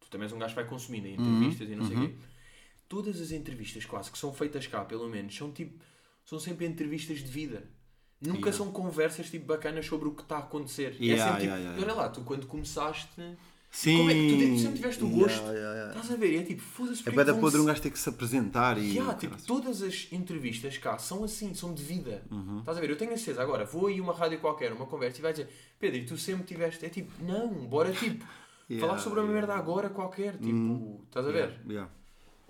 tu 0.00 0.08
tu 0.08 0.10
também 0.10 0.24
és 0.24 0.32
um 0.32 0.38
gajo 0.38 0.54
que 0.54 0.60
vai 0.62 0.68
consumindo 0.68 1.06
em 1.06 1.14
entrevistas 1.14 1.68
e 1.68 1.76
não 1.76 1.86
sei 1.86 1.96
o 1.96 2.00
quê. 2.00 2.14
Todas 2.88 3.20
as 3.20 3.30
entrevistas 3.32 3.84
quase 3.84 4.10
que 4.10 4.18
são 4.18 4.32
feitas 4.32 4.66
cá, 4.66 4.84
pelo 4.84 5.08
menos, 5.08 5.34
são 5.36 5.52
tipo. 5.52 5.78
São 6.24 6.38
sempre 6.38 6.66
entrevistas 6.66 7.18
de 7.18 7.26
vida. 7.30 7.64
Nunca 8.20 8.38
Yeah. 8.48 8.52
são 8.52 8.72
conversas 8.72 9.30
tipo 9.30 9.46
bacanas 9.46 9.86
sobre 9.86 10.08
o 10.08 10.12
que 10.12 10.22
está 10.22 10.36
a 10.36 10.40
acontecer. 10.40 10.96
é 11.00 11.04
Yeah, 11.04 11.24
sempre 11.24 11.42
tipo, 11.46 11.56
yeah, 11.56 11.82
olha 11.82 11.94
lá, 11.94 12.08
tu 12.08 12.20
quando 12.22 12.46
começaste. 12.46 13.08
Sim. 13.70 13.98
Como 13.98 14.10
é 14.10 14.14
que 14.14 14.52
tu 14.54 14.58
sempre 14.60 14.76
tiveste 14.78 15.04
o 15.04 15.08
gosto? 15.10 15.42
Estás 15.88 16.10
a 16.10 16.16
ver? 16.16 16.32
E 16.32 16.36
é 16.38 16.42
tipo, 16.42 16.62
foda-se 16.62 17.06
É 17.06 17.12
bué 17.12 17.22
da 17.24 17.34
podre 17.34 17.60
um 17.60 17.64
gajo 17.66 17.80
ter 17.82 17.90
que 17.90 17.98
se 17.98 18.08
apresentar 18.08 18.76
e. 18.78 18.92
Yeah, 18.96 19.14
tipo, 19.14 19.40
todas 19.42 19.82
as 19.82 20.08
entrevistas 20.10 20.76
cá 20.78 20.98
são 20.98 21.22
assim, 21.24 21.54
são 21.54 21.72
de 21.74 21.82
vida. 21.82 22.24
Uhum. 22.30 22.60
Estás 22.60 22.76
a 22.78 22.80
ver? 22.80 22.90
Eu 22.90 22.96
tenho 22.96 23.12
a 23.12 23.16
certeza, 23.16 23.42
agora 23.42 23.64
vou 23.64 23.86
aí 23.86 24.00
uma 24.00 24.12
rádio 24.14 24.40
qualquer, 24.40 24.72
uma 24.72 24.86
conversa 24.86 25.18
e 25.18 25.22
vai 25.22 25.32
dizer 25.32 25.48
Pedro, 25.78 25.98
e 25.98 26.04
tu 26.06 26.16
sempre 26.16 26.44
tiveste. 26.44 26.84
É 26.84 26.88
tipo, 26.88 27.12
não, 27.22 27.48
bora 27.66 27.92
tipo, 27.92 28.24
falar 28.80 28.98
sobre 28.98 29.20
uma 29.20 29.30
merda 29.32 29.54
agora 29.54 29.88
qualquer. 29.90 30.32
Tipo, 30.38 30.48
Uhum. 30.48 31.00
estás 31.06 31.26
a 31.26 31.30
ver? 31.30 31.60
Yeah. 31.68 31.90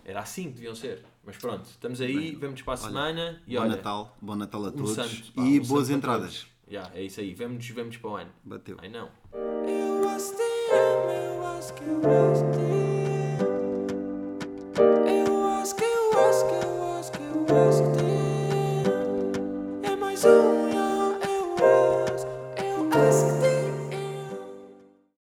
Era 0.08 0.20
assim 0.20 0.44
que 0.44 0.52
deviam 0.52 0.74
ser. 0.74 1.04
Mas 1.22 1.36
pronto, 1.36 1.66
estamos 1.66 2.00
aí, 2.00 2.34
vemos 2.34 2.62
para 2.62 2.72
a 2.72 2.76
olha, 2.76 2.88
semana. 2.88 3.42
E 3.46 3.56
bom 3.56 3.60
olha, 3.60 3.76
Natal, 3.76 4.16
bom 4.22 4.34
Natal 4.34 4.64
a 4.64 4.72
todos. 4.72 4.94
Santo, 4.94 5.32
pá, 5.34 5.42
e 5.42 5.60
um 5.60 5.64
boas 5.66 5.90
entradas. 5.90 6.46
Yeah, 6.66 6.90
é 6.94 7.02
isso 7.02 7.20
aí, 7.20 7.34
vemos, 7.34 7.68
vemos 7.68 7.98
para 7.98 8.10
o 8.10 8.16
ano. 8.16 8.30
Bateu. 8.42 8.78
Ai 8.80 8.88
não. 8.88 9.10
Eu 9.34 10.08